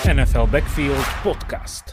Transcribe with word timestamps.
NFL 0.00 0.48
Backfield 0.48 1.04
Podcast. 1.20 1.92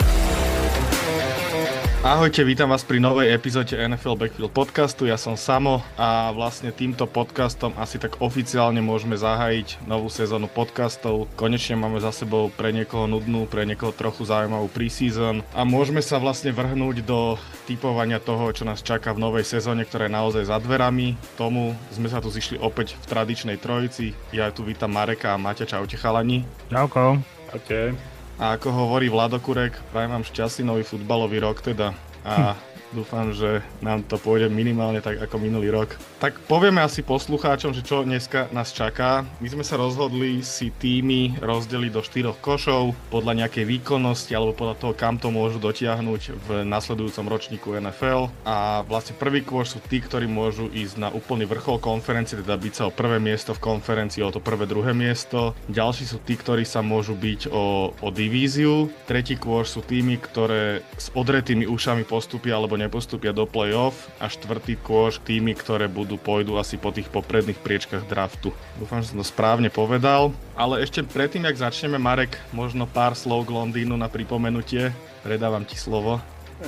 Ahojte, 2.08 2.48
vítam 2.48 2.72
vás 2.72 2.88
pri 2.88 3.04
novej 3.04 3.36
epizóde 3.36 3.76
NFL 3.76 4.16
Backfield 4.16 4.56
podcastu. 4.56 5.12
Ja 5.12 5.20
som 5.20 5.36
Samo 5.36 5.84
a 6.00 6.32
vlastne 6.32 6.72
týmto 6.72 7.04
podcastom 7.04 7.76
asi 7.76 8.00
tak 8.00 8.24
oficiálne 8.24 8.80
môžeme 8.80 9.20
zahájiť 9.20 9.84
novú 9.92 10.08
sezónu 10.08 10.48
podcastov. 10.48 11.28
Konečne 11.36 11.76
máme 11.76 12.00
za 12.00 12.16
sebou 12.16 12.48
pre 12.48 12.72
niekoho 12.72 13.12
nudnú, 13.12 13.44
pre 13.44 13.68
niekoho 13.68 13.92
trochu 13.92 14.24
zaujímavú 14.24 14.72
preseason 14.72 15.44
a 15.52 15.68
môžeme 15.68 16.00
sa 16.00 16.16
vlastne 16.16 16.56
vrhnúť 16.56 17.04
do 17.04 17.36
typovania 17.68 18.24
toho, 18.24 18.56
čo 18.56 18.64
nás 18.64 18.80
čaká 18.80 19.12
v 19.12 19.20
novej 19.20 19.44
sezóne, 19.44 19.84
ktorá 19.84 20.08
je 20.08 20.16
naozaj 20.16 20.44
za 20.48 20.64
dverami. 20.64 21.20
Tomu 21.36 21.76
sme 21.92 22.08
sa 22.08 22.24
tu 22.24 22.32
zišli 22.32 22.56
opäť 22.64 22.96
v 23.04 23.06
tradičnej 23.12 23.60
trojici. 23.60 24.16
Ja 24.32 24.48
tu 24.56 24.64
vítam 24.64 24.96
Mareka 24.96 25.36
a 25.36 25.42
Maťa, 25.42 25.68
čaute 25.68 26.00
chalani. 26.00 26.48
Čauko. 26.72 27.37
Okay. 27.56 27.96
A 28.38 28.54
ako 28.60 28.70
hovorí 28.70 29.10
Vlado 29.10 29.42
Kurek, 29.42 29.74
prajem 29.90 30.14
vám 30.14 30.28
šťastný 30.28 30.64
nový 30.68 30.84
futbalový 30.86 31.42
rok 31.42 31.64
teda. 31.64 31.96
A 32.22 32.54
dúfam, 32.96 33.34
že 33.36 33.60
nám 33.84 34.04
to 34.08 34.16
pôjde 34.16 34.48
minimálne 34.48 35.04
tak 35.04 35.20
ako 35.20 35.36
minulý 35.42 35.74
rok. 35.74 35.96
Tak 36.24 36.40
povieme 36.48 36.80
asi 36.80 37.04
poslucháčom, 37.04 37.76
že 37.76 37.84
čo 37.84 38.08
dneska 38.08 38.48
nás 38.56 38.72
čaká. 38.72 39.28
My 39.44 39.48
sme 39.52 39.64
sa 39.66 39.76
rozhodli 39.76 40.40
si 40.42 40.72
týmy 40.72 41.42
rozdeliť 41.44 41.92
do 41.92 42.02
štyroch 42.02 42.40
košov 42.40 42.96
podľa 43.12 43.46
nejakej 43.46 43.66
výkonnosti 43.68 44.32
alebo 44.32 44.56
podľa 44.56 44.76
toho, 44.80 44.94
kam 44.96 45.20
to 45.20 45.34
môžu 45.34 45.60
dotiahnuť 45.60 46.22
v 46.32 46.48
nasledujúcom 46.64 47.26
ročníku 47.28 47.68
NFL. 47.78 48.32
A 48.48 48.88
vlastne 48.88 49.18
prvý 49.20 49.44
kôš 49.44 49.76
sú 49.76 49.80
tí, 49.84 50.00
ktorí 50.00 50.30
môžu 50.30 50.72
ísť 50.72 50.96
na 51.02 51.10
úplný 51.12 51.44
vrchol 51.44 51.82
konferencie, 51.84 52.40
teda 52.40 52.56
byť 52.56 52.74
sa 52.74 52.84
o 52.88 52.96
prvé 52.96 53.20
miesto 53.20 53.52
v 53.52 53.64
konferencii, 53.64 54.24
o 54.24 54.32
to 54.32 54.40
prvé, 54.40 54.64
druhé 54.70 54.96
miesto. 54.96 55.58
Ďalší 55.68 56.06
sú 56.08 56.18
tí, 56.24 56.40
ktorí 56.40 56.64
sa 56.64 56.80
môžu 56.80 57.18
byť 57.18 57.52
o, 57.52 57.92
o 57.92 58.08
divíziu. 58.14 58.88
Tretí 59.10 59.36
kôš 59.36 59.78
sú 59.78 59.82
týmy, 59.84 60.18
ktoré 60.22 60.82
s 60.96 61.12
odretými 61.12 61.68
ušami 61.68 62.08
postupia 62.08 62.56
alebo 62.56 62.77
nepostupia 62.78 63.34
do 63.34 63.50
play-off 63.50 64.08
a 64.22 64.30
štvrtý 64.30 64.78
kôž 64.80 65.18
týmy, 65.26 65.58
ktoré 65.58 65.90
budú, 65.90 66.16
pôjdu 66.16 66.56
asi 66.62 66.78
po 66.78 66.94
tých 66.94 67.10
popredných 67.10 67.58
priečkach 67.58 68.06
draftu. 68.06 68.54
Dúfam, 68.78 69.02
že 69.02 69.12
som 69.12 69.20
to 69.20 69.26
správne 69.26 69.74
povedal, 69.74 70.32
ale 70.54 70.86
ešte 70.86 71.02
predtým, 71.02 71.50
jak 71.50 71.58
začneme, 71.58 71.98
Marek, 71.98 72.38
možno 72.54 72.86
pár 72.86 73.18
slov 73.18 73.50
k 73.50 73.54
Londýnu 73.58 73.98
na 73.98 74.08
pripomenutie. 74.08 74.94
Predávam 75.26 75.66
ti 75.66 75.76
slovo. 75.76 76.22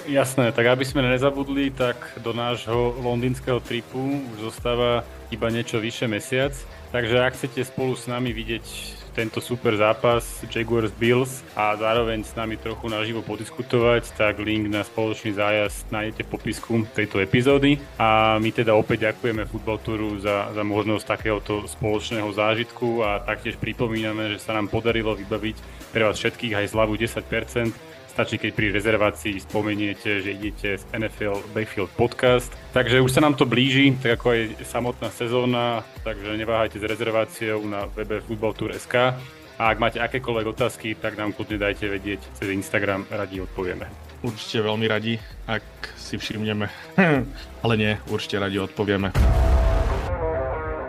Jasné, 0.06 0.54
tak 0.54 0.70
aby 0.70 0.86
sme 0.86 1.02
nezabudli, 1.02 1.74
tak 1.74 1.98
do 2.22 2.30
nášho 2.30 2.94
londýnskeho 3.02 3.58
tripu 3.58 4.22
už 4.38 4.54
zostáva 4.54 5.02
iba 5.34 5.50
niečo 5.50 5.82
vyše 5.82 6.06
mesiac. 6.06 6.54
Takže 6.94 7.18
ak 7.22 7.34
chcete 7.38 7.62
spolu 7.66 7.98
s 7.98 8.06
nami 8.06 8.30
vidieť 8.30 8.66
tento 9.12 9.42
super 9.42 9.76
zápas 9.76 10.44
Jaguars 10.48 10.94
Bills 10.94 11.42
a 11.58 11.76
zároveň 11.76 12.24
s 12.24 12.34
nami 12.38 12.56
trochu 12.56 12.88
naživo 12.88 13.26
podiskutovať, 13.26 14.16
tak 14.16 14.40
link 14.40 14.70
na 14.70 14.86
spoločný 14.86 15.36
zájazd 15.36 15.90
nájdete 15.92 16.24
v 16.26 16.32
popisku 16.32 16.74
tejto 16.94 17.20
epizódy. 17.20 17.82
A 17.98 18.38
my 18.38 18.50
teda 18.54 18.78
opäť 18.78 19.12
ďakujeme 19.12 19.50
Football 19.50 19.80
Touru 19.82 20.12
za, 20.22 20.54
za 20.54 20.64
možnosť 20.64 21.06
takéhoto 21.06 21.66
spoločného 21.66 22.30
zážitku 22.32 23.02
a 23.02 23.20
taktiež 23.26 23.58
pripomíname, 23.58 24.38
že 24.38 24.40
sa 24.40 24.54
nám 24.56 24.70
podarilo 24.70 25.18
vybaviť 25.18 25.58
pre 25.92 26.06
vás 26.06 26.16
všetkých 26.16 26.54
aj 26.54 26.66
zľavu 26.72 26.94
10% 26.96 27.89
Stačí, 28.20 28.36
keď 28.36 28.52
pri 28.52 28.67
rezervácii 28.75 29.39
spomeniete, 29.39 30.20
že 30.20 30.36
idete 30.36 30.75
z 30.75 30.84
NFL 30.92 31.39
Backfield 31.56 31.88
Podcast. 31.95 32.52
Takže 32.75 33.00
už 33.00 33.16
sa 33.16 33.23
nám 33.23 33.39
to 33.39 33.48
blíži, 33.48 33.95
tak 33.95 34.20
ako 34.20 34.36
aj 34.36 34.59
samotná 34.67 35.08
sezóna, 35.08 35.88
takže 36.03 36.36
neváhajte 36.36 36.84
s 36.84 36.84
rezerváciou 36.84 37.64
na 37.64 37.88
webe 37.95 38.20
footballtour.sk. 38.20 39.16
A 39.56 39.64
ak 39.72 39.80
máte 39.80 40.03
akékoľvek 40.03 40.52
otázky, 40.52 41.00
tak 41.00 41.16
nám 41.16 41.31
kľudne 41.31 41.64
dajte 41.64 41.88
vedieť 41.88 42.20
cez 42.36 42.52
Instagram, 42.52 43.08
radi 43.08 43.40
odpovieme. 43.40 43.88
Určite 44.19 44.68
veľmi 44.68 44.91
radi, 44.91 45.16
ak 45.47 45.63
si 45.96 46.19
všimneme. 46.19 46.68
Ale 47.63 47.74
nie, 47.80 47.96
určite 48.12 48.36
radi 48.36 48.59
odpovieme. 48.59 49.16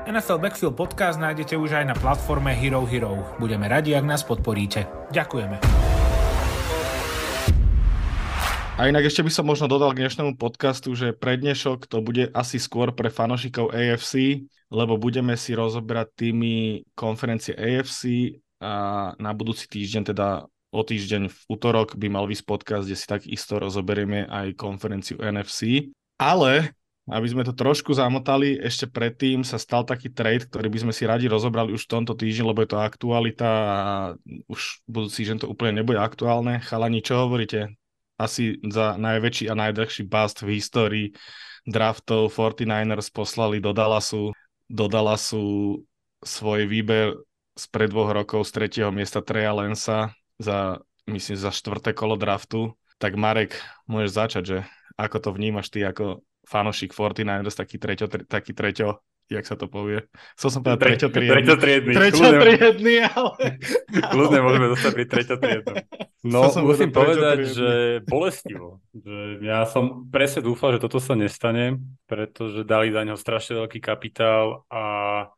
NFL 0.03 0.43
Backfield 0.43 0.75
Podcast 0.75 1.23
nájdete 1.23 1.55
už 1.55 1.79
aj 1.79 1.85
na 1.87 1.95
platforme 1.95 2.51
Hero 2.59 2.83
Hero. 2.91 3.23
Budeme 3.39 3.71
radi, 3.71 3.95
ak 3.95 4.03
nás 4.03 4.27
podporíte. 4.27 4.91
Ďakujeme. 5.15 5.90
A 8.81 8.89
inak 8.89 9.13
ešte 9.13 9.21
by 9.21 9.29
som 9.29 9.45
možno 9.45 9.69
dodal 9.69 9.93
k 9.93 10.01
dnešnému 10.01 10.41
podcastu, 10.41 10.97
že 10.97 11.13
prednešok 11.13 11.85
to 11.85 12.01
bude 12.01 12.33
asi 12.33 12.57
skôr 12.57 12.97
pre 12.97 13.13
fanošikov 13.13 13.77
AFC, 13.77 14.41
lebo 14.73 14.97
budeme 14.97 15.37
si 15.37 15.53
rozobrať 15.53 16.09
tými 16.17 16.89
konferencie 16.97 17.53
AFC 17.53 18.33
a 18.57 19.13
na 19.21 19.37
budúci 19.37 19.69
týždeň, 19.69 20.17
teda 20.17 20.49
o 20.73 20.81
týždeň 20.81 21.29
v 21.29 21.39
útorok 21.53 21.93
by 22.01 22.09
mal 22.09 22.25
vysť 22.25 22.49
podcast, 22.49 22.89
kde 22.89 22.97
si 22.97 23.05
tak 23.05 23.29
isto 23.29 23.61
rozoberieme 23.61 24.25
aj 24.25 24.57
konferenciu 24.57 25.21
NFC. 25.21 25.93
Ale 26.17 26.73
aby 27.05 27.27
sme 27.29 27.45
to 27.45 27.53
trošku 27.53 27.93
zamotali, 27.93 28.57
ešte 28.65 28.89
predtým 28.89 29.45
sa 29.45 29.61
stal 29.61 29.85
taký 29.85 30.09
trade, 30.09 30.49
ktorý 30.49 30.73
by 30.73 30.89
sme 30.89 30.93
si 30.97 31.05
radi 31.05 31.29
rozobrali 31.29 31.77
už 31.77 31.85
v 31.85 31.93
tomto 32.01 32.17
týždni, 32.17 32.49
lebo 32.49 32.65
je 32.65 32.73
to 32.73 32.81
aktualita 32.81 33.45
a 33.45 33.77
už 34.49 34.89
budúci 34.89 35.21
týždeň 35.21 35.45
to 35.45 35.53
úplne 35.53 35.85
nebude 35.85 36.01
aktuálne. 36.01 36.65
Chalani, 36.65 37.05
čo 37.05 37.29
hovoríte? 37.29 37.77
Asi 38.21 38.61
za 38.69 39.01
najväčší 39.01 39.49
a 39.49 39.57
najdlhší 39.57 40.05
bust 40.05 40.45
v 40.45 40.61
histórii 40.61 41.07
draftov 41.65 42.29
49ers 42.37 43.09
poslali 43.09 43.65
do 43.65 43.73
Dallasu, 43.73 44.37
do 44.69 44.87
Dallasu 44.89 45.81
svoj 46.21 46.69
výber 46.69 47.17
z 47.57 47.65
pred 47.73 47.89
dvoch 47.89 48.13
rokov 48.13 48.45
z 48.49 48.51
tretieho 48.53 48.91
miesta 48.93 49.25
Treja 49.25 49.57
Lensa 49.57 50.13
za, 50.37 50.81
myslím, 51.09 51.37
za 51.37 51.53
štvrté 51.53 51.97
kolo 51.97 52.17
draftu. 52.21 52.77
Tak 53.01 53.17
Marek, 53.17 53.57
môžeš 53.89 54.13
začať, 54.13 54.43
že 54.45 54.59
ako 55.01 55.17
to 55.21 55.31
vnímaš 55.33 55.73
ty 55.73 55.81
ako 55.81 56.21
fanošik 56.45 56.93
49ers, 56.93 57.57
taký 57.57 57.77
treťo, 57.81 58.07
taký 58.29 58.53
treťo 58.53 59.01
jak 59.31 59.47
sa 59.47 59.55
to 59.55 59.71
povie. 59.71 60.03
Chcel 60.35 60.51
som 60.51 60.61
povedať 60.67 61.07
treťotriedny. 61.07 61.31
Treťotriedny. 61.31 61.95
Treťotriedny, 61.95 62.95
ale... 63.07 63.63
Kľudne 64.11 64.41
môžeme 64.43 64.67
dostať 64.75 64.91
pri 64.91 65.05
treťotriednom. 65.07 65.77
No, 66.27 66.51
musím 66.67 66.91
povedať, 66.91 67.39
že 67.49 67.71
bolestivo. 68.05 68.83
Že 68.93 69.47
ja 69.47 69.65
som 69.65 70.11
presne 70.11 70.45
dúfal, 70.45 70.77
že 70.77 70.83
toto 70.83 70.99
sa 70.99 71.15
nestane, 71.15 71.81
pretože 72.11 72.67
dali 72.67 72.91
za 72.91 73.07
neho 73.07 73.17
strašne 73.17 73.63
veľký 73.65 73.79
kapitál 73.79 74.67
a 74.69 74.83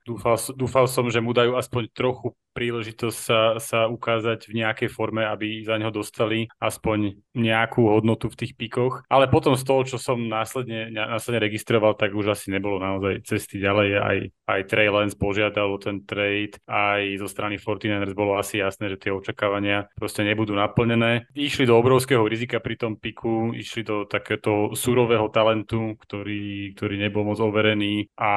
dúfal, 0.08 0.40
dúfal 0.56 0.88
som, 0.88 1.06
že 1.12 1.20
mu 1.20 1.36
dajú 1.36 1.54
aspoň 1.54 1.92
trochu 1.92 2.34
príležitosť 2.52 3.16
sa, 3.16 3.40
sa 3.56 3.80
ukázať 3.88 4.52
v 4.52 4.62
nejakej 4.62 4.88
forme, 4.92 5.24
aby 5.24 5.64
za 5.64 5.80
neho 5.80 5.90
dostali 5.90 6.46
aspoň 6.60 7.16
nejakú 7.32 7.88
hodnotu 7.88 8.28
v 8.28 8.38
tých 8.44 8.52
pikoch. 8.54 9.02
Ale 9.08 9.26
potom 9.32 9.56
z 9.56 9.64
toho, 9.64 9.82
čo 9.88 9.96
som 9.96 10.20
následne, 10.28 10.92
následne 10.92 11.40
registroval, 11.40 11.96
tak 11.96 12.12
už 12.12 12.36
asi 12.36 12.52
nebolo 12.52 12.76
naozaj 12.76 13.24
cesty 13.24 13.56
ďalej. 13.58 13.88
Aj, 13.96 14.18
aj 14.52 14.60
Trey 14.68 14.92
Lance 14.92 15.16
požiadal 15.16 15.72
o 15.72 15.80
ten 15.80 16.04
trade, 16.04 16.60
aj 16.68 17.16
zo 17.16 17.28
strany 17.28 17.56
49ers 17.56 18.12
bolo 18.12 18.36
asi 18.36 18.60
jasné, 18.60 18.92
že 18.92 19.00
tie 19.00 19.10
očakávania 19.10 19.88
proste 19.96 20.20
nebudú 20.22 20.52
naplnené. 20.52 21.24
Išli 21.32 21.64
do 21.64 21.80
obrovského 21.80 22.22
rizika 22.28 22.60
pri 22.60 22.76
tom 22.76 23.00
piku, 23.00 23.56
išli 23.56 23.82
do 23.82 24.04
takéto 24.04 24.76
surového 24.76 25.32
talentu, 25.32 25.96
ktorý, 25.96 26.76
ktorý 26.76 26.94
nebol 27.00 27.24
moc 27.24 27.40
overený 27.40 28.12
a 28.20 28.32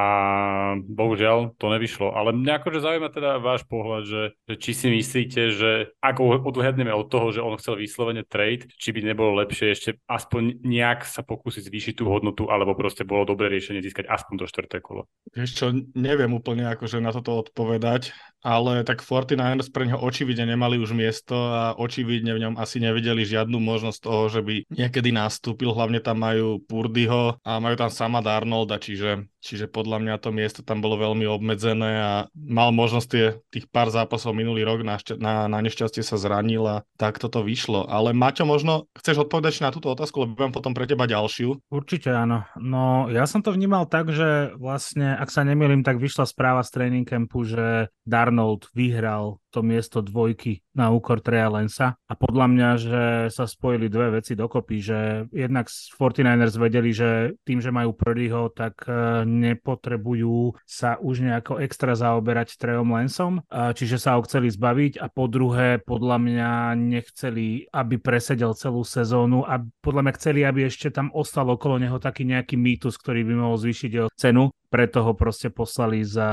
bohužiaľ 0.80 1.58
to 1.60 1.68
nevyšlo. 1.68 2.16
Ale 2.16 2.32
mňa 2.32 2.52
akože 2.62 2.80
zaujíma 2.80 3.08
teda 3.12 3.30
váš 3.42 3.66
pohľad, 3.68 4.05
že, 4.06 4.22
že 4.46 4.54
či 4.54 4.70
si 4.72 4.86
myslíte, 4.86 5.42
že 5.50 5.70
ako 5.98 6.46
odhľadneme 6.46 6.94
od 6.94 7.10
toho, 7.10 7.34
že 7.34 7.42
on 7.42 7.58
chcel 7.58 7.82
vyslovene 7.82 8.22
trade, 8.22 8.70
či 8.78 8.94
by 8.94 9.02
nebolo 9.02 9.34
lepšie 9.42 9.74
ešte 9.74 9.90
aspoň 10.06 10.62
nejak 10.62 11.02
sa 11.02 11.26
pokúsiť 11.26 11.66
zvýšiť 11.66 11.94
tú 11.98 12.06
hodnotu, 12.06 12.46
alebo 12.46 12.78
proste 12.78 13.02
bolo 13.02 13.26
dobré 13.26 13.50
riešenie 13.50 13.82
získať 13.82 14.06
aspoň 14.06 14.34
do 14.38 14.46
štvrté 14.46 14.78
kolo. 14.78 15.10
Vieš 15.34 15.50
čo, 15.58 15.66
neviem 15.98 16.30
úplne 16.30 16.70
akože 16.70 17.02
na 17.02 17.10
toto 17.10 17.42
odpovedať, 17.42 18.14
ale 18.46 18.86
tak 18.86 19.02
49ers 19.02 19.74
pre 19.74 19.90
neho 19.90 19.98
očividne 19.98 20.46
nemali 20.46 20.78
už 20.78 20.94
miesto 20.94 21.34
a 21.34 21.74
očividne 21.74 22.30
v 22.30 22.42
ňom 22.46 22.54
asi 22.62 22.78
nevideli 22.78 23.26
žiadnu 23.26 23.58
možnosť 23.58 23.98
toho, 23.98 24.22
že 24.30 24.40
by 24.46 24.54
niekedy 24.70 25.10
nastúpil, 25.10 25.74
hlavne 25.74 25.98
tam 25.98 26.22
majú 26.22 26.62
Purdyho 26.62 27.42
a 27.42 27.58
majú 27.58 27.74
tam 27.74 27.90
sama 27.90 28.22
Darnolda, 28.22 28.78
čiže, 28.78 29.26
čiže 29.46 29.70
podľa 29.70 30.02
mňa 30.02 30.14
to 30.18 30.34
miesto 30.34 30.60
tam 30.66 30.82
bolo 30.82 30.98
veľmi 30.98 31.24
obmedzené 31.30 31.90
a 32.02 32.12
mal 32.34 32.74
možnosť 32.74 33.08
tie, 33.08 33.26
tých 33.54 33.66
pár 33.70 33.94
zápasov 33.94 34.34
minulý 34.34 34.66
rok, 34.66 34.82
na, 34.82 34.98
na, 35.18 35.46
na 35.46 35.58
nešťastie 35.62 36.02
sa 36.02 36.18
zranil 36.18 36.66
a 36.66 36.82
tak 36.98 37.22
toto 37.22 37.46
vyšlo. 37.46 37.86
Ale 37.86 38.10
Maťo, 38.10 38.42
možno 38.42 38.90
chceš 38.98 39.28
odpovedať 39.28 39.62
na 39.62 39.70
túto 39.70 39.92
otázku, 39.92 40.26
lebo 40.26 40.34
mám 40.34 40.50
potom 40.50 40.74
pre 40.74 40.90
teba 40.90 41.06
ďalšiu. 41.06 41.62
Určite 41.70 42.10
áno. 42.10 42.42
No 42.58 43.06
ja 43.08 43.24
som 43.30 43.40
to 43.40 43.54
vnímal 43.54 43.86
tak, 43.86 44.10
že 44.10 44.52
vlastne, 44.58 45.14
ak 45.14 45.30
sa 45.30 45.46
nemýlim, 45.46 45.86
tak 45.86 46.02
vyšla 46.02 46.26
správa 46.26 46.66
z 46.66 46.74
training 46.74 47.06
campu, 47.06 47.46
že 47.46 47.88
Darnold 48.02 48.56
Arnold 48.56 48.68
vyhral 48.74 49.40
to 49.50 49.64
miesto 49.64 50.02
dvojky 50.02 50.62
na 50.76 50.92
úkor 50.92 51.24
Treja 51.24 51.48
Lensa. 51.48 51.96
A 52.06 52.12
podľa 52.14 52.46
mňa, 52.52 52.68
že 52.76 53.02
sa 53.32 53.48
spojili 53.48 53.88
dve 53.88 54.20
veci 54.20 54.36
dokopy, 54.36 54.76
že 54.82 54.98
jednak 55.32 55.70
49ers 55.70 56.54
vedeli, 56.60 56.90
že 56.92 57.34
tým, 57.46 57.64
že 57.64 57.72
majú 57.72 57.96
Purdyho, 57.96 58.52
tak 58.52 58.84
e, 58.84 59.24
nepotrebujú 59.24 60.58
sa 60.68 61.00
už 61.00 61.24
nejako 61.24 61.62
extra 61.64 61.96
zaoberať 61.96 62.58
Trejom 62.60 62.92
Lensom, 62.92 63.40
čiže 63.50 63.96
sa 63.96 64.18
ho 64.18 64.24
chceli 64.26 64.52
zbaviť 64.52 65.00
a 65.00 65.06
po 65.08 65.30
druhé 65.30 65.78
podľa 65.80 66.18
mňa 66.18 66.50
nechceli, 66.76 67.68
aby 67.70 67.96
presedel 68.00 68.52
celú 68.58 68.82
sezónu 68.82 69.46
a 69.46 69.62
podľa 69.80 70.02
mňa 70.06 70.12
chceli, 70.18 70.40
aby 70.42 70.66
ešte 70.66 70.90
tam 70.90 71.12
ostal 71.14 71.46
okolo 71.52 71.78
neho 71.80 71.96
taký 72.02 72.26
nejaký 72.26 72.58
mýtus, 72.58 72.98
ktorý 72.98 73.22
by 73.22 73.34
mohol 73.36 73.56
zvýšiť 73.60 73.90
jeho 73.90 74.10
cenu. 74.12 74.50
Preto 74.66 75.06
ho 75.06 75.14
proste 75.14 75.48
poslali 75.48 76.02
za 76.02 76.26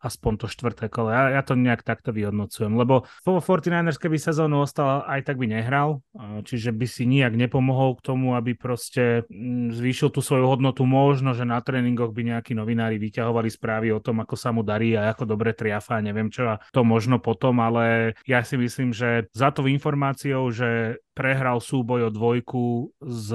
aspoň 0.00 0.32
to 0.40 0.46
štvrté 0.48 0.88
kolo. 0.88 1.12
Ja, 1.12 1.36
ja 1.36 1.42
to 1.44 1.52
nejak 1.52 1.84
takto 1.84 2.16
vyhodnocujem, 2.16 2.63
lebo 2.72 3.04
vo 3.04 3.40
49ers 3.44 4.00
keby 4.00 4.16
sezónu 4.16 4.64
ostal, 4.64 5.04
aj 5.04 5.28
tak 5.28 5.36
by 5.36 5.52
nehral, 5.52 6.00
čiže 6.48 6.72
by 6.72 6.86
si 6.88 7.04
nijak 7.04 7.36
nepomohol 7.36 8.00
k 8.00 8.04
tomu, 8.08 8.32
aby 8.32 8.56
proste 8.56 9.28
mm, 9.28 9.76
zvýšil 9.76 10.08
tú 10.08 10.24
svoju 10.24 10.48
hodnotu. 10.48 10.88
Možno, 10.88 11.36
že 11.36 11.44
na 11.44 11.60
tréningoch 11.60 12.16
by 12.16 12.32
nejakí 12.32 12.56
novinári 12.56 12.96
vyťahovali 12.96 13.52
správy 13.52 13.92
o 13.92 14.00
tom, 14.00 14.24
ako 14.24 14.34
sa 14.40 14.54
mu 14.54 14.64
darí 14.64 14.96
a 14.96 15.12
ako 15.12 15.28
dobre 15.28 15.52
triafa, 15.52 16.00
neviem 16.00 16.32
čo 16.32 16.56
a 16.56 16.60
to 16.72 16.80
možno 16.86 17.20
potom, 17.20 17.60
ale 17.60 18.16
ja 18.24 18.40
si 18.46 18.56
myslím, 18.56 18.94
že 18.94 19.28
za 19.36 19.52
to 19.52 19.66
informáciou, 19.68 20.48
že 20.54 21.00
prehral 21.14 21.62
súboj 21.62 22.10
o 22.10 22.14
dvojku 22.14 22.90
s 22.98 23.30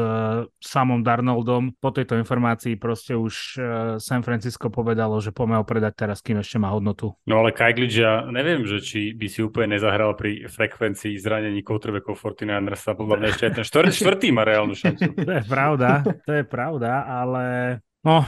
samom 0.60 1.00
Darnoldom. 1.00 1.80
Po 1.80 1.96
tejto 1.96 2.20
informácii 2.20 2.76
proste 2.76 3.16
už 3.16 3.34
eh, 3.56 3.64
San 3.98 4.22
Francisco 4.22 4.68
povedalo, 4.68 5.18
že 5.24 5.32
poďme 5.32 5.64
ho 5.64 5.66
predať 5.66 5.96
teraz, 5.96 6.20
kým 6.20 6.44
ešte 6.44 6.60
má 6.60 6.76
hodnotu. 6.76 7.16
No 7.24 7.42
ale 7.42 7.56
Kajglič, 7.56 8.04
neviem, 8.30 8.68
že 8.68 8.84
či 8.84 9.09
by 9.14 9.28
si 9.30 9.40
úplne 9.46 9.78
nezahral 9.78 10.14
pri 10.14 10.50
frekvencii 10.50 11.18
zranení 11.18 11.62
quarterbackov 11.62 12.18
49ers 12.18 12.84
a 12.90 12.94
podľa 12.94 13.16
mňa 13.20 13.28
ešte 13.30 13.46
aj 13.50 13.54
ten 13.56 13.66
štvrt, 13.66 13.90
štvrtý 14.02 14.28
má 14.34 14.44
reálnu 14.44 14.76
šancu. 14.76 15.14
To 15.16 15.32
je 15.32 15.44
pravda, 15.46 15.90
to 16.26 16.32
je 16.34 16.44
pravda, 16.46 16.92
ale 17.06 17.44
No, 18.00 18.24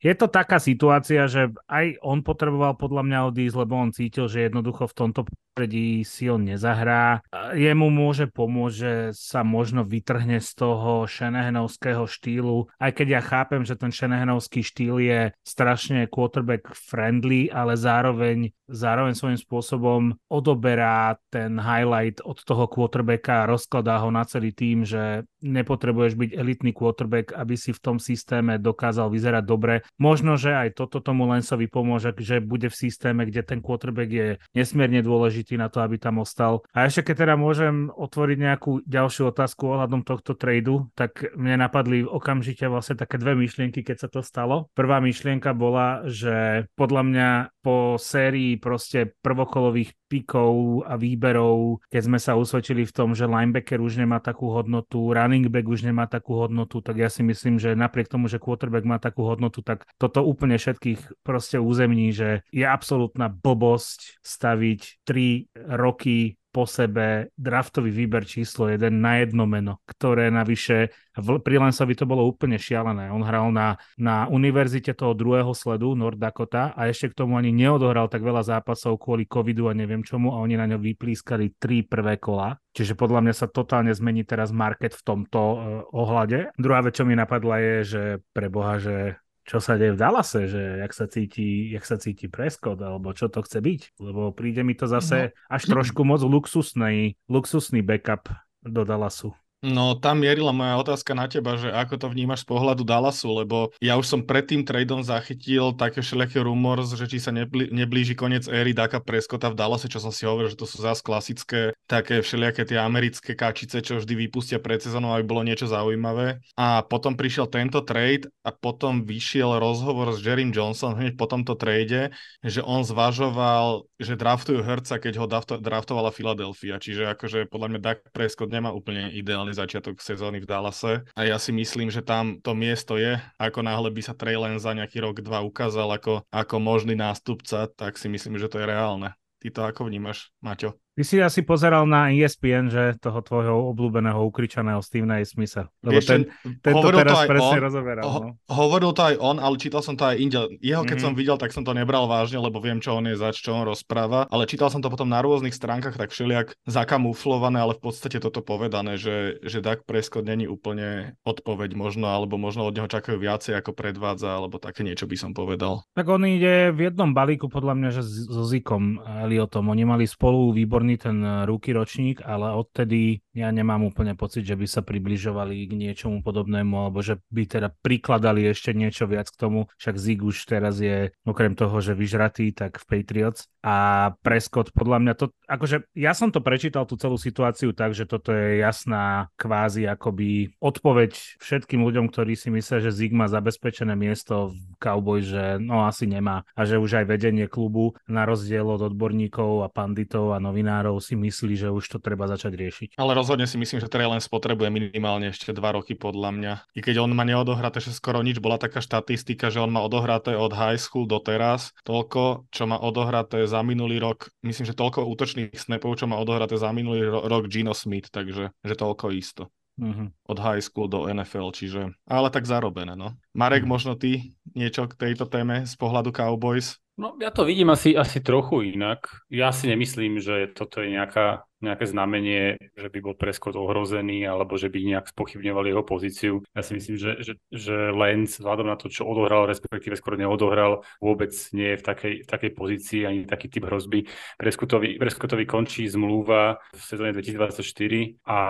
je 0.00 0.14
to 0.16 0.32
taká 0.32 0.56
situácia, 0.56 1.28
že 1.28 1.52
aj 1.68 2.00
on 2.00 2.24
potreboval 2.24 2.72
podľa 2.80 3.04
mňa 3.04 3.18
odísť, 3.28 3.56
lebo 3.60 3.76
on 3.76 3.92
cítil, 3.92 4.32
že 4.32 4.48
jednoducho 4.48 4.88
v 4.88 4.96
tomto 4.96 5.28
prostredí 5.54 6.02
on 6.26 6.42
nezahrá. 6.42 7.22
Jemu 7.54 7.86
môže 7.86 8.26
pomôcť, 8.26 8.74
že 8.74 8.92
sa 9.14 9.46
možno 9.46 9.86
vytrhne 9.86 10.42
z 10.42 10.50
toho 10.58 11.06
Shanahanovského 11.06 12.10
štýlu, 12.10 12.66
aj 12.82 12.90
keď 12.90 13.06
ja 13.06 13.22
chápem, 13.22 13.62
že 13.62 13.78
ten 13.78 13.94
Shanahanovský 13.94 14.66
štýl 14.66 14.98
je 14.98 15.20
strašne 15.46 16.10
quarterback 16.10 16.74
friendly, 16.74 17.46
ale 17.54 17.78
zároveň, 17.78 18.50
zároveň 18.66 19.14
svojím 19.14 19.38
spôsobom 19.38 20.00
odoberá 20.26 21.14
ten 21.30 21.54
highlight 21.62 22.18
od 22.26 22.42
toho 22.42 22.66
quarterbacka 22.66 23.46
a 23.46 23.48
rozkladá 23.54 24.02
ho 24.02 24.10
na 24.10 24.26
celý 24.26 24.50
tým, 24.50 24.82
že 24.82 25.22
nepotrebuješ 25.38 26.18
byť 26.18 26.30
elitný 26.34 26.74
quarterback, 26.74 27.30
aby 27.36 27.54
si 27.54 27.70
v 27.70 27.78
tom 27.78 27.96
systéme 28.02 28.58
dokázal 28.58 29.06
vyzerať 29.12 29.44
dobre. 29.46 29.86
Možno, 30.02 30.34
že 30.34 30.56
aj 30.56 30.82
toto 30.82 30.98
tomu 30.98 31.30
Lensovi 31.30 31.70
pomôže, 31.70 32.10
že 32.18 32.42
bude 32.42 32.72
v 32.72 32.80
systéme, 32.88 33.28
kde 33.28 33.44
ten 33.44 33.60
quarterback 33.60 34.10
je 34.10 34.28
nesmierne 34.56 35.04
dôležitý 35.04 35.43
na 35.60 35.68
to, 35.68 35.84
aby 35.84 36.00
tam 36.00 36.24
ostal. 36.24 36.64
A 36.72 36.88
ešte 36.88 37.12
keď 37.12 37.28
teda 37.28 37.34
môžem 37.36 37.92
otvoriť 37.92 38.38
nejakú 38.40 38.72
ďalšiu 38.88 39.28
otázku 39.28 39.68
ohľadom 39.68 40.00
tohto 40.00 40.32
tradu, 40.32 40.88
tak 40.96 41.28
mne 41.36 41.60
napadli 41.60 42.00
okamžite 42.02 42.64
vlastne 42.72 42.96
také 42.96 43.20
dve 43.20 43.36
myšlienky, 43.36 43.84
keď 43.84 44.06
sa 44.06 44.08
to 44.08 44.24
stalo. 44.24 44.72
Prvá 44.72 45.04
myšlienka 45.04 45.52
bola, 45.52 46.08
že 46.08 46.66
podľa 46.74 47.02
mňa 47.04 47.28
po 47.64 47.96
sérii 47.96 48.60
proste 48.60 49.16
prvokolových 49.24 49.96
pikov 50.04 50.84
a 50.84 51.00
výberov, 51.00 51.80
keď 51.88 52.02
sme 52.04 52.18
sa 52.20 52.36
usvedčili 52.36 52.84
v 52.84 52.92
tom, 52.92 53.16
že 53.16 53.24
linebacker 53.24 53.80
už 53.80 53.96
nemá 53.96 54.20
takú 54.20 54.52
hodnotu, 54.52 55.16
running 55.16 55.48
back 55.48 55.64
už 55.64 55.88
nemá 55.88 56.04
takú 56.04 56.36
hodnotu, 56.36 56.84
tak 56.84 57.00
ja 57.00 57.08
si 57.08 57.24
myslím, 57.24 57.56
že 57.56 57.72
napriek 57.72 58.12
tomu, 58.12 58.28
že 58.28 58.36
quarterback 58.36 58.84
má 58.84 59.00
takú 59.00 59.24
hodnotu, 59.24 59.64
tak 59.64 59.88
toto 59.96 60.20
úplne 60.20 60.60
všetkých 60.60 61.24
proste 61.24 61.56
územní, 61.56 62.12
že 62.12 62.44
je 62.52 62.68
absolútna 62.68 63.32
blbosť 63.32 64.20
staviť 64.20 64.80
3 65.08 65.80
roky 65.80 66.36
po 66.54 66.70
sebe 66.70 67.34
draftový 67.34 67.90
výber 67.90 68.22
číslo 68.22 68.70
1 68.70 68.94
na 68.94 69.18
jedno 69.18 69.42
meno, 69.50 69.82
ktoré 69.90 70.30
navyše 70.30 70.94
pri 71.18 71.56
Lensovi 71.58 71.98
to 71.98 72.06
bolo 72.06 72.22
úplne 72.26 72.58
šialené. 72.58 73.10
On 73.10 73.22
hral 73.22 73.50
na, 73.50 73.74
na 73.98 74.30
univerzite 74.30 74.94
toho 74.94 75.18
druhého 75.18 75.50
sledu 75.50 75.98
North 75.98 76.18
Dakota 76.18 76.70
a 76.78 76.86
ešte 76.86 77.10
k 77.10 77.18
tomu 77.26 77.34
ani 77.34 77.50
neodohral 77.50 78.06
tak 78.06 78.22
veľa 78.22 78.46
zápasov 78.46 79.02
kvôli 79.02 79.26
covidu 79.26 79.66
a 79.66 79.74
neviem 79.74 80.06
čomu 80.06 80.30
a 80.34 80.42
oni 80.42 80.54
na 80.54 80.70
ňo 80.70 80.78
vyplískali 80.78 81.58
tri 81.58 81.82
prvé 81.82 82.22
kola. 82.22 82.54
Čiže 82.74 82.98
podľa 82.98 83.22
mňa 83.26 83.34
sa 83.34 83.46
totálne 83.46 83.94
zmení 83.94 84.26
teraz 84.26 84.50
market 84.50 84.98
v 84.98 85.02
tomto 85.06 85.38
uh, 85.38 85.58
ohľade. 85.94 86.50
Druhá 86.58 86.82
vec, 86.82 86.98
čo 86.98 87.06
mi 87.06 87.14
napadla 87.14 87.62
je, 87.62 87.74
že 87.86 88.02
pre 88.34 88.50
Boha, 88.50 88.82
že 88.82 89.14
čo 89.44 89.60
sa 89.60 89.76
deje 89.76 89.92
v 89.92 90.00
Dallase, 90.00 90.48
že 90.48 90.80
jak 90.80 90.92
sa 90.96 91.04
cíti, 91.04 91.68
jak 91.68 91.84
sa 91.84 92.00
cíti 92.00 92.32
Prescott, 92.32 92.80
alebo 92.80 93.12
čo 93.12 93.28
to 93.28 93.44
chce 93.44 93.60
byť. 93.60 93.80
Lebo 94.00 94.32
príde 94.32 94.64
mi 94.64 94.72
to 94.72 94.88
zase 94.88 95.30
no. 95.30 95.52
až 95.52 95.62
trošku 95.68 96.00
moc 96.02 96.24
luxusný, 96.24 97.20
luxusný 97.28 97.84
backup 97.84 98.32
do 98.64 98.88
Dallasu. 98.88 99.36
No 99.64 99.96
tam 99.96 100.20
mierila 100.20 100.52
moja 100.52 100.76
otázka 100.76 101.16
na 101.16 101.24
teba, 101.24 101.56
že 101.56 101.72
ako 101.72 101.96
to 101.96 102.06
vnímaš 102.12 102.44
z 102.44 102.52
pohľadu 102.52 102.84
Dallasu, 102.84 103.32
lebo 103.32 103.72
ja 103.80 103.96
už 103.96 104.04
som 104.04 104.20
pred 104.20 104.44
tým 104.44 104.60
tradeom 104.60 105.00
zachytil 105.00 105.72
také 105.72 106.04
všelijaké 106.04 106.44
rumors, 106.44 106.92
že 106.92 107.08
či 107.08 107.16
sa 107.16 107.32
neblí, 107.32 107.72
neblíži 107.72 108.12
koniec 108.12 108.44
éry 108.44 108.76
Daka 108.76 109.00
Preskota 109.00 109.48
v 109.48 109.56
Dallase, 109.56 109.88
čo 109.88 110.04
som 110.04 110.12
si 110.12 110.28
hovoril, 110.28 110.52
že 110.52 110.60
to 110.60 110.68
sú 110.68 110.84
zás 110.84 111.00
klasické 111.00 111.72
také 111.88 112.20
všelijaké 112.20 112.68
tie 112.68 112.76
americké 112.76 113.32
kačice, 113.32 113.80
čo 113.80 114.04
vždy 114.04 114.28
vypustia 114.28 114.60
pred 114.60 114.84
sezónou, 114.84 115.16
aby 115.16 115.24
bolo 115.24 115.40
niečo 115.40 115.64
zaujímavé. 115.64 116.44
A 116.60 116.84
potom 116.84 117.16
prišiel 117.16 117.48
tento 117.48 117.80
trade 117.80 118.28
a 118.44 118.52
potom 118.52 119.08
vyšiel 119.08 119.56
rozhovor 119.56 120.12
s 120.12 120.20
Jerrym 120.20 120.52
Johnson 120.52 120.92
hneď 120.92 121.16
po 121.16 121.24
tomto 121.24 121.56
trade, 121.56 122.12
že 122.44 122.60
on 122.60 122.84
zvažoval, 122.84 123.88
že 123.96 124.12
draftujú 124.12 124.60
Herca, 124.60 125.00
keď 125.00 125.24
ho 125.24 125.26
draftovala 125.56 126.12
Philadelphia. 126.12 126.76
Čiže 126.76 127.16
akože 127.16 127.48
podľa 127.48 127.68
mňa 127.72 127.80
Dak 127.80 127.98
Prescott 128.12 128.52
nemá 128.52 128.68
úplne 128.68 129.08
ideálny 129.08 129.53
začiatok 129.54 130.02
sezóny 130.02 130.42
v 130.42 130.48
Dallase 130.50 131.06
a 131.14 131.20
ja 131.24 131.40
si 131.40 131.54
myslím, 131.54 131.88
že 131.88 132.04
tam 132.04 132.42
to 132.42 132.52
miesto 132.52 133.00
je. 133.00 133.16
Ako 133.40 133.64
náhle 133.64 133.88
by 133.88 134.02
sa 134.04 134.12
Trey 134.12 134.36
len 134.36 134.60
za 134.60 134.76
nejaký 134.76 135.00
rok, 135.00 135.24
dva 135.24 135.40
ukázal 135.40 135.88
ako, 135.94 136.26
ako 136.28 136.56
možný 136.60 136.98
nástupca, 136.98 137.70
tak 137.72 137.96
si 137.96 138.12
myslím, 138.12 138.36
že 138.36 138.50
to 138.52 138.60
je 138.60 138.66
reálne. 138.68 139.14
Ty 139.40 139.48
to 139.54 139.60
ako 139.64 139.88
vnímaš, 139.88 140.34
Maťo? 140.44 140.83
Ty 140.94 141.02
si 141.02 141.18
asi 141.18 141.42
pozeral 141.42 141.90
na 141.90 142.14
ESPN, 142.14 142.70
že 142.70 142.94
toho 143.02 143.18
tvojho 143.18 143.74
obľúbeného 143.74 144.22
ukričaného 144.30 144.78
je 144.78 145.26
smysl. 145.26 145.66
Lebo 145.82 145.98
Vieš, 145.98 146.06
ten, 146.06 146.22
ten 146.62 146.70
to 146.70 146.86
teraz 146.94 147.26
to 147.26 147.30
presne 147.34 147.58
on, 147.58 147.66
rozoberal. 147.66 148.04
Ho, 148.06 148.18
no. 148.22 148.28
Hovoril 148.46 148.94
to 148.94 149.02
aj 149.02 149.14
on, 149.18 149.42
ale 149.42 149.58
čítal 149.58 149.82
som 149.82 149.98
to 149.98 150.06
aj 150.06 150.22
inde. 150.22 150.38
Jeho 150.62 150.86
keď 150.86 151.02
mm-hmm. 151.02 151.02
som 151.02 151.18
videl, 151.18 151.34
tak 151.34 151.50
som 151.50 151.66
to 151.66 151.74
nebral 151.74 152.06
vážne, 152.06 152.38
lebo 152.38 152.62
viem, 152.62 152.78
čo 152.78 152.94
on 152.94 153.10
je 153.10 153.18
zač, 153.18 153.42
čo 153.42 153.58
on 153.58 153.66
rozpráva. 153.66 154.30
Ale 154.30 154.46
čítal 154.46 154.70
som 154.70 154.78
to 154.78 154.86
potom 154.86 155.10
na 155.10 155.18
rôznych 155.18 155.50
stránkach 155.50 155.98
tak 155.98 156.14
všelijak 156.14 156.54
zakamuflované, 156.62 157.58
ale 157.58 157.74
v 157.74 157.90
podstate 157.90 158.22
toto 158.22 158.38
povedané, 158.38 158.94
že, 158.94 159.42
že 159.42 159.58
Dak 159.58 159.82
Prescott 159.90 160.22
není 160.22 160.46
úplne 160.46 161.18
odpoveď 161.26 161.74
možno, 161.74 162.06
alebo 162.06 162.38
možno 162.38 162.70
od 162.70 162.74
neho 162.78 162.86
čakajú 162.86 163.18
viacej 163.18 163.58
ako 163.58 163.74
predvádza, 163.74 164.38
alebo 164.38 164.62
také 164.62 164.86
niečo 164.86 165.10
by 165.10 165.18
som 165.18 165.34
povedal. 165.34 165.82
Tak 165.98 166.06
on 166.06 166.22
ide 166.22 166.70
v 166.70 166.86
jednom 166.86 167.10
balíku 167.10 167.50
podľa 167.50 167.74
mňa, 167.74 167.90
že 167.90 168.02
so 168.06 168.46
Zikom 168.46 169.02
Eliotom. 169.26 169.66
Oni 169.74 169.82
mali 169.82 170.06
spolu 170.06 170.54
výbor 170.54 170.83
výborný 170.84 171.00
ten 171.00 171.18
eh, 171.24 171.48
ruky 171.48 171.72
ročník, 171.72 172.20
ale 172.20 172.52
odtedy 172.52 173.24
ja 173.34 173.50
nemám 173.50 173.82
úplne 173.88 174.14
pocit, 174.14 174.46
že 174.46 174.54
by 174.54 174.66
sa 174.68 174.84
približovali 174.84 175.66
k 175.66 175.72
niečomu 175.74 176.22
podobnému, 176.22 176.74
alebo 176.86 177.02
že 177.02 177.18
by 177.32 177.42
teda 177.48 177.68
prikladali 177.82 178.46
ešte 178.46 178.70
niečo 178.76 179.08
viac 179.08 179.26
k 179.26 179.40
tomu. 179.40 179.66
Však 179.80 179.96
Zig 179.98 180.20
už 180.22 180.36
teraz 180.46 180.78
je, 180.78 181.10
okrem 181.26 181.58
toho, 181.58 181.82
že 181.82 181.98
vyžratý, 181.98 182.54
tak 182.54 182.78
v 182.78 182.84
Patriots. 182.86 183.50
A 183.64 184.12
Prescott, 184.20 184.70
podľa 184.76 184.98
mňa 185.00 185.14
to, 185.16 185.32
akože 185.48 185.88
ja 185.96 186.12
som 186.12 186.28
to 186.28 186.44
prečítal 186.44 186.84
tú 186.84 187.00
celú 187.00 187.16
situáciu 187.16 187.72
tak, 187.72 187.96
že 187.96 188.04
toto 188.04 188.30
je 188.30 188.60
jasná 188.60 189.32
kvázi 189.40 189.88
akoby 189.88 190.52
odpoveď 190.60 191.40
všetkým 191.40 191.80
ľuďom, 191.80 192.12
ktorí 192.12 192.36
si 192.36 192.52
myslia, 192.52 192.84
že 192.84 192.92
Zig 192.92 193.16
má 193.16 193.24
zabezpečené 193.24 193.96
miesto 193.96 194.52
v 194.52 194.60
Cowboy, 194.76 195.24
že 195.24 195.56
no 195.58 195.88
asi 195.88 196.04
nemá 196.04 196.44
a 196.52 196.68
že 196.68 196.76
už 196.76 197.02
aj 197.02 197.08
vedenie 197.08 197.48
klubu 197.48 197.96
na 198.04 198.28
rozdiel 198.28 198.68
od 198.68 198.84
odborníkov 198.92 199.64
a 199.64 199.72
panditov 199.72 200.36
a 200.36 200.38
novinárov 200.44 200.73
novinárov 200.74 200.98
si 200.98 201.14
myslí, 201.14 201.54
že 201.54 201.68
už 201.70 201.86
to 201.86 201.98
treba 202.02 202.26
začať 202.26 202.58
riešiť. 202.58 202.88
Ale 202.98 203.14
rozhodne 203.14 203.46
si 203.46 203.54
myslím, 203.54 203.78
že 203.78 203.86
Trey 203.86 204.06
Lance 204.10 204.26
potrebuje 204.26 204.68
minimálne 204.74 205.30
ešte 205.30 205.54
dva 205.54 205.78
roky 205.78 205.94
podľa 205.94 206.30
mňa. 206.34 206.52
I 206.74 206.80
keď 206.82 207.06
on 207.06 207.14
má 207.14 207.22
neodohraté 207.22 207.78
že 207.78 207.94
skoro 207.94 208.22
nič, 208.26 208.42
bola 208.42 208.58
taká 208.58 208.82
štatistika, 208.82 209.54
že 209.54 209.62
on 209.62 209.70
má 209.70 209.82
odohraté 209.86 210.34
od 210.34 210.50
high 210.50 210.78
school 210.78 211.06
do 211.06 211.22
teraz 211.22 211.70
toľko, 211.86 212.50
čo 212.50 212.66
má 212.66 212.80
odohraté 212.80 213.46
za 213.46 213.62
minulý 213.62 214.02
rok, 214.02 214.30
myslím, 214.42 214.66
že 214.66 214.74
toľko 214.74 215.06
útočných 215.06 215.54
snapov, 215.54 216.00
čo 216.00 216.10
má 216.10 216.18
odohraté 216.18 216.58
za 216.58 216.74
minulý 216.74 217.06
rok 217.06 217.46
Gino 217.46 217.76
Smith, 217.76 218.10
takže 218.10 218.50
že 218.50 218.74
toľko 218.74 219.14
isto. 219.14 219.52
Uh-huh. 219.74 220.06
Od 220.30 220.38
high 220.38 220.62
school 220.62 220.86
do 220.86 221.10
NFL, 221.10 221.50
čiže... 221.50 221.90
Ale 222.06 222.30
tak 222.30 222.46
zarobené, 222.46 222.94
no. 222.94 223.18
Marek, 223.34 223.66
uh-huh. 223.66 223.74
možno 223.74 223.92
ty 223.98 224.38
niečo 224.54 224.86
k 224.86 224.94
tejto 224.94 225.26
téme 225.26 225.66
z 225.66 225.74
pohľadu 225.74 226.14
Cowboys? 226.14 226.78
No 226.94 227.18
ja 227.18 227.30
to 227.34 227.44
vidím 227.44 227.70
asi, 227.70 227.96
asi 227.96 228.20
trochu 228.22 228.62
inak. 228.62 229.06
Ja 229.26 229.50
si 229.50 229.66
nemyslím, 229.66 230.22
že 230.22 230.46
toto 230.54 230.78
je 230.78 230.94
nejaká 230.94 231.42
nejaké 231.64 231.88
znamenie, 231.88 232.60
že 232.76 232.88
by 232.92 232.98
bol 233.00 233.14
Prescott 233.16 233.56
ohrozený 233.56 234.28
alebo 234.28 234.60
že 234.60 234.68
by 234.68 234.78
nejak 234.84 235.10
spochybňovali 235.10 235.72
jeho 235.72 235.84
pozíciu. 235.84 236.34
Ja 236.52 236.60
si 236.60 236.76
myslím, 236.76 236.96
že, 237.00 237.10
že, 237.24 237.32
že 237.48 237.90
Lenz 237.90 238.36
vzhľadom 238.38 238.68
na 238.68 238.76
to, 238.76 238.92
čo 238.92 239.08
odohral, 239.08 239.48
respektíve 239.48 239.96
skoro 239.96 240.20
neodohral, 240.20 240.84
vôbec 241.00 241.32
nie 241.56 241.74
je 241.74 241.80
v 241.80 241.84
takej, 241.84 242.14
v 242.24 242.28
takej 242.28 242.50
pozícii 242.52 243.00
ani 243.08 243.20
taký 243.24 243.48
typ 243.48 243.64
hrozby. 243.64 244.04
Prescottovi, 244.36 245.00
Prescottovi 245.00 245.44
končí 245.48 245.88
zmluva 245.88 246.60
v 246.76 246.82
sezóne 246.82 247.16
2024 247.16 248.20
a 248.28 248.40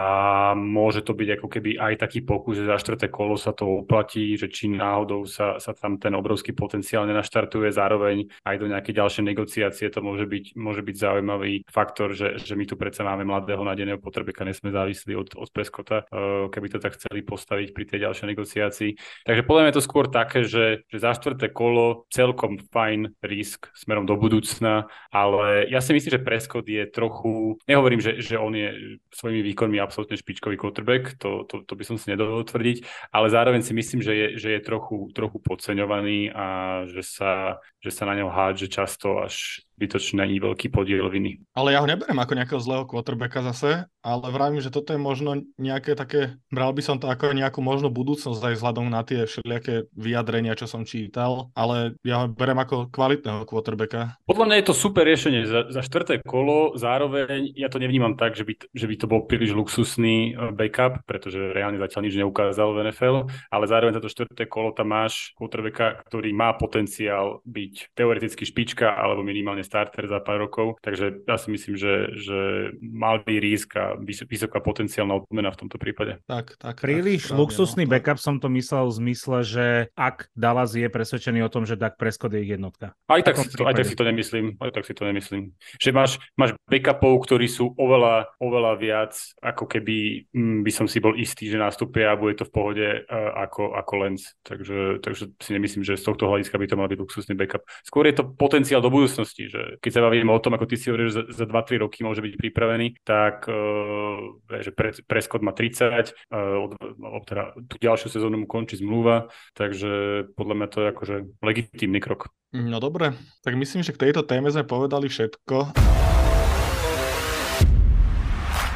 môže 0.59 1.06
to 1.06 1.14
byť 1.14 1.28
ako 1.38 1.47
keby 1.47 1.71
aj 1.78 1.94
taký 2.02 2.26
pokus, 2.26 2.59
že 2.59 2.66
za 2.66 2.80
štvrté 2.80 3.12
kolo 3.12 3.38
sa 3.38 3.54
to 3.54 3.85
oplatí, 3.87 4.35
že 4.35 4.50
či 4.50 4.66
náhodou 4.73 5.28
sa, 5.28 5.62
sa 5.62 5.76
tam 5.76 6.00
ten 6.00 6.16
obrovský 6.16 6.56
potenciál 6.56 7.06
nenaštartuje, 7.06 7.71
zároveň 7.71 8.26
aj 8.42 8.56
do 8.59 8.66
nejakej 8.73 8.94
ďalšej 8.97 9.25
negociácie 9.25 9.87
to 9.92 10.00
môže 10.00 10.26
byť, 10.26 10.44
môže 10.59 10.83
byť 10.83 10.97
zaujímavý 10.97 11.62
faktor, 11.68 12.16
že, 12.16 12.40
že 12.40 12.59
my 12.59 12.64
tu 12.64 12.75
predsa 12.75 13.03
máme 13.04 13.28
mladého 13.28 13.61
nadeného 13.61 14.00
potrebeka, 14.00 14.49
nesme 14.49 14.73
závislí 14.73 15.12
od, 15.14 15.37
od 15.37 15.49
Preskota, 15.52 16.08
eh, 16.08 16.49
keby 16.49 16.66
to 16.73 16.78
tak 16.80 16.96
chceli 16.96 17.20
postaviť 17.20 17.76
pri 17.76 17.84
tej 17.84 17.99
ďalšej 18.08 18.26
negociácii. 18.32 18.90
Takže 19.28 19.42
podľa 19.44 19.61
mňa 19.61 19.70
je 19.70 19.78
to 19.78 19.84
skôr 19.84 20.08
také, 20.08 20.40
že, 20.49 20.88
že 20.88 20.99
za 20.99 21.12
štvrté 21.12 21.52
kolo 21.52 22.08
celkom 22.08 22.56
fajn 22.73 23.20
risk 23.20 23.68
smerom 23.76 24.08
do 24.08 24.16
budúcna, 24.16 24.88
ale 25.12 25.68
ja 25.68 25.84
si 25.84 25.92
myslím, 25.92 26.18
že 26.18 26.25
Prescott 26.25 26.64
je 26.64 26.88
trochu, 26.88 27.61
nehovorím, 27.68 28.00
že, 28.00 28.25
že 28.25 28.40
on 28.40 28.56
je 28.56 28.99
svojimi 29.12 29.44
výkonmi 29.52 29.76
absolútne 29.78 30.16
špičkový 30.16 30.56
quarterback, 30.56 31.20
to, 31.20 31.44
to, 31.44 31.62
to 31.62 31.73
by 31.76 31.84
som 31.84 32.00
si 32.00 32.08
nedovolil 32.08 32.49
tvrdiť, 32.49 33.11
ale 33.12 33.28
zároveň 33.28 33.61
si 33.61 33.76
myslím, 33.76 34.00
že 34.00 34.12
je, 34.14 34.26
že 34.40 34.49
je 34.56 34.61
trochu, 34.64 35.12
trochu 35.12 35.38
podceňovaný 35.42 36.32
a 36.32 36.46
že 36.88 37.02
sa, 37.04 37.61
že 37.82 37.90
sa 37.92 38.08
na 38.08 38.16
ňo 38.16 38.32
hádže 38.32 38.73
často 38.73 39.20
až 39.20 39.66
zbytočný 39.74 40.38
veľký 40.38 40.70
podiel 40.70 41.06
viny. 41.10 41.42
Ale 41.54 41.74
ja 41.74 41.82
ho 41.82 41.90
neberiem 41.90 42.16
ako 42.16 42.32
nejakého 42.38 42.60
zlého 42.62 42.84
quarterbacka 42.86 43.42
zase, 43.52 43.90
ale 44.04 44.26
vravím, 44.30 44.62
že 44.62 44.70
toto 44.70 44.94
je 44.94 45.00
možno 45.00 45.42
nejaké 45.58 45.98
také, 45.98 46.38
bral 46.52 46.70
by 46.70 46.82
som 46.84 46.96
to 47.02 47.10
ako 47.10 47.34
nejakú 47.34 47.58
možno 47.58 47.90
budúcnosť 47.90 48.38
aj 48.38 48.54
vzhľadom 48.60 48.86
na 48.86 49.02
tie 49.02 49.26
všelijaké 49.26 49.90
vyjadrenia, 49.96 50.54
čo 50.54 50.70
som 50.70 50.86
čítal, 50.86 51.50
ale 51.58 51.98
ja 52.06 52.24
ho 52.24 52.26
berem 52.30 52.60
ako 52.60 52.92
kvalitného 52.94 53.48
quarterbacka. 53.48 54.20
Podľa 54.28 54.46
mňa 54.46 54.56
je 54.62 54.66
to 54.70 54.74
super 54.76 55.02
riešenie 55.02 55.42
za, 55.48 55.66
za 55.72 55.82
štvrté 55.82 56.22
kolo, 56.22 56.78
zároveň 56.78 57.56
ja 57.58 57.66
to 57.66 57.82
nevnímam 57.82 58.14
tak, 58.14 58.38
že 58.38 58.46
by, 58.46 58.54
že 58.70 58.86
by 58.86 58.94
to 58.94 59.06
bol 59.10 59.26
príliš 59.26 59.56
luxusný 59.56 60.32
eh, 60.32 60.52
backup, 60.54 61.02
pretože 61.08 61.40
reálne 61.50 61.80
zatiaľ 61.82 62.02
nič 62.06 62.14
neukázal 62.20 62.68
v 62.70 62.80
NFL, 62.92 63.16
ale 63.50 63.64
zároveň 63.66 63.98
za 63.98 64.02
to 64.04 64.12
štvrté 64.12 64.46
kolo 64.46 64.70
tam 64.70 64.94
máš 64.94 65.34
quarterbacka, 65.34 66.04
ktorý 66.06 66.30
má 66.30 66.54
potenciál 66.54 67.40
byť 67.48 67.96
teoreticky 67.96 68.44
špička 68.46 68.92
alebo 68.94 69.24
minimálne 69.24 69.63
starter 69.64 70.06
za 70.06 70.21
pár 70.21 70.44
rokov, 70.44 70.76
takže 70.85 71.25
ja 71.25 71.37
si 71.40 71.49
myslím, 71.50 71.75
že, 71.75 72.12
že 72.14 72.38
malý 72.80 73.40
risk 73.40 73.75
a 73.75 73.97
vysoká 74.04 74.61
potenciálna 74.61 75.25
odmena 75.25 75.50
v 75.50 75.66
tomto 75.66 75.80
prípade. 75.80 76.21
Tak, 76.28 76.61
tak. 76.61 76.85
Príliš 76.85 77.33
tak, 77.33 77.37
luxusný 77.40 77.88
no, 77.88 77.92
backup 77.97 78.21
som 78.21 78.38
to 78.38 78.52
myslel 78.52 78.92
v 78.92 78.97
zmysle, 79.00 79.37
že 79.42 79.66
ak 79.97 80.28
Dallas 80.37 80.76
je 80.76 80.87
presvedčený 80.87 81.42
o 81.44 81.52
tom, 81.52 81.64
že 81.64 81.80
Dak 81.80 81.97
Prescott 81.97 82.33
je 82.37 82.44
ich 82.44 82.52
jednotka. 82.52 82.92
Aj 83.09 83.21
tak, 83.25 83.40
si 83.40 83.50
to, 83.50 83.64
aj 83.64 83.75
tak 83.75 83.87
si 83.88 83.97
to 83.97 84.04
nemyslím. 84.04 84.47
Aj 84.61 84.71
tak 84.71 84.85
si 84.85 84.92
to 84.92 85.02
nemyslím. 85.09 85.56
Že 85.80 85.90
máš, 85.94 86.12
máš 86.37 86.52
backupov, 86.68 87.25
ktorí 87.25 87.47
sú 87.49 87.73
oveľa, 87.75 88.35
oveľa 88.38 88.73
viac, 88.76 89.12
ako 89.40 89.64
keby 89.64 90.28
mm, 90.30 90.61
by 90.66 90.73
som 90.73 90.87
si 90.90 90.99
bol 91.00 91.16
istý, 91.16 91.49
že 91.49 91.56
nastúpia 91.56 92.12
a 92.12 92.18
bude 92.18 92.37
to 92.37 92.44
v 92.49 92.52
pohode 92.52 92.87
uh, 93.06 93.30
ako, 93.49 93.76
ako 93.78 93.92
Lens. 94.04 94.37
Takže, 94.44 95.00
takže 95.00 95.33
si 95.40 95.50
nemyslím, 95.54 95.87
že 95.87 95.97
z 95.97 96.04
tohto 96.04 96.28
hľadiska 96.28 96.56
by 96.59 96.66
to 96.66 96.76
mal 96.76 96.88
byť 96.90 97.00
luxusný 97.00 97.35
backup. 97.38 97.64
Skôr 97.87 98.11
je 98.11 98.18
to 98.18 98.25
potenciál 98.35 98.83
do 98.83 98.92
budúcnosti, 98.92 99.49
že 99.54 99.61
keď 99.78 99.90
sa 99.94 100.02
bavíme 100.02 100.34
o 100.34 100.42
tom, 100.42 100.58
ako 100.58 100.66
ty 100.66 100.75
si 100.75 100.90
hovoríš, 100.90 101.14
že 101.14 101.14
za, 101.14 101.23
za 101.30 101.46
2-3 101.46 101.87
roky 101.87 102.02
môže 102.02 102.18
byť 102.18 102.34
pripravený, 102.34 102.99
tak 103.06 103.46
uh, 103.46 104.42
že 104.50 104.75
pre, 104.75 104.90
Prescott 105.06 105.46
má 105.46 105.54
30, 105.54 106.11
uh, 106.34 106.66
od, 106.66 106.75
od, 106.99 107.23
teda 107.23 107.54
tú 107.70 107.78
ďalšiu 107.78 108.11
sezónu 108.11 108.42
mu 108.42 108.46
končí 108.50 108.82
zmluva, 108.82 109.30
takže 109.54 110.26
podľa 110.34 110.54
mňa 110.58 110.68
to 110.68 110.78
je 110.82 110.87
akože 110.90 111.16
legitímny 111.38 112.02
krok. 112.02 112.34
No 112.54 112.82
dobre, 112.82 113.14
tak 113.46 113.54
myslím, 113.54 113.87
že 113.87 113.94
k 113.94 114.11
tejto 114.11 114.26
téme 114.26 114.50
sme 114.50 114.66
povedali 114.66 115.06
všetko. 115.06 115.75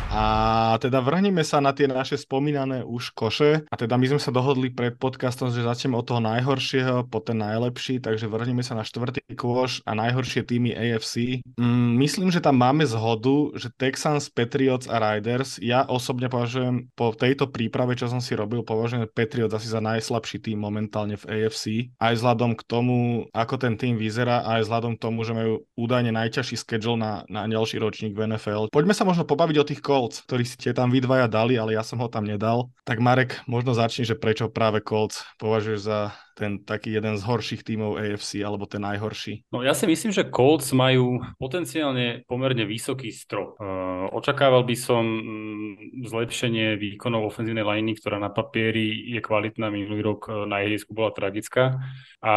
A 0.08 0.80
teda 0.80 1.04
vrhneme 1.04 1.44
sa 1.44 1.60
na 1.60 1.76
tie 1.76 1.84
naše 1.84 2.16
spomínané 2.16 2.80
už 2.80 3.12
koše. 3.12 3.68
A 3.68 3.74
teda 3.76 4.00
my 4.00 4.08
sme 4.08 4.20
sa 4.20 4.32
dohodli 4.32 4.72
pred 4.72 4.96
podcastom, 4.96 5.52
že 5.52 5.60
začneme 5.60 6.00
od 6.00 6.08
toho 6.08 6.24
najhoršieho 6.24 7.04
po 7.12 7.20
ten 7.20 7.36
najlepší, 7.36 8.00
takže 8.00 8.24
vrhneme 8.24 8.64
sa 8.64 8.72
na 8.72 8.88
štvrtý 8.88 9.20
kôš 9.36 9.84
a 9.84 9.92
najhoršie 9.92 10.48
týmy 10.48 10.72
AFC. 10.72 11.44
Mm, 11.60 12.00
myslím, 12.00 12.32
že 12.32 12.40
tam 12.40 12.56
máme 12.56 12.88
zhodu, 12.88 13.52
že 13.60 13.68
Texans, 13.76 14.32
Patriots 14.32 14.88
a 14.88 14.96
Riders, 14.96 15.60
ja 15.60 15.84
osobne 15.84 16.32
považujem 16.32 16.88
po 16.96 17.12
tejto 17.12 17.52
príprave, 17.52 17.92
čo 17.92 18.08
som 18.08 18.24
si 18.24 18.32
robil, 18.32 18.64
považujem 18.64 19.12
Patriots 19.12 19.60
asi 19.60 19.68
za 19.68 19.84
najslabší 19.84 20.40
tým 20.40 20.56
momentálne 20.56 21.20
v 21.20 21.28
AFC. 21.28 21.92
Aj 22.00 22.16
vzhľadom 22.16 22.56
k 22.56 22.62
tomu, 22.64 23.28
ako 23.36 23.60
ten 23.60 23.76
tým 23.76 24.00
vyzerá, 24.00 24.40
aj 24.56 24.64
vzhľadom 24.64 24.96
k 24.96 25.02
tomu, 25.04 25.20
že 25.28 25.36
majú 25.36 25.68
údajne 25.76 26.16
najťažší 26.16 26.56
schedule 26.56 26.96
na, 26.96 27.28
na 27.28 27.44
ďalší 27.44 27.76
ročník 27.76 28.16
v 28.16 28.24
NFL. 28.34 28.72
Poďme 28.72 28.96
sa 28.96 29.04
možno 29.04 29.28
pobaviť 29.28 29.56
o 29.60 29.68
tých 29.68 29.80
Colts 29.84 29.97
Colts, 29.98 30.22
ktorý 30.22 30.46
ste 30.46 30.70
tam 30.70 30.94
vy 30.94 31.02
dvaja 31.02 31.26
dali, 31.26 31.58
ale 31.58 31.74
ja 31.74 31.82
som 31.82 31.98
ho 31.98 32.06
tam 32.06 32.22
nedal. 32.22 32.70
Tak 32.86 33.02
Marek, 33.02 33.42
možno 33.50 33.74
začni, 33.74 34.06
že 34.06 34.14
prečo 34.14 34.46
práve 34.46 34.78
Colts 34.78 35.26
považuješ 35.42 35.80
za 35.82 36.14
ten 36.38 36.62
taký 36.62 36.95
jeden 36.95 37.18
z 37.18 37.23
horších 37.26 37.66
tímov 37.66 37.99
AFC, 37.99 38.38
alebo 38.47 38.71
ten 38.71 38.87
najhorší? 38.87 39.50
No 39.50 39.66
ja 39.66 39.75
si 39.75 39.90
myslím, 39.90 40.14
že 40.14 40.30
Colts 40.30 40.71
majú 40.71 41.18
potenciálne 41.42 42.23
pomerne 42.30 42.62
vysoký 42.62 43.11
strop. 43.11 43.59
Uh, 43.59 44.07
očakával 44.14 44.62
by 44.62 44.76
som 44.78 45.02
mm, 45.02 46.04
zlepšenie 46.07 46.78
výkonov 46.78 47.35
ofenzívnej 47.35 47.66
liney, 47.66 47.99
ktorá 47.99 48.23
na 48.23 48.30
papieri 48.30 49.11
je 49.11 49.18
kvalitná, 49.18 49.73
minulý 49.73 50.14
rok 50.14 50.28
e, 50.28 50.47
na 50.47 50.62
ihrisku 50.62 50.92
bola 50.95 51.11
tragická. 51.11 51.80
A 52.23 52.35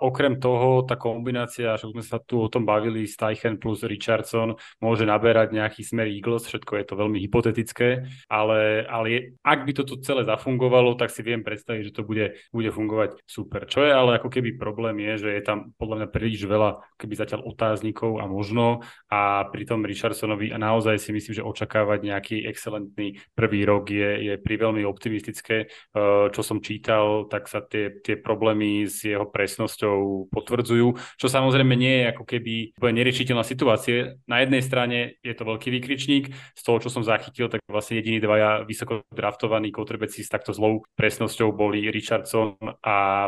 okrem 0.00 0.40
toho, 0.40 0.84
tá 0.84 0.96
kombinácia, 0.96 1.76
že 1.76 1.88
sme 1.88 2.02
sa 2.04 2.18
tu 2.20 2.40
o 2.40 2.48
tom 2.48 2.64
bavili, 2.64 3.04
Steichen 3.08 3.60
plus 3.60 3.84
Richardson, 3.84 4.56
môže 4.82 5.04
naberať 5.04 5.54
nejaký 5.54 5.84
smer 5.84 6.08
Eagles, 6.08 6.48
všetko 6.48 6.72
je 6.80 6.84
to 6.84 6.94
veľmi 6.96 7.18
hypotetické, 7.20 8.08
ale, 8.32 8.84
ale 8.88 9.36
ak 9.44 9.64
by 9.68 9.72
toto 9.76 10.00
celé 10.00 10.24
zafungovalo, 10.24 10.96
tak 10.96 11.12
si 11.12 11.20
viem 11.22 11.44
predstaviť, 11.44 11.92
že 11.92 11.94
to 11.94 12.02
bude, 12.04 12.36
bude 12.50 12.70
fungovať 12.72 12.97
fungovať 12.98 13.22
super. 13.24 13.62
Čo 13.70 13.86
je 13.86 13.92
ale 13.94 14.18
ako 14.18 14.28
keby 14.28 14.58
problém 14.58 14.98
je, 15.06 15.26
že 15.26 15.30
je 15.38 15.42
tam 15.46 15.70
podľa 15.78 16.02
mňa 16.02 16.08
príliš 16.10 16.42
veľa 16.42 16.82
keby 16.98 17.14
zatiaľ 17.14 17.46
otáznikov 17.46 18.18
a 18.18 18.26
možno 18.26 18.82
a 19.06 19.46
pri 19.48 19.62
tom 19.64 19.86
Richardsonovi 19.86 20.50
a 20.50 20.58
naozaj 20.58 20.98
si 20.98 21.14
myslím, 21.14 21.34
že 21.38 21.46
očakávať 21.46 21.98
nejaký 22.02 22.36
excelentný 22.50 23.22
prvý 23.38 23.62
rok 23.62 23.86
je, 23.94 24.10
je 24.26 24.34
pri 24.42 24.54
veľmi 24.58 24.82
optimistické. 24.82 25.70
Eh, 25.70 26.26
čo 26.34 26.42
som 26.42 26.58
čítal, 26.58 27.30
tak 27.30 27.46
sa 27.46 27.62
tie, 27.62 28.02
tie 28.02 28.18
problémy 28.18 28.90
s 28.90 29.06
jeho 29.06 29.28
presnosťou 29.30 30.30
potvrdzujú, 30.34 30.98
čo 31.14 31.26
samozrejme 31.30 31.74
nie 31.78 32.02
je 32.02 32.10
ako 32.10 32.24
keby 32.26 32.54
neriešiteľná 32.82 33.44
situácia. 33.46 34.18
Na 34.26 34.42
jednej 34.42 34.64
strane 34.64 35.20
je 35.22 35.34
to 35.36 35.46
veľký 35.46 35.68
výkričník, 35.70 36.24
z 36.32 36.62
toho, 36.64 36.82
čo 36.82 36.90
som 36.90 37.06
zachytil, 37.06 37.46
tak 37.46 37.62
vlastne 37.68 38.00
jediní 38.00 38.18
dvaja 38.18 38.64
vysoko 38.64 39.04
draftovaní 39.12 39.70
kotrbeci 39.70 40.24
s 40.24 40.32
takto 40.32 40.50
zlou 40.50 40.82
presnosťou 40.96 41.52
boli 41.52 41.86
Richardson 41.92 42.56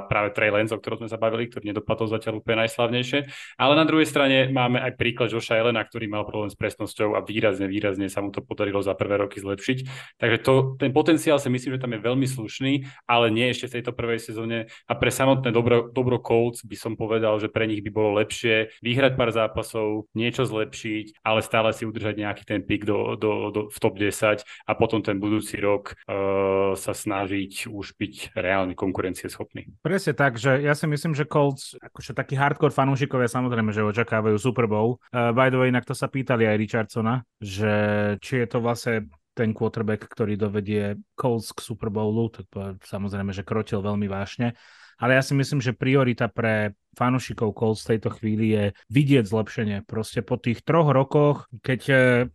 práve 0.09 0.33
Trey 0.33 0.49
Lance, 0.49 0.73
o 0.73 0.81
ktorom 0.81 1.05
sme 1.05 1.11
sa 1.11 1.21
bavili, 1.21 1.50
ktorý 1.50 1.71
nedopadol 1.75 2.09
zatiaľ 2.09 2.40
úplne 2.40 2.64
najslavnejšie. 2.64 3.29
Ale 3.61 3.73
na 3.76 3.85
druhej 3.85 4.09
strane 4.09 4.49
máme 4.49 4.81
aj 4.81 4.97
príklad 4.97 5.29
Joša 5.29 5.61
Elena, 5.61 5.85
ktorý 5.85 6.09
mal 6.09 6.25
problém 6.25 6.49
s 6.49 6.57
presnosťou 6.57 7.19
a 7.19 7.21
výrazne, 7.21 7.69
výrazne 7.69 8.09
sa 8.09 8.25
mu 8.25 8.33
to 8.33 8.40
podarilo 8.40 8.81
za 8.81 8.97
prvé 8.97 9.21
roky 9.21 9.38
zlepšiť. 9.38 9.79
Takže 10.17 10.38
to, 10.40 10.55
ten 10.81 10.90
potenciál 10.97 11.37
si 11.37 11.52
myslím, 11.52 11.76
že 11.76 11.83
tam 11.83 11.93
je 11.93 12.00
veľmi 12.00 12.26
slušný, 12.26 12.73
ale 13.05 13.29
nie 13.29 13.52
ešte 13.52 13.69
v 13.69 13.75
tejto 13.81 13.93
prvej 13.93 14.21
sezóne. 14.23 14.73
A 14.88 14.93
pre 14.97 15.12
samotné 15.12 15.52
dobro, 15.52 15.93
dobro 15.93 16.17
Colts 16.23 16.64
by 16.64 16.76
som 16.79 16.97
povedal, 16.97 17.37
že 17.37 17.52
pre 17.52 17.69
nich 17.69 17.85
by 17.85 17.90
bolo 17.93 18.17
lepšie 18.17 18.73
vyhrať 18.81 19.12
pár 19.14 19.31
zápasov, 19.35 20.09
niečo 20.17 20.49
zlepšiť, 20.49 21.21
ale 21.21 21.45
stále 21.45 21.76
si 21.76 21.85
udržať 21.85 22.14
nejaký 22.17 22.43
ten 22.49 22.61
pik 22.64 22.88
do, 22.88 23.14
do, 23.21 23.52
do, 23.52 23.61
v 23.69 23.79
top 23.79 24.00
10 24.00 24.43
a 24.43 24.73
potom 24.73 25.05
ten 25.05 25.21
budúci 25.21 25.61
rok 25.61 25.99
uh, 26.09 26.73
sa 26.79 26.93
snažiť 26.97 27.69
už 27.69 27.99
byť 27.99 28.37
reálny 28.38 28.73
konkurencieschopný 28.79 29.39
schopný. 29.40 29.73
Presne 29.80 30.12
tak, 30.12 30.37
že 30.37 30.61
ja 30.61 30.76
si 30.76 30.85
myslím, 30.85 31.16
že 31.16 31.25
Colts, 31.25 31.73
akože 31.80 32.12
takí 32.12 32.37
hardcore 32.37 32.76
fanúšikovia 32.76 33.25
samozrejme, 33.32 33.73
že 33.73 33.80
očakávajú 33.80 34.37
Super 34.37 34.68
Bowl. 34.68 35.00
Uh, 35.09 35.32
by 35.32 35.49
the 35.49 35.56
way, 35.56 35.73
inak 35.73 35.88
to 35.88 35.97
sa 35.97 36.12
pýtali 36.12 36.44
aj 36.44 36.61
Richardsona, 36.61 37.25
že 37.40 37.73
či 38.20 38.44
je 38.44 38.47
to 38.52 38.61
vlastne 38.61 39.09
ten 39.32 39.56
quarterback, 39.56 40.04
ktorý 40.04 40.37
dovedie 40.37 41.00
Colts 41.16 41.56
k 41.56 41.64
Super 41.64 41.88
Bowlu, 41.88 42.28
tak 42.28 42.44
samozrejme, 42.85 43.32
že 43.32 43.47
krotil 43.47 43.80
veľmi 43.80 44.04
vážne. 44.04 44.52
Ale 45.00 45.16
ja 45.16 45.25
si 45.25 45.32
myslím, 45.32 45.64
že 45.64 45.73
priorita 45.73 46.28
pre 46.28 46.76
fanúšikov 46.94 47.54
Colts 47.56 47.87
v 47.87 47.97
tejto 47.97 48.11
chvíli 48.14 48.47
je 48.52 48.64
vidieť 48.92 49.25
zlepšenie. 49.26 49.76
Proste 49.88 50.20
po 50.20 50.37
tých 50.37 50.62
troch 50.62 50.92
rokoch, 50.92 51.49
keď 51.64 51.80
e, 51.88 51.94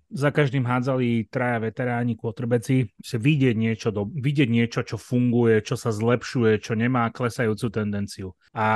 za 0.09 0.29
každým 0.33 0.65
hádzali 0.65 1.29
traja 1.29 1.61
veteráni 1.61 2.17
quarterbacki, 2.17 2.89
si 2.97 3.15
vidieť 3.15 3.55
niečo, 3.55 3.93
do, 3.93 4.07
vidieť 4.09 4.49
niečo, 4.49 4.81
čo 4.81 4.97
funguje, 4.97 5.61
čo 5.61 5.77
sa 5.77 5.93
zlepšuje, 5.93 6.59
čo 6.63 6.73
nemá 6.73 7.11
klesajúcu 7.13 7.67
tendenciu. 7.69 8.33
A 8.55 8.67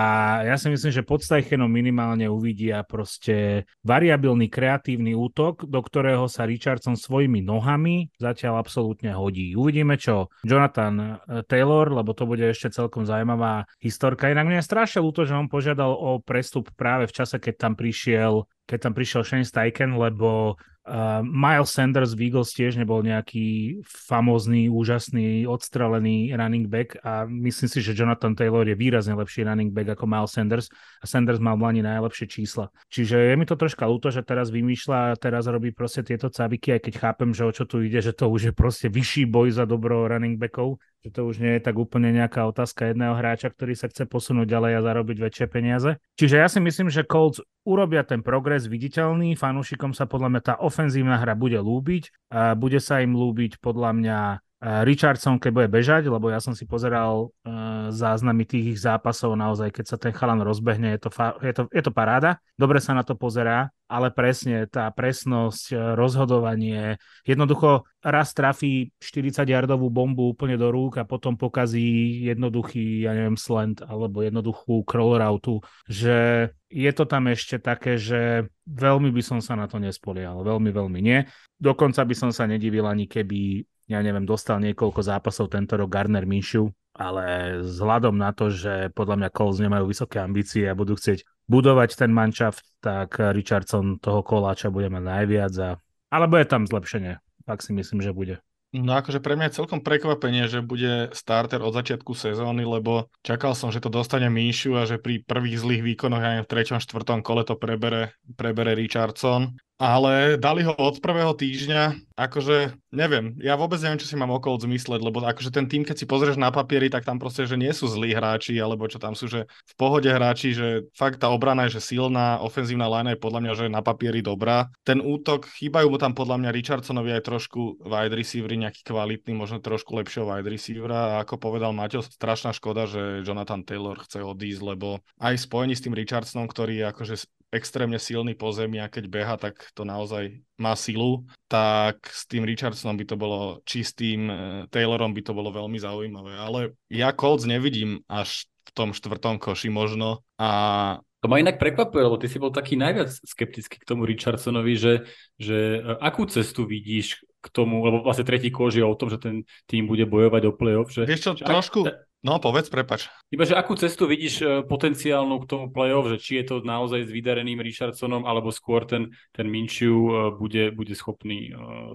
ja 0.43 0.59
si 0.59 0.67
myslím, 0.69 0.91
že 0.91 1.07
pod 1.07 1.23
Steichenom 1.23 1.71
minimálne 1.71 2.27
uvidia 2.27 2.83
proste 2.83 3.63
variabilný 3.81 4.51
kreatívny 4.51 5.15
útok, 5.15 5.63
do 5.65 5.79
ktorého 5.79 6.27
sa 6.27 6.43
Richardson 6.43 6.99
svojimi 6.99 7.39
nohami 7.39 8.11
zatiaľ 8.19 8.59
absolútne 8.59 9.15
hodí. 9.15 9.55
Uvidíme, 9.55 9.95
čo 9.95 10.29
Jonathan 10.43 10.95
e, 10.99 11.07
Taylor, 11.47 11.89
lebo 11.89 12.11
to 12.11 12.27
bude 12.27 12.43
ešte 12.43 12.75
celkom 12.75 13.07
zaujímavá 13.07 13.65
historka. 13.79 14.29
Inak 14.29 14.45
mne 14.45 14.59
je 14.59 14.69
strašne 14.69 14.99
ľúto, 14.99 15.23
že 15.23 15.33
on 15.33 15.47
požiadal 15.47 15.68
o 15.77 16.17
prestup 16.23 16.71
práve 16.73 17.05
v 17.05 17.13
čase, 17.13 17.37
keď 17.37 17.55
tam 17.69 17.73
prišiel 17.77 18.47
keď 18.69 18.79
tam 18.85 18.93
prišiel 18.93 19.25
Shane 19.25 19.49
Steichen, 19.49 19.97
lebo 19.97 20.53
uh, 20.89 21.21
Miles 21.21 21.69
Sanders 21.69 22.17
v 22.17 22.27
Eagles 22.27 22.49
tiež 22.57 22.81
nebol 22.81 23.05
nejaký 23.05 23.79
famózny, 23.85 24.65
úžasný, 24.67 25.45
odstrelený 25.45 26.33
running 26.33 26.65
back 26.65 26.97
a 27.05 27.29
myslím 27.29 27.69
si, 27.69 27.79
že 27.85 27.93
Jonathan 27.93 28.33
Taylor 28.33 28.65
je 28.65 28.73
výrazne 28.73 29.13
lepší 29.13 29.45
running 29.45 29.69
back 29.69 29.93
ako 29.93 30.09
Miles 30.09 30.33
Sanders 30.33 30.67
a 30.99 31.05
Sanders 31.05 31.37
mal 31.37 31.55
v 31.61 31.69
Lani 31.69 31.81
najlepšie 31.85 32.25
čísla. 32.25 32.73
Čiže 32.89 33.29
je 33.29 33.35
mi 33.37 33.45
to 33.45 33.53
troška 33.53 33.85
ľúto, 33.85 34.09
že 34.09 34.25
teraz 34.25 34.49
vymýšľa 34.49 35.13
a 35.13 35.17
teraz 35.21 35.45
robí 35.45 35.69
proste 35.69 36.01
tieto 36.01 36.33
cabiky, 36.33 36.73
aj 36.73 36.89
keď 36.89 36.93
chápem, 36.97 37.29
že 37.31 37.45
o 37.45 37.51
čo 37.53 37.69
tu 37.69 37.85
ide, 37.85 38.01
že 38.01 38.17
to 38.17 38.25
už 38.25 38.49
je 38.49 38.53
proste 38.57 38.89
vyšší 38.89 39.29
boj 39.29 39.53
za 39.53 39.69
dobro 39.69 40.09
running 40.09 40.41
backov 40.41 40.81
že 40.99 41.15
to 41.15 41.23
už 41.31 41.39
nie 41.39 41.55
je 41.55 41.63
tak 41.63 41.79
úplne 41.79 42.11
nejaká 42.11 42.43
otázka 42.43 42.91
jedného 42.91 43.15
hráča, 43.15 43.47
ktorý 43.47 43.71
sa 43.71 43.87
chce 43.87 44.03
posunúť 44.03 44.51
ďalej 44.51 44.71
a 44.75 44.83
zarobiť 44.83 45.17
väčšie 45.23 45.45
peniaze. 45.47 45.95
Čiže 46.19 46.35
ja 46.43 46.47
si 46.51 46.59
myslím, 46.59 46.91
že 46.91 47.07
Colts 47.07 47.39
urobia 47.63 48.03
ten 48.03 48.19
progres 48.19 48.67
viditeľný, 48.67 49.39
fanúšikom 49.39 49.95
sa 49.95 50.11
podľa 50.11 50.29
mňa 50.35 50.41
tá 50.43 50.53
ofenzívna 50.79 51.19
hra 51.19 51.35
bude 51.35 51.59
lúbiť, 51.59 52.31
a 52.31 52.55
bude 52.55 52.79
sa 52.79 53.03
im 53.03 53.11
lúbiť 53.11 53.59
podľa 53.59 53.91
mňa 53.99 54.17
Richardson, 54.59 55.39
keď 55.39 55.51
bude 55.55 55.69
bežať, 55.71 56.11
lebo 56.11 56.27
ja 56.27 56.43
som 56.43 56.51
si 56.51 56.67
pozeral 56.67 57.31
uh, 57.31 57.87
záznamy 57.95 58.43
tých 58.43 58.75
ich 58.75 58.79
zápasov, 58.83 59.39
naozaj, 59.39 59.71
keď 59.71 59.85
sa 59.87 59.95
ten 59.95 60.11
chalan 60.11 60.43
rozbehne, 60.43 60.99
je 60.99 61.07
to, 61.07 61.09
fa- 61.09 61.39
je, 61.39 61.53
to, 61.55 61.63
je 61.71 61.79
to 61.79 61.95
paráda. 61.95 62.43
Dobre 62.59 62.83
sa 62.83 62.91
na 62.91 63.07
to 63.07 63.15
pozerá, 63.15 63.71
ale 63.87 64.11
presne 64.11 64.67
tá 64.69 64.91
presnosť, 64.93 65.73
e, 65.73 65.75
rozhodovanie, 65.97 67.01
jednoducho 67.25 67.89
raz 68.05 68.37
trafí 68.37 68.93
40-jardovú 69.01 69.89
bombu 69.89 70.29
úplne 70.29 70.59
do 70.59 70.69
rúk 70.69 71.01
a 71.01 71.09
potom 71.09 71.33
pokazí 71.39 72.21
jednoduchý, 72.29 73.09
ja 73.09 73.17
neviem, 73.17 73.39
slant 73.39 73.81
alebo 73.81 74.21
jednoduchú 74.21 74.85
crawl 74.85 75.17
route, 75.17 75.65
že 75.89 76.51
je 76.69 76.91
to 76.93 77.09
tam 77.09 77.31
ešte 77.33 77.57
také, 77.57 77.97
že 77.97 78.45
veľmi 78.69 79.09
by 79.09 79.23
som 79.25 79.39
sa 79.41 79.57
na 79.57 79.65
to 79.65 79.81
nespolial, 79.81 80.45
veľmi, 80.45 80.69
veľmi 80.69 80.99
nie. 81.01 81.25
Dokonca 81.57 82.05
by 82.05 82.13
som 82.13 82.29
sa 82.29 82.45
nedivil 82.45 82.85
ani 82.85 83.09
keby 83.09 83.65
ja 83.89 83.99
neviem, 84.05 84.23
dostal 84.23 84.61
niekoľko 84.61 85.01
zápasov 85.01 85.49
tento 85.49 85.73
rok 85.73 85.89
Garner 85.89 86.29
Minshew, 86.29 86.69
ale 86.93 87.57
vzhľadom 87.65 88.13
na 88.13 88.29
to, 88.31 88.53
že 88.53 88.93
podľa 88.93 89.25
mňa 89.25 89.29
Colts 89.33 89.57
nemajú 89.57 89.89
vysoké 89.89 90.21
ambície 90.21 90.69
a 90.69 90.77
budú 90.77 90.93
chcieť 90.93 91.25
budovať 91.49 91.97
ten 91.97 92.13
manšaft, 92.13 92.61
tak 92.85 93.17
Richardson 93.17 93.97
toho 93.97 94.21
koláča 94.21 94.69
bude 94.69 94.93
mať 94.93 95.03
najviac 95.03 95.53
a... 95.57 95.69
Ale 96.13 96.29
bude 96.29 96.45
tam 96.45 96.69
zlepšenie, 96.69 97.17
tak 97.49 97.65
si 97.65 97.73
myslím, 97.73 98.05
že 98.05 98.13
bude. 98.13 98.37
No 98.69 98.93
akože 98.93 99.17
pre 99.17 99.33
mňa 99.33 99.49
je 99.49 99.57
celkom 99.57 99.81
prekvapenie, 99.81 100.45
že 100.45 100.61
bude 100.61 101.09
starter 101.17 101.57
od 101.65 101.73
začiatku 101.73 102.13
sezóny, 102.13 102.61
lebo 102.69 103.09
čakal 103.25 103.57
som, 103.57 103.73
že 103.73 103.81
to 103.81 103.89
dostane 103.89 104.29
Míšu 104.29 104.77
a 104.77 104.85
že 104.85 105.01
pri 105.01 105.25
prvých 105.25 105.57
zlých 105.57 105.81
výkonoch 105.81 106.21
aj 106.21 106.45
v 106.45 106.77
3. 106.77 106.77
4. 106.77 107.25
kole 107.25 107.41
to 107.41 107.57
prebere, 107.57 108.13
prebere 108.37 108.77
Richardson 108.77 109.57
ale 109.79 110.35
dali 110.35 110.67
ho 110.67 110.75
od 110.75 110.99
prvého 110.99 111.31
týždňa, 111.31 112.11
akože 112.19 112.75
neviem, 112.91 113.39
ja 113.39 113.55
vôbec 113.55 113.79
neviem, 113.79 113.95
čo 114.03 114.11
si 114.11 114.19
mám 114.19 114.35
okolo 114.35 114.59
zmysleť, 114.59 114.99
lebo 114.99 115.23
akože 115.23 115.55
ten 115.55 115.71
tým, 115.71 115.87
keď 115.87 116.03
si 116.03 116.05
pozrieš 116.05 116.35
na 116.35 116.51
papieri, 116.51 116.91
tak 116.91 117.07
tam 117.07 117.15
proste, 117.15 117.47
že 117.47 117.55
nie 117.55 117.71
sú 117.71 117.87
zlí 117.87 118.11
hráči, 118.11 118.59
alebo 118.59 118.91
čo 118.91 118.99
tam 118.99 119.15
sú, 119.15 119.31
že 119.31 119.47
v 119.47 119.73
pohode 119.79 120.11
hráči, 120.11 120.51
že 120.51 120.83
fakt 120.91 121.23
tá 121.23 121.31
obrana 121.31 121.71
je, 121.71 121.79
že 121.79 121.95
silná, 121.95 122.43
ofenzívna 122.43 122.91
line 122.91 123.15
je 123.15 123.23
podľa 123.23 123.39
mňa, 123.39 123.53
že 123.55 123.65
na 123.71 123.79
papieri 123.79 124.19
dobrá. 124.19 124.67
Ten 124.83 124.99
útok, 124.99 125.47
chýbajú 125.47 125.87
mu 125.87 125.95
tam 125.95 126.11
podľa 126.11 126.43
mňa 126.43 126.49
Richardsonovi 126.51 127.15
aj 127.15 127.23
trošku 127.23 127.79
wide 127.79 128.11
receivery, 128.19 128.59
nejaký 128.59 128.83
kvalitný, 128.83 129.31
možno 129.31 129.63
trošku 129.63 129.95
lepšieho 129.95 130.27
wide 130.27 130.51
receivera 130.51 131.15
a 131.15 131.23
ako 131.23 131.39
povedal 131.39 131.71
Maťo, 131.71 132.03
strašná 132.03 132.51
škoda, 132.51 132.83
že 132.83 133.23
Jonathan 133.23 133.63
Taylor 133.63 133.95
chce 134.03 134.27
odísť, 134.27 134.75
lebo 134.75 134.99
aj 135.23 135.39
spojení 135.39 135.71
s 135.71 135.87
tým 135.87 135.95
Richardsonom, 135.95 136.51
ktorý 136.51 136.83
je 136.83 136.85
akože 136.91 137.15
extrémne 137.49 137.97
silný 137.97 138.37
po 138.37 138.53
zemi 138.53 138.77
a 138.77 138.91
keď 138.91 139.05
beha, 139.09 139.35
tak 139.37 139.73
to 139.73 139.81
naozaj 139.81 140.37
má 140.61 140.77
silu, 140.77 141.25
tak 141.49 142.05
s 142.05 142.29
tým 142.29 142.45
Richardsonom 142.45 142.97
by 142.97 143.05
to 143.05 143.15
bolo 143.17 143.39
čistým, 143.65 144.29
eh, 144.29 144.35
Taylorom 144.69 145.13
by 145.13 145.21
to 145.25 145.33
bolo 145.33 145.49
veľmi 145.49 145.81
zaujímavé. 145.81 146.37
Ale 146.37 146.59
ja 146.93 147.09
Colts 147.13 147.49
nevidím 147.49 148.05
až 148.05 148.45
v 148.69 148.71
tom 148.77 148.93
štvrtom 148.93 149.41
koši 149.41 149.73
možno 149.73 150.21
a 150.37 151.01
to 151.19 151.27
ma 151.27 151.35
inak 151.35 151.59
prekvapuje, 151.59 151.99
lebo 151.99 152.15
ty 152.15 152.31
si 152.31 152.39
bol 152.39 152.47
taký 152.47 152.79
najviac 152.79 153.11
skeptický 153.11 153.83
k 153.83 153.87
tomu 153.87 154.07
Richardsonovi, 154.07 154.73
že, 154.79 154.93
že 155.35 155.83
eh, 155.83 155.97
akú 155.99 156.29
cestu 156.29 156.63
vidíš 156.63 157.25
k 157.39 157.47
tomu, 157.55 157.83
lebo 157.87 158.03
vlastne 158.03 158.27
tretí 158.27 158.51
kož 158.51 158.79
je 158.79 158.83
o 158.83 158.95
tom, 158.95 159.07
že 159.07 159.19
ten 159.19 159.47
tým 159.63 159.87
bude 159.87 160.03
bojovať 160.03 160.43
o 160.47 160.55
play-off. 160.55 160.91
Že, 160.91 161.07
Vieš 161.07 161.21
čo, 161.23 161.31
že 161.39 161.47
trošku, 161.47 161.87
ak, 161.87 162.08
No, 162.19 162.35
povedz, 162.35 162.67
prepač. 162.67 163.07
Iba, 163.31 163.47
že 163.47 163.55
akú 163.55 163.79
cestu 163.79 164.03
vidíš 164.03 164.35
e, 164.43 164.45
potenciálnu 164.67 165.39
k 165.39 165.47
tomu 165.47 165.65
play-off, 165.71 166.11
že 166.11 166.19
či 166.19 166.43
je 166.43 166.51
to 166.51 166.55
naozaj 166.67 167.07
s 167.07 167.13
vydareným 167.15 167.63
Richardsonom, 167.63 168.27
alebo 168.27 168.51
skôr 168.51 168.83
ten, 168.83 169.15
ten 169.31 169.47
Minčiu 169.47 169.95
e, 169.95 170.13
bude, 170.35 170.75
bude 170.75 170.91
schopný 170.99 171.47
e, 171.47 171.51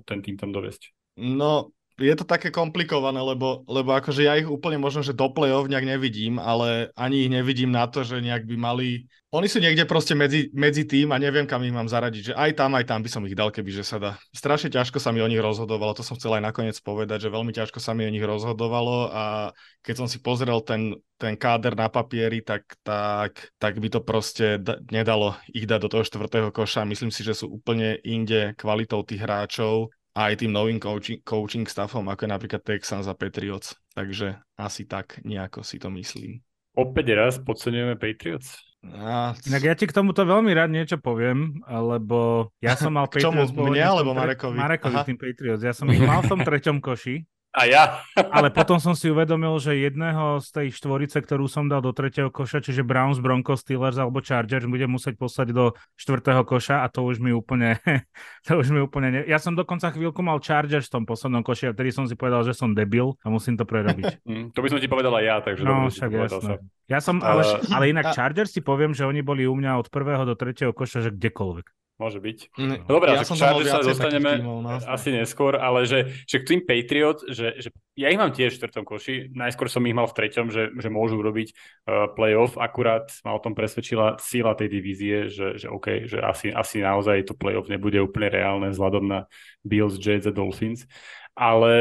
ten 0.08 0.24
tým 0.24 0.40
tam 0.40 0.48
dovesť? 0.48 0.96
No, 1.20 1.76
je 1.98 2.14
to 2.18 2.26
také 2.26 2.50
komplikované, 2.50 3.22
lebo, 3.22 3.62
lebo 3.70 3.94
akože 3.94 4.26
ja 4.26 4.34
ich 4.34 4.50
úplne 4.50 4.82
možno, 4.82 5.06
že 5.06 5.14
do 5.14 5.30
play-off 5.30 5.70
nejak 5.70 5.86
nevidím, 5.86 6.42
ale 6.42 6.90
ani 6.98 7.26
ich 7.26 7.30
nevidím 7.30 7.70
na 7.70 7.86
to, 7.86 8.02
že 8.02 8.18
nejak 8.18 8.46
by 8.46 8.56
mali 8.58 8.88
oni 9.34 9.50
sú 9.50 9.58
niekde 9.58 9.82
proste 9.82 10.14
medzi, 10.14 10.46
medzi 10.54 10.86
tým 10.86 11.10
a 11.10 11.18
neviem, 11.18 11.42
kam 11.42 11.58
ich 11.66 11.74
mám 11.74 11.90
zaradiť. 11.90 12.30
Že 12.30 12.34
aj 12.38 12.50
tam, 12.54 12.70
aj 12.78 12.86
tam 12.86 13.02
by 13.02 13.10
som 13.10 13.26
ich 13.26 13.34
dal, 13.34 13.50
keby 13.50 13.66
že 13.74 13.82
sa 13.82 13.98
dá. 13.98 14.14
Strašne 14.30 14.70
ťažko 14.70 15.02
sa 15.02 15.10
mi 15.10 15.18
o 15.18 15.26
nich 15.26 15.42
rozhodovalo, 15.42 15.90
to 15.90 16.06
som 16.06 16.14
chcel 16.14 16.38
aj 16.38 16.46
nakoniec 16.46 16.78
povedať, 16.78 17.26
že 17.26 17.34
veľmi 17.34 17.50
ťažko 17.50 17.82
sa 17.82 17.98
mi 17.98 18.06
o 18.06 18.14
nich 18.14 18.22
rozhodovalo 18.22 19.10
a 19.10 19.50
keď 19.82 19.94
som 19.98 20.06
si 20.06 20.22
pozrel 20.22 20.62
ten, 20.62 20.94
ten 21.18 21.34
káder 21.34 21.74
na 21.74 21.90
papieri, 21.90 22.46
tak, 22.46 22.78
tak, 22.86 23.50
tak 23.58 23.82
by 23.82 23.88
to 23.90 24.06
proste 24.06 24.62
d- 24.62 24.78
nedalo 24.94 25.34
ich 25.50 25.66
dať 25.66 25.82
do 25.82 25.90
toho 25.90 26.06
štvrtého 26.06 26.54
koša. 26.54 26.86
Myslím 26.86 27.10
si, 27.10 27.26
že 27.26 27.34
sú 27.34 27.50
úplne 27.50 27.98
inde 28.06 28.54
kvalitou 28.54 29.02
tých 29.02 29.18
hráčov 29.18 29.90
aj 30.14 30.46
tým 30.46 30.54
novým 30.54 30.78
coaching, 30.78 31.20
coaching 31.26 31.66
staffom, 31.66 32.06
ako 32.06 32.24
je 32.24 32.30
napríklad 32.30 32.62
Texans 32.62 33.10
a 33.10 33.14
Patriots. 33.18 33.74
Takže 33.98 34.38
asi 34.54 34.86
tak 34.86 35.18
nejako 35.26 35.66
si 35.66 35.82
to 35.82 35.90
myslím. 35.90 36.38
Opäť 36.74 37.14
raz 37.14 37.34
podceňujeme 37.38 37.94
Patriots? 37.98 38.58
A... 38.94 39.34
Inak 39.46 39.62
ja 39.62 39.74
ti 39.74 39.86
k 39.86 39.96
tomuto 39.96 40.26
veľmi 40.26 40.50
rád 40.54 40.70
niečo 40.70 40.98
poviem, 40.98 41.62
lebo 41.66 42.50
ja 42.62 42.78
som 42.78 42.94
mal 42.94 43.10
Patriots... 43.10 43.50
K 43.50 43.58
čomu? 43.58 43.70
Mne 43.70 43.82
alebo 43.82 44.10
Marekovi? 44.14 44.58
Marekovi 44.58 44.98
tým 45.06 45.18
Patriots. 45.18 45.62
Ja 45.62 45.74
som 45.74 45.90
ich 45.90 46.02
mal 46.02 46.22
v 46.22 46.30
tom 46.30 46.42
treťom 46.42 46.78
koši 46.82 47.26
a 47.54 47.62
ja. 47.70 48.02
Ale 48.36 48.50
potom 48.50 48.82
som 48.82 48.98
si 48.98 49.06
uvedomil, 49.06 49.54
že 49.62 49.78
jedného 49.78 50.42
z 50.42 50.48
tej 50.50 50.66
štvorice, 50.74 51.22
ktorú 51.22 51.46
som 51.46 51.70
dal 51.70 51.78
do 51.78 51.94
tretieho 51.94 52.28
koša, 52.28 52.58
čiže 52.58 52.82
Browns, 52.82 53.22
Broncos, 53.22 53.62
Steelers 53.62 53.94
alebo 53.94 54.18
Chargers, 54.18 54.66
budem 54.66 54.90
musieť 54.90 55.14
poslať 55.14 55.54
do 55.54 55.64
štvrtého 55.94 56.42
koša 56.42 56.82
a 56.82 56.90
to 56.90 57.06
už 57.06 57.22
mi 57.22 57.30
úplne, 57.30 57.78
to 58.46 58.58
už 58.58 58.74
mi 58.74 58.82
úplne 58.82 59.14
ne... 59.14 59.20
Ja 59.30 59.38
som 59.38 59.54
dokonca 59.54 59.94
chvíľku 59.94 60.18
mal 60.26 60.42
Chargers 60.42 60.90
v 60.90 61.00
tom 61.00 61.04
poslednom 61.06 61.46
koši 61.46 61.70
a 61.70 61.74
vtedy 61.74 61.94
som 61.94 62.10
si 62.10 62.18
povedal, 62.18 62.42
že 62.42 62.58
som 62.58 62.74
debil 62.74 63.14
a 63.22 63.30
musím 63.30 63.54
to 63.54 63.62
prerobiť. 63.62 64.04
Mm, 64.24 64.56
to 64.56 64.64
by 64.64 64.68
som 64.72 64.80
ti 64.80 64.88
povedal 64.88 65.12
aj 65.20 65.24
ja, 65.24 65.36
takže 65.44 65.62
no, 65.68 65.92
však 65.92 66.10
jasné. 66.16 66.56
Sa. 66.56 66.64
Ja 66.88 66.98
som, 67.04 67.20
ale, 67.20 67.44
ale 67.68 67.92
inak 67.92 68.16
Chargers 68.16 68.56
si 68.56 68.64
poviem, 68.64 68.96
že 68.96 69.04
oni 69.04 69.20
boli 69.20 69.44
u 69.44 69.52
mňa 69.52 69.84
od 69.84 69.92
prvého 69.92 70.24
do 70.24 70.32
tretieho 70.32 70.72
koša, 70.72 71.04
že 71.04 71.10
kdekoľvek. 71.12 71.66
Môže 71.94 72.18
byť. 72.18 72.38
No 72.58 72.98
dobré, 72.98 73.14
ja 73.14 73.22
som 73.22 73.38
Chargers 73.38 73.70
sa 73.70 73.78
dostaneme 73.78 74.42
tímov, 74.42 74.66
no. 74.66 74.82
asi 74.82 75.14
neskôr, 75.14 75.54
ale 75.54 75.86
že, 75.86 76.10
že 76.26 76.42
k 76.42 76.48
tým 76.50 76.60
Patriot, 76.66 77.22
že, 77.30 77.54
že 77.54 77.70
ja 77.94 78.10
ich 78.10 78.18
mám 78.18 78.34
tiež 78.34 78.50
v 78.50 78.58
štvrtom 78.58 78.82
koši, 78.82 79.30
najskôr 79.30 79.70
som 79.70 79.86
ich 79.86 79.94
mal 79.94 80.10
v 80.10 80.16
treťom, 80.18 80.50
že, 80.50 80.74
že 80.74 80.90
môžu 80.90 81.22
robiť 81.22 81.54
uh, 81.54 82.10
playoff, 82.10 82.58
akurát 82.58 83.06
ma 83.22 83.38
o 83.38 83.38
tom 83.38 83.54
presvedčila 83.54 84.18
síla 84.18 84.58
tej 84.58 84.74
divízie, 84.74 85.30
že, 85.30 85.54
že 85.54 85.70
OK, 85.70 86.10
že 86.10 86.18
asi, 86.18 86.50
asi 86.50 86.82
naozaj 86.82 87.30
to 87.30 87.38
playoff 87.38 87.70
nebude 87.70 88.02
úplne 88.02 88.26
reálne 88.26 88.74
vzhľadom 88.74 89.06
na 89.06 89.30
Bills, 89.62 89.94
Jets 89.94 90.26
a 90.26 90.34
Dolphins. 90.34 90.90
Ale 91.38 91.74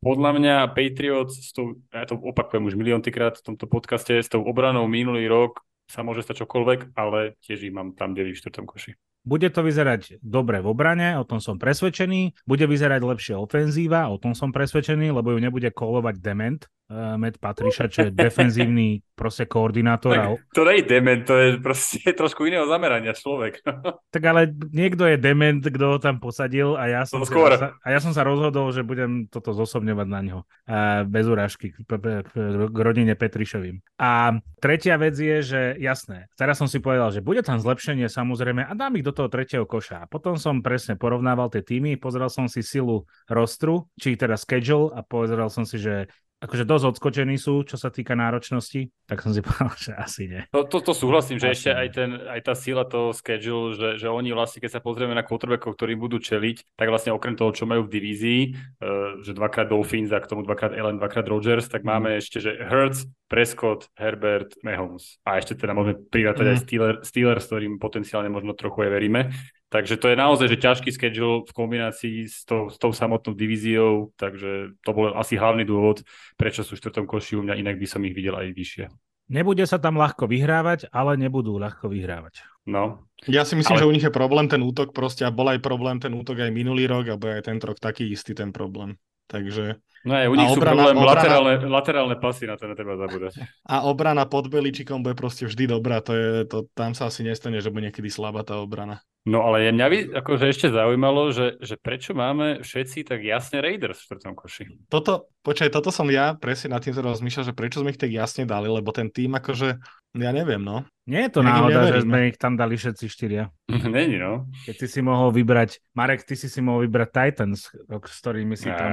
podľa 0.00 0.30
mňa 0.40 0.56
Patriots, 0.72 1.36
s 1.36 1.52
tou, 1.52 1.84
ja 1.92 2.08
to 2.08 2.16
opakujem 2.16 2.64
už 2.64 2.80
milióntykrát 2.80 3.36
v 3.40 3.52
tomto 3.52 3.68
podcaste, 3.68 4.24
s 4.24 4.32
tou 4.32 4.40
obranou 4.40 4.88
minulý 4.88 5.28
rok 5.28 5.60
sa 5.84 6.00
môže 6.00 6.24
stať 6.24 6.48
čokoľvek, 6.48 6.96
ale 6.96 7.36
tiež 7.44 7.68
ich 7.68 7.76
mám 7.76 7.92
tam 7.92 8.16
9 8.16 8.32
v 8.32 8.40
štvrtom 8.40 8.64
koši. 8.64 8.96
Bude 9.24 9.48
to 9.48 9.64
vyzerať 9.64 10.20
dobre 10.20 10.60
v 10.60 10.68
obrane, 10.68 11.16
o 11.16 11.24
tom 11.24 11.40
som 11.40 11.56
presvedčený. 11.56 12.44
Bude 12.44 12.68
vyzerať 12.68 13.00
lepšie 13.00 13.34
ofenzíva, 13.40 14.12
o 14.12 14.20
tom 14.20 14.36
som 14.36 14.52
presvedčený, 14.52 15.16
lebo 15.16 15.32
ju 15.32 15.40
nebude 15.40 15.72
kolovať 15.72 16.20
dement. 16.20 16.60
Uh, 16.94 17.18
Matt 17.18 17.42
Patricia, 17.42 17.90
čo 17.90 18.06
je 18.06 18.10
defenzívny 18.14 19.02
proste 19.18 19.50
koordinátor. 19.50 20.14
Tak, 20.14 20.54
to 20.54 20.62
nie 20.66 20.82
je 20.82 20.84
dement, 20.86 21.22
to 21.26 21.34
je 21.34 21.48
proste 21.58 22.02
trošku 22.20 22.46
iného 22.46 22.66
zamerania 22.70 23.10
človek. 23.14 23.62
tak 24.14 24.22
ale 24.22 24.54
niekto 24.70 25.10
je 25.10 25.18
dement, 25.18 25.58
kto 25.58 25.84
ho 25.96 25.98
tam 25.98 26.22
posadil 26.22 26.78
a 26.78 26.86
ja 26.86 27.02
som, 27.02 27.22
skôr. 27.26 27.54
Sa, 27.58 27.74
a 27.82 27.88
ja 27.90 27.98
som 27.98 28.14
sa 28.14 28.22
rozhodol, 28.22 28.70
že 28.70 28.86
budem 28.86 29.26
toto 29.26 29.50
zosobňovať 29.50 30.06
na 30.06 30.20
ňo. 30.22 30.38
Uh, 30.66 31.02
bez 31.06 31.26
urážky 31.26 31.74
k, 31.74 31.78
k, 31.82 32.26
k 32.70 32.78
rodine 32.78 33.18
Petrišovým. 33.18 33.82
A 33.98 34.38
tretia 34.62 34.94
vec 34.98 35.18
je, 35.18 35.38
že 35.42 35.60
jasné, 35.82 36.30
teraz 36.38 36.58
som 36.58 36.70
si 36.70 36.78
povedal, 36.78 37.10
že 37.10 37.24
bude 37.24 37.42
tam 37.42 37.58
zlepšenie 37.58 38.06
samozrejme 38.06 38.66
a 38.66 38.72
dám 38.74 38.94
ich 38.98 39.06
do 39.06 39.14
toho 39.14 39.30
tretieho 39.30 39.64
koša. 39.64 40.04
A 40.04 40.10
potom 40.10 40.36
som 40.36 40.60
presne 40.60 40.98
porovnával 40.98 41.48
tie 41.50 41.64
týmy, 41.64 41.96
pozrel 41.96 42.28
som 42.28 42.50
si 42.50 42.60
silu 42.60 43.06
rostru, 43.30 43.88
či 43.96 44.18
teda 44.18 44.36
schedule 44.36 44.92
a 44.92 45.00
pozeral 45.00 45.48
som 45.48 45.64
si, 45.64 45.80
že 45.80 46.10
akože 46.44 46.68
dosť 46.68 46.84
odskočení 46.92 47.40
sú, 47.40 47.64
čo 47.64 47.80
sa 47.80 47.88
týka 47.88 48.12
náročnosti, 48.12 48.92
tak 49.08 49.24
som 49.24 49.32
si 49.32 49.40
povedal, 49.46 49.72
že 49.80 49.92
asi 49.96 50.22
nie. 50.28 50.42
To, 50.52 50.68
to, 50.68 50.84
to 50.84 50.92
súhlasím, 50.92 51.40
že 51.40 51.48
asi 51.48 51.56
ešte 51.56 51.70
aj, 51.72 51.88
ten, 51.96 52.10
aj 52.20 52.40
tá 52.44 52.54
sila 52.54 52.84
toho 52.84 53.16
schedule, 53.16 53.72
že, 53.72 53.96
že 53.96 54.08
oni 54.12 54.36
vlastne, 54.36 54.60
keď 54.60 54.78
sa 54.78 54.84
pozrieme 54.84 55.16
na 55.16 55.24
quarterbackov, 55.24 55.72
ktorí 55.72 55.96
budú 55.96 56.20
čeliť, 56.20 56.76
tak 56.76 56.92
vlastne 56.92 57.16
okrem 57.16 57.34
toho, 57.34 57.50
čo 57.56 57.64
majú 57.64 57.88
v 57.88 57.92
divízii, 57.96 58.40
uh, 58.52 59.24
že 59.24 59.32
dvakrát 59.32 59.72
Dolphins 59.72 60.12
a 60.12 60.20
k 60.20 60.28
tomu 60.28 60.44
dvakrát 60.44 60.76
Allen, 60.76 61.00
dvakrát 61.00 61.24
Rogers, 61.24 61.66
tak 61.72 61.82
máme 61.82 62.14
mm. 62.14 62.20
ešte, 62.20 62.38
že 62.44 62.52
Hertz, 62.60 63.08
Prescott, 63.24 63.88
Herbert, 63.96 64.60
Mahomes. 64.60 65.18
A 65.24 65.40
ešte 65.40 65.56
teda 65.56 65.72
môžeme 65.72 65.96
prirátať 66.06 66.44
mm. 66.44 66.52
aj 66.52 66.58
Steelers, 66.60 67.00
Steelers, 67.08 67.44
ktorým 67.48 67.80
potenciálne 67.80 68.28
možno 68.28 68.52
trochu 68.52 68.84
aj 68.84 68.90
veríme. 68.92 69.32
Takže 69.74 69.98
to 69.98 70.06
je 70.06 70.14
naozaj 70.14 70.46
že 70.54 70.62
ťažký 70.62 70.90
schedule 70.94 71.42
v 71.42 71.50
kombinácii 71.50 72.30
s 72.30 72.46
tou, 72.46 72.70
s 72.70 72.78
tou 72.78 72.94
samotnou 72.94 73.34
divíziou, 73.34 74.14
takže 74.14 74.78
to 74.86 74.90
bol 74.94 75.10
asi 75.18 75.34
hlavný 75.34 75.66
dôvod, 75.66 76.06
prečo 76.38 76.62
sú 76.62 76.78
v 76.78 76.86
štvrtom 76.86 77.10
koši 77.10 77.34
u 77.34 77.42
mňa, 77.42 77.58
inak 77.58 77.82
by 77.82 77.86
som 77.90 78.06
ich 78.06 78.14
videl 78.14 78.38
aj 78.38 78.54
vyššie. 78.54 78.86
Nebude 79.34 79.66
sa 79.66 79.82
tam 79.82 79.98
ľahko 79.98 80.30
vyhrávať, 80.30 80.94
ale 80.94 81.18
nebudú 81.18 81.58
ľahko 81.58 81.90
vyhrávať. 81.90 82.46
No. 82.70 83.02
Ja 83.26 83.42
si 83.42 83.58
myslím, 83.58 83.74
ale... 83.74 83.82
že 83.82 83.88
u 83.90 83.94
nich 83.98 84.06
je 84.06 84.14
problém 84.14 84.46
ten 84.46 84.62
útok 84.62 84.94
proste 84.94 85.26
a 85.26 85.34
bol 85.34 85.50
aj 85.50 85.58
problém 85.58 85.98
ten 85.98 86.14
útok 86.14 86.38
aj 86.38 86.54
minulý 86.54 86.86
rok 86.86 87.10
a 87.10 87.18
bude 87.18 87.42
aj 87.42 87.50
tento 87.50 87.66
rok 87.66 87.82
taký 87.82 88.06
istý 88.14 88.30
ten 88.30 88.54
problém. 88.54 88.94
Takže... 89.26 89.82
No 90.06 90.14
aj 90.14 90.28
u 90.30 90.36
nich 90.38 90.54
sú 90.54 90.60
obrana, 90.62 90.86
problém 90.86 90.96
obrana... 91.02 91.10
laterálne, 91.18 91.54
laterálne 91.66 92.16
pasy, 92.20 92.46
na 92.46 92.54
to 92.54 92.70
netreba 92.70 92.94
zabúdať. 92.94 93.42
A 93.66 93.88
obrana 93.90 94.22
pod 94.28 94.52
Beličikom 94.52 95.02
bude 95.02 95.18
proste 95.18 95.50
vždy 95.50 95.66
dobrá, 95.66 95.98
to 96.04 96.12
je, 96.14 96.28
to, 96.44 96.68
tam 96.76 96.94
sa 96.94 97.10
asi 97.10 97.26
nestane, 97.26 97.58
že 97.58 97.74
bude 97.74 97.88
niekedy 97.88 98.12
slabá 98.12 98.46
tá 98.46 98.60
obrana. 98.60 99.02
No 99.24 99.40
ale 99.40 99.72
mňa 99.72 99.86
by 99.88 99.98
akože 100.20 100.52
ešte 100.52 100.68
zaujímalo, 100.68 101.32
že, 101.32 101.56
že 101.56 101.80
prečo 101.80 102.12
máme 102.12 102.60
všetci 102.60 103.08
tak 103.08 103.24
jasne 103.24 103.64
Raiders 103.64 104.04
v 104.04 104.06
štvrtom 104.12 104.36
koši. 104.36 104.64
Toto, 104.92 105.32
počkaj, 105.40 105.72
toto 105.72 105.88
som 105.88 106.04
ja 106.12 106.36
presne 106.36 106.76
nad 106.76 106.84
tým 106.84 106.92
rozmýšľal, 106.92 107.48
že 107.48 107.56
prečo 107.56 107.80
sme 107.80 107.96
ich 107.96 108.00
tak 108.00 108.12
jasne 108.12 108.44
dali, 108.44 108.68
lebo 108.68 108.92
ten 108.92 109.08
tým 109.08 109.32
akože, 109.32 109.80
ja 110.20 110.30
neviem, 110.36 110.60
no. 110.60 110.84
Nie 111.04 111.28
je 111.28 111.36
to 111.36 111.40
ja 111.44 111.52
náhoda, 111.52 111.92
že 111.92 112.08
sme 112.08 112.32
ich 112.32 112.40
tam 112.40 112.56
dali 112.56 112.80
všetci 112.80 113.04
štyria. 113.12 113.52
Není, 113.68 114.16
no. 114.16 114.48
Keď 114.64 114.74
ty 114.80 114.86
si 114.88 115.00
mohol 115.04 115.36
vybrať, 115.36 115.84
Marek, 115.92 116.24
ty 116.24 116.32
si 116.32 116.48
si 116.48 116.64
mohol 116.64 116.88
vybrať 116.88 117.08
Titans, 117.12 117.68
s 117.68 118.18
ktorými 118.24 118.56
si 118.56 118.72
tam... 118.72 118.90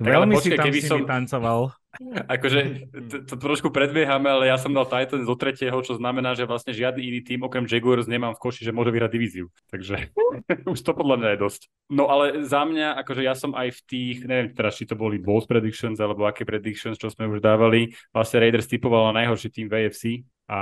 Veľmi 0.00 0.40
počkej, 0.40 0.56
si 0.56 0.58
tam 0.58 0.72
si 0.72 0.88
som... 0.88 1.04
tancoval. 1.04 1.76
Akože 2.34 2.88
to, 3.28 3.34
trošku 3.36 3.68
predbiehame, 3.72 4.28
ale 4.28 4.48
ja 4.48 4.56
som 4.60 4.72
dal 4.72 4.88
Titans 4.88 5.28
do 5.28 5.36
tretieho, 5.36 5.76
čo 5.80 5.96
znamená, 5.96 6.32
že 6.36 6.48
vlastne 6.48 6.72
žiadny 6.72 7.04
iný 7.04 7.20
tým 7.24 7.44
okrem 7.44 7.64
Jaguars 7.68 8.08
nemám 8.08 8.36
v 8.36 8.42
koši, 8.48 8.68
že 8.68 8.72
môže 8.72 8.92
vyhrať 8.92 9.10
divíziu. 9.12 9.52
Takže 9.68 10.12
už 10.72 10.78
to 10.80 10.92
podľa 10.92 11.16
mňa 11.20 11.28
je 11.36 11.38
dosť. 11.40 11.60
No 11.92 12.08
ale 12.08 12.44
za 12.44 12.64
mňa, 12.64 12.96
akože 13.04 13.22
ja 13.24 13.36
som 13.36 13.52
aj 13.52 13.76
v 13.76 13.80
tých, 13.84 14.16
neviem 14.24 14.52
teraz, 14.52 14.76
či 14.80 14.88
to 14.88 14.96
boli 14.96 15.20
Bulls 15.20 15.44
predictions, 15.48 16.00
alebo 16.00 16.24
aké 16.24 16.48
predictions, 16.48 17.00
čo 17.00 17.12
sme 17.12 17.28
už 17.28 17.44
dávali, 17.44 17.92
vlastne 18.12 18.40
Raiders 18.40 18.68
typoval 18.68 19.12
na 19.12 19.24
najhorší 19.24 19.48
tým 19.52 19.68
v 19.68 19.84
AFC. 19.84 20.04
A 20.46 20.60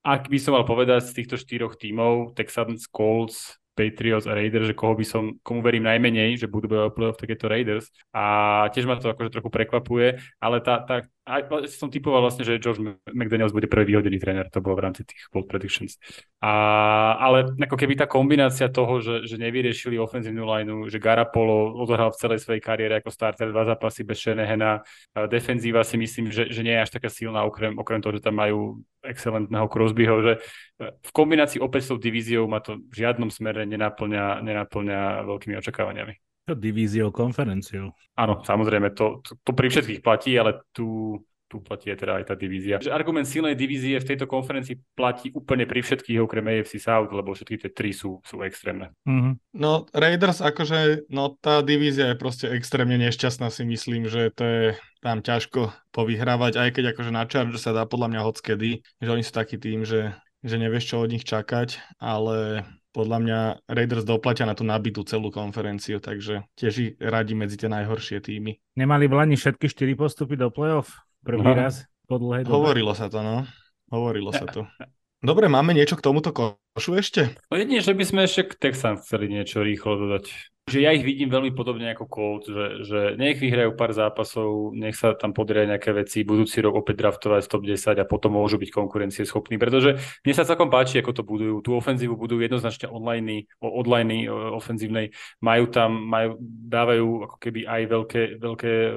ak 0.00 0.32
by 0.32 0.38
som 0.40 0.56
mal 0.56 0.64
povedať 0.64 1.12
z 1.12 1.22
týchto 1.22 1.36
štyroch 1.36 1.76
tímov, 1.76 2.32
Texans, 2.32 2.88
Colts, 2.88 3.60
Patriots 3.76 4.28
a 4.28 4.36
Raiders, 4.36 4.68
že 4.68 4.76
koho 4.76 4.92
by 4.92 5.06
som, 5.08 5.40
komu 5.40 5.64
verím 5.64 5.88
najmenej, 5.88 6.36
že 6.36 6.50
budú 6.50 6.68
bojovať 6.68 6.92
playoff, 6.92 7.20
tak 7.20 7.32
je 7.32 7.38
to 7.38 7.48
Raiders. 7.48 7.86
A 8.12 8.24
tiež 8.72 8.84
ma 8.84 9.00
to 9.00 9.08
akože 9.08 9.32
trochu 9.32 9.48
prekvapuje, 9.48 10.20
ale 10.36 10.56
tá, 10.60 10.84
tá, 10.84 11.08
aj 11.30 11.70
som 11.70 11.86
typoval 11.86 12.26
vlastne, 12.26 12.42
že 12.42 12.58
George 12.58 12.82
McDaniels 13.14 13.54
bude 13.54 13.70
prvý 13.70 13.94
vyhodený 13.94 14.18
tréner, 14.18 14.50
to 14.50 14.58
bolo 14.58 14.74
v 14.74 14.90
rámci 14.90 15.06
tých 15.06 15.30
bold 15.30 15.46
predictions. 15.46 15.94
A, 16.42 17.14
ale 17.22 17.54
ako 17.54 17.78
keby 17.78 17.94
tá 17.94 18.10
kombinácia 18.10 18.66
toho, 18.66 18.98
že, 18.98 19.30
že 19.30 19.38
nevyriešili 19.38 19.94
ofenzívnu 19.96 20.42
lineu, 20.42 20.90
že 20.90 20.98
Garapolo 20.98 21.78
odohral 21.78 22.10
v 22.10 22.20
celej 22.20 22.42
svojej 22.42 22.58
kariére 22.58 22.98
ako 22.98 23.14
starter 23.14 23.54
dva 23.54 23.62
zápasy 23.62 24.02
bez 24.02 24.18
Shanahana, 24.18 24.82
defenzíva 25.30 25.86
si 25.86 25.94
myslím, 25.94 26.34
že, 26.34 26.50
že 26.50 26.60
nie 26.66 26.74
je 26.74 26.82
až 26.82 26.90
taká 26.98 27.08
silná, 27.08 27.46
okrem, 27.46 27.78
okrem 27.78 28.02
toho, 28.02 28.18
že 28.18 28.24
tam 28.24 28.36
majú 28.36 28.82
excelentného 29.00 29.66
Crosbyho, 29.70 30.16
že 30.20 30.32
v 30.80 31.10
kombinácii 31.12 31.60
opäť 31.60 31.88
s 31.88 31.90
tou 31.94 31.98
divíziou 32.00 32.44
ma 32.48 32.60
to 32.60 32.80
v 32.80 32.94
žiadnom 33.04 33.32
smere 33.32 33.64
nenaplňa, 33.64 34.44
nenaplňa 34.44 35.24
veľkými 35.24 35.54
očakávaniami. 35.56 36.29
Divíziou, 36.56 37.10
konferenciou. 37.14 37.92
Áno, 38.18 38.42
samozrejme, 38.42 38.92
to, 38.92 39.24
to, 39.24 39.36
to 39.40 39.50
pri 39.52 39.68
všetkých 39.70 40.00
platí, 40.00 40.36
ale 40.36 40.64
tu, 40.74 41.18
tu 41.50 41.58
platí 41.58 41.90
aj 41.90 41.98
teda 41.98 42.12
aj 42.22 42.24
tá 42.30 42.34
divízia. 42.38 42.78
Že 42.78 42.94
argument 42.94 43.26
silnej 43.26 43.58
divízie 43.58 43.98
v 43.98 44.06
tejto 44.06 44.30
konferencii 44.30 44.78
platí 44.94 45.34
úplne 45.34 45.66
pri 45.66 45.82
všetkých, 45.82 46.22
okrem 46.22 46.46
AFC 46.46 46.78
South, 46.78 47.10
lebo 47.10 47.34
všetky 47.34 47.66
tie 47.66 47.70
tri 47.74 47.90
sú, 47.90 48.22
sú 48.22 48.38
extrémne. 48.46 48.94
Mm-hmm. 49.02 49.58
No 49.58 49.90
Raiders 49.90 50.38
akože, 50.38 51.10
no 51.10 51.34
tá 51.42 51.66
divízia 51.66 52.14
je 52.14 52.22
proste 52.22 52.46
extrémne 52.54 52.94
nešťastná 53.02 53.50
si 53.50 53.66
myslím, 53.66 54.06
že 54.06 54.30
to 54.30 54.44
je 54.46 54.64
tam 55.02 55.26
ťažko 55.26 55.74
povyhrávať, 55.90 56.54
aj 56.54 56.70
keď 56.70 56.84
akože 56.94 57.10
na 57.10 57.26
Chargers 57.26 57.66
sa 57.66 57.74
dá 57.74 57.82
podľa 57.82 58.14
mňa 58.14 58.20
hockedy, 58.22 58.86
že 59.02 59.10
oni 59.10 59.26
sú 59.26 59.32
taký 59.34 59.58
tým, 59.58 59.82
že, 59.82 60.14
že 60.46 60.54
nevieš, 60.54 60.94
čo 60.94 61.02
od 61.02 61.10
nich 61.10 61.26
čakať, 61.26 61.98
ale 61.98 62.62
podľa 62.90 63.18
mňa 63.22 63.38
Raiders 63.70 64.04
doplatia 64.06 64.46
na 64.46 64.58
tú 64.58 64.66
nabitú 64.66 65.06
celú 65.06 65.30
konferenciu, 65.30 66.02
takže 66.02 66.46
tiež 66.58 66.98
radí 66.98 67.38
medzi 67.38 67.56
tie 67.58 67.70
najhoršie 67.70 68.18
týmy. 68.22 68.58
Nemali 68.74 69.06
v 69.06 69.14
Lani 69.14 69.36
všetky 69.38 69.66
štyri 69.70 69.94
postupy 69.94 70.34
do 70.34 70.50
play-off? 70.50 70.98
Prvý 71.22 71.46
no. 71.46 71.54
raz 71.54 71.86
po 72.10 72.18
dlhej 72.18 72.48
dobe? 72.48 72.54
Hovorilo 72.56 72.92
sa 72.96 73.06
to, 73.06 73.22
no. 73.22 73.46
Hovorilo 73.90 74.30
sa 74.34 74.46
to. 74.46 74.66
Dobre, 75.20 75.52
máme 75.52 75.76
niečo 75.76 76.00
k 76.00 76.04
tomuto 76.04 76.32
košu 76.32 76.96
ešte? 76.96 77.36
No 77.52 77.60
jedine, 77.60 77.84
že 77.84 77.92
by 77.92 78.04
sme 78.08 78.20
ešte 78.24 78.56
k 78.56 78.70
Texans 78.70 79.04
chceli 79.04 79.28
niečo 79.28 79.60
rýchlo 79.60 80.00
dodať 80.00 80.32
že 80.70 80.78
ja 80.86 80.94
ich 80.94 81.02
vidím 81.02 81.26
veľmi 81.26 81.50
podobne 81.50 81.90
ako 81.90 82.04
Colt, 82.06 82.44
že, 82.46 82.66
že 82.86 83.00
nech 83.18 83.42
vyhrajú 83.42 83.74
pár 83.74 83.90
zápasov, 83.90 84.70
nech 84.78 84.94
sa 84.94 85.18
tam 85.18 85.34
podaria 85.34 85.66
nejaké 85.66 85.90
veci, 85.90 86.22
budúci 86.22 86.62
rok 86.62 86.86
opäť 86.86 87.02
draftovať 87.02 87.50
top 87.50 87.66
10 87.66 87.98
a 87.98 88.06
potom 88.06 88.38
môžu 88.38 88.56
byť 88.62 88.70
konkurencieschopní, 88.70 89.58
pretože 89.58 89.98
mne 90.22 90.34
sa 90.34 90.46
celkom 90.46 90.70
páči, 90.70 91.02
ako 91.02 91.10
to 91.10 91.22
budujú. 91.26 91.54
Tú 91.66 91.74
ofenzívu 91.74 92.14
budujú 92.14 92.46
jednoznačne 92.46 92.86
online, 92.86 93.50
online 93.58 94.30
ofenzívnej, 94.30 95.10
majú 95.42 95.66
tam, 95.66 95.90
majú, 96.06 96.38
dávajú 96.70 97.26
ako 97.26 97.36
keby 97.42 97.60
aj 97.66 97.82
veľké, 97.90 98.22
veľké 98.38 98.72
uh, 98.72 98.92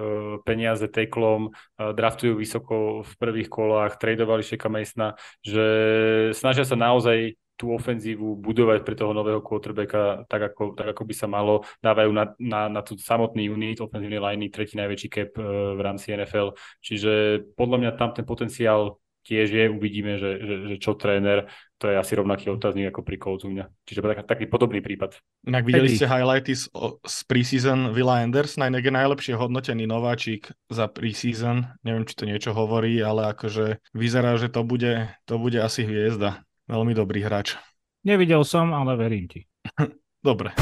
peniaze 0.45 0.85
teklom, 0.85 1.49
uh, 1.49 1.91
draftujú 1.97 2.37
vysoko 2.37 3.01
v 3.01 3.11
prvých 3.17 3.49
kolách, 3.49 3.97
tradovali 3.97 4.45
Šeka 4.45 4.69
Masona, 4.69 5.17
že 5.41 5.65
snažia 6.37 6.63
sa 6.63 6.77
naozaj 6.77 7.33
tú 7.53 7.73
ofenzívu 7.73 8.39
budovať 8.41 8.81
pre 8.81 8.95
toho 8.97 9.13
nového 9.13 9.39
quarterbacka 9.39 10.25
tak 10.25 10.53
ako, 10.53 10.73
tak, 10.73 10.97
ako 10.97 11.03
by 11.05 11.13
sa 11.13 11.27
malo. 11.29 11.61
Dávajú 11.79 12.11
na, 12.11 12.25
na, 12.41 12.61
na 12.69 12.81
tú 12.81 12.97
samotný 12.97 13.47
unit 13.49 13.79
ofenzívnej 13.79 14.19
liney 14.19 14.49
tretí 14.49 14.73
najväčší 14.75 15.09
cap 15.09 15.31
uh, 15.37 15.77
v 15.77 15.81
rámci 15.81 16.13
NFL. 16.13 16.57
Čiže 16.81 17.45
podľa 17.53 17.77
mňa 17.79 17.91
tam 17.95 18.09
ten 18.11 18.25
potenciál 18.25 18.97
tiež 19.23 19.47
je, 19.55 19.65
uvidíme, 19.71 20.19
že, 20.19 20.31
že, 20.43 20.55
že 20.67 20.75
čo 20.83 20.99
tréner, 20.99 21.47
to 21.79 21.87
je 21.87 21.95
asi 21.95 22.13
rovnaký 22.15 22.51
otáznik 22.51 22.91
ako 22.91 23.01
pri 23.07 23.17
Colts 23.19 23.47
u 23.47 23.49
mňa. 23.51 23.65
Čiže 23.87 23.99
tak, 24.03 24.27
taký 24.27 24.45
podobný 24.51 24.83
prípad. 24.83 25.15
Inak 25.47 25.63
videli 25.63 25.95
ste 25.95 26.07
highlighty 26.07 26.59
z, 26.59 26.67
z 27.03 27.17
preseason 27.23 27.95
Villa 27.95 28.19
Anders, 28.19 28.59
najnek 28.59 28.83
najlepšie 28.91 29.39
hodnotený 29.39 29.87
nováčik 29.87 30.51
za 30.67 30.91
preseason. 30.91 31.71
Neviem, 31.87 32.03
či 32.03 32.15
to 32.19 32.27
niečo 32.27 32.51
hovorí, 32.51 32.99
ale 32.99 33.31
akože 33.31 33.79
vyzerá, 33.95 34.35
že 34.35 34.51
to 34.51 34.67
bude, 34.67 35.07
to 35.23 35.35
bude 35.39 35.59
asi 35.59 35.87
hviezda. 35.87 36.43
Veľmi 36.67 36.95
dobrý 36.95 37.23
hráč. 37.23 37.59
Nevidel 38.03 38.43
som, 38.47 38.71
ale 38.71 38.95
verím 38.95 39.27
ti. 39.27 39.43
Dobre. 40.27 40.55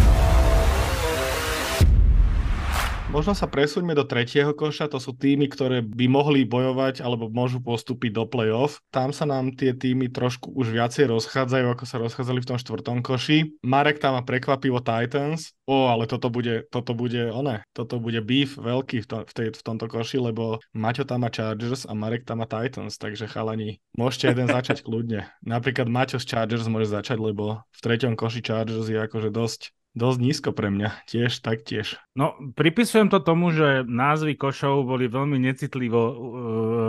Možno 3.11 3.35
sa 3.35 3.43
presúďme 3.43 3.91
do 3.91 4.07
tretieho 4.07 4.55
koša, 4.55 4.87
to 4.87 4.95
sú 4.95 5.11
týmy, 5.11 5.51
ktoré 5.51 5.83
by 5.83 6.07
mohli 6.07 6.47
bojovať 6.47 7.03
alebo 7.03 7.27
môžu 7.27 7.59
postúpiť 7.59 8.15
do 8.15 8.23
play-off. 8.23 8.79
Tam 8.87 9.11
sa 9.11 9.27
nám 9.27 9.51
tie 9.51 9.75
týmy 9.75 10.07
trošku 10.07 10.55
už 10.55 10.71
viacej 10.71 11.11
rozchádzajú, 11.11 11.65
ako 11.75 11.83
sa 11.83 11.99
rozchádzali 11.99 12.39
v 12.39 12.47
tom 12.47 12.55
štvrtom 12.55 13.03
koši. 13.03 13.59
Marek 13.67 13.99
tam 13.99 14.15
má 14.15 14.23
prekvapivo 14.23 14.79
Titans. 14.79 15.51
O, 15.67 15.91
ale 15.91 16.07
toto 16.07 16.31
bude, 16.31 16.63
toto 16.71 16.95
bude, 16.95 17.27
one, 17.35 17.67
toto 17.75 17.99
bude 17.99 18.23
beef 18.23 18.55
veľký 18.55 19.03
v, 19.03 19.07
to, 19.07 19.17
v, 19.27 19.31
tej, 19.35 19.47
v 19.59 19.63
tomto 19.63 19.91
koši, 19.91 20.15
lebo 20.15 20.63
Maťo 20.71 21.03
tam 21.03 21.27
má 21.27 21.29
Chargers 21.35 21.83
a 21.83 21.91
Marek 21.91 22.23
tam 22.23 22.39
má 22.39 22.47
Titans, 22.47 22.95
takže 22.95 23.27
chalani, 23.27 23.83
môžete 23.91 24.31
jeden 24.31 24.47
začať 24.55 24.87
kľudne. 24.87 25.27
Napríklad 25.43 25.91
Maťo 25.91 26.15
z 26.15 26.31
Chargers 26.31 26.63
môže 26.71 26.87
začať, 26.87 27.19
lebo 27.19 27.59
v 27.75 27.79
treťom 27.83 28.15
koši 28.15 28.39
Chargers 28.39 28.87
je 28.87 28.95
akože 29.03 29.35
dosť 29.35 29.75
Dosť 29.91 30.19
nízko 30.23 30.49
pre 30.55 30.71
mňa, 30.71 31.03
tiež, 31.03 31.43
tak 31.43 31.67
tiež. 31.67 31.99
No, 32.15 32.31
pripisujem 32.55 33.11
to 33.11 33.19
tomu, 33.19 33.51
že 33.51 33.83
názvy 33.83 34.39
košov 34.39 34.87
boli 34.87 35.11
veľmi 35.11 35.35
necitlivo 35.35 35.99
uh, 35.99 36.15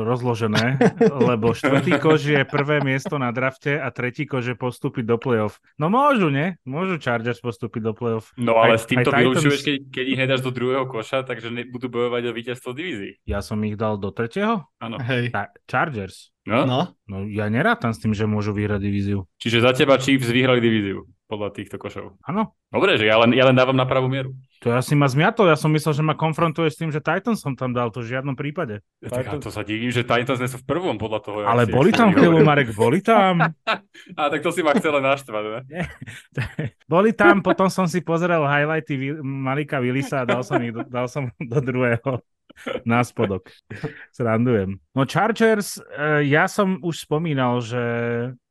rozložené, 0.06 0.78
lebo 1.30 1.50
štvrtý 1.50 1.98
koš 1.98 2.20
je 2.22 2.42
prvé 2.46 2.78
miesto 2.78 3.18
na 3.18 3.34
drafte 3.34 3.74
a 3.74 3.90
tretí 3.90 4.22
koš 4.22 4.54
je 4.54 4.56
postúpiť 4.58 5.02
do 5.02 5.18
play-off. 5.18 5.58
No 5.82 5.90
môžu, 5.90 6.30
nie? 6.30 6.54
Môžu 6.62 7.02
Chargers 7.02 7.42
postúpiť 7.42 7.90
do 7.90 7.92
play-off. 7.94 8.30
No 8.38 8.54
ale 8.54 8.78
aj, 8.78 8.86
s 8.86 8.86
týmto 8.86 9.10
vylučuješ, 9.10 9.60
keď, 9.66 9.76
keď 9.90 10.04
ich 10.06 10.20
nedáš 10.22 10.40
do 10.46 10.54
druhého 10.54 10.86
koša, 10.86 11.26
takže 11.26 11.50
budú 11.74 11.90
bojovať 11.90 12.22
o 12.30 12.32
víťazstvo 12.38 12.70
divízií. 12.70 13.18
Ja 13.26 13.42
som 13.42 13.58
ich 13.66 13.74
dal 13.74 13.98
do 13.98 14.14
tretieho? 14.14 14.70
Áno. 14.78 15.02
Hej. 15.02 15.34
Ta- 15.34 15.50
Chargers. 15.66 16.30
No? 16.46 16.66
No, 16.66 16.80
No 17.06 17.28
ja 17.28 17.46
nerátam 17.52 17.92
s 17.92 18.00
tým, 18.02 18.16
že 18.16 18.26
môžu 18.26 18.56
vyhrať 18.56 18.80
divíziu. 18.82 19.28
Čiže 19.38 19.62
za 19.62 19.76
teba 19.76 20.00
Chiefs 20.00 20.32
vyhrali 20.32 20.58
divíziu 20.58 21.06
podľa 21.32 21.56
týchto 21.56 21.80
košov. 21.80 22.20
Áno. 22.28 22.52
Dobre, 22.68 23.00
že 23.00 23.08
ja 23.08 23.16
len, 23.16 23.32
ja 23.32 23.48
len 23.48 23.56
dávam 23.56 23.72
na 23.72 23.88
pravú 23.88 24.12
mieru. 24.12 24.36
To 24.62 24.70
ja 24.70 24.78
si 24.78 24.94
ma 24.94 25.10
zmiatol, 25.10 25.50
ja 25.50 25.58
som 25.58 25.74
myslel, 25.74 25.90
že 25.90 26.06
ma 26.06 26.14
konfrontuje 26.14 26.70
s 26.70 26.78
tým, 26.78 26.94
že 26.94 27.02
Titans 27.02 27.42
som 27.42 27.58
tam 27.58 27.74
dal, 27.74 27.90
to 27.90 27.98
v 27.98 28.14
žiadnom 28.14 28.38
prípade. 28.38 28.78
Tak 29.02 29.26
ja 29.26 29.42
to 29.42 29.50
sa 29.50 29.66
divím, 29.66 29.90
že 29.90 30.06
Titans 30.06 30.38
nie 30.38 30.46
sú 30.46 30.62
v 30.62 30.66
prvom 30.70 31.02
podľa 31.02 31.18
toho. 31.18 31.36
Ale 31.42 31.66
boli 31.66 31.90
tam 31.90 32.14
chvíľu, 32.14 32.46
Marek, 32.46 32.70
boli 32.70 33.02
tam. 33.02 33.42
A 34.18 34.30
tak 34.30 34.38
to 34.38 34.54
si 34.54 34.62
ma 34.62 34.70
chcel 34.78 35.02
naštvať, 35.02 35.42
ne? 35.66 35.82
Boli 36.92 37.10
tam, 37.10 37.42
potom 37.42 37.66
som 37.66 37.90
si 37.90 38.04
pozrel 38.04 38.44
highlighty 38.44 39.18
Malika 39.22 39.80
Willisa 39.80 40.22
a 40.22 40.28
dal 40.28 40.42
som 40.44 40.60
ich 40.60 40.74
dal 40.92 41.06
som 41.08 41.32
do 41.52 41.58
druhého 41.58 42.20
na 42.84 43.00
spodok. 43.00 43.48
Srandujem. 44.12 44.76
No 44.92 45.08
Chargers, 45.08 45.80
eh, 45.80 46.28
ja 46.28 46.46
som 46.46 46.78
už 46.84 47.08
spomínal, 47.08 47.64
že 47.64 47.82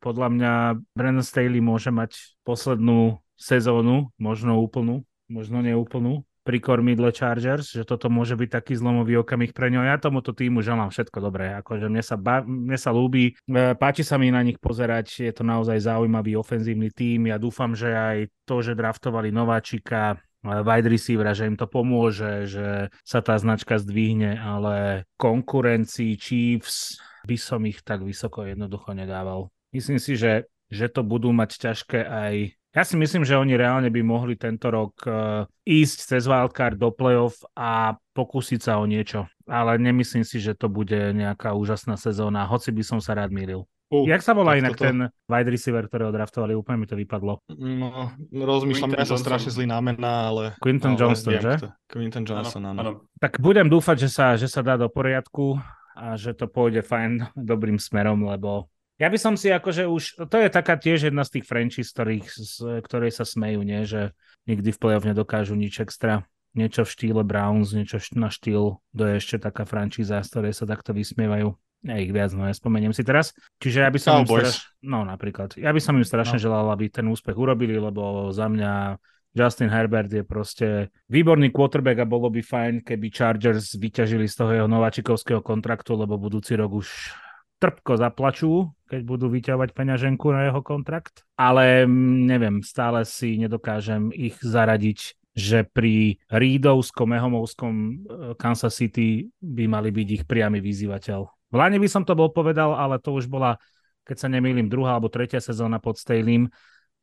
podľa 0.01 0.27
mňa 0.33 0.53
Brandon 0.97 1.25
Staley 1.25 1.61
môže 1.61 1.93
mať 1.93 2.17
poslednú 2.41 3.21
sezónu, 3.37 4.09
možno 4.17 4.57
úplnú, 4.57 5.05
možno 5.31 5.63
neúplnú, 5.63 6.27
pri 6.41 6.57
kormidle 6.57 7.13
Chargers, 7.13 7.69
že 7.69 7.85
toto 7.85 8.09
môže 8.09 8.33
byť 8.33 8.49
taký 8.49 8.73
zlomový 8.73 9.21
okamih 9.21 9.53
pre 9.53 9.69
ňo. 9.69 9.85
Ja 9.85 10.01
tomuto 10.01 10.33
týmu 10.33 10.65
želám 10.65 10.89
všetko 10.89 11.17
dobré, 11.21 11.53
akože 11.61 11.85
mne 11.85 12.01
sa, 12.01 12.17
ba- 12.17 12.41
mne 12.41 12.77
sa 12.81 12.89
ľúbi, 12.89 13.37
e, 13.37 13.77
páči 13.77 14.01
sa 14.01 14.17
mi 14.17 14.33
na 14.33 14.41
nich 14.41 14.57
pozerať, 14.57 15.21
je 15.21 15.33
to 15.33 15.45
naozaj 15.45 15.77
zaujímavý 15.77 16.33
ofenzívny 16.41 16.89
tým, 16.89 17.29
ja 17.29 17.37
dúfam, 17.37 17.77
že 17.77 17.93
aj 17.93 18.17
to, 18.49 18.65
že 18.65 18.73
draftovali 18.73 19.29
nováčika, 19.29 20.17
e, 20.41 20.49
wide 20.65 20.89
receivera, 20.89 21.37
že 21.37 21.45
im 21.45 21.53
to 21.53 21.69
pomôže, 21.69 22.49
že 22.49 22.89
sa 23.05 23.21
tá 23.21 23.37
značka 23.37 23.77
zdvihne, 23.77 24.41
ale 24.41 25.05
konkurencii 25.21 26.17
Chiefs 26.17 26.97
by 27.21 27.37
som 27.37 27.61
ich 27.69 27.85
tak 27.85 28.01
vysoko 28.01 28.49
jednoducho 28.49 28.97
nedával. 28.97 29.53
Myslím 29.69 30.01
si, 30.01 30.17
že, 30.17 30.49
že 30.73 30.89
to 30.89 31.05
budú 31.05 31.29
mať 31.29 31.69
ťažké 31.69 32.01
aj 32.01 32.35
ja 32.71 32.83
si 32.87 32.95
myslím, 32.95 33.27
že 33.27 33.35
oni 33.35 33.59
reálne 33.59 33.91
by 33.91 33.99
mohli 33.99 34.39
tento 34.39 34.71
rok 34.71 34.95
uh, 35.03 35.43
ísť 35.67 36.15
cez 36.15 36.23
wildcard 36.23 36.79
do 36.79 36.87
playoff 36.91 37.43
a 37.51 37.99
pokúsiť 38.15 38.59
sa 38.63 38.79
o 38.79 38.87
niečo. 38.87 39.27
Ale 39.43 39.75
nemyslím 39.75 40.23
si, 40.23 40.39
že 40.39 40.55
to 40.55 40.71
bude 40.71 41.11
nejaká 41.11 41.51
úžasná 41.51 41.99
sezóna, 41.99 42.47
hoci 42.47 42.71
by 42.71 42.83
som 42.83 42.99
sa 43.03 43.19
rád 43.19 43.35
mýlil. 43.35 43.67
Uh, 43.91 44.07
Jak 44.07 44.23
sa 44.23 44.31
volá 44.31 44.55
inak 44.55 44.79
toto- 44.79 44.87
ten 44.87 45.11
wide 45.27 45.51
receiver, 45.51 45.83
ktorého 45.83 46.15
draftovali? 46.15 46.55
Úplne 46.55 46.77
mi 46.79 46.87
to 46.87 46.95
vypadlo. 46.95 47.43
No, 47.59 48.15
rozmýšľam, 48.31 48.95
ja 48.95 49.03
sa 49.03 49.19
Johnson. 49.19 49.19
strašne 49.19 49.51
zlý 49.51 49.67
na 49.67 49.83
mená, 49.83 50.31
ale... 50.31 50.43
Quinton 50.63 50.95
ale 50.95 50.99
Johnston, 51.03 51.35
že? 51.43 51.53
Quinton 51.91 52.23
Johnson, 52.23 52.71
áno. 52.71 52.79
áno. 52.79 52.91
Tak 53.19 53.43
budem 53.43 53.67
dúfať, 53.67 54.07
že 54.07 54.09
sa, 54.09 54.39
že 54.39 54.47
sa 54.47 54.63
dá 54.63 54.79
do 54.79 54.87
poriadku 54.87 55.59
a 55.91 56.15
že 56.15 56.31
to 56.31 56.47
pôjde 56.47 56.87
fajn 56.87 57.27
dobrým 57.51 57.75
smerom, 57.75 58.23
lebo 58.23 58.71
ja 59.01 59.09
by 59.09 59.17
som 59.17 59.33
si 59.33 59.49
akože 59.49 59.89
už, 59.89 60.29
to 60.29 60.37
je 60.37 60.49
taká 60.53 60.77
tiež 60.77 61.09
jedna 61.09 61.25
z 61.25 61.41
tých 61.41 61.45
franchise, 61.49 61.89
ktorých, 61.89 62.27
z 62.29 62.53
ktorej 62.85 63.09
sa 63.09 63.25
smejú, 63.25 63.65
nie? 63.65 63.81
že 63.89 64.13
nikdy 64.45 64.69
v 64.69 64.77
play-off 64.77 65.09
nedokážu 65.09 65.57
nič 65.57 65.81
extra. 65.81 66.29
Niečo 66.53 66.83
v 66.85 66.91
štýle 66.93 67.23
Browns, 67.25 67.71
niečo 67.73 67.97
na 68.13 68.27
štýl, 68.27 68.77
to 68.91 69.03
je 69.07 69.13
ešte 69.17 69.39
taká 69.39 69.63
frančíza, 69.63 70.19
z 70.21 70.29
ktorej 70.29 70.53
sa 70.53 70.67
takto 70.67 70.91
vysmievajú. 70.91 71.55
Ja 71.81 71.97
ich 71.97 72.13
viac, 72.13 72.29
no 72.37 72.45
nespomeniem 72.45 72.93
si 72.93 73.01
teraz. 73.01 73.33
Čiže 73.57 73.81
ja 73.81 73.89
by 73.89 73.97
som 73.97 74.11
im 74.21 74.29
Cowboys. 74.29 74.53
straš... 74.53 74.57
No 74.85 75.01
napríklad. 75.01 75.57
Ja 75.57 75.73
by 75.73 75.81
som 75.81 75.97
im 75.97 76.05
strašne 76.05 76.37
No. 76.37 76.43
želal, 76.45 76.69
aby 76.69 76.93
ten 76.93 77.09
úspech 77.09 77.33
urobili, 77.33 77.79
lebo 77.81 78.29
za 78.29 78.45
mňa 78.45 79.01
Justin 79.33 79.71
Herbert 79.71 80.11
je 80.11 80.21
proste 80.27 80.91
výborný 81.07 81.49
quarterback 81.49 82.03
a 82.03 82.05
bolo 82.05 82.27
by 82.29 82.43
fajn, 82.43 82.73
keby 82.85 83.07
Chargers 83.09 83.73
vyťažili 83.79 84.27
z 84.27 84.35
toho 84.35 84.51
jeho 84.51 84.67
nováčikovského 84.69 85.39
kontraktu, 85.41 85.95
lebo 85.95 86.19
budúci 86.19 86.53
rok 86.53 86.83
už 86.83 87.15
trpko 87.61 87.93
zaplačú, 88.01 88.73
keď 88.89 89.01
budú 89.05 89.29
vyťahovať 89.29 89.69
peňaženku 89.77 90.33
na 90.33 90.49
jeho 90.49 90.65
kontrakt. 90.65 91.21
Ale 91.37 91.85
mm, 91.85 92.17
neviem, 92.25 92.55
stále 92.65 93.05
si 93.05 93.37
nedokážem 93.37 94.09
ich 94.09 94.41
zaradiť, 94.41 95.13
že 95.31 95.63
pri 95.63 96.19
Reedovskom, 96.27 97.13
Ehomovskom 97.13 97.73
eh, 97.77 97.95
Kansas 98.35 98.73
City 98.73 99.29
by 99.39 99.69
mali 99.69 99.93
byť 99.93 100.07
ich 100.09 100.23
priamy 100.25 100.59
vyzývateľ. 100.59 101.19
V 101.51 101.55
Lani 101.55 101.77
by 101.77 101.87
som 101.87 102.03
to 102.03 102.17
bol 102.17 102.33
povedal, 102.33 102.73
ale 102.73 102.97
to 102.97 103.13
už 103.13 103.29
bola, 103.29 103.59
keď 104.07 104.17
sa 104.17 104.27
nemýlim, 104.27 104.71
druhá 104.71 104.97
alebo 104.97 105.11
tretia 105.11 105.43
sezóna 105.43 105.83
pod 105.83 105.99
Stalym 105.99 106.47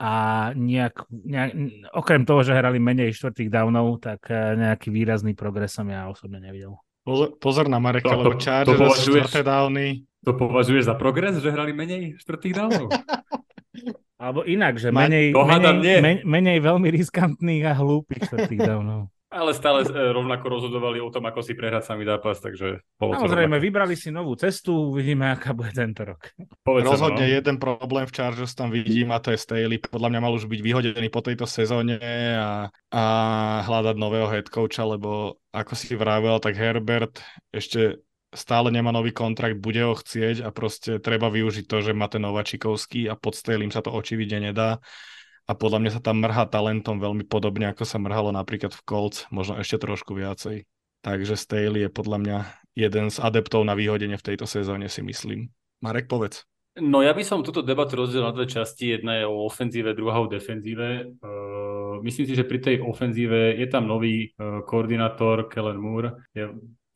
a 0.00 0.48
nejak, 0.56 1.04
nejak, 1.10 1.50
okrem 1.92 2.22
toho, 2.22 2.40
že 2.46 2.56
hrali 2.56 2.80
menej 2.80 3.12
štvrtých 3.14 3.48
downov, 3.48 4.02
tak 4.02 4.26
eh, 4.28 4.58
nejaký 4.58 4.90
výrazný 4.90 5.32
progres 5.32 5.72
som 5.72 5.86
ja 5.88 6.10
osobne 6.10 6.42
nevidel. 6.42 6.76
Pozor, 7.08 7.28
pozor 7.40 7.66
na 7.72 7.80
Mareka, 7.80 8.12
To- 8.12 8.20
lebo 8.20 8.36
to- 8.36 8.36
to 8.36 8.44
Chargers 8.44 8.76
považuješ- 8.76 9.24
štvrté 9.24 9.40
downy. 9.40 9.86
To 10.28 10.32
považuješ 10.36 10.84
za 10.84 10.94
progres, 11.00 11.40
že 11.40 11.48
hrali 11.48 11.72
menej 11.72 12.20
štvrtých 12.20 12.52
dávnov? 12.52 12.92
Alebo 14.18 14.42
inak, 14.44 14.76
že 14.76 14.92
menej, 14.92 15.30
menej, 15.32 15.74
nie. 15.80 15.98
men, 16.02 16.16
menej 16.26 16.58
veľmi 16.60 16.90
riskantných 16.90 17.64
a 17.64 17.72
hlúpych 17.72 18.28
štvrtých 18.28 18.60
downov. 18.60 19.08
Ale 19.28 19.52
stále 19.52 19.84
e, 19.84 19.92
rovnako 19.92 20.48
rozhodovali 20.48 21.04
o 21.04 21.12
tom, 21.12 21.28
ako 21.28 21.44
si 21.44 21.52
prehrať 21.52 21.84
samý 21.84 22.08
zápas, 22.08 22.40
takže 22.40 22.80
Samozrejme, 22.96 23.60
vybrali 23.60 23.92
si 23.92 24.08
novú 24.08 24.32
cestu, 24.40 24.96
uvidíme, 24.96 25.28
aká 25.28 25.52
bude 25.52 25.68
tento 25.76 26.08
rok. 26.08 26.32
Povedz 26.64 26.88
Rozhodne 26.88 27.28
no. 27.28 27.34
jeden 27.36 27.56
problém 27.60 28.08
v 28.08 28.14
Chargers 28.16 28.56
tam 28.56 28.72
vidím 28.72 29.12
a 29.12 29.20
to 29.20 29.36
je 29.36 29.38
Staley. 29.38 29.76
Podľa 29.76 30.08
mňa 30.16 30.20
mal 30.24 30.32
už 30.32 30.48
byť 30.48 30.60
vyhodený 30.64 31.08
po 31.12 31.20
tejto 31.20 31.44
sezóne 31.44 32.00
a, 32.40 32.72
a 32.88 33.04
hľadať 33.68 33.96
nového 34.00 34.32
head 34.32 34.48
coacha, 34.48 34.88
lebo 34.88 35.36
ako 35.52 35.72
si 35.76 35.92
vravel, 35.92 36.40
tak 36.40 36.56
Herbert 36.56 37.20
ešte 37.52 38.00
stále 38.32 38.72
nemá 38.72 38.92
nový 38.92 39.12
kontrakt, 39.12 39.60
bude 39.60 39.80
ho 39.84 39.92
chcieť 39.96 40.44
a 40.44 40.48
proste 40.52 41.00
treba 41.00 41.32
využiť 41.32 41.64
to, 41.64 41.84
že 41.84 41.92
má 41.96 42.08
ten 42.08 42.24
Novačikovský 42.24 43.08
a 43.08 43.16
pod 43.16 43.36
Staley 43.36 43.68
sa 43.68 43.80
to 43.84 43.92
očividne 43.92 44.52
nedá. 44.52 44.80
A 45.48 45.56
podľa 45.56 45.80
mňa 45.80 45.90
sa 45.96 46.04
tam 46.04 46.20
mrhá 46.20 46.44
talentom 46.44 47.00
veľmi 47.00 47.24
podobne, 47.24 47.72
ako 47.72 47.88
sa 47.88 47.96
mrhalo 47.96 48.36
napríklad 48.36 48.76
v 48.76 48.84
Colts, 48.84 49.24
možno 49.32 49.56
ešte 49.56 49.80
trošku 49.80 50.12
viacej. 50.12 50.68
Takže 51.00 51.40
Staley 51.40 51.88
je 51.88 51.90
podľa 51.90 52.18
mňa 52.20 52.38
jeden 52.76 53.08
z 53.08 53.16
adeptov 53.16 53.64
na 53.64 53.72
vyhodenie 53.72 54.20
v 54.20 54.26
tejto 54.28 54.44
sezóne, 54.44 54.92
si 54.92 55.00
myslím. 55.00 55.48
Marek, 55.80 56.04
povedz. 56.04 56.44
No 56.78 57.02
ja 57.02 57.10
by 57.10 57.26
som 57.26 57.42
túto 57.42 57.64
debatu 57.64 57.98
rozdelil 57.98 58.30
na 58.30 58.36
dve 58.36 58.46
časti. 58.46 58.94
Jedna 58.94 59.18
je 59.18 59.26
o 59.26 59.42
ofenzíve, 59.48 59.98
druhá 59.98 60.22
o 60.22 60.30
defenzíve. 60.30 61.10
Uh, 61.18 61.98
myslím 62.06 62.26
si, 62.30 62.38
že 62.38 62.46
pri 62.46 62.58
tej 62.62 62.76
ofenzíve 62.86 63.58
je 63.58 63.66
tam 63.66 63.90
nový 63.90 64.30
uh, 64.38 64.62
koordinátor 64.62 65.50
Kellen 65.50 65.80
Moore. 65.80 66.28
Je 66.30 66.46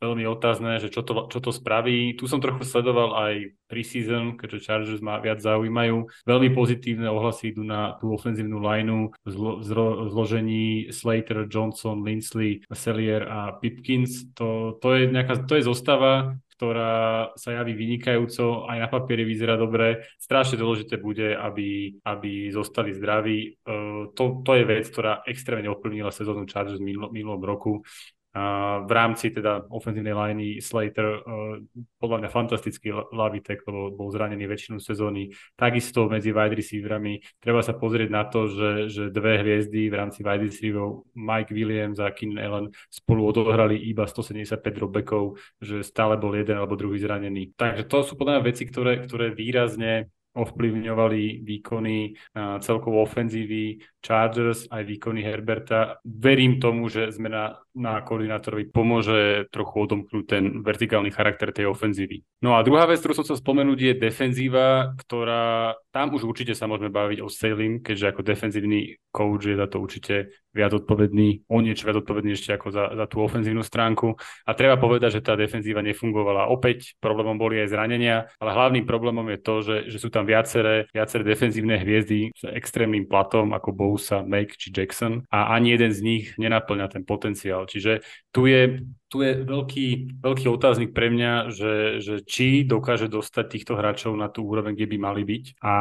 veľmi 0.03 0.27
otázne, 0.27 0.83
že 0.83 0.91
čo 0.91 1.07
to, 1.07 1.31
čo 1.31 1.39
to 1.39 1.55
spraví. 1.55 2.19
Tu 2.19 2.27
som 2.27 2.43
trochu 2.43 2.67
sledoval 2.67 3.15
aj 3.15 3.55
preseason, 3.71 4.35
keďže 4.35 4.63
Chargers 4.67 5.01
ma 5.01 5.23
viac 5.23 5.39
zaujímajú. 5.39 6.27
Veľmi 6.27 6.51
pozitívne 6.51 7.07
ohlasy 7.07 7.55
idú 7.55 7.63
na 7.63 7.95
tú 7.97 8.11
ofenzívnu 8.11 8.59
lineu 8.59 9.15
v 9.23 9.29
zlo, 9.31 9.51
zlo, 9.63 10.11
zložení 10.11 10.91
Slater, 10.91 11.47
Johnson, 11.47 12.03
Lindsley, 12.03 12.61
Sellier 12.75 13.23
a 13.23 13.55
Pipkins. 13.55 14.27
To, 14.35 14.75
to, 14.83 14.99
je 14.99 15.07
nejaká, 15.07 15.47
to 15.47 15.55
je 15.55 15.63
zostava, 15.63 16.35
ktorá 16.53 16.93
sa 17.35 17.59
javí 17.59 17.75
vynikajúco, 17.75 18.69
aj 18.69 18.77
na 18.77 18.87
papieri 18.87 19.27
vyzerá 19.27 19.59
dobre. 19.59 20.05
Strašne 20.15 20.55
dôležité 20.55 21.01
bude, 21.01 21.35
aby, 21.35 21.99
aby 22.05 22.53
zostali 22.53 22.95
zdraví. 22.95 23.59
Uh, 23.65 24.13
to, 24.13 24.45
to 24.45 24.51
je 24.55 24.63
vec, 24.63 24.87
ktorá 24.87 25.25
extrémne 25.27 25.67
ovplyvnila 25.67 26.13
sezónu 26.13 26.47
Chargers 26.47 26.79
v 26.79 26.93
minul, 26.93 27.11
minulom 27.11 27.43
roku. 27.43 27.81
V 28.83 28.89
rámci 28.89 29.29
teda 29.29 29.69
ofenzívnej 29.69 30.17
liney 30.17 30.57
Slater 30.57 31.21
uh, 31.21 31.61
podľa 32.01 32.17
mňa 32.25 32.29
fantastický 32.33 32.89
ľavý 33.13 33.45
tackle, 33.45 33.93
bol 33.93 34.09
zranený 34.09 34.49
väčšinu 34.49 34.81
sezóny. 34.81 35.29
Takisto 35.53 36.09
medzi 36.09 36.33
wide 36.33 36.57
receiverami 36.57 37.21
treba 37.37 37.61
sa 37.61 37.77
pozrieť 37.77 38.09
na 38.09 38.25
to, 38.25 38.49
že, 38.49 38.69
že 38.89 39.03
dve 39.13 39.37
hviezdy 39.37 39.85
v 39.85 39.95
rámci 39.95 40.25
wide 40.25 40.49
receiverov 40.49 41.05
Mike 41.13 41.53
Williams 41.53 42.01
a 42.01 42.09
Keenan 42.09 42.41
Allen 42.41 42.65
spolu 42.89 43.29
odohrali 43.29 43.77
iba 43.85 44.09
175 44.09 44.65
dropbackov, 44.65 45.37
že 45.61 45.85
stále 45.85 46.17
bol 46.17 46.33
jeden 46.33 46.57
alebo 46.57 46.73
druhý 46.73 46.97
zranený. 46.97 47.53
Takže 47.53 47.85
to 47.85 48.01
sú 48.01 48.17
podľa 48.17 48.41
mňa 48.41 48.49
veci, 48.49 48.63
ktoré, 48.65 49.05
ktoré 49.05 49.29
výrazne 49.29 50.09
ovplyvňovali 50.33 51.45
výkony 51.45 52.17
celkovo 52.59 53.05
ofenzívy 53.05 53.79
Chargers 54.01 54.65
aj 54.73 54.83
výkony 54.83 55.21
Herberta. 55.21 56.01
Verím 56.03 56.57
tomu, 56.57 56.89
že 56.89 57.13
sme 57.13 57.29
na 57.29 57.63
na 57.73 58.05
koordinátorovi 58.05 58.69
pomôže 58.69 59.49
trochu 59.49 59.89
odomknúť 59.89 60.25
ten 60.29 60.61
vertikálny 60.61 61.09
charakter 61.09 61.49
tej 61.49 61.73
ofenzívy. 61.73 62.21
No 62.45 62.53
a 62.53 62.61
druhá 62.61 62.85
vec, 62.85 63.01
ktorú 63.01 63.17
som 63.17 63.25
chcel 63.25 63.41
spomenúť, 63.41 63.79
je 63.81 63.93
defenzíva, 63.97 64.93
ktorá 65.01 65.73
tam 65.93 66.09
už 66.09 66.25
určite 66.25 66.57
sa 66.57 66.65
môžeme 66.65 66.89
baviť 66.89 67.21
o 67.21 67.29
Salim, 67.29 67.77
keďže 67.85 68.09
ako 68.09 68.21
defenzívny 68.25 68.97
coach 69.13 69.45
je 69.45 69.53
za 69.53 69.69
to 69.69 69.77
určite 69.77 70.33
viac 70.49 70.73
odpovedný, 70.73 71.45
o 71.45 71.61
niečo 71.61 71.85
viac 71.85 72.01
odpovedný 72.01 72.33
ešte 72.33 72.57
ako 72.57 72.67
za, 72.73 72.83
za 72.97 73.05
tú 73.05 73.21
ofenzívnu 73.21 73.61
stránku. 73.61 74.17
A 74.49 74.57
treba 74.57 74.81
povedať, 74.81 75.21
že 75.21 75.25
tá 75.25 75.37
defenzíva 75.37 75.85
nefungovala. 75.85 76.49
Opäť 76.49 76.97
problémom 76.97 77.37
boli 77.37 77.61
aj 77.61 77.69
zranenia, 77.69 78.25
ale 78.41 78.57
hlavným 78.57 78.89
problémom 78.89 79.29
je 79.37 79.39
to, 79.39 79.55
že, 79.61 79.77
že 79.93 79.97
sú 80.01 80.09
tam 80.09 80.25
viaceré, 80.25 80.89
viaceré 80.89 81.21
defenzívne 81.21 81.77
hviezdy 81.77 82.33
s 82.33 82.41
extrémnym 82.49 83.05
platom 83.05 83.53
ako 83.53 83.69
Bousa, 83.69 84.25
Make 84.25 84.57
či 84.57 84.73
Jackson 84.73 85.21
a 85.29 85.53
ani 85.53 85.77
jeden 85.77 85.93
z 85.93 85.99
nich 86.01 86.25
nenaplňa 86.41 86.89
ten 86.89 87.05
potenciál. 87.05 87.69
Čiže 87.69 88.01
tu 88.33 88.49
je 88.49 88.81
tu 89.13 89.21
je 89.21 89.45
veľký, 89.45 90.17
veľký 90.25 90.49
otáznik 90.49 90.89
pre 90.89 91.13
mňa, 91.13 91.53
že, 91.53 92.01
že 92.01 92.25
či 92.25 92.65
dokáže 92.65 93.05
dostať 93.05 93.45
týchto 93.45 93.77
hráčov 93.77 94.17
na 94.17 94.25
tú 94.25 94.41
úroveň, 94.41 94.73
kde 94.73 94.89
by 94.89 94.97
mali 94.97 95.21
byť. 95.21 95.61
A 95.61 95.75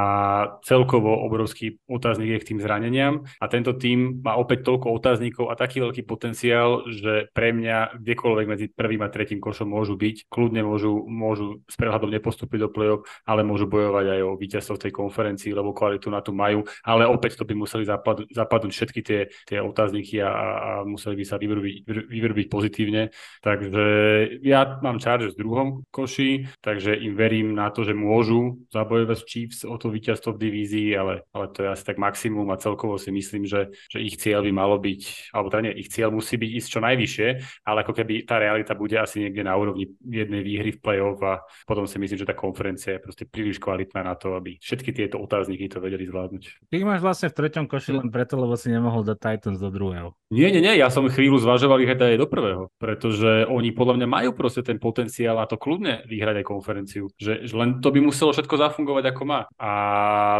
celkovo 0.60 1.16
obrovský 1.24 1.80
otáznik 1.88 2.36
je 2.36 2.40
k 2.44 2.48
tým 2.52 2.60
zraneniam. 2.60 3.24
A 3.40 3.48
tento 3.48 3.72
tým 3.72 4.20
má 4.20 4.36
opäť 4.36 4.68
toľko 4.68 4.92
otáznikov 4.92 5.48
a 5.48 5.56
taký 5.56 5.80
veľký 5.80 6.04
potenciál, 6.04 6.84
že 6.92 7.32
pre 7.32 7.56
mňa 7.56 8.04
kdekoľvek 8.04 8.46
medzi 8.52 8.66
prvým 8.68 9.00
a 9.00 9.08
tretím 9.08 9.40
košom 9.40 9.72
môžu 9.72 9.96
byť. 9.96 10.28
Kľudne 10.28 10.60
môžu, 10.60 11.00
môžu 11.08 11.64
s 11.64 11.80
prehľadom 11.80 12.12
nepostúpiť 12.12 12.58
do 12.60 12.68
play-off, 12.68 13.08
ale 13.24 13.48
môžu 13.48 13.64
bojovať 13.64 14.12
aj 14.12 14.20
o 14.28 14.36
víťazstvo 14.36 14.76
v 14.76 14.82
tej 14.84 14.92
konferencii, 14.92 15.56
lebo 15.56 15.72
kvalitu 15.72 16.12
na 16.12 16.20
to 16.20 16.36
majú. 16.36 16.68
Ale 16.84 17.08
opäť 17.08 17.40
to 17.40 17.48
by 17.48 17.56
museli 17.56 17.88
zapadnúť, 17.88 18.28
zapadnúť 18.28 18.72
všetky 18.76 19.00
tie, 19.00 19.32
tie 19.48 19.64
otázniky 19.64 20.20
a, 20.20 20.28
a 20.28 20.70
museli 20.84 21.16
by 21.16 21.24
sa 21.24 21.40
vyvrbiť, 21.40 21.76
vyvrbiť 21.88 22.46
pozitívne 22.52 23.08
Takže 23.42 23.84
ja 24.46 24.78
mám 24.80 25.02
Chargers 25.02 25.34
v 25.34 25.42
druhom 25.42 25.68
koši, 25.90 26.46
takže 26.62 26.94
im 26.94 27.18
verím 27.18 27.58
na 27.58 27.74
to, 27.74 27.82
že 27.82 27.94
môžu 27.94 28.62
zabojovať 28.70 29.18
Chiefs 29.26 29.66
o 29.66 29.74
to 29.78 29.90
víťazstvo 29.90 30.38
v 30.38 30.42
divízii, 30.48 30.88
ale, 30.94 31.26
ale 31.34 31.50
to 31.50 31.66
je 31.66 31.68
asi 31.74 31.84
tak 31.84 31.98
maximum 31.98 32.46
a 32.54 32.60
celkovo 32.60 32.96
si 32.96 33.10
myslím, 33.10 33.44
že, 33.44 33.74
že 33.90 33.98
ich 33.98 34.14
cieľ 34.16 34.46
by 34.46 34.52
malo 34.54 34.78
byť, 34.78 35.34
alebo 35.34 35.50
teda 35.50 35.62
nie, 35.68 35.74
ich 35.82 35.90
cieľ 35.90 36.14
musí 36.14 36.38
byť 36.38 36.50
ísť 36.54 36.68
čo 36.70 36.80
najvyššie, 36.80 37.28
ale 37.66 37.78
ako 37.82 37.92
keby 37.98 38.14
tá 38.24 38.38
realita 38.38 38.78
bude 38.78 38.96
asi 38.96 39.26
niekde 39.26 39.42
na 39.42 39.58
úrovni 39.58 39.90
jednej 40.06 40.46
výhry 40.46 40.70
v 40.72 40.80
play-off 40.80 41.18
a 41.26 41.42
potom 41.66 41.84
si 41.84 41.98
myslím, 41.98 42.22
že 42.22 42.28
tá 42.30 42.34
konferencia 42.38 42.96
je 42.96 43.04
proste 43.04 43.24
príliš 43.28 43.58
kvalitná 43.58 44.06
na 44.06 44.14
to, 44.14 44.38
aby 44.38 44.56
všetky 44.62 44.94
tieto 44.94 45.18
otázniky 45.18 45.68
to 45.68 45.82
vedeli 45.82 46.06
zvládnuť. 46.08 46.70
Ty 46.70 46.76
máš 46.86 47.02
vlastne 47.04 47.28
v 47.28 47.36
treťom 47.36 47.66
koši 47.68 47.90
len 47.98 48.08
preto, 48.08 48.38
lebo 48.38 48.54
si 48.56 48.70
nemohol 48.72 49.04
dať 49.04 49.18
Titans 49.18 49.58
do 49.60 49.68
druhého. 49.68 50.14
Nie, 50.32 50.48
nie, 50.48 50.64
nie, 50.64 50.80
ja 50.80 50.88
som 50.88 51.04
chvíľu 51.04 51.36
zvažoval 51.44 51.84
ich 51.84 51.92
aj 51.92 52.16
do 52.16 52.24
prvého, 52.24 52.72
pretože 52.80 53.11
pretože 53.12 53.44
oni 53.52 53.76
podľa 53.76 53.94
mňa 54.00 54.08
majú 54.08 54.30
proste 54.32 54.64
ten 54.64 54.80
potenciál 54.80 55.36
a 55.36 55.44
to 55.44 55.60
kľudne 55.60 56.00
vyhrať 56.08 56.40
aj 56.40 56.46
konferenciu. 56.48 57.12
Že, 57.20 57.44
že 57.44 57.52
len 57.52 57.84
to 57.84 57.92
by 57.92 58.00
muselo 58.00 58.32
všetko 58.32 58.56
zafungovať 58.56 59.04
ako 59.12 59.22
má. 59.28 59.44
A 59.60 59.72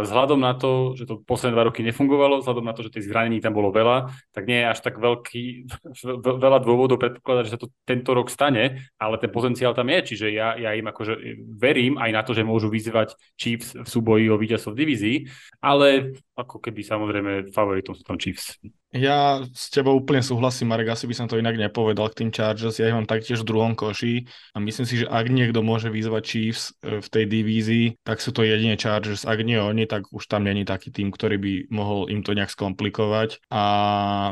vzhľadom 0.01 0.41
na 0.41 0.57
to, 0.57 0.97
že 0.97 1.05
to 1.05 1.21
posledné 1.21 1.53
dva 1.53 1.69
roky 1.69 1.85
nefungovalo, 1.85 2.41
vzhľadom 2.41 2.65
na 2.65 2.73
to, 2.73 2.81
že 2.81 2.97
tých 2.97 3.13
zranení 3.13 3.37
tam 3.45 3.53
bolo 3.53 3.69
veľa, 3.69 4.09
tak 4.33 4.49
nie 4.49 4.57
je 4.57 4.69
až 4.73 4.79
tak 4.81 4.97
veľký, 4.97 5.69
veľa 6.17 6.59
dôvodov 6.65 6.97
predpokladať, 6.97 7.43
že 7.45 7.53
sa 7.53 7.61
to 7.61 7.69
tento 7.85 8.09
rok 8.17 8.33
stane, 8.33 8.89
ale 8.97 9.15
ten 9.21 9.29
potenciál 9.29 9.77
tam 9.77 9.93
je, 9.93 10.17
čiže 10.17 10.33
ja, 10.33 10.57
ja 10.57 10.73
im 10.73 10.89
akože 10.89 11.13
verím 11.53 12.01
aj 12.01 12.09
na 12.09 12.25
to, 12.25 12.33
že 12.33 12.41
môžu 12.41 12.73
vyzvať 12.73 13.13
Chiefs 13.37 13.77
v 13.77 13.85
súboji 13.85 14.33
o 14.33 14.41
víťazstvo 14.41 14.73
v 14.73 14.79
divízii, 14.81 15.17
ale 15.61 16.17
ako 16.33 16.57
keby 16.57 16.81
samozrejme 16.81 17.31
favoritom 17.53 17.93
sú 17.93 18.01
tam 18.01 18.17
Chiefs. 18.17 18.57
Ja 18.93 19.41
s 19.49 19.73
tebou 19.73 19.97
úplne 19.97 20.21
súhlasím, 20.21 20.69
Marek, 20.69 20.93
asi 20.93 21.09
by 21.09 21.15
som 21.17 21.25
to 21.25 21.41
inak 21.41 21.57
nepovedal 21.57 22.13
k 22.13 22.21
tým 22.21 22.29
Chargers, 22.29 22.77
ja 22.77 22.85
ich 22.89 22.93
mám 22.93 23.09
taktiež 23.09 23.41
v 23.41 23.49
druhom 23.49 23.73
koši 23.73 24.29
a 24.53 24.61
myslím 24.61 24.85
si, 24.85 25.01
že 25.01 25.09
ak 25.09 25.33
niekto 25.33 25.65
môže 25.65 25.89
vyzvať 25.89 26.23
Chiefs 26.25 26.77
e, 26.85 27.01
v 27.01 27.07
tej 27.09 27.25
divízii, 27.25 27.85
tak 28.05 28.21
sú 28.21 28.29
to 28.29 28.45
jedine 28.45 28.77
Chargers, 28.77 29.25
ak 29.25 29.41
nie 29.41 29.57
oni, 29.57 29.89
tak 29.89 30.05
už 30.13 30.29
tam 30.29 30.45
není 30.45 30.61
taký 30.61 30.93
tým, 30.93 31.09
ktorý 31.09 31.41
by 31.41 31.53
mohol 31.73 32.05
im 32.13 32.21
to 32.21 32.37
nejak 32.37 32.53
skomplikovať 32.53 33.41
a 33.49 33.63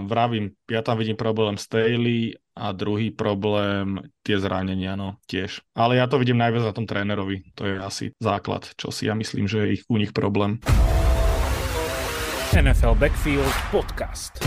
vravím, 0.05 0.53
ja 0.69 0.85
tam 0.85 1.01
vidím 1.01 1.17
problém 1.17 1.57
Staley 1.57 2.37
a 2.53 2.69
druhý 2.77 3.09
problém 3.09 3.97
tie 4.21 4.37
zranenia, 4.37 4.93
no 4.93 5.17
tiež. 5.25 5.65
Ale 5.73 5.97
ja 5.97 6.05
to 6.05 6.21
vidím 6.21 6.37
najviac 6.37 6.69
na 6.69 6.75
tom 6.77 6.85
trénerovi, 6.85 7.49
to 7.57 7.65
je 7.65 7.75
asi 7.81 8.05
základ, 8.21 8.69
čo 8.77 8.93
si 8.93 9.09
ja 9.09 9.17
myslím, 9.17 9.49
že 9.49 9.65
je 9.65 9.67
ich, 9.79 9.83
u 9.89 9.97
nich 9.97 10.13
problém. 10.13 10.61
NFL 12.51 12.99
Backfield 12.99 13.55
Podcast. 13.71 14.43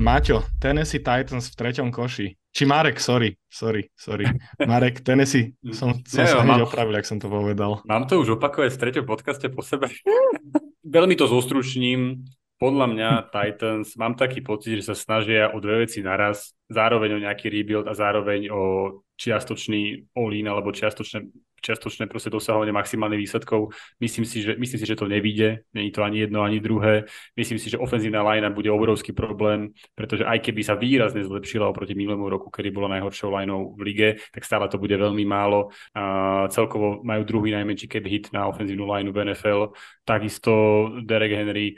Maťo, 0.00 0.48
Tennessee 0.56 1.04
Titans 1.04 1.52
v 1.52 1.54
treťom 1.60 1.92
koši. 1.92 2.32
Či 2.32 2.64
Marek, 2.64 2.96
sorry, 3.04 3.36
sorry, 3.52 3.92
sorry. 3.92 4.24
Marek, 4.64 5.04
Tennessee, 5.04 5.52
som, 5.76 5.92
som 6.08 6.24
sa 6.24 6.40
hneď 6.40 6.64
opravil, 6.64 6.96
ak 6.96 7.04
som 7.04 7.20
to 7.20 7.28
povedal. 7.28 7.84
Mám 7.84 8.08
to 8.08 8.16
už 8.16 8.40
opakovať 8.40 8.72
v 8.72 8.80
treťom 8.80 9.04
podcaste 9.04 9.44
po 9.52 9.60
sebe. 9.60 9.92
Veľmi 10.96 11.20
to 11.20 11.28
zostručním. 11.28 12.24
Podľa 12.56 12.86
mňa 12.96 13.10
Titans, 13.28 13.92
mám 14.00 14.16
taký 14.16 14.40
pocit, 14.40 14.80
že 14.80 14.88
sa 14.88 14.96
snažia 14.96 15.52
o 15.52 15.60
dve 15.60 15.84
veci 15.84 16.00
naraz, 16.00 16.56
zároveň 16.68 17.16
o 17.16 17.22
nejaký 17.24 17.48
rebuild 17.48 17.88
a 17.88 17.96
zároveň 17.96 18.52
o 18.52 18.62
čiastočný 19.18 20.12
all-in 20.14 20.46
alebo 20.46 20.70
čiastočné 20.70 21.48
čiastočné 21.60 22.06
proste 22.06 22.30
dosahovanie 22.30 22.72
maximálnych 22.72 23.18
výsledkov. 23.18 23.74
Myslím 23.98 24.24
si, 24.24 24.42
že, 24.42 24.54
myslím 24.54 24.78
si, 24.78 24.86
že 24.86 24.98
to 24.98 25.10
nevíde. 25.10 25.66
Není 25.74 25.90
to 25.90 26.02
ani 26.02 26.18
jedno, 26.18 26.42
ani 26.42 26.60
druhé. 26.60 27.04
Myslím 27.36 27.58
si, 27.58 27.70
že 27.70 27.78
ofenzívna 27.78 28.22
linea 28.22 28.50
bude 28.50 28.70
obrovský 28.70 29.12
problém, 29.12 29.74
pretože 29.94 30.24
aj 30.24 30.38
keby 30.38 30.60
sa 30.62 30.78
výrazne 30.78 31.22
zlepšila 31.24 31.68
oproti 31.68 31.94
minulému 31.94 32.28
roku, 32.30 32.50
kedy 32.50 32.70
bola 32.70 32.98
najhoršou 32.98 33.34
lineou 33.34 33.74
v 33.74 33.80
lige, 33.82 34.08
tak 34.30 34.42
stále 34.44 34.68
to 34.70 34.78
bude 34.78 34.94
veľmi 34.94 35.24
málo. 35.26 35.74
A 35.94 36.46
celkovo 36.50 37.02
majú 37.02 37.22
druhý 37.26 37.50
najmenší 37.54 37.86
cap 37.90 38.06
hit 38.06 38.30
na 38.30 38.46
ofenzívnu 38.46 38.86
lineu 38.86 39.12
v 39.12 39.34
NFL. 39.34 39.74
Takisto 40.06 40.52
Derek 41.04 41.32
Henry 41.36 41.76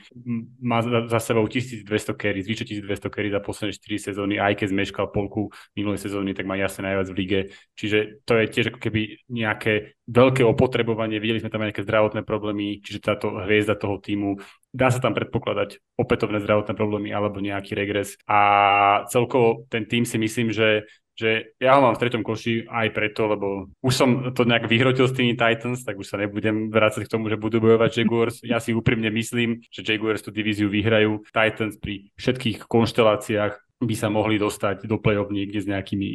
má 0.63 0.85
za 0.85 1.19
sebou 1.19 1.49
1200 1.49 2.15
carries, 2.15 2.47
vyše 2.47 2.65
1200 2.65 3.11
carries 3.11 3.33
za 3.35 3.41
posledné 3.41 3.73
4 3.75 4.15
sezóny, 4.15 4.35
aj 4.39 4.55
keď 4.55 4.69
zmeškal 4.81 5.13
polku 5.13 5.53
minulej 5.77 6.01
sezóny, 6.01 6.33
tak 6.33 6.49
má 6.49 6.57
jasne 6.57 6.89
najviac 6.89 7.09
v 7.13 7.19
lige. 7.21 7.41
Čiže 7.77 8.25
to 8.25 8.33
je 8.41 8.45
tiež 8.49 8.67
ako 8.73 8.81
keby 8.81 9.21
nejaké 9.29 10.01
veľké 10.09 10.43
opotrebovanie, 10.43 11.21
videli 11.21 11.39
sme 11.39 11.53
tam 11.53 11.63
aj 11.63 11.77
nejaké 11.77 11.87
zdravotné 11.87 12.23
problémy, 12.25 12.81
čiže 12.81 13.05
táto 13.05 13.37
hviezda 13.45 13.79
toho 13.79 14.01
týmu, 14.01 14.41
dá 14.73 14.89
sa 14.89 14.99
tam 14.99 15.15
predpokladať 15.15 15.79
opätovné 16.01 16.43
zdravotné 16.43 16.73
problémy 16.75 17.13
alebo 17.13 17.39
nejaký 17.39 17.77
regres. 17.77 18.19
A 18.27 19.07
celkovo 19.07 19.69
ten 19.71 19.87
tým 19.87 20.03
si 20.09 20.17
myslím, 20.19 20.51
že 20.51 20.89
že 21.21 21.53
ja 21.61 21.77
ho 21.77 21.85
mám 21.85 21.93
v 21.93 22.01
treťom 22.01 22.25
koši 22.25 22.65
aj 22.65 22.97
preto, 22.97 23.29
lebo 23.29 23.69
už 23.85 23.93
som 23.93 24.33
to 24.33 24.49
nejak 24.49 24.65
vyhrotil 24.65 25.05
s 25.05 25.13
tými 25.13 25.37
Titans, 25.37 25.85
tak 25.85 26.01
už 26.01 26.09
sa 26.09 26.17
nebudem 26.17 26.73
vrácať 26.73 27.05
k 27.05 27.13
tomu, 27.13 27.29
že 27.29 27.37
budú 27.37 27.61
bojovať 27.61 27.91
Jaguars. 27.93 28.41
Ja 28.41 28.57
si 28.57 28.73
úprimne 28.73 29.13
myslím, 29.13 29.61
že 29.69 29.85
Jaguars 29.85 30.25
tú 30.25 30.33
divíziu 30.33 30.73
vyhrajú. 30.73 31.21
Titans 31.29 31.77
pri 31.77 32.09
všetkých 32.17 32.65
konšteláciách 32.65 33.61
by 33.81 33.95
sa 33.97 34.13
mohli 34.13 34.37
dostať 34.37 34.85
do 34.85 35.01
play-off 35.01 35.33
niekde 35.33 35.65
s 35.65 35.67
nejakými 35.67 36.09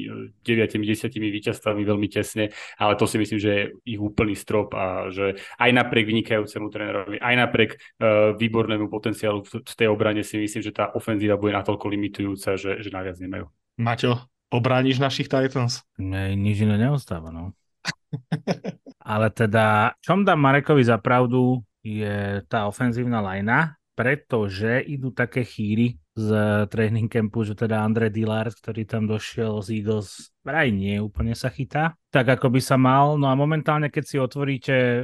9-10 0.45 1.17
e, 1.17 1.29
víťazstvami 1.33 1.81
veľmi 1.81 2.07
tesne, 2.13 2.53
ale 2.77 2.93
to 2.93 3.09
si 3.09 3.17
myslím, 3.17 3.39
že 3.41 3.49
je 3.49 3.63
ich 3.89 4.01
úplný 4.01 4.37
strop 4.37 4.77
a 4.77 5.09
že 5.09 5.41
aj 5.57 5.69
napriek 5.73 6.05
vynikajúcemu 6.05 6.67
trénerovi, 6.69 7.17
aj 7.17 7.35
napriek 7.35 7.71
uh, 7.73 8.37
výbornému 8.37 8.85
potenciálu 8.85 9.41
v, 9.41 9.65
v 9.65 9.73
tej 9.73 9.89
obrane 9.89 10.21
si 10.21 10.37
myslím, 10.37 10.61
že 10.61 10.77
tá 10.77 10.93
ofenzíva 10.93 11.41
bude 11.41 11.57
natoľko 11.57 11.89
limitujúca, 11.89 12.53
že, 12.53 12.85
že 12.85 12.89
naviac 12.93 13.17
nemajú. 13.17 13.49
Maťo, 13.81 14.21
obrániš 14.53 15.01
našich 15.01 15.25
Titans? 15.25 15.81
Ne, 15.97 16.37
nič 16.37 16.61
iné 16.61 16.77
neostáva, 16.77 17.33
no. 17.33 17.57
ale 19.01 19.27
teda, 19.33 19.97
čom 20.05 20.21
dám 20.21 20.37
Marekovi 20.37 20.85
za 20.85 21.01
pravdu, 21.01 21.65
je 21.81 22.41
tá 22.45 22.69
ofenzívna 22.69 23.21
lajna, 23.25 23.77
pretože 23.97 24.85
idú 24.85 25.09
také 25.09 25.41
chýry, 25.45 25.97
z 26.15 26.29
training 26.71 27.11
campu, 27.11 27.43
že 27.43 27.59
teda 27.59 27.83
Andre 27.83 28.07
Dillard, 28.07 28.55
ktorý 28.55 28.87
tam 28.87 29.03
došiel 29.03 29.59
z 29.59 29.83
Eagles, 29.83 30.31
vraj 30.47 30.71
nie 30.71 30.95
úplne 31.03 31.35
sa 31.35 31.51
chytá, 31.51 31.99
tak 32.07 32.39
ako 32.39 32.55
by 32.55 32.61
sa 32.63 32.79
mal. 32.79 33.19
No 33.19 33.27
a 33.27 33.35
momentálne, 33.35 33.91
keď 33.91 34.03
si 34.07 34.15
otvoríte 34.15 34.71
e, 34.71 35.03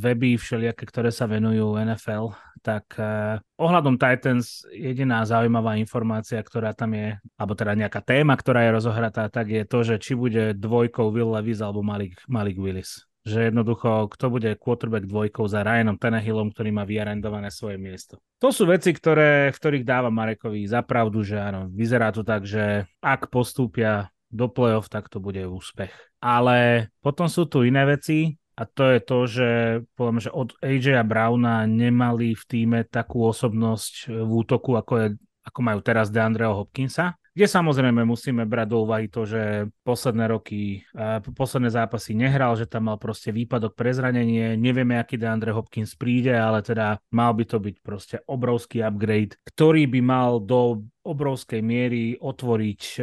weby 0.00 0.40
všelijaké, 0.40 0.88
ktoré 0.88 1.12
sa 1.12 1.28
venujú 1.28 1.76
NFL, 1.76 2.32
tak 2.64 2.96
e, 2.96 3.44
ohľadom 3.60 4.00
Titans 4.00 4.64
jediná 4.72 5.20
zaujímavá 5.28 5.76
informácia, 5.76 6.40
ktorá 6.40 6.72
tam 6.72 6.96
je, 6.96 7.20
alebo 7.36 7.52
teda 7.52 7.76
nejaká 7.76 8.00
téma, 8.00 8.32
ktorá 8.32 8.64
je 8.64 8.74
rozohratá, 8.80 9.28
tak 9.28 9.52
je 9.52 9.68
to, 9.68 9.84
že 9.84 10.00
či 10.00 10.16
bude 10.16 10.56
dvojkou 10.56 11.12
Will 11.12 11.28
Levis 11.28 11.60
alebo 11.60 11.84
Malik, 11.84 12.16
Malik 12.24 12.56
Willis 12.56 13.04
že 13.22 13.50
jednoducho, 13.50 14.10
kto 14.10 14.26
bude 14.34 14.50
quarterback 14.58 15.06
dvojkou 15.06 15.46
za 15.46 15.62
Ryanom 15.62 15.98
Tenehillom, 15.98 16.50
ktorý 16.50 16.70
má 16.74 16.82
vyarendované 16.82 17.54
svoje 17.54 17.78
miesto. 17.78 18.18
To 18.42 18.50
sú 18.50 18.66
veci, 18.66 18.90
ktoré, 18.90 19.54
v 19.54 19.58
ktorých 19.58 19.86
dáva 19.86 20.10
Marekovi 20.10 20.66
za 20.66 20.82
pravdu, 20.82 21.22
že 21.22 21.38
áno, 21.38 21.70
vyzerá 21.70 22.10
to 22.10 22.26
tak, 22.26 22.42
že 22.42 22.90
ak 22.98 23.30
postúpia 23.30 24.10
do 24.26 24.50
play-off, 24.50 24.90
tak 24.90 25.06
to 25.06 25.22
bude 25.22 25.38
úspech. 25.46 25.94
Ale 26.18 26.90
potom 26.98 27.30
sú 27.30 27.46
tu 27.46 27.62
iné 27.62 27.86
veci, 27.86 28.34
a 28.52 28.68
to 28.68 28.84
je 28.84 29.00
to, 29.00 29.18
že 29.24 29.50
poviem, 29.96 30.20
že 30.20 30.28
od 30.28 30.52
AJ 30.60 31.00
a 31.00 31.04
Browna 31.06 31.64
nemali 31.64 32.36
v 32.36 32.44
týme 32.44 32.84
takú 32.84 33.24
osobnosť 33.24 34.12
v 34.12 34.28
útoku, 34.28 34.76
ako, 34.76 34.94
je, 35.00 35.08
ako 35.48 35.58
majú 35.64 35.80
teraz 35.80 36.12
DeAndreho 36.12 36.52
Hopkinsa 36.52 37.16
kde 37.32 37.46
samozrejme 37.48 38.04
musíme 38.04 38.44
brať 38.44 38.66
do 38.68 38.84
úvahy 38.84 39.08
to, 39.08 39.24
že 39.24 39.72
posledné 39.88 40.28
roky, 40.28 40.84
posledné 41.32 41.72
zápasy 41.72 42.12
nehral, 42.12 42.52
že 42.60 42.68
tam 42.68 42.92
mal 42.92 43.00
proste 43.00 43.32
výpadok 43.32 43.72
pre 43.72 43.88
zranenie, 43.96 44.60
nevieme, 44.60 45.00
aký 45.00 45.16
DeAndre 45.16 45.56
Hopkins 45.56 45.96
príde, 45.96 46.36
ale 46.36 46.60
teda 46.60 47.00
mal 47.08 47.32
by 47.32 47.44
to 47.48 47.56
byť 47.56 47.76
proste 47.80 48.16
obrovský 48.28 48.84
upgrade, 48.84 49.40
ktorý 49.48 49.88
by 49.88 50.00
mal 50.04 50.44
do 50.44 50.84
obrovskej 51.02 51.64
miery 51.64 52.14
otvoriť 52.20 52.82
e, 52.94 53.00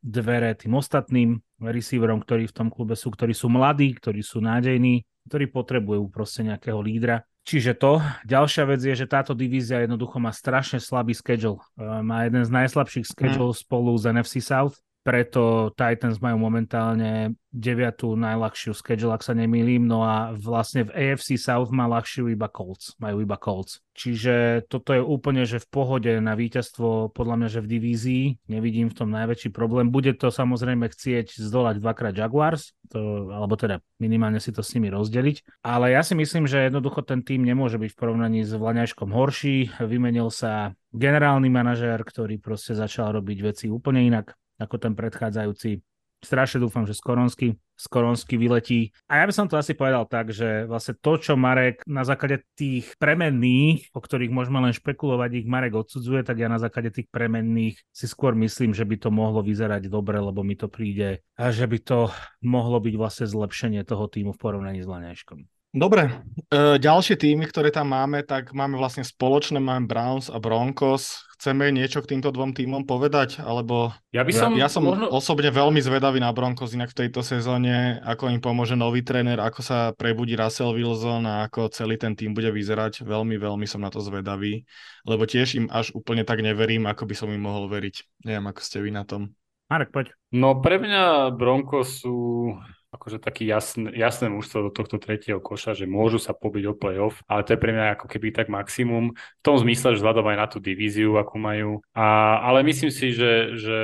dvere 0.00 0.56
tým 0.56 0.72
ostatným 0.72 1.36
receiverom, 1.60 2.22
ktorí 2.24 2.48
v 2.48 2.56
tom 2.56 2.68
klube 2.72 2.96
sú, 2.96 3.12
ktorí 3.12 3.36
sú 3.36 3.52
mladí, 3.52 3.92
ktorí 3.92 4.24
sú 4.24 4.40
nádejní, 4.40 5.04
ktorí 5.28 5.50
potrebujú 5.52 6.08
proste 6.08 6.46
nejakého 6.46 6.80
lídra. 6.80 7.26
Čiže 7.42 7.74
to. 7.74 7.98
Ďalšia 8.22 8.64
vec 8.70 8.80
je, 8.86 8.94
že 8.94 9.10
táto 9.10 9.34
divízia 9.34 9.82
jednoducho 9.82 10.22
má 10.22 10.30
strašne 10.30 10.78
slabý 10.78 11.10
schedule. 11.10 11.58
Má 11.78 12.30
jeden 12.30 12.46
z 12.46 12.50
najslabších 12.54 13.06
schedule 13.10 13.50
mm. 13.50 13.58
spolu 13.58 13.90
z 13.98 14.04
NFC 14.14 14.38
South 14.38 14.78
preto 15.02 15.74
Titans 15.74 16.22
majú 16.22 16.38
momentálne 16.38 17.34
deviatú 17.52 18.16
najľahšiu 18.16 18.72
schedule, 18.72 19.12
ak 19.12 19.26
sa 19.26 19.36
nemýlim, 19.36 19.84
no 19.84 20.06
a 20.06 20.32
vlastne 20.32 20.88
v 20.88 20.94
AFC 20.94 21.36
South 21.36 21.68
má 21.68 21.84
ľahšiu 21.84 22.32
iba 22.32 22.48
Colts, 22.48 22.96
majú 22.96 23.20
iba 23.20 23.36
Colts. 23.36 23.84
Čiže 23.92 24.64
toto 24.72 24.96
je 24.96 25.04
úplne, 25.04 25.44
že 25.44 25.60
v 25.60 25.68
pohode 25.68 26.12
na 26.16 26.32
víťazstvo, 26.32 27.12
podľa 27.12 27.36
mňa, 27.36 27.48
že 27.52 27.60
v 27.60 27.70
divízii, 27.76 28.24
nevidím 28.48 28.88
v 28.88 28.96
tom 28.96 29.12
najväčší 29.12 29.52
problém. 29.52 29.92
Bude 29.92 30.16
to 30.16 30.32
samozrejme 30.32 30.88
chcieť 30.88 31.36
zdolať 31.36 31.76
dvakrát 31.84 32.16
Jaguars, 32.16 32.72
to, 32.88 33.28
alebo 33.28 33.52
teda 33.60 33.84
minimálne 34.00 34.40
si 34.40 34.48
to 34.48 34.64
s 34.64 34.72
nimi 34.72 34.88
rozdeliť, 34.88 35.60
ale 35.60 35.92
ja 35.92 36.00
si 36.00 36.16
myslím, 36.16 36.48
že 36.48 36.72
jednoducho 36.72 37.04
ten 37.04 37.20
tým 37.20 37.44
nemôže 37.44 37.76
byť 37.76 37.90
v 37.92 37.98
porovnaní 38.00 38.40
s 38.48 38.56
Vlaňaškom 38.56 39.12
horší, 39.12 39.76
vymenil 39.76 40.32
sa 40.32 40.72
generálny 40.96 41.52
manažér, 41.52 42.00
ktorý 42.00 42.40
proste 42.40 42.72
začal 42.72 43.12
robiť 43.20 43.38
veci 43.44 43.66
úplne 43.68 44.08
inak 44.08 44.32
ako 44.64 44.76
ten 44.78 44.92
predchádzajúci. 44.94 45.82
Strašne 46.22 46.62
dúfam, 46.62 46.86
že 46.86 46.94
Skoronsky, 46.94 47.58
Skoronsky 47.74 48.38
vyletí. 48.38 48.94
A 49.10 49.18
ja 49.18 49.24
by 49.26 49.34
som 49.34 49.50
to 49.50 49.58
asi 49.58 49.74
povedal 49.74 50.06
tak, 50.06 50.30
že 50.30 50.70
vlastne 50.70 50.94
to, 51.02 51.18
čo 51.18 51.34
Marek 51.34 51.82
na 51.82 52.06
základe 52.06 52.46
tých 52.54 52.94
premenných, 52.94 53.90
o 53.90 53.98
ktorých 53.98 54.30
môžeme 54.30 54.62
len 54.62 54.70
špekulovať, 54.70 55.42
ich 55.42 55.50
Marek 55.50 55.74
odsudzuje, 55.74 56.22
tak 56.22 56.38
ja 56.38 56.46
na 56.46 56.62
základe 56.62 56.94
tých 56.94 57.10
premenných 57.10 57.74
si 57.90 58.06
skôr 58.06 58.38
myslím, 58.38 58.70
že 58.70 58.86
by 58.86 59.02
to 59.02 59.10
mohlo 59.10 59.42
vyzerať 59.42 59.90
dobre, 59.90 60.22
lebo 60.22 60.46
mi 60.46 60.54
to 60.54 60.70
príde 60.70 61.26
a 61.34 61.50
že 61.50 61.66
by 61.66 61.78
to 61.82 62.14
mohlo 62.38 62.78
byť 62.78 62.94
vlastne 62.94 63.26
zlepšenie 63.26 63.82
toho 63.82 64.06
týmu 64.06 64.30
v 64.30 64.38
porovnaní 64.38 64.78
s 64.78 64.86
Laneškom. 64.86 65.42
Dobre, 65.72 66.12
e, 66.52 66.76
ďalšie 66.76 67.16
týmy, 67.16 67.48
ktoré 67.48 67.72
tam 67.72 67.96
máme, 67.96 68.20
tak 68.28 68.52
máme 68.52 68.76
vlastne 68.76 69.08
spoločné, 69.08 69.56
máme 69.56 69.88
Browns 69.88 70.28
a 70.28 70.36
Broncos. 70.36 71.24
Chceme 71.42 71.74
niečo 71.74 71.98
k 72.06 72.14
týmto 72.14 72.30
dvom 72.30 72.54
týmom 72.54 72.86
povedať? 72.86 73.42
Alebo 73.42 73.90
ja, 74.14 74.22
by 74.22 74.30
som, 74.30 74.54
ja, 74.54 74.62
ja 74.62 74.68
som 74.70 74.86
možno... 74.86 75.10
osobne 75.10 75.50
veľmi 75.50 75.82
zvedavý 75.82 76.22
na 76.22 76.30
Broncos 76.30 76.70
inak 76.70 76.94
v 76.94 77.02
tejto 77.02 77.26
sezóne, 77.26 77.98
ako 78.06 78.30
im 78.30 78.38
pomôže 78.38 78.78
nový 78.78 79.02
tréner, 79.02 79.42
ako 79.42 79.58
sa 79.58 79.90
prebudí 79.90 80.38
Russell 80.38 80.70
Wilson 80.70 81.26
a 81.26 81.50
ako 81.50 81.66
celý 81.74 81.98
ten 81.98 82.14
tým 82.14 82.30
bude 82.30 82.46
vyzerať. 82.46 83.02
Veľmi, 83.02 83.42
veľmi 83.42 83.66
som 83.66 83.82
na 83.82 83.90
to 83.90 83.98
zvedavý, 83.98 84.62
lebo 85.02 85.26
tiež 85.26 85.58
im 85.58 85.66
až 85.66 85.90
úplne 85.98 86.22
tak 86.22 86.46
neverím, 86.46 86.86
ako 86.86 87.10
by 87.10 87.14
som 87.18 87.26
im 87.34 87.42
mohol 87.42 87.66
veriť. 87.66 88.22
Neviem, 88.22 88.46
ako 88.46 88.60
ste 88.62 88.78
vy 88.78 88.94
na 88.94 89.02
tom. 89.02 89.34
Marek, 89.66 89.90
poď. 89.90 90.14
No 90.30 90.62
pre 90.62 90.78
mňa 90.78 91.34
Broncos 91.34 92.06
sú 92.06 92.54
akože 92.92 93.18
taký 93.18 93.48
jasné, 93.48 93.88
jasné 93.96 94.28
mužstvo 94.28 94.68
do 94.68 94.70
tohto 94.70 95.00
tretieho 95.00 95.40
koša, 95.40 95.72
že 95.72 95.88
môžu 95.88 96.20
sa 96.20 96.36
pobiť 96.36 96.64
o 96.68 96.74
playoff, 96.76 97.24
ale 97.24 97.42
to 97.42 97.56
je 97.56 97.62
pre 97.62 97.72
mňa 97.72 97.96
ako 97.96 98.06
keby 98.06 98.36
tak 98.36 98.52
maximum. 98.52 99.16
V 99.16 99.42
tom 99.42 99.56
zmysle, 99.56 99.96
že 99.96 100.04
vzhľadom 100.04 100.28
aj 100.28 100.36
na 100.36 100.46
tú 100.46 100.60
divíziu, 100.60 101.16
akú 101.16 101.40
majú. 101.40 101.80
A, 101.96 102.36
ale 102.44 102.60
myslím 102.68 102.92
si, 102.92 103.16
že, 103.16 103.56
že 103.56 103.78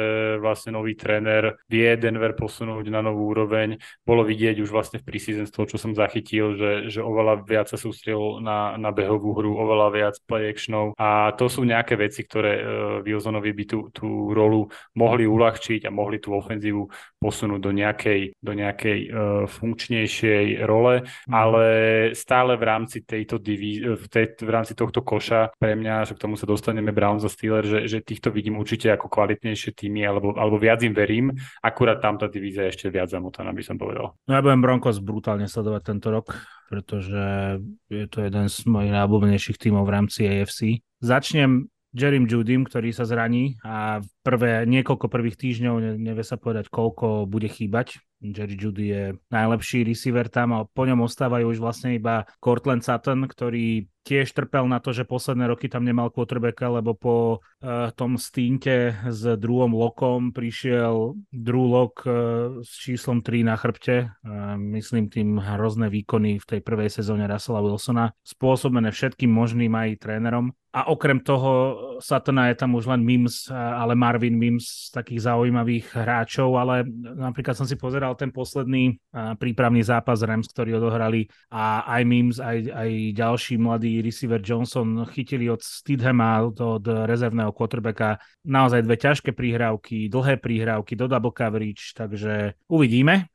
vlastne 0.44 0.76
nový 0.76 0.92
tréner 0.92 1.56
vie 1.72 1.88
Denver 1.96 2.36
posunúť 2.36 2.84
na 2.92 3.00
novú 3.00 3.32
úroveň. 3.32 3.80
Bolo 4.04 4.28
vidieť 4.28 4.60
už 4.60 4.68
vlastne 4.68 5.00
v 5.00 5.08
preseason 5.08 5.48
z 5.48 5.54
toho, 5.56 5.64
čo 5.64 5.80
som 5.80 5.96
zachytil, 5.96 6.54
že, 6.54 6.92
že 6.92 7.00
oveľa 7.00 7.48
viac 7.48 7.72
sa 7.72 7.80
sústrel 7.80 8.44
na, 8.44 8.76
na 8.76 8.92
behovú 8.92 9.32
hru, 9.32 9.56
oveľa 9.56 9.88
viac 9.88 10.14
play 10.28 10.52
actionov 10.52 10.92
a 10.98 11.30
to 11.38 11.46
sú 11.46 11.62
nejaké 11.62 11.94
veci, 11.94 12.26
ktoré 12.26 12.52
uh, 12.58 12.64
Wilsonovi 13.06 13.54
by 13.54 13.64
tú, 13.64 13.78
tú 13.94 14.34
rolu 14.34 14.66
mohli 14.98 15.24
uľahčiť 15.24 15.86
a 15.86 15.94
mohli 15.94 16.18
tú 16.18 16.34
ofenzívu 16.34 16.90
posunúť 17.22 17.60
do 17.62 17.70
nejakej, 17.70 18.34
do 18.42 18.52
nejakej 18.52 18.97
uh, 19.06 19.46
funkčnejšej 19.46 20.66
role, 20.66 21.06
mm. 21.06 21.32
ale 21.32 21.64
stále 22.18 22.58
v 22.58 22.64
rámci 22.66 23.06
tejto 23.06 23.38
diví- 23.38 23.86
v, 23.86 24.04
tej, 24.10 24.34
v 24.42 24.50
rámci 24.50 24.74
tohto 24.74 25.06
koša 25.06 25.54
pre 25.54 25.78
mňa, 25.78 26.10
že 26.10 26.18
k 26.18 26.22
tomu 26.26 26.34
sa 26.34 26.50
dostaneme 26.50 26.90
Browns 26.90 27.22
a 27.22 27.30
Steelers, 27.30 27.70
že, 27.70 27.80
že 27.86 27.98
týchto 28.02 28.34
vidím 28.34 28.58
určite 28.58 28.90
ako 28.90 29.06
kvalitnejšie 29.06 29.70
týmy, 29.78 30.02
alebo, 30.02 30.34
alebo 30.34 30.58
viac 30.58 30.82
im 30.82 30.96
verím, 30.96 31.30
akurát 31.62 32.02
tam 32.02 32.18
tá 32.18 32.26
divízia 32.26 32.66
je 32.66 32.74
ešte 32.74 32.86
viac 32.90 33.12
zamotaná, 33.12 33.54
by 33.54 33.62
som 33.62 33.78
povedal. 33.78 34.18
No 34.26 34.32
ja 34.34 34.42
budem 34.42 34.64
Broncos 34.64 34.98
brutálne 34.98 35.46
sledovať 35.46 35.82
tento 35.94 36.08
rok, 36.10 36.34
pretože 36.66 37.22
je 37.88 38.06
to 38.10 38.26
jeden 38.26 38.46
z 38.50 38.58
mojich 38.66 38.92
najobľúbenejších 38.92 39.58
tímov 39.60 39.86
v 39.86 39.94
rámci 39.94 40.20
AFC. 40.26 40.82
Začnem 40.98 41.70
Jerim 41.96 42.28
Judym, 42.28 42.68
ktorý 42.68 42.92
sa 42.92 43.08
zraní 43.08 43.56
a 43.64 44.04
prvé, 44.20 44.68
niekoľko 44.68 45.08
prvých 45.08 45.40
týždňov, 45.40 45.96
nevie 45.96 46.24
sa 46.24 46.36
povedať, 46.36 46.68
koľko 46.68 47.24
bude 47.24 47.48
chýbať. 47.48 47.96
Jerry 48.18 48.58
Judy 48.58 48.84
je 48.90 49.04
najlepší 49.30 49.86
receiver 49.86 50.26
tam 50.26 50.50
a 50.52 50.66
po 50.66 50.84
ňom 50.84 51.06
ostávajú 51.06 51.54
už 51.54 51.62
vlastne 51.62 51.94
iba 51.94 52.26
Cortland 52.42 52.82
Sutton, 52.82 53.30
ktorý 53.30 53.86
tiež 54.08 54.32
trpel 54.32 54.64
na 54.64 54.80
to, 54.80 54.96
že 54.96 55.04
posledné 55.04 55.52
roky 55.52 55.68
tam 55.68 55.84
nemal 55.84 56.08
quarterbacka, 56.08 56.80
lebo 56.80 56.96
po 56.96 57.16
uh, 57.44 57.92
tom 57.92 58.16
stínte 58.16 58.96
s 59.04 59.20
druhom 59.36 59.76
lokom 59.76 60.32
prišiel 60.32 61.12
Drew 61.28 61.68
Lock 61.68 62.08
uh, 62.08 62.64
s 62.64 62.72
číslom 62.80 63.20
3 63.20 63.44
na 63.44 63.60
chrbte. 63.60 64.08
Uh, 64.24 64.56
myslím 64.72 65.12
tým 65.12 65.36
hrozné 65.36 65.92
výkony 65.92 66.40
v 66.40 66.48
tej 66.48 66.60
prvej 66.64 66.88
sezóne 66.88 67.28
Russella 67.28 67.60
Wilsona, 67.60 68.16
spôsobené 68.24 68.88
všetkým 68.88 69.28
možným 69.28 69.76
aj 69.76 70.00
trénerom. 70.00 70.56
A 70.68 70.92
okrem 70.92 71.16
toho 71.24 71.74
Satana 71.96 72.52
je 72.52 72.60
tam 72.60 72.76
už 72.76 72.92
len 72.92 73.00
Mims, 73.00 73.48
ale 73.50 73.96
Marvin 73.96 74.36
Mims 74.36 74.92
z 74.92 75.00
takých 75.00 75.24
zaujímavých 75.24 75.96
hráčov, 75.96 76.60
ale 76.60 76.84
napríklad 77.16 77.56
som 77.56 77.64
si 77.64 77.72
pozeral 77.74 78.12
ten 78.20 78.28
posledný 78.28 79.00
prípravný 79.40 79.80
zápas 79.80 80.20
Rams, 80.20 80.44
ktorý 80.52 80.76
odohrali 80.76 81.24
a 81.48 81.88
aj 81.88 82.02
Mims, 82.04 82.36
aj, 82.36 82.68
aj 82.68 82.90
ďalší 83.16 83.56
mladý 83.98 84.14
receiver 84.14 84.38
Johnson 84.38 85.02
chytili 85.10 85.50
od 85.50 85.58
Stidhama, 85.58 86.46
od 86.46 86.86
rezervného 86.86 87.50
quarterbacka 87.50 88.22
naozaj 88.46 88.86
dve 88.86 88.94
ťažké 88.94 89.34
príhrávky, 89.34 90.06
dlhé 90.06 90.38
príhrávky 90.38 90.94
do 90.94 91.10
double 91.10 91.34
coverage, 91.34 91.98
takže 91.98 92.54
uvidíme. 92.70 93.26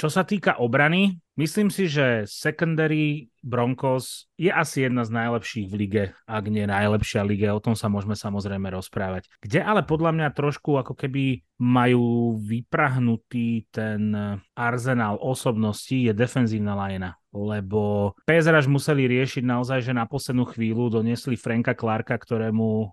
Čo 0.00 0.08
sa 0.08 0.24
týka 0.24 0.58
obrany, 0.58 1.20
myslím 1.38 1.70
si, 1.70 1.86
že 1.86 2.24
secondary 2.26 3.28
Broncos 3.44 4.26
je 4.40 4.48
asi 4.50 4.88
jedna 4.88 5.04
z 5.04 5.14
najlepších 5.14 5.68
v 5.68 5.74
lige, 5.76 6.04
ak 6.24 6.44
nie 6.48 6.64
najlepšia 6.66 7.22
lige, 7.22 7.46
o 7.52 7.60
tom 7.62 7.76
sa 7.76 7.92
môžeme 7.92 8.16
samozrejme 8.16 8.72
rozprávať. 8.72 9.30
Kde 9.44 9.62
ale 9.62 9.86
podľa 9.86 10.16
mňa 10.16 10.28
trošku 10.34 10.80
ako 10.80 10.96
keby 10.96 11.44
majú 11.60 12.34
vyprahnutý 12.40 13.70
ten 13.70 14.10
arzenál 14.56 15.20
osobností 15.22 16.08
je 16.08 16.12
defenzívna 16.16 16.74
lajna 16.74 17.14
lebo 17.34 18.14
PSRaž 18.24 18.70
museli 18.70 19.10
riešiť 19.10 19.42
naozaj, 19.42 19.82
že 19.82 19.92
na 19.92 20.06
poslednú 20.06 20.46
chvíľu 20.46 21.02
doniesli 21.02 21.34
Franka 21.34 21.74
Clarka, 21.74 22.14
ktorému 22.14 22.68
e, 22.70 22.86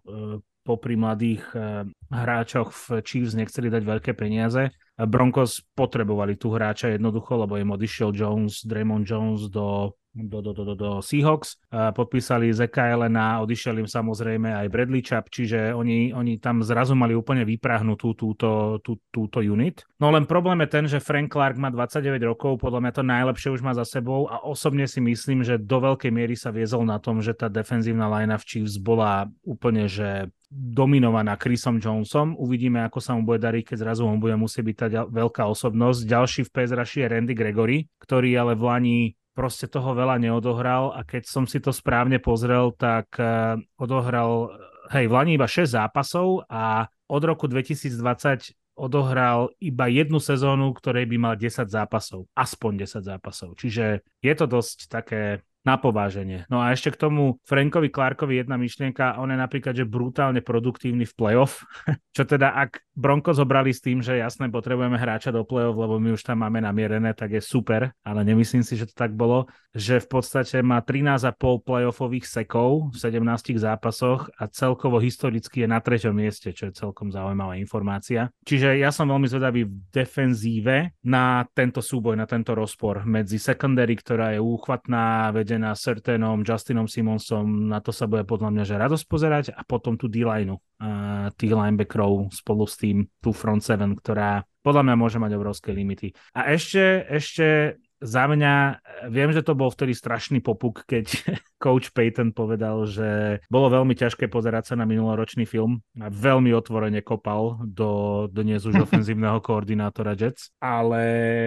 popri 0.65 0.97
mladých 0.97 1.45
e, 1.53 1.85
hráčoch 2.09 2.73
v 2.73 3.05
Chiefs 3.05 3.37
nechceli 3.37 3.69
dať 3.69 3.83
veľké 3.85 4.11
peniaze. 4.17 4.73
Broncos 4.97 5.61
potrebovali 5.77 6.35
tu 6.41 6.49
hráča 6.49 6.93
jednoducho, 6.93 7.45
lebo 7.45 7.61
im 7.61 7.73
odišiel 7.73 8.09
Jones, 8.13 8.65
Draymond 8.65 9.05
Jones 9.05 9.47
do 9.49 9.93
do, 10.13 10.43
do, 10.43 10.51
do, 10.51 10.75
do, 10.75 10.89
Seahawks. 10.99 11.55
Podpísali 11.71 12.51
Zeka 12.51 12.91
Elena, 12.91 13.39
odišiel 13.39 13.79
im 13.79 13.87
samozrejme 13.87 14.51
aj 14.51 14.67
Bradley 14.67 14.99
Chubb, 14.99 15.31
čiže 15.31 15.71
oni, 15.71 16.11
oni 16.11 16.35
tam 16.35 16.59
zrazu 16.59 16.93
mali 16.99 17.15
úplne 17.15 17.47
vyprahnutú 17.47 18.11
túto, 18.19 18.79
tú, 18.83 18.99
túto 19.07 19.39
unit. 19.39 19.87
No 20.03 20.11
len 20.11 20.27
problém 20.27 20.59
je 20.67 20.69
ten, 20.69 20.85
že 20.91 20.99
Frank 20.99 21.31
Clark 21.31 21.55
má 21.55 21.71
29 21.71 22.19
rokov, 22.27 22.59
podľa 22.59 22.83
mňa 22.83 22.91
to 22.91 23.03
najlepšie 23.07 23.49
už 23.55 23.61
má 23.63 23.71
za 23.71 23.87
sebou 23.87 24.27
a 24.27 24.43
osobne 24.43 24.83
si 24.83 24.99
myslím, 24.99 25.47
že 25.47 25.55
do 25.55 25.79
veľkej 25.79 26.11
miery 26.11 26.35
sa 26.35 26.51
viezol 26.51 26.83
na 26.83 26.99
tom, 26.99 27.23
že 27.23 27.31
tá 27.31 27.47
defenzívna 27.47 28.11
line 28.11 28.35
v 28.35 28.43
Chiefs 28.43 28.75
bola 28.75 29.31
úplne, 29.47 29.87
že 29.87 30.27
dominovaná 30.51 31.39
Chrisom 31.39 31.79
Jonesom. 31.79 32.35
Uvidíme, 32.35 32.83
ako 32.83 32.99
sa 32.99 33.15
mu 33.15 33.23
bude 33.23 33.39
dariť, 33.39 33.71
keď 33.71 33.87
zrazu 33.87 34.03
on 34.03 34.19
bude 34.19 34.35
musieť 34.35 34.63
byť 34.67 34.75
tá 34.75 34.87
veľká 35.07 35.47
osobnosť. 35.47 36.03
Ďalší 36.03 36.41
v 36.43 36.51
PSRaši 36.51 36.97
je 36.99 37.07
Randy 37.07 37.31
Gregory, 37.31 37.87
ktorý 38.03 38.35
ale 38.35 38.59
v 38.59 38.63
Lani 38.67 38.99
proste 39.31 39.67
toho 39.67 39.95
veľa 39.95 40.19
neodohral 40.19 40.91
a 40.91 41.07
keď 41.07 41.23
som 41.27 41.47
si 41.47 41.63
to 41.63 41.71
správne 41.71 42.19
pozrel, 42.19 42.75
tak 42.75 43.11
uh, 43.15 43.55
odohral, 43.79 44.51
hej, 44.91 45.07
v 45.07 45.13
Lani 45.15 45.31
iba 45.39 45.47
6 45.47 45.71
zápasov 45.71 46.47
a 46.51 46.87
od 47.11 47.23
roku 47.23 47.47
2020 47.47 48.55
odohral 48.75 49.51
iba 49.59 49.85
jednu 49.91 50.17
sezónu, 50.17 50.71
ktorej 50.73 51.05
by 51.05 51.17
mal 51.19 51.33
10 51.35 51.67
zápasov. 51.67 52.25
Aspoň 52.33 52.87
10 52.87 53.03
zápasov. 53.03 53.49
Čiže 53.59 54.01
je 54.23 54.33
to 54.33 54.45
dosť 54.47 54.77
také 54.87 55.43
na 55.61 55.77
pováženie. 55.77 56.49
No 56.49 56.57
a 56.57 56.73
ešte 56.73 56.93
k 56.93 57.01
tomu 57.07 57.37
Frankovi 57.45 57.93
Clarkovi 57.93 58.41
jedna 58.41 58.57
myšlienka, 58.57 59.21
on 59.21 59.29
je 59.29 59.37
napríklad, 59.37 59.73
že 59.77 59.85
brutálne 59.85 60.41
produktívny 60.41 61.05
v 61.05 61.13
playoff, 61.13 61.61
čo 62.17 62.25
teda 62.25 62.57
ak 62.57 62.81
Bronco 62.91 63.31
zobrali 63.31 63.71
s 63.71 63.79
tým, 63.79 64.03
že 64.03 64.19
jasné, 64.19 64.51
potrebujeme 64.51 64.99
hráča 64.99 65.31
do 65.31 65.47
playoff, 65.47 65.77
lebo 65.77 66.01
my 66.01 66.17
už 66.17 66.25
tam 66.27 66.43
máme 66.43 66.59
namierené, 66.59 67.15
tak 67.15 67.37
je 67.37 67.41
super, 67.41 67.93
ale 68.03 68.21
nemyslím 68.27 68.65
si, 68.65 68.75
že 68.75 68.89
to 68.89 68.95
tak 68.97 69.15
bolo, 69.15 69.47
že 69.71 70.03
v 70.03 70.07
podstate 70.19 70.59
má 70.59 70.83
13,5 70.83 71.39
playoffových 71.63 72.27
sekov 72.27 72.91
v 72.91 72.95
17 72.99 73.55
zápasoch 73.55 74.27
a 74.35 74.51
celkovo 74.51 74.99
historicky 74.99 75.63
je 75.63 75.67
na 75.71 75.79
treťom 75.79 76.11
mieste, 76.11 76.51
čo 76.51 76.67
je 76.67 76.75
celkom 76.75 77.13
zaujímavá 77.13 77.55
informácia. 77.55 78.27
Čiže 78.43 78.75
ja 78.75 78.91
som 78.91 79.07
veľmi 79.07 79.29
zvedavý 79.31 79.63
v 79.63 79.73
defenzíve 79.93 80.91
na 81.07 81.47
tento 81.55 81.79
súboj, 81.79 82.19
na 82.19 82.27
tento 82.27 82.51
rozpor 82.51 83.07
medzi 83.07 83.39
secondary, 83.39 83.95
ktorá 83.95 84.35
je 84.35 84.43
úchvatná, 84.43 85.31
vedená 85.51 85.75
Certanom, 85.75 86.47
Justinom 86.47 86.87
Simonsom, 86.87 87.67
na 87.67 87.83
to 87.83 87.91
sa 87.91 88.07
bude 88.07 88.23
podľa 88.23 88.55
mňa 88.55 88.63
že 88.63 88.79
radosť 88.79 89.05
pozerať 89.11 89.45
a 89.51 89.67
potom 89.67 89.99
tú 89.99 90.07
D-lineu, 90.07 90.55
uh, 90.55 91.27
tých 91.35 91.51
linebackerov 91.51 92.31
spolu 92.31 92.63
s 92.63 92.79
tým, 92.79 93.03
tú 93.19 93.35
front 93.35 93.59
seven, 93.59 93.99
ktorá 93.99 94.47
podľa 94.63 94.87
mňa 94.87 94.95
môže 94.95 95.19
mať 95.19 95.35
obrovské 95.35 95.75
limity. 95.75 96.15
A 96.31 96.55
ešte, 96.55 97.03
ešte 97.11 97.75
za 98.01 98.25
mňa, 98.25 98.81
viem, 99.13 99.29
že 99.29 99.45
to 99.45 99.53
bol 99.53 99.69
vtedy 99.69 99.93
strašný 99.93 100.41
popuk, 100.41 100.83
keď 100.89 101.05
coach 101.63 101.93
Payton 101.93 102.33
povedal, 102.33 102.89
že 102.89 103.39
bolo 103.45 103.69
veľmi 103.69 103.93
ťažké 103.93 104.25
pozerať 104.25 104.73
sa 104.73 104.75
na 104.75 104.89
minuloročný 104.89 105.45
film 105.45 105.85
a 106.01 106.09
veľmi 106.09 106.49
otvorene 106.57 107.05
kopal 107.05 107.61
do, 107.61 108.25
do 108.33 108.41
dnes 108.41 108.65
už 108.65 108.81
ofenzívneho 108.89 109.37
koordinátora 109.45 110.17
Jets, 110.17 110.49
ale 110.57 111.01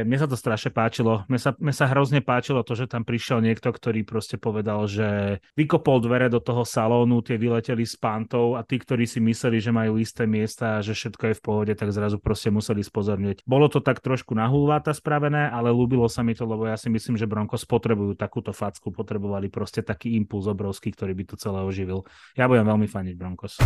mne 0.07 0.19
sa 0.23 0.31
to 0.31 0.39
strašne 0.39 0.71
páčilo. 0.71 1.27
Mne 1.27 1.43
sa, 1.43 1.51
mne 1.59 1.75
sa 1.75 1.91
hrozne 1.91 2.23
páčilo 2.23 2.63
to, 2.63 2.79
že 2.79 2.87
tam 2.87 3.03
prišiel 3.03 3.43
niekto, 3.43 3.75
ktorý 3.75 4.07
proste 4.07 4.39
povedal, 4.39 4.87
že 4.87 5.43
vykopol 5.59 5.99
dvere 6.07 6.31
do 6.31 6.39
toho 6.39 6.63
salónu, 6.63 7.19
tie 7.27 7.35
vyleteli 7.35 7.83
s 7.83 7.99
pántou 7.99 8.55
a 8.55 8.63
tí, 8.63 8.79
ktorí 8.79 9.11
si 9.11 9.19
mysleli, 9.19 9.59
že 9.59 9.75
majú 9.75 9.99
isté 9.99 10.31
miesta 10.31 10.79
a 10.79 10.85
že 10.87 10.95
všetko 10.95 11.35
je 11.35 11.35
v 11.35 11.43
pohode, 11.43 11.73
tak 11.75 11.91
zrazu 11.91 12.23
proste 12.23 12.55
museli 12.55 12.87
spozornieť. 12.87 13.43
Bolo 13.43 13.67
to 13.67 13.83
tak 13.83 13.99
trošku 13.99 14.39
nahulváta 14.39 14.95
spravené, 14.95 15.51
ale 15.51 15.75
ľúbilo 15.75 16.07
sa 16.07 16.23
mi 16.23 16.39
to, 16.39 16.44
lebo 16.45 16.69
ja 16.69 16.77
si 16.77 16.93
myslím, 16.93 17.17
že 17.17 17.27
Broncos 17.27 17.65
potrebujú 17.65 18.15
takúto 18.15 18.53
facku, 18.53 18.93
potrebovali 18.93 19.49
proste 19.49 19.81
taký 19.83 20.15
impuls 20.15 20.47
obrovský, 20.47 20.93
ktorý 20.93 21.13
by 21.17 21.25
to 21.33 21.35
celé 21.41 21.61
oživil. 21.65 22.05
Ja 22.37 22.47
budem 22.47 22.69
veľmi 22.69 22.87
faniť 22.87 23.15
Broncos. 23.17 23.59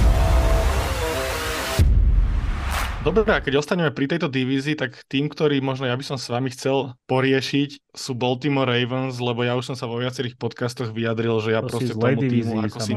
Dobre, 3.09 3.25
a 3.33 3.41
keď 3.41 3.65
ostaneme 3.65 3.89
pri 3.89 4.05
tejto 4.05 4.29
divízii, 4.29 4.77
tak 4.77 5.01
tým, 5.09 5.33
ktorý 5.33 5.65
možno 5.65 5.89
ja 5.89 5.97
by 5.97 6.05
som 6.05 6.21
s 6.21 6.29
vami 6.29 6.53
chcel 6.53 6.93
poriešiť, 7.09 7.89
sú 7.97 8.13
Baltimore 8.15 8.69
Ravens, 8.69 9.17
lebo 9.19 9.43
ja 9.43 9.57
už 9.57 9.73
som 9.73 9.77
sa 9.77 9.89
vo 9.89 9.99
viacerých 9.99 10.37
podcastoch 10.37 10.93
vyjadril, 10.93 11.41
že 11.41 11.57
ja 11.57 11.65
to 11.65 11.73
proste 11.73 11.97
tomu 11.97 12.21
týmu 12.21 12.55
ako 12.69 12.79
si... 12.79 12.93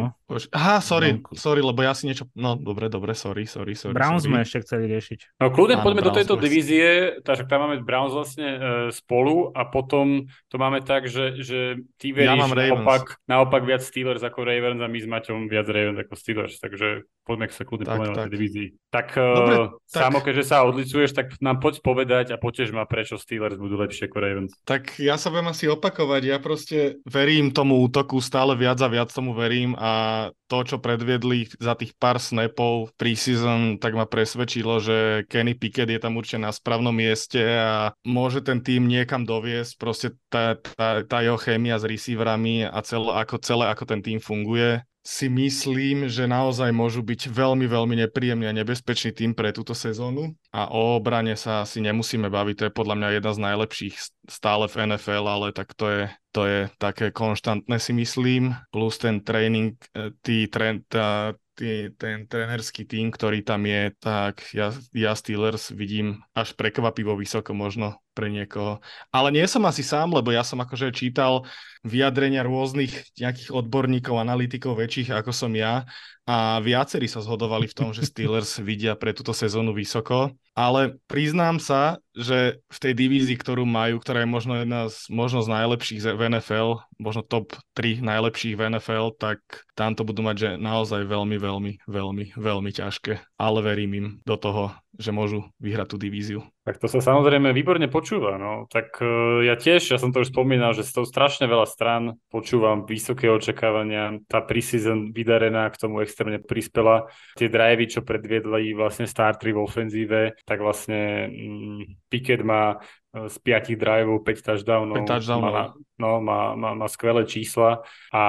Aha, 0.52 0.84
sorry, 0.84 1.24
sorry, 1.34 1.64
lebo 1.64 1.82
ja 1.82 1.96
si 1.96 2.12
niečo... 2.12 2.28
No, 2.36 2.60
dobre, 2.60 2.92
dobre, 2.92 3.16
sorry, 3.16 3.48
sorry, 3.48 3.74
sorry. 3.74 3.96
Browns 3.96 4.28
sorry. 4.28 4.30
sme 4.30 4.38
ešte 4.44 4.58
chceli 4.68 4.86
riešiť. 4.92 5.42
No, 5.42 5.50
kľudne 5.50 5.80
Áno, 5.80 5.84
poďme 5.88 6.02
Browns 6.04 6.14
do 6.14 6.18
tejto 6.22 6.36
Browns. 6.36 6.46
divízie, 6.46 6.88
takže 7.24 7.44
tam 7.48 7.60
máme 7.66 7.82
Browns 7.82 8.14
vlastne 8.14 8.48
e, 8.48 8.60
spolu 8.92 9.50
a 9.56 9.64
potom 9.64 10.28
to 10.52 10.56
máme 10.60 10.84
tak, 10.84 11.08
že, 11.08 11.40
že 11.40 11.82
ty 11.98 12.14
veríš 12.14 12.52
ja 12.52 12.76
naopak, 12.76 13.18
naopak 13.26 13.64
viac 13.66 13.82
Steelers 13.82 14.22
ako 14.22 14.44
Ravens 14.44 14.84
a 14.84 14.88
my 14.92 15.00
s 15.02 15.08
Maťom 15.08 15.50
viac 15.50 15.66
Ravens 15.66 15.98
ako 15.98 16.14
Steelers, 16.14 16.60
takže 16.62 17.08
poďme 17.26 17.50
sa 17.50 17.64
kľudne 17.66 17.86
tak, 17.90 18.00
tak. 18.12 18.28
divízii. 18.30 18.68
Tak, 18.92 19.08
dobre, 19.18 19.56
uh, 19.56 19.68
tak. 19.88 20.01
Samo, 20.02 20.20
keďže 20.26 20.46
sa 20.50 20.66
odlicuješ, 20.66 21.12
tak 21.14 21.38
nám 21.38 21.62
poď 21.62 21.86
povedať 21.86 22.26
a 22.34 22.42
potež 22.42 22.74
ma, 22.74 22.90
prečo 22.90 23.22
Steelers 23.22 23.62
budú 23.62 23.78
lepšie 23.78 24.10
ako 24.10 24.18
Ravens. 24.18 24.52
Tak 24.66 24.98
ja 24.98 25.16
sa 25.22 25.30
budem 25.30 25.54
asi 25.54 25.70
opakovať. 25.70 26.22
Ja 26.26 26.38
proste 26.42 26.98
verím 27.06 27.54
tomu 27.54 27.78
útoku, 27.86 28.18
stále 28.20 28.58
viac 28.58 28.82
a 28.82 28.90
viac 28.90 29.14
tomu 29.14 29.38
verím 29.38 29.78
a 29.78 30.28
to, 30.52 30.68
čo 30.68 30.84
predviedli 30.84 31.48
za 31.64 31.80
tých 31.80 31.96
pár 31.96 32.20
snapov 32.20 32.92
preseason, 33.00 33.80
tak 33.80 33.96
ma 33.96 34.04
presvedčilo, 34.04 34.84
že 34.84 35.24
Kenny 35.32 35.56
Pickett 35.56 35.88
je 35.88 35.96
tam 35.96 36.20
určite 36.20 36.44
na 36.44 36.52
správnom 36.52 36.92
mieste 36.92 37.40
a 37.40 37.96
môže 38.04 38.44
ten 38.44 38.60
tým 38.60 38.84
niekam 38.84 39.24
doviesť. 39.24 39.80
Proste 39.80 40.08
tá, 40.28 40.60
tá, 40.60 41.08
tá 41.08 41.24
jeho 41.24 41.40
chémia 41.40 41.80
s 41.80 41.88
receiverami 41.88 42.68
a 42.68 42.84
celé 42.84 43.16
ako, 43.16 43.40
celé, 43.40 43.72
ako 43.72 43.84
ten 43.88 44.04
tým 44.04 44.20
funguje 44.20 44.84
si 45.02 45.34
myslím, 45.34 46.06
že 46.06 46.30
naozaj 46.30 46.70
môžu 46.70 47.02
byť 47.02 47.34
veľmi, 47.34 47.66
veľmi 47.66 48.06
nepríjemný 48.06 48.46
a 48.46 48.54
nebezpečný 48.54 49.18
tým 49.18 49.32
pre 49.34 49.50
túto 49.50 49.74
sezónu 49.74 50.38
a 50.54 50.70
o 50.70 51.02
obrane 51.02 51.34
sa 51.34 51.66
asi 51.66 51.82
nemusíme 51.82 52.30
baviť, 52.30 52.56
to 52.58 52.66
je 52.70 52.78
podľa 52.78 52.96
mňa 53.02 53.10
jedna 53.18 53.32
z 53.34 53.40
najlepších 53.42 53.96
stále 54.30 54.70
v 54.70 54.94
NFL, 54.94 55.26
ale 55.26 55.48
tak 55.58 55.74
to 55.74 55.90
je, 55.90 56.04
to 56.30 56.42
je 56.46 56.60
také 56.78 57.10
konštantné 57.10 57.82
si 57.82 57.98
myslím, 57.98 58.54
plus 58.70 59.02
ten 59.02 59.26
tréning, 59.26 59.74
e, 59.98 60.14
tý, 60.22 60.46
trend, 60.46 60.86
tá, 60.86 61.34
tý, 61.58 61.90
ten 61.98 62.30
trénerský 62.30 62.86
tým, 62.86 63.10
ktorý 63.10 63.42
tam 63.42 63.66
je, 63.66 63.90
tak 63.98 64.54
ja, 64.54 64.70
ja 64.94 65.18
Steelers 65.18 65.74
vidím 65.74 66.22
až 66.38 66.54
prekvapivo 66.54 67.18
vysoko 67.18 67.58
možno 67.58 67.98
pre 68.14 68.30
niekoho. 68.30 68.78
Ale 69.10 69.34
nie 69.34 69.50
som 69.50 69.66
asi 69.66 69.82
sám, 69.82 70.14
lebo 70.14 70.30
ja 70.30 70.46
som 70.46 70.62
akože 70.62 70.94
čítal 70.94 71.42
vyjadrenia 71.82 72.46
rôznych 72.46 72.94
nejakých 73.18 73.50
odborníkov, 73.50 74.22
analytikov 74.22 74.78
väčších 74.78 75.14
ako 75.18 75.34
som 75.34 75.52
ja. 75.58 75.86
A 76.30 76.62
viacerí 76.62 77.10
sa 77.10 77.20
zhodovali 77.20 77.66
v 77.66 77.76
tom, 77.76 77.90
že 77.92 78.06
Steelers 78.06 78.62
vidia 78.64 78.94
pre 78.94 79.12
túto 79.12 79.34
sezónu 79.34 79.74
vysoko, 79.74 80.30
ale 80.54 81.02
priznám 81.10 81.58
sa, 81.58 81.98
že 82.14 82.62
v 82.70 82.78
tej 82.78 82.94
divízii, 82.94 83.34
ktorú 83.40 83.66
majú, 83.66 83.98
ktorá 83.98 84.22
je 84.22 84.30
možno 84.30 84.54
jedna 84.62 84.86
z, 84.92 85.10
možno 85.10 85.42
z 85.42 85.50
najlepších 85.50 86.00
v 86.14 86.22
NFL, 86.38 86.86
možno 87.02 87.26
top 87.26 87.58
3 87.74 88.06
najlepších 88.06 88.54
v 88.54 88.78
NFL, 88.78 89.18
tak 89.18 89.42
tam 89.74 89.98
to 89.98 90.06
budú 90.06 90.22
mať, 90.22 90.36
že 90.38 90.50
naozaj 90.62 91.10
veľmi, 91.10 91.42
veľmi, 91.42 91.72
veľmi, 91.90 92.26
veľmi 92.38 92.72
ťažké. 92.72 93.42
Ale 93.42 93.60
verím 93.66 93.92
im 93.98 94.08
do 94.22 94.38
toho, 94.38 94.76
že 94.98 95.16
môžu 95.16 95.48
vyhrať 95.64 95.88
tú 95.96 95.98
divíziu. 95.98 96.40
Tak 96.62 96.78
to 96.78 96.86
sa 96.92 97.02
samozrejme 97.02 97.56
výborne 97.56 97.88
počúva. 97.88 98.36
No. 98.38 98.68
Tak 98.68 99.00
uh, 99.02 99.42
ja 99.42 99.56
tiež, 99.56 99.96
ja 99.96 99.98
som 99.98 100.12
to 100.12 100.22
už 100.22 100.30
spomínal, 100.30 100.76
že 100.76 100.86
z 100.86 101.00
toho 101.00 101.06
strašne 101.08 101.48
veľa 101.48 101.66
stran 101.66 102.20
počúvam 102.30 102.84
vysoké 102.86 103.32
očakávania. 103.32 104.20
Tá 104.28 104.44
preseason 104.44 105.16
vydarená 105.16 105.72
k 105.72 105.80
tomu 105.80 106.04
extrémne 106.04 106.38
prispela. 106.44 107.10
Tie 107.40 107.50
drivey, 107.50 107.88
čo 107.88 108.06
predviedli 108.06 108.76
vlastne 108.76 109.08
startry 109.08 109.56
v 109.56 109.64
ofenzíve, 109.64 110.22
tak 110.44 110.62
vlastne 110.62 111.32
um, 111.32 111.82
Pickett 112.12 112.44
má 112.46 112.78
z 113.12 113.36
piatich 113.44 113.76
driveov 113.76 114.24
5 114.24 114.40
touchdownov. 114.40 114.96
5 115.04 115.12
touchdownov. 115.12 115.52
Má, 115.52 115.64
no, 116.00 116.12
má, 116.24 116.56
má, 116.56 116.72
má 116.72 116.88
skvelé 116.88 117.28
čísla 117.28 117.84
a 118.16 118.24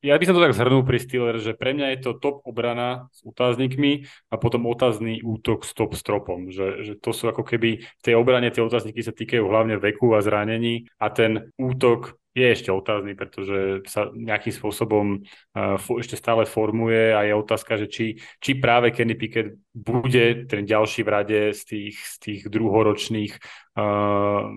ja 0.00 0.16
by 0.16 0.24
som 0.24 0.34
to 0.40 0.44
tak 0.44 0.56
zhrnul 0.56 0.88
pri 0.88 0.96
Steelers, 0.96 1.44
že 1.44 1.52
pre 1.52 1.76
mňa 1.76 1.92
je 1.92 1.98
to 2.00 2.10
top 2.16 2.40
obrana 2.48 3.12
s 3.12 3.20
otáznikmi 3.28 4.08
a 4.32 4.40
potom 4.40 4.64
otázny 4.64 5.20
útok 5.20 5.68
s 5.68 5.76
top 5.76 5.92
stropom, 5.92 6.48
že, 6.48 6.80
že 6.80 6.92
to 6.96 7.12
sú 7.12 7.28
ako 7.28 7.44
keby 7.44 7.84
v 7.84 8.02
tej 8.02 8.16
obrane 8.16 8.48
tie 8.48 8.64
otázniky 8.64 9.04
sa 9.04 9.12
týkajú 9.12 9.44
hlavne 9.44 9.76
veku 9.76 10.16
a 10.16 10.24
zranení 10.24 10.88
a 10.96 11.12
ten 11.12 11.52
útok 11.60 12.16
je 12.32 12.46
ešte 12.48 12.72
otázny, 12.72 13.12
pretože 13.12 13.84
sa 13.84 14.08
nejakým 14.08 14.52
spôsobom 14.56 15.20
uh, 15.20 15.76
ešte 16.00 16.16
stále 16.16 16.48
formuje 16.48 17.12
a 17.12 17.28
je 17.28 17.34
otázka, 17.36 17.76
že 17.76 17.86
či, 17.92 18.06
či 18.40 18.56
práve 18.56 18.88
Kenny 18.88 19.12
Pickett 19.12 19.60
bude 19.72 20.48
ten 20.48 20.64
ďalší 20.64 21.04
v 21.04 21.12
rade 21.12 21.40
z 21.52 21.62
tých, 21.64 21.96
z 21.96 22.16
tých 22.20 22.40
druhoročných 22.48 23.32
uh, 23.76 24.48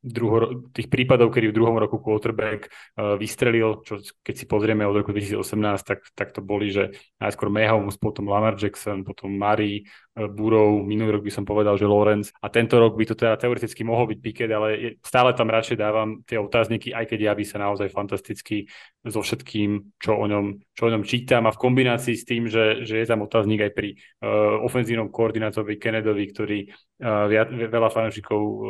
druho, 0.00 0.68
tých 0.72 0.88
prípadov, 0.88 1.32
kedy 1.32 1.52
v 1.52 1.56
druhom 1.56 1.76
roku 1.76 2.00
quarterback 2.00 2.68
uh, 2.68 3.20
vystrelil, 3.20 3.84
čo 3.84 4.00
keď 4.24 4.34
si 4.34 4.44
pozrieme 4.48 4.88
od 4.88 4.96
roku 4.96 5.12
2018, 5.12 5.40
tak, 5.84 6.00
tak 6.16 6.32
to 6.32 6.40
boli, 6.40 6.72
že 6.72 6.96
najskôr 7.20 7.52
Mahomes, 7.52 8.00
potom 8.00 8.28
Lamar 8.28 8.56
Jackson, 8.56 9.04
potom 9.04 9.36
Murray, 9.36 9.84
Burrow, 10.26 10.82
minulý 10.82 11.14
rok 11.14 11.22
by 11.22 11.32
som 11.32 11.44
povedal, 11.46 11.78
že 11.78 11.86
Lawrence 11.86 12.34
a 12.42 12.50
tento 12.50 12.82
rok 12.82 12.98
by 12.98 13.04
to 13.06 13.14
teda 13.14 13.38
teoreticky 13.38 13.86
mohol 13.86 14.10
byť 14.10 14.18
Pickett, 14.18 14.50
ale 14.50 14.98
stále 14.98 15.30
tam 15.38 15.46
radšej 15.46 15.76
dávam 15.78 16.26
tie 16.26 16.42
otázniky, 16.42 16.90
aj 16.90 17.06
keď 17.06 17.30
javí 17.30 17.46
sa 17.46 17.62
naozaj 17.62 17.94
fantasticky 17.94 18.66
so 19.06 19.22
všetkým, 19.22 19.94
čo 20.02 20.18
o 20.18 20.26
ňom, 20.26 20.58
čo 20.74 20.90
o 20.90 20.92
ňom 20.92 21.06
čítam 21.06 21.46
a 21.46 21.54
v 21.54 21.62
kombinácii 21.62 22.16
s 22.18 22.26
tým, 22.26 22.50
že, 22.50 22.82
že 22.82 22.98
je 22.98 23.06
tam 23.06 23.22
otáznik 23.22 23.70
aj 23.70 23.72
pri 23.72 23.94
uh, 23.94 24.58
ofenzívnom 24.66 25.14
koordinátorovi 25.14 25.78
Kennedovi, 25.78 26.24
ktorý 26.34 26.58
uh, 26.66 27.30
veľa 27.70 27.88
fanúšikov 27.94 28.40
uh, 28.42 28.60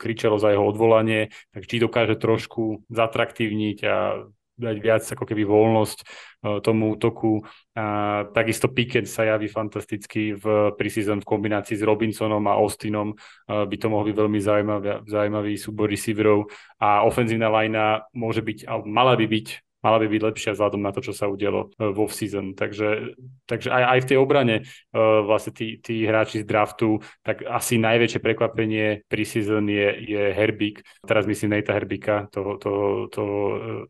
kričalo 0.00 0.40
za 0.40 0.56
jeho 0.56 0.64
odvolanie, 0.64 1.28
tak 1.52 1.68
či 1.68 1.76
dokáže 1.82 2.16
trošku 2.16 2.88
zatraktívniť 2.88 3.78
a 3.84 4.24
dať 4.54 4.76
viac 4.78 5.02
ako 5.02 5.24
keby 5.26 5.42
voľnosť 5.42 5.98
uh, 6.04 6.58
tomu 6.60 6.94
útoku. 6.94 7.42
A 7.74 8.22
takisto 8.30 8.70
Pickett 8.70 9.10
sa 9.10 9.26
javí 9.26 9.50
fantasticky 9.50 10.36
v 10.36 10.74
preseason 10.78 11.24
v 11.24 11.28
kombinácii 11.28 11.74
s 11.74 11.82
Robinsonom 11.82 12.44
a 12.46 12.58
Austinom. 12.60 13.16
Uh, 13.48 13.64
by 13.66 13.76
to 13.80 13.86
mohol 13.88 14.04
byť 14.06 14.16
veľmi 14.16 14.38
zaujímavý, 14.38 14.88
zaujímavý 15.08 15.52
súbor 15.56 15.90
receiverov 15.90 16.52
a 16.78 17.02
ofenzívna 17.08 17.48
lajna 17.48 18.04
môže 18.12 18.44
byť, 18.44 18.68
mala 18.84 19.16
by 19.16 19.26
byť 19.26 19.63
mala 19.84 20.00
by 20.00 20.08
byť 20.08 20.22
lepšia 20.24 20.50
vzhľadom 20.56 20.80
na 20.80 20.90
to, 20.90 21.04
čo 21.04 21.12
sa 21.12 21.28
udialo 21.28 21.76
vo 21.92 22.08
season. 22.08 22.56
Takže, 22.56 23.14
takže 23.44 23.68
aj, 23.68 23.84
aj 23.84 23.98
v 24.00 24.08
tej 24.08 24.18
obrane 24.18 24.56
vlastne 24.96 25.52
tí, 25.52 25.76
tí 25.84 26.08
hráči 26.08 26.40
z 26.40 26.48
draftu, 26.48 27.04
tak 27.20 27.44
asi 27.44 27.76
najväčšie 27.76 28.24
prekvapenie 28.24 29.04
season 29.24 29.68
je, 29.68 29.88
je 30.04 30.22
Herbik, 30.32 30.80
teraz 31.04 31.28
myslím 31.28 31.58
Nejta 31.58 31.76
Herbika, 31.76 32.28
toho, 32.32 32.56
toho, 32.56 33.08
toho 33.12 33.36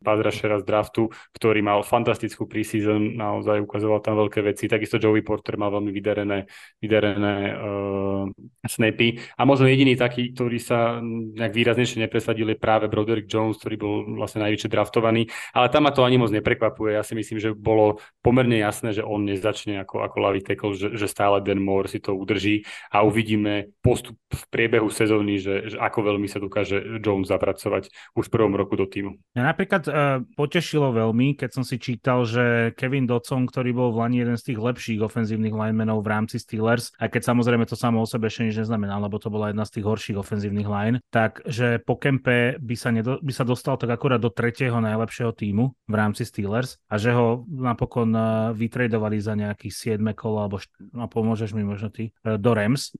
padrašera 0.00 0.62
z 0.62 0.64
draftu, 0.66 1.02
ktorý 1.36 1.60
mal 1.62 1.82
fantastickú 1.86 2.46
preseason, 2.50 3.14
naozaj 3.14 3.62
ukazoval 3.62 4.02
tam 4.02 4.18
veľké 4.18 4.40
veci, 4.42 4.66
takisto 4.66 4.98
Joey 4.98 5.22
Porter 5.22 5.54
mal 5.60 5.70
veľmi 5.74 5.90
vydarené, 5.94 6.50
vydarené 6.82 7.34
uh, 7.54 8.24
snapy. 8.64 9.20
A 9.38 9.42
možno 9.44 9.68
jediný 9.70 9.94
taký, 9.94 10.32
ktorý 10.32 10.58
sa 10.58 10.98
nejak 11.04 11.52
výraznejšie 11.54 12.02
nepresadil 12.02 12.48
je 12.50 12.58
práve 12.58 12.88
Broderick 12.88 13.28
Jones, 13.28 13.60
ktorý 13.60 13.76
bol 13.76 13.94
vlastne 14.16 14.42
najvyššie 14.48 14.70
draftovaný, 14.70 15.28
ale 15.52 15.66
tam 15.68 15.83
ma 15.84 15.92
to 15.92 16.00
ani 16.00 16.16
moc 16.16 16.32
neprekvapuje, 16.32 16.96
ja 16.96 17.04
si 17.04 17.12
myslím, 17.12 17.36
že 17.36 17.52
bolo 17.52 18.00
pomerne 18.24 18.56
jasné, 18.56 18.96
že 18.96 19.04
on 19.04 19.28
nezačne 19.28 19.84
ako, 19.84 20.00
ako 20.00 20.16
lavý 20.24 20.40
tackle, 20.40 20.72
že, 20.72 20.96
že 20.96 21.04
stále 21.04 21.44
Dan 21.44 21.60
Moore 21.60 21.92
si 21.92 22.00
to 22.00 22.16
udrží 22.16 22.64
a 22.88 23.04
uvidíme 23.04 23.76
postup 23.84 24.16
v 24.32 24.42
priebehu 24.48 24.88
sezóny, 24.88 25.36
že, 25.36 25.68
že 25.68 25.76
ako 25.76 26.08
veľmi 26.08 26.24
sa 26.24 26.40
dokáže 26.40 27.04
Jones 27.04 27.28
zapracovať 27.28 27.92
už 28.16 28.24
v 28.26 28.32
prvom 28.32 28.56
roku 28.56 28.80
do 28.80 28.88
týmu. 28.88 29.20
Ja 29.36 29.44
napríklad 29.44 29.82
uh, 29.84 30.24
potešilo 30.32 30.96
veľmi, 30.96 31.36
keď 31.36 31.50
som 31.60 31.64
si 31.66 31.76
čítal, 31.76 32.24
že 32.24 32.72
Kevin 32.78 33.04
Dodson, 33.04 33.44
ktorý 33.44 33.76
bol 33.76 33.92
v 33.92 34.00
Lani 34.00 34.16
jeden 34.24 34.40
z 34.40 34.54
tých 34.54 34.58
lepších 34.62 35.04
ofenzívnych 35.04 35.52
linemenov 35.52 36.00
v 36.00 36.08
rámci 36.08 36.40
Steelers, 36.40 36.94
a 36.96 37.12
keď 37.12 37.34
samozrejme 37.34 37.68
to 37.68 37.76
samo 37.76 38.00
o 38.00 38.08
sebe 38.08 38.30
ešte 38.30 38.48
nič 38.48 38.56
neznamená, 38.64 38.96
lebo 39.02 39.20
to 39.20 39.28
bola 39.28 39.50
jedna 39.50 39.66
z 39.68 39.76
tých 39.76 39.84
horších 39.84 40.16
ofenzívnych 40.16 40.68
line, 40.70 40.96
tak 41.10 41.42
že 41.44 41.82
po 41.82 41.98
kempe 41.98 42.56
by 42.62 42.74
sa, 42.78 42.94
nedo, 42.94 43.18
by 43.20 43.32
sa 43.34 43.42
dostal 43.44 43.74
tak 43.74 43.90
akurát 43.90 44.22
do 44.22 44.30
tretieho 44.30 44.78
najlepšieho 44.78 45.34
týmu 45.34 45.73
v 45.84 45.94
rámci 45.94 46.24
Steelers 46.24 46.80
a 46.88 46.96
že 46.96 47.12
ho 47.12 47.44
napokon 47.48 48.10
uh, 48.14 48.50
vytredovali 48.56 49.20
za 49.20 49.36
nejaký 49.36 49.68
7 49.68 50.00
kolo, 50.16 50.44
alebo 50.44 50.56
no, 50.94 51.06
pomôžeš 51.10 51.52
mi 51.52 51.66
možno 51.66 51.92
ty, 51.92 52.14
uh, 52.24 52.40
do 52.40 52.54
Rams 52.56 52.94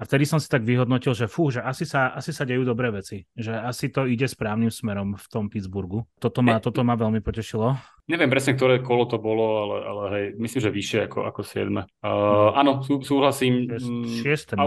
a 0.00 0.08
vtedy 0.08 0.24
som 0.24 0.40
si 0.40 0.48
tak 0.48 0.64
vyhodnotil, 0.64 1.12
že 1.12 1.28
fú, 1.28 1.52
že 1.52 1.60
asi 1.60 1.84
sa, 1.84 2.16
asi 2.16 2.32
sa 2.32 2.48
dejú 2.48 2.64
dobré 2.64 2.88
veci. 2.88 3.28
Že 3.36 3.52
asi 3.68 3.92
to 3.92 4.08
ide 4.08 4.24
správnym 4.24 4.72
smerom 4.72 5.12
v 5.12 5.26
tom 5.28 5.52
Pittsburghu. 5.52 6.08
Toto 6.16 6.40
ma, 6.40 6.56
toto 6.56 6.80
ma 6.80 6.96
veľmi 6.96 7.20
potešilo. 7.20 7.76
Neviem 8.10 8.26
presne, 8.26 8.58
ktoré 8.58 8.82
kolo 8.82 9.06
to 9.06 9.22
bolo, 9.22 9.46
ale, 9.62 9.76
ale 9.86 10.02
hej, 10.10 10.24
myslím, 10.42 10.60
že 10.66 10.70
vyššie 10.74 10.98
ako, 11.06 11.18
ako 11.30 11.40
7. 11.46 11.70
Uh, 12.02 12.50
áno, 12.58 12.82
sú, 12.82 12.98
súhlasím. 13.06 13.70
6. 13.70 14.58
A, 14.58 14.62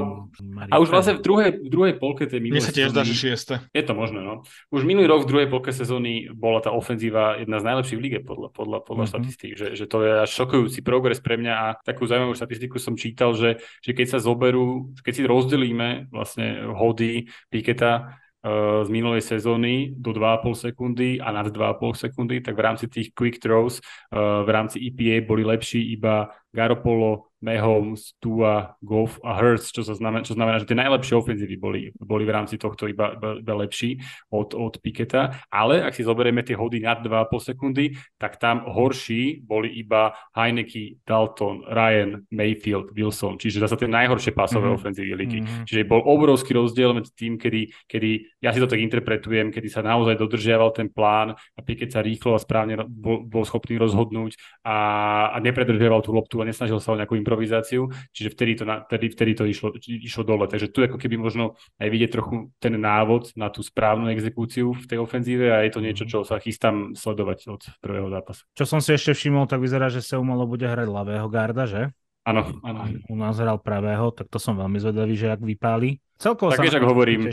a 0.71 0.75
už 0.79 0.87
vlastne 0.87 1.19
v 1.19 1.21
druhej, 1.21 1.49
v 1.59 1.69
druhej 1.69 1.93
polke 1.99 2.23
tej 2.23 2.39
minulej 2.39 2.63
Mne 2.63 2.69
sa 2.71 2.71
tiež 2.71 2.95
dá, 2.95 3.03
že 3.03 3.35
6. 3.35 3.75
Je 3.75 3.83
to 3.83 3.91
možné, 3.91 4.23
no. 4.23 4.47
Už 4.71 4.87
minulý 4.87 5.11
rok 5.11 5.27
v 5.27 5.35
druhej 5.35 5.47
polke 5.51 5.75
sezóny 5.75 6.31
bola 6.31 6.63
tá 6.63 6.71
ofenzíva 6.71 7.35
jedna 7.43 7.59
z 7.59 7.67
najlepších 7.67 7.99
v 7.99 8.03
lige 8.07 8.19
podľa, 8.23 8.47
podľa, 8.55 8.77
podľa 8.87 9.03
mm-hmm. 9.03 9.11
štatistík, 9.11 9.51
že, 9.59 9.67
že 9.75 9.85
to 9.91 9.97
je 10.07 10.11
až 10.23 10.29
šokujúci 10.31 10.79
progres 10.79 11.19
pre 11.19 11.35
mňa 11.35 11.53
a 11.53 11.67
takú 11.83 12.07
zaujímavú 12.07 12.39
štatistiku 12.39 12.79
som 12.79 12.95
čítal, 12.95 13.35
že, 13.35 13.59
že 13.83 13.91
keď 13.91 14.07
sa 14.07 14.19
zoberú, 14.23 14.95
keď 15.03 15.13
si 15.19 15.23
rozdelíme 15.27 16.07
vlastne 16.15 16.71
hody 16.71 17.27
Piketa 17.51 18.22
z 18.83 18.89
minulej 18.89 19.21
sezóny 19.21 19.95
do 19.95 20.11
2,5 20.11 20.53
sekundy 20.53 21.21
a 21.21 21.31
nad 21.31 21.47
2,5 21.47 21.93
sekundy, 21.93 22.41
tak 22.41 22.55
v 22.55 22.59
rámci 22.59 22.87
tých 22.87 23.15
quick 23.15 23.39
throws 23.39 23.79
v 24.43 24.49
rámci 24.49 24.79
EPA 24.83 25.25
boli 25.27 25.43
lepší 25.47 25.95
iba 25.95 26.29
Garopolo, 26.51 27.32
Mahomes, 27.43 28.15
Tua, 28.23 28.79
Goff 28.79 29.19
a 29.19 29.35
Hurts, 29.35 29.75
čo, 29.75 29.83
sa 29.83 29.91
znamená, 29.93 30.23
čo 30.23 30.39
znamená, 30.39 30.63
že 30.63 30.71
tie 30.71 30.79
najlepšie 30.79 31.19
ofenzívy 31.19 31.55
boli, 31.59 31.81
boli 31.99 32.23
v 32.23 32.31
rámci 32.31 32.55
tohto 32.55 32.87
iba, 32.87 33.19
iba, 33.19 33.43
iba 33.43 33.53
lepší 33.59 33.99
od, 34.31 34.55
od 34.55 34.79
Piketa, 34.79 35.43
ale 35.51 35.83
ak 35.83 35.91
si 35.91 36.07
zoberieme 36.07 36.39
tie 36.47 36.55
hody 36.55 36.79
nad 36.79 37.03
2,5 37.03 37.51
sekundy, 37.51 37.99
tak 38.15 38.39
tam 38.39 38.63
horší 38.63 39.43
boli 39.43 39.75
iba 39.75 40.15
Heineke, 40.31 41.03
Dalton, 41.03 41.67
Ryan, 41.67 42.23
Mayfield, 42.31 42.95
Wilson, 42.95 43.35
čiže 43.35 43.59
zase 43.59 43.75
tie 43.75 43.91
najhoršie 43.91 44.31
pasové 44.31 44.71
mm-hmm. 44.71 44.79
ofenzívy 44.79 45.11
ligy. 45.19 45.39
Mm-hmm. 45.43 45.65
Čiže 45.67 45.83
bol 45.83 45.99
obrovský 45.99 46.55
rozdiel 46.55 46.95
medzi 46.95 47.11
tým, 47.11 47.35
kedy, 47.35 47.91
kedy, 47.91 48.39
ja 48.39 48.55
si 48.55 48.63
to 48.63 48.71
tak 48.71 48.79
interpretujem, 48.79 49.51
kedy 49.51 49.67
sa 49.67 49.83
naozaj 49.83 50.15
dodržiaval 50.15 50.71
ten 50.71 50.87
plán 50.87 51.35
a 51.35 51.59
Piket 51.59 51.91
sa 51.91 51.99
rýchlo 51.99 52.37
a 52.37 52.39
správne 52.39 52.79
bol, 52.87 53.27
bol 53.27 53.43
schopný 53.43 53.75
rozhodnúť 53.75 54.39
a, 54.63 54.77
a 55.35 55.37
nepredržiaval 55.43 55.99
tú 56.05 56.15
loptu 56.15 56.39
a 56.39 56.47
nesnažil 56.47 56.79
sa 56.79 56.95
o 56.95 56.99
nejakú 56.99 57.19
improvizáciu, 57.33 57.89
čiže 58.13 58.29
vtedy 58.37 58.61
to, 58.61 58.63
na, 58.69 58.85
vtedy, 58.85 59.09
vtedy 59.09 59.31
to 59.33 59.43
išlo, 59.49 59.73
išlo 59.81 60.21
dole. 60.21 60.45
Takže 60.45 60.69
tu 60.69 60.85
ako 60.85 61.01
keby 61.01 61.17
možno 61.17 61.57
aj 61.81 61.89
vidieť 61.89 62.11
trochu 62.13 62.53
ten 62.61 62.77
návod 62.77 63.33
na 63.33 63.49
tú 63.49 63.65
správnu 63.65 64.13
exekúciu 64.13 64.77
v 64.77 64.85
tej 64.85 65.01
ofenzíve 65.01 65.49
a 65.49 65.65
je 65.65 65.73
to 65.73 65.81
niečo, 65.81 66.05
čo 66.05 66.21
sa 66.21 66.37
chystám 66.37 66.93
sledovať 66.93 67.49
od 67.49 67.61
prvého 67.81 68.13
zápasu. 68.13 68.45
Čo 68.53 68.65
som 68.69 68.79
si 68.85 68.93
ešte 68.93 69.17
všimol, 69.17 69.49
tak 69.49 69.65
vyzerá, 69.65 69.89
že 69.89 70.05
sa 70.05 70.21
umalo 70.21 70.45
bude 70.45 70.69
hrať 70.69 70.85
ľavého 70.85 71.25
garda, 71.33 71.65
že? 71.65 71.89
Áno, 72.23 72.47
áno. 72.63 72.87
U 73.11 73.19
nás 73.19 73.35
hral 73.35 73.59
pravého, 73.59 74.13
tak 74.15 74.31
to 74.31 74.39
som 74.39 74.55
veľmi 74.55 74.79
zvedavý, 74.79 75.17
že 75.17 75.33
ak 75.33 75.43
vypáli. 75.43 75.99
Celkovo 76.21 76.53
tak 76.53 76.63
vieš, 76.63 76.77
ak 76.77 76.85
hovorím, 76.85 77.27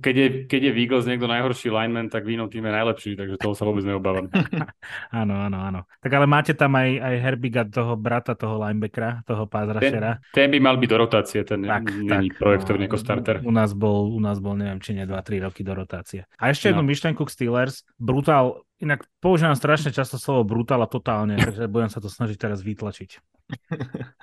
keď 0.00 0.14
je, 0.14 0.28
keď 0.46 0.60
je 0.66 0.72
Eagles 0.78 1.04
niekto 1.04 1.26
najhorší 1.26 1.68
lineman, 1.68 2.08
tak 2.08 2.24
v 2.24 2.38
inom 2.38 2.48
týme 2.48 2.70
najlepší, 2.70 3.18
takže 3.18 3.36
toho 3.36 3.52
sa 3.52 3.66
vôbec 3.66 3.84
neobávam. 3.84 4.30
áno, 5.20 5.34
áno, 5.34 5.58
áno. 5.60 5.80
Tak 5.98 6.10
ale 6.14 6.24
máte 6.30 6.54
tam 6.54 6.78
aj, 6.78 6.88
aj 7.02 7.14
Herbiga, 7.20 7.62
toho 7.66 7.98
brata, 7.98 8.38
toho 8.38 8.56
linebackera, 8.56 9.26
toho 9.26 9.44
pázrašera. 9.44 10.22
Ten, 10.30 10.46
ten 10.46 10.48
by 10.54 10.58
mal 10.62 10.76
byť 10.78 10.88
do 10.88 10.98
rotácie, 10.98 11.40
ten 11.42 11.60
tak, 11.66 11.90
není 11.90 12.30
tak, 12.30 12.38
projektový 12.38 12.80
no, 12.80 12.86
ako 12.88 12.96
starter. 12.96 13.36
U, 13.44 13.52
nás 13.52 13.74
bol, 13.74 14.08
u 14.14 14.20
nás 14.22 14.38
bol, 14.38 14.54
neviem, 14.56 14.78
či 14.78 14.96
nie 14.96 15.04
2-3 15.04 15.44
roky 15.50 15.60
do 15.66 15.74
rotácie. 15.74 16.24
A 16.38 16.54
ešte 16.54 16.72
jednu 16.72 16.86
no. 16.86 16.88
myšlenku 16.88 17.26
k 17.26 17.34
Steelers. 17.34 17.82
Brutal, 18.00 18.64
inak 18.80 19.04
používam 19.20 19.54
strašne 19.54 19.92
často 19.92 20.16
slovo 20.16 20.48
brutál 20.48 20.80
a 20.80 20.88
totálne, 20.88 21.36
takže 21.44 21.68
budem 21.68 21.92
sa 21.92 22.00
to 22.00 22.08
snažiť 22.08 22.40
teraz 22.40 22.64
vytlačiť. 22.64 23.39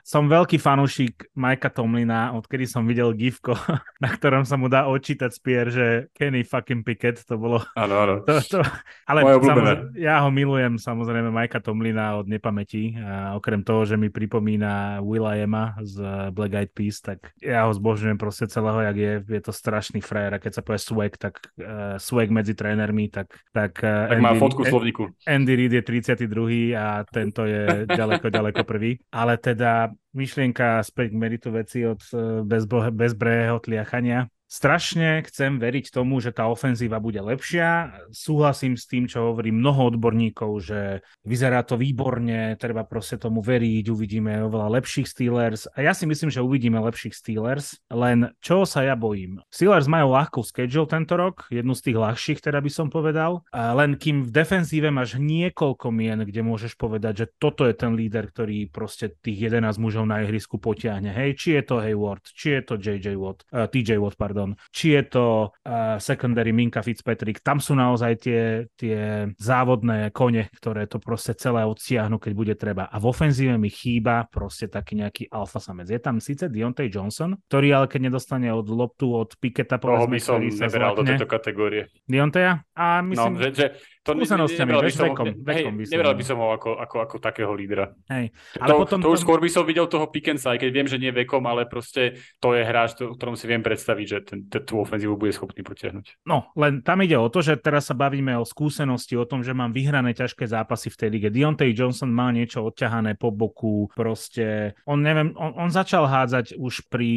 Som 0.07 0.31
veľký 0.31 0.55
fanúšik 0.55 1.35
Majka 1.35 1.67
Tomlina, 1.67 2.31
odkedy 2.31 2.63
som 2.63 2.87
videl 2.87 3.11
gifko, 3.11 3.55
na 4.03 4.07
ktorom 4.07 4.47
sa 4.47 4.55
mu 4.55 4.71
dá 4.71 4.87
odčítať 4.87 5.31
spier, 5.35 5.67
že 5.67 5.85
Kenny 6.15 6.47
fucking 6.47 6.87
Pickett, 6.87 7.19
to 7.27 7.35
bolo... 7.35 7.59
Áno, 7.75 7.95
áno. 7.99 8.15
To, 8.23 8.39
to, 8.39 8.59
ale 9.03 9.19
samozrejme, 9.23 9.99
ja 9.99 10.23
ho 10.23 10.31
milujem, 10.31 10.79
samozrejme, 10.79 11.27
Majka 11.27 11.59
Tomlina 11.59 12.15
od 12.15 12.31
nepamäti. 12.31 12.95
A 12.95 13.35
okrem 13.35 13.67
toho, 13.67 13.83
že 13.83 13.99
mi 13.99 14.07
pripomína 14.07 15.03
Willa 15.03 15.35
Ema 15.35 15.75
z 15.83 15.99
Black 16.31 16.55
Eyed 16.55 16.71
Peas, 16.71 17.03
tak 17.03 17.35
ja 17.43 17.67
ho 17.67 17.71
zbožňujem 17.75 18.15
proste 18.15 18.47
celého, 18.47 18.79
jak 18.87 18.97
je. 18.97 19.13
Je 19.27 19.41
to 19.43 19.51
strašný 19.51 19.99
frajer 19.99 20.39
a 20.39 20.41
keď 20.41 20.51
sa 20.59 20.61
povie 20.63 20.79
swag, 20.79 21.19
tak 21.19 21.51
uh, 21.59 21.99
swag 21.99 22.31
medzi 22.31 22.55
trénermi, 22.55 23.11
tak... 23.11 23.43
Tak, 23.51 23.83
uh, 23.83 24.07
tak 24.07 24.19
Andy, 24.19 24.23
má 24.23 24.31
fotku 24.39 24.63
v 24.63 24.71
slovníku. 24.71 25.03
Andy 25.27 25.53
Reid 25.59 25.73
je 25.75 25.83
32. 25.83 26.79
a 26.79 27.03
tento 27.03 27.43
je 27.43 27.83
ďaleko, 27.99 28.31
ďaleko 28.31 28.61
prvý 28.63 28.99
ale 29.17 29.41
teda 29.41 29.89
myšlienka 30.13 30.85
späť 30.85 31.09
k 31.09 31.19
meritu 31.19 31.49
veci 31.49 31.81
od 31.89 32.01
eh, 32.13 32.91
bezbrehého 32.93 33.57
tliachania 33.57 34.29
Strašne 34.47 35.27
chcem 35.27 35.59
veriť 35.59 35.91
tomu, 35.91 36.23
že 36.23 36.31
tá 36.31 36.47
ofenzíva 36.47 37.03
bude 37.03 37.19
lepšia. 37.19 37.99
Súhlasím 38.15 38.79
s 38.79 38.87
tým, 38.87 39.03
čo 39.03 39.35
hovorí 39.35 39.51
mnoho 39.51 39.91
odborníkov, 39.91 40.51
že 40.63 41.03
vyzerá 41.27 41.67
to 41.67 41.75
výborne, 41.75 42.55
treba 42.55 42.87
proste 42.87 43.19
tomu 43.19 43.43
veriť, 43.43 43.91
uvidíme 43.91 44.47
oveľa 44.47 44.79
lepších 44.79 45.03
Steelers. 45.03 45.67
A 45.75 45.83
ja 45.83 45.91
si 45.91 46.07
myslím, 46.07 46.31
že 46.31 46.39
uvidíme 46.39 46.79
lepších 46.79 47.11
Steelers, 47.11 47.75
len 47.91 48.31
čo 48.39 48.63
sa 48.63 48.87
ja 48.87 48.95
bojím. 48.95 49.43
Steelers 49.51 49.91
majú 49.91 50.15
ľahkú 50.15 50.39
schedule 50.47 50.87
tento 50.87 51.19
rok, 51.19 51.43
jednu 51.51 51.75
z 51.75 51.91
tých 51.91 51.97
ľahších, 51.99 52.39
teda 52.39 52.63
by 52.63 52.71
som 52.71 52.87
povedal. 52.87 53.43
A 53.51 53.75
len 53.75 53.99
kým 53.99 54.23
v 54.23 54.31
defenzíve 54.31 54.87
máš 54.95 55.19
niekoľko 55.19 55.91
mien, 55.91 56.23
kde 56.23 56.39
môžeš 56.47 56.79
povedať, 56.79 57.13
že 57.19 57.25
toto 57.35 57.67
je 57.67 57.75
ten 57.75 57.91
líder, 57.99 58.31
ktorý 58.31 58.71
proste 58.71 59.11
tých 59.11 59.51
11 59.51 59.75
mužov 59.75 60.07
na 60.07 60.23
ihrisku 60.23 60.55
potiahne. 60.55 61.11
Hej, 61.11 61.35
či 61.35 61.49
je 61.59 61.63
to 61.67 61.83
Hayward, 61.83 62.23
či 62.31 62.55
je 62.55 62.61
to 62.63 62.79
JJ 62.79 63.19
Watt, 63.19 63.43
uh, 63.51 63.67
TJ 63.67 63.99
Watt, 63.99 64.15
pardon 64.15 64.36
pardon, 64.37 64.53
či 64.69 64.93
je 64.93 65.03
to 65.09 65.25
uh, 65.49 65.97
secondary 65.97 66.53
Minka 66.53 66.85
Fitzpatrick, 66.85 67.41
tam 67.41 67.57
sú 67.57 67.73
naozaj 67.73 68.11
tie, 68.21 68.41
tie 68.77 69.25
závodné 69.41 70.13
kone, 70.13 70.53
ktoré 70.53 70.85
to 70.85 71.01
proste 71.01 71.33
celé 71.33 71.65
odsiahnu, 71.65 72.21
keď 72.21 72.31
bude 72.37 72.53
treba. 72.53 72.85
A 72.85 73.01
v 73.01 73.09
ofenzíve 73.09 73.57
mi 73.57 73.73
chýba 73.73 74.29
proste 74.29 74.69
taký 74.69 75.01
nejaký 75.01 75.25
alfa 75.33 75.57
samec. 75.57 75.89
Je 75.89 75.97
tam 75.97 76.21
síce 76.21 76.45
Deontay 76.45 76.93
Johnson, 76.93 77.33
ktorý 77.49 77.81
ale 77.81 77.89
keď 77.89 78.13
nedostane 78.13 78.53
od 78.53 78.69
loptu 78.69 79.09
od 79.09 79.33
Piketa, 79.41 79.81
povedzme, 79.81 80.13
by 80.13 80.21
som 80.21 80.37
neberal 80.37 80.93
do 80.93 81.01
tejto 81.01 81.25
kategórie. 81.25 81.89
Deontaya? 82.05 82.61
A 82.77 83.01
myslím, 83.01 83.33
no, 83.33 83.41
že, 83.41 83.49
že 83.57 83.65
to 84.07 84.15
skúsenostiami, 84.15 84.71
vieš, 84.79 84.95
vekom, 85.03 85.27
vekom 85.43 85.73
hej. 85.83 85.91
Neberal 85.91 86.15
by 86.15 86.23
som 86.23 86.37
ho 86.39 86.55
ako, 86.55 86.79
ako, 86.79 86.95
ako 87.03 87.15
takého 87.19 87.51
lídra. 87.51 87.91
Hej. 88.07 88.31
Ale 88.55 88.71
to, 88.71 88.75
potom, 88.87 88.99
to 89.03 89.09
už 89.11 89.19
skôr 89.19 89.43
by 89.43 89.51
som 89.51 89.67
videl 89.67 89.91
toho 89.91 90.07
Pickensa, 90.07 90.55
aj 90.55 90.63
keď 90.63 90.69
viem, 90.71 90.87
že 90.87 90.95
nie 90.95 91.11
vekom, 91.11 91.43
ale 91.43 91.67
proste 91.67 92.15
to 92.39 92.55
je 92.55 92.63
hráč, 92.63 92.95
o 93.03 93.11
ktorom 93.11 93.35
si 93.35 93.45
viem 93.51 93.59
predstaviť, 93.59 94.05
že 94.07 94.17
ten, 94.23 94.39
tú 94.47 94.79
ofenzívu 94.79 95.19
bude 95.19 95.35
schopný 95.35 95.67
potiahnuť. 95.67 96.23
No, 96.23 96.55
len 96.55 96.79
tam 96.79 97.03
ide 97.03 97.19
o 97.19 97.27
to, 97.27 97.43
že 97.43 97.59
teraz 97.59 97.91
sa 97.91 97.95
bavíme 97.99 98.39
o 98.39 98.47
skúsenosti, 98.47 99.19
o 99.19 99.27
tom, 99.27 99.43
že 99.43 99.51
mám 99.51 99.75
vyhrané 99.75 100.15
ťažké 100.15 100.47
zápasy 100.47 100.87
v 100.87 100.97
tej 101.03 101.09
lige. 101.11 101.27
Deontay 101.27 101.75
Johnson 101.75 102.07
má 102.07 102.31
niečo 102.31 102.63
odťahané 102.63 103.19
po 103.19 103.35
boku, 103.35 103.91
proste, 103.91 104.77
on 104.87 105.03
neviem, 105.03 105.35
on, 105.35 105.51
on 105.57 105.69
začal 105.73 106.07
hádzať 106.07 106.55
už 106.55 106.87
pri 106.87 107.09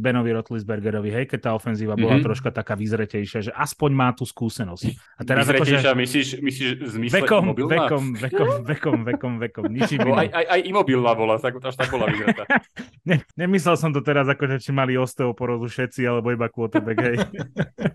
Benovi 0.00 0.32
Rotlisbergerovi, 0.32 1.10
hej, 1.12 1.26
keď 1.28 1.40
tá 1.44 1.50
ofenzíva 1.52 1.98
bola 1.98 2.16
mm-hmm. 2.16 2.26
troška 2.26 2.50
taká 2.54 2.78
vyzretejšia, 2.78 3.50
že 3.50 3.52
aspoň 3.52 3.90
má 3.92 4.08
tú 4.14 4.24
skúsenosť. 4.24 5.18
A 5.18 5.22
teraz 5.26 5.50
akože... 5.50 5.82
myslíš, 5.82 6.37
myslíš 6.40 6.70
zmysle 6.88 7.22
vekom, 7.22 7.42
imobilná? 7.50 7.86
Vekom, 7.86 8.04
vekom, 8.14 8.48
vekom, 8.64 8.98
vekom, 9.04 9.32
vekom, 9.42 9.64
nič 9.68 9.98
aj, 9.98 10.28
aj, 10.30 10.44
aj 10.48 10.60
imobilná 10.66 11.12
bola, 11.14 11.36
tak, 11.38 11.58
až 11.60 11.74
tak 11.76 11.88
bola 11.90 12.08
vyzretá. 12.10 12.44
ne, 13.08 13.22
nemyslel 13.38 13.76
som 13.78 13.90
to 13.94 14.00
teraz 14.04 14.26
ako, 14.28 14.56
že 14.56 14.68
či 14.68 14.70
mali 14.74 14.98
osteoporozu 14.98 15.70
všetci, 15.70 16.00
alebo 16.04 16.34
iba 16.34 16.50
quarterback, 16.50 16.98
hej. 17.00 17.16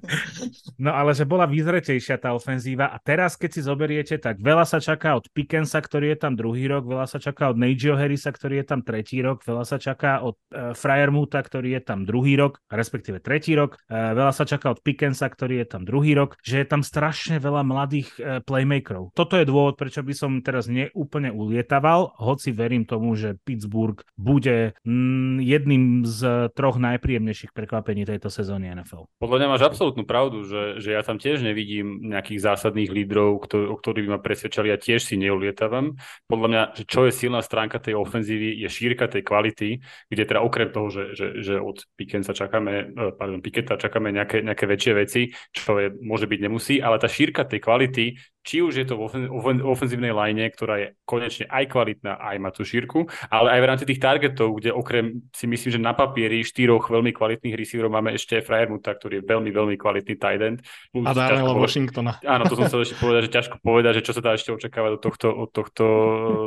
no 0.83 0.95
ale 0.95 1.13
že 1.13 1.27
bola 1.27 1.45
vyzretejšia 1.45 2.17
tá 2.17 2.33
ofenzíva 2.33 2.89
a 2.89 2.97
teraz, 2.97 3.37
keď 3.37 3.49
si 3.53 3.61
zoberiete, 3.61 4.15
tak 4.17 4.39
veľa 4.39 4.65
sa 4.65 4.81
čaká 4.81 5.19
od 5.19 5.29
Pickensa, 5.29 5.83
ktorý 5.83 6.15
je 6.15 6.17
tam 6.17 6.33
druhý 6.33 6.65
rok, 6.65 6.87
veľa 6.87 7.05
sa 7.05 7.19
čaká 7.21 7.53
od 7.53 7.57
Najio 7.59 7.99
Harrisa, 7.99 8.33
ktorý 8.33 8.63
je 8.63 8.65
tam 8.65 8.81
tretí 8.81 9.19
rok, 9.21 9.43
veľa 9.45 9.63
sa 9.67 9.77
čaká 9.77 10.23
od 10.23 10.39
uh, 10.55 10.71
Fryermuta, 10.73 11.43
ktorý 11.43 11.77
je 11.77 11.81
tam 11.83 12.07
druhý 12.07 12.39
rok, 12.39 12.63
respektíve 12.71 13.19
tretí 13.19 13.53
rok, 13.53 13.77
uh, 13.91 14.15
veľa 14.17 14.33
sa 14.33 14.47
čaká 14.47 14.73
od 14.73 14.79
Pickensa, 14.81 15.29
ktorý 15.29 15.61
je 15.61 15.67
tam 15.67 15.81
druhý 15.83 16.17
rok, 16.17 16.39
že 16.41 16.63
je 16.63 16.67
tam 16.67 16.81
strašne 16.81 17.37
veľa 17.37 17.61
mladých 17.67 18.09
uh, 18.17 18.32
playmakerov. 18.41 19.13
Toto 19.13 19.37
je 19.37 19.45
dôvod, 19.45 19.77
prečo 19.77 20.01
by 20.01 20.13
som 20.17 20.41
teraz 20.41 20.65
neúplne 20.65 21.29
ulietaval, 21.29 22.17
hoci 22.17 22.49
verím 22.49 22.87
tomu, 22.89 23.13
že 23.13 23.37
Pittsburgh 23.45 24.01
bude 24.17 24.73
mm, 24.81 25.43
jedným 25.43 26.07
z 26.07 26.49
troch 26.57 26.81
najpríjemnejších 26.81 27.53
prekvapení 27.53 28.07
tejto 28.07 28.33
sezóny 28.33 28.73
NFL. 28.73 29.05
Podľa 29.21 29.37
mňa 29.43 29.51
máš 29.51 29.63
absolútnu 29.67 30.07
pravdu, 30.07 30.47
že, 30.47 30.81
že 30.81 30.95
ja 30.95 31.01
tam 31.05 31.21
tiež 31.21 31.43
nevidím 31.43 32.01
nejakých 32.09 32.39
zásadných 32.41 32.89
lídrov, 32.89 33.45
ktor- 33.45 33.69
o 33.69 33.75
ktorých 33.77 34.07
by 34.07 34.11
ma 34.17 34.21
presvedčali 34.21 34.71
a 34.73 34.81
tiež 34.81 35.03
si 35.03 35.19
neulietavam. 35.19 35.99
Podľa 36.25 36.47
mňa, 36.49 36.61
že 36.79 36.83
čo 36.87 37.05
je 37.05 37.13
silná 37.13 37.43
stránka 37.43 37.77
tej 37.77 37.99
ofenzívy, 37.99 38.63
je 38.63 38.69
šírka 38.71 39.11
tej 39.11 39.21
kvality, 39.25 39.69
kde 40.07 40.23
teda 40.23 40.39
okrem 40.39 40.69
toho, 40.71 40.87
že, 40.89 41.03
že, 41.13 41.27
že 41.43 41.55
od 41.59 41.83
Pikensa 41.99 42.31
čakáme, 42.31 42.73
eh, 42.93 43.11
pardon, 43.13 43.43
Piketa 43.43 43.75
čakáme 43.75 44.13
nejaké, 44.13 44.45
nejaké 44.45 44.65
väčšie 44.69 44.93
veci, 44.93 45.21
čo 45.51 45.81
je, 45.81 45.87
môže 45.99 46.29
byť 46.29 46.39
nemusí, 46.39 46.75
ale 46.79 47.01
tá 47.01 47.09
šírka 47.09 47.43
tej 47.43 47.59
kvality 47.59 48.05
či 48.43 48.59
už 48.59 48.75
je 48.75 48.85
to 48.85 48.99
v 48.99 49.63
ofenzívnej 49.63 50.11
line, 50.11 50.43
ktorá 50.51 50.75
je 50.75 50.87
konečne 51.07 51.47
aj 51.47 51.63
kvalitná, 51.71 52.19
aj 52.19 52.37
má 52.43 52.51
tú 52.51 52.67
šírku, 52.67 53.07
ale 53.31 53.55
aj 53.55 53.59
v 53.63 53.67
rámci 53.71 53.85
tých 53.87 54.03
targetov, 54.03 54.59
kde 54.59 54.75
okrem 54.75 55.23
si 55.31 55.47
myslím, 55.47 55.71
že 55.71 55.79
na 55.79 55.95
papieri 55.95 56.43
štyroch 56.43 56.91
veľmi 56.91 57.15
kvalitných 57.15 57.55
receiverov 57.55 57.95
máme 57.95 58.11
ešte 58.11 58.43
Fryermuta, 58.43 58.91
ktorý 58.91 59.23
je 59.23 59.23
veľmi, 59.23 59.49
veľmi 59.49 59.75
kvalitný 59.79 60.19
tight 60.19 60.43
end. 60.43 60.59
A 60.91 61.15
Darnella 61.15 61.55
Washingtona. 61.55 62.19
Áno, 62.27 62.43
to 62.51 62.59
som 62.59 62.67
chcel 62.67 62.83
ešte 62.85 62.99
povedať, 62.99 63.31
že 63.31 63.31
ťažko 63.31 63.55
povedať, 63.63 63.91
že 64.03 64.05
čo 64.11 64.13
sa 64.13 64.21
dá 64.21 64.31
ešte 64.35 64.51
očakávať 64.51 64.91
od 64.99 65.01
tohto, 65.01 65.27
od 65.31 65.49
tohto 65.55 65.85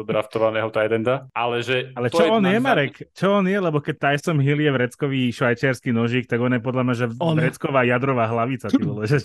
draftovaného 0.05 0.69
tight 0.69 0.93
enda. 0.93 1.33
Ale, 1.33 1.65
že 1.65 1.97
ale 1.97 2.13
čo 2.13 2.29
on 2.29 2.45
je, 2.45 2.61
Marek? 2.61 3.09
Čo 3.17 3.41
on 3.41 3.49
je? 3.49 3.57
Lebo 3.57 3.81
keď 3.81 3.97
Tyson 3.97 4.45
Hill 4.45 4.61
je 4.61 4.69
vreckový 4.69 5.33
švajčiarsky 5.33 5.97
nožík, 5.97 6.29
tak 6.29 6.45
on 6.45 6.53
je 6.53 6.61
podľa 6.61 6.83
mňa, 6.85 6.95
že 6.95 7.07
on... 7.25 7.41
vrecková 7.41 7.89
jadrová 7.89 8.29
hlavica. 8.29 8.69
Ty 8.69 8.83
vole, 8.89 9.09
že, 9.09 9.25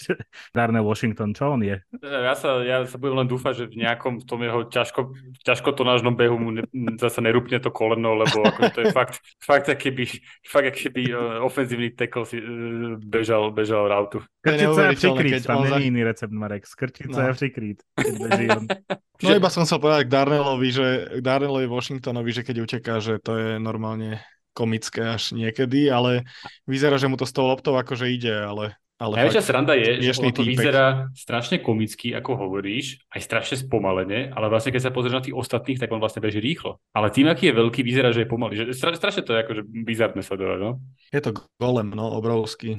Darnell 0.55 0.87
Washington, 0.87 1.35
čo 1.35 1.51
on 1.51 1.67
je? 1.67 1.75
Ja 1.99 2.30
sa 2.35 2.61
ja 2.61 2.83
sa 2.85 2.97
budem 2.99 3.23
len 3.23 3.29
dúfať, 3.29 3.53
že 3.53 3.65
v 3.71 3.85
nejakom 3.85 4.21
v 4.21 4.25
tom 4.25 4.39
jeho 4.41 4.67
ťažko, 4.67 5.01
ťažko 5.41 5.69
to 5.75 5.83
nážnom 5.87 6.13
behu 6.13 6.37
mu 6.37 6.49
ne, 6.53 6.63
zase 6.99 7.19
nerúpne 7.21 7.57
to 7.63 7.71
koleno, 7.73 8.17
lebo 8.17 8.43
ako 8.45 8.61
to 8.71 8.79
je 8.83 8.85
fakt, 8.97 9.21
fakt 9.41 9.67
keby, 9.67 10.07
fakt 10.45 10.75
keby 10.77 11.11
uh, 11.11 11.45
ofenzívny 11.45 11.95
tackle 11.95 12.27
si 12.27 12.37
uh, 12.39 12.95
bežal, 13.01 13.51
bežal 13.51 13.87
rautu. 13.87 14.21
Skrčica 14.41 14.81
a 14.89 14.93
přikryť, 14.93 15.45
tam 15.45 15.63
není 15.65 15.93
iný 15.93 16.01
recept, 16.03 16.33
Marek. 16.33 16.67
Skrčica 16.67 17.19
no. 17.21 17.29
a 17.29 17.33
přikryť, 17.33 17.77
keď 17.97 18.13
beží 18.17 18.45
on. 18.49 18.65
No 19.21 19.37
iba 19.37 19.53
som 19.53 19.69
chcel 19.69 19.77
povedať 19.77 20.09
k 20.09 20.13
Darnellovi, 20.17 20.69
že 20.73 20.87
k 21.13 21.21
Darnellovi 21.21 21.69
Washingtonovi, 21.69 22.33
že 22.33 22.41
keď 22.41 22.55
uteká, 22.65 22.97
že 22.97 23.21
to 23.21 23.37
je 23.37 23.49
normálne 23.61 24.17
komické 24.57 25.13
až 25.13 25.37
niekedy, 25.37 25.93
ale 25.93 26.25
vyzerá, 26.65 26.97
že 26.97 27.05
mu 27.05 27.21
to 27.21 27.29
s 27.29 27.35
tou 27.35 27.45
loptou 27.45 27.77
akože 27.77 28.09
ide, 28.09 28.33
ale 28.33 28.80
ale 29.01 29.17
Najväčšia 29.17 29.41
sranda 29.41 29.73
je, 29.73 29.97
že 30.05 30.13
to 30.13 30.45
týpek. 30.45 30.61
vyzerá 30.61 31.09
strašne 31.17 31.57
komicky, 31.57 32.13
ako 32.13 32.37
hovoríš, 32.37 33.01
aj 33.09 33.21
strašne 33.25 33.57
spomalene, 33.57 34.29
ale 34.29 34.45
vlastne 34.45 34.69
keď 34.69 34.81
sa 34.85 34.91
pozrieš 34.93 35.17
na 35.17 35.25
tých 35.25 35.33
ostatných, 35.33 35.81
tak 35.81 35.89
on 35.89 35.97
vlastne 35.97 36.21
beží 36.21 36.37
rýchlo. 36.37 36.77
Ale 36.93 37.09
tým, 37.09 37.25
aký 37.25 37.49
je 37.49 37.57
veľký, 37.57 37.81
vyzerá, 37.81 38.13
že 38.13 38.21
je 38.21 38.29
pomalý. 38.29 38.61
Že 38.61 38.77
stra, 38.77 38.93
strašne 38.93 39.25
to 39.25 39.33
je 39.33 39.41
akože 39.41 39.61
bizarné 39.65 40.21
sledovať, 40.21 40.59
no? 40.61 40.71
Je 41.09 41.17
to 41.17 41.33
golem, 41.57 41.89
no, 41.97 42.13
obrovský. 42.13 42.77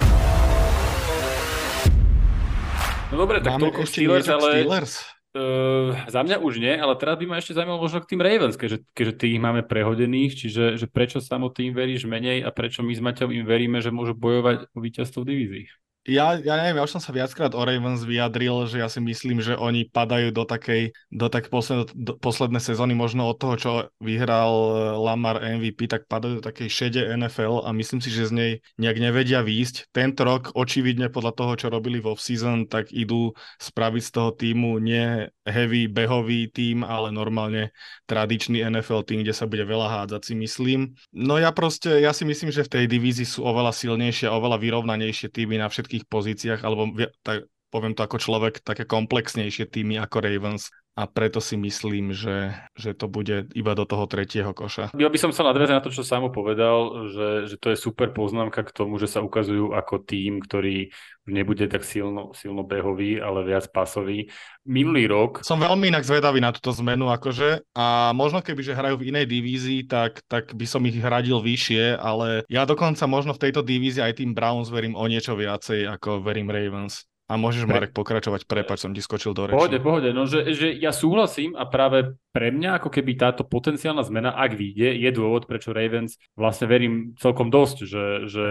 No 3.10 3.14
dobre, 3.18 3.42
tak 3.42 3.58
Máme 3.58 3.74
toľko 3.74 3.82
Steelers, 3.82 4.30
ale... 4.30 4.62
Steelers? 4.62 4.94
Uh, 5.32 5.96
za 6.12 6.20
mňa 6.22 6.44
už 6.44 6.60
nie, 6.60 6.76
ale 6.76 6.92
teraz 7.00 7.16
by 7.16 7.24
ma 7.24 7.40
ešte 7.40 7.56
zaujímalo 7.56 7.80
možno 7.80 8.04
k 8.04 8.14
tým 8.14 8.20
Ravens, 8.20 8.52
keďže, 8.52 8.84
keďže 8.92 9.14
tých 9.16 9.40
máme 9.40 9.64
prehodených, 9.64 10.32
čiže 10.36 10.64
že 10.76 10.86
prečo 10.86 11.24
samotným 11.24 11.72
veríš 11.72 12.04
menej 12.04 12.44
a 12.44 12.52
prečo 12.52 12.84
my 12.84 12.92
s 12.92 13.00
Maťom 13.00 13.32
im 13.32 13.48
veríme, 13.48 13.80
že 13.80 13.88
môžu 13.88 14.12
bojovať 14.12 14.68
o 14.76 14.78
víťazstvo 14.84 15.24
v 15.24 15.28
divízii? 15.32 15.64
Ja, 16.02 16.34
ja 16.34 16.54
neviem, 16.58 16.78
ja 16.78 16.86
už 16.86 16.98
som 16.98 17.02
sa 17.02 17.14
viackrát 17.14 17.54
o 17.54 17.62
Ravens 17.62 18.02
vyjadril, 18.02 18.66
že 18.66 18.82
ja 18.82 18.90
si 18.90 18.98
myslím, 18.98 19.38
že 19.38 19.54
oni 19.54 19.86
padajú 19.86 20.34
do 20.34 20.42
takej, 20.42 20.90
do 21.14 21.30
tak 21.30 21.46
posled, 21.46 21.94
do, 21.94 22.18
posledné 22.18 22.58
sezóny 22.58 22.90
možno 22.94 23.30
od 23.30 23.38
toho, 23.38 23.54
čo 23.54 23.70
vyhral 24.02 24.50
eh, 24.50 24.74
Lamar 24.98 25.38
MVP, 25.38 25.86
tak 25.86 26.10
padajú 26.10 26.42
do 26.42 26.46
takej 26.46 26.68
šede 26.70 27.00
NFL 27.06 27.62
a 27.62 27.70
myslím 27.70 28.02
si, 28.02 28.10
že 28.10 28.30
z 28.30 28.32
nej 28.34 28.52
nejak 28.82 28.98
nevedia 28.98 29.46
výjsť. 29.46 29.94
Tento 29.94 30.26
rok 30.26 30.50
očividne 30.58 31.06
podľa 31.06 31.32
toho, 31.38 31.52
čo 31.54 31.66
robili 31.70 32.02
vo 32.02 32.18
season, 32.18 32.66
tak 32.66 32.90
idú 32.90 33.34
spraviť 33.62 34.02
z 34.02 34.10
toho 34.10 34.30
týmu 34.34 34.82
nie 34.82 35.30
heavy 35.46 35.86
behový 35.86 36.50
tým, 36.50 36.86
ale 36.86 37.10
normálne 37.10 37.74
tradičný 38.06 38.62
NFL 38.62 39.06
tým, 39.06 39.22
kde 39.26 39.34
sa 39.34 39.46
bude 39.50 39.66
veľa 39.66 40.02
hádzať 40.02 40.22
si 40.22 40.34
myslím. 40.38 40.94
No 41.10 41.38
ja 41.38 41.50
proste, 41.50 41.98
ja 41.98 42.14
si 42.14 42.22
myslím, 42.22 42.54
že 42.54 42.66
v 42.66 42.72
tej 42.78 42.84
divízii 42.86 43.26
sú 43.26 43.42
oveľa 43.42 43.74
silnejšie, 43.74 44.30
oveľa 44.30 44.62
vyrovnanejšie 44.62 45.30
týmy 45.30 45.58
na 45.58 45.66
všetky 45.66 45.91
všetkých 45.92 46.08
pozíciách, 46.08 46.60
alebo 46.64 46.88
tak, 47.20 47.52
poviem 47.68 47.92
to 47.92 48.00
ako 48.00 48.16
človek, 48.16 48.64
také 48.64 48.88
komplexnejšie 48.88 49.68
týmy 49.68 50.00
ako 50.00 50.24
Ravens 50.24 50.72
a 50.92 51.08
preto 51.08 51.40
si 51.40 51.56
myslím, 51.56 52.12
že, 52.12 52.52
že 52.76 52.92
to 52.92 53.08
bude 53.08 53.48
iba 53.56 53.72
do 53.72 53.88
toho 53.88 54.04
tretieho 54.04 54.52
koša. 54.52 54.92
Ja 54.92 55.08
by 55.08 55.16
som 55.16 55.32
sa 55.32 55.48
nadviazal 55.48 55.80
na 55.80 55.84
to, 55.84 55.88
čo 55.88 56.04
Samo 56.04 56.28
povedal, 56.28 57.08
že, 57.08 57.28
že 57.48 57.56
to 57.56 57.72
je 57.72 57.80
super 57.80 58.12
poznámka 58.12 58.60
k 58.60 58.74
tomu, 58.76 59.00
že 59.00 59.08
sa 59.08 59.24
ukazujú 59.24 59.72
ako 59.72 60.04
tým, 60.04 60.44
ktorý 60.44 60.92
nebude 61.24 61.64
tak 61.70 61.86
silno, 61.86 62.36
silno 62.36 62.66
behový, 62.66 63.22
ale 63.22 63.46
viac 63.46 63.72
pasový. 63.72 64.28
Minulý 64.68 65.08
rok... 65.08 65.40
Som 65.40 65.64
veľmi 65.64 65.88
inak 65.88 66.04
zvedavý 66.04 66.44
na 66.44 66.52
túto 66.52 66.74
zmenu, 66.82 67.08
akože, 67.08 67.72
a 67.72 68.12
možno 68.12 68.44
keby, 68.44 68.60
že 68.60 68.76
hrajú 68.76 69.00
v 69.00 69.14
inej 69.14 69.30
divízii, 69.30 69.88
tak, 69.88 70.20
tak 70.28 70.52
by 70.52 70.66
som 70.68 70.84
ich 70.84 70.98
hradil 70.98 71.40
vyššie, 71.40 71.96
ale 71.96 72.44
ja 72.52 72.68
dokonca 72.68 73.06
možno 73.08 73.32
v 73.32 73.42
tejto 73.48 73.64
divízii 73.64 74.02
aj 74.04 74.20
tým 74.20 74.36
Browns 74.36 74.68
verím 74.68 74.98
o 74.98 75.06
niečo 75.08 75.38
viacej, 75.38 75.88
ako 75.88 76.20
verím 76.20 76.50
Ravens. 76.50 77.06
A 77.32 77.40
môžeš, 77.40 77.64
Marek, 77.64 77.96
pokračovať. 77.96 78.44
Prepač, 78.44 78.84
som 78.84 78.92
ti 78.92 79.00
skočil 79.00 79.32
do 79.32 79.48
reči. 79.48 79.56
Pohode, 79.56 79.80
pohode. 79.80 80.12
No, 80.12 80.28
že, 80.28 80.52
že 80.52 80.68
ja 80.76 80.92
súhlasím 80.92 81.56
a 81.56 81.64
práve 81.64 82.12
pre 82.28 82.52
mňa 82.52 82.76
ako 82.76 82.92
keby 82.92 83.16
táto 83.16 83.48
potenciálna 83.48 84.04
zmena, 84.04 84.36
ak 84.36 84.52
vyjde, 84.52 85.00
je 85.00 85.10
dôvod, 85.16 85.48
prečo 85.48 85.72
Ravens 85.72 86.20
vlastne 86.36 86.68
verím 86.68 87.16
celkom 87.16 87.48
dosť, 87.48 87.76
že, 87.88 88.04
že 88.28 88.46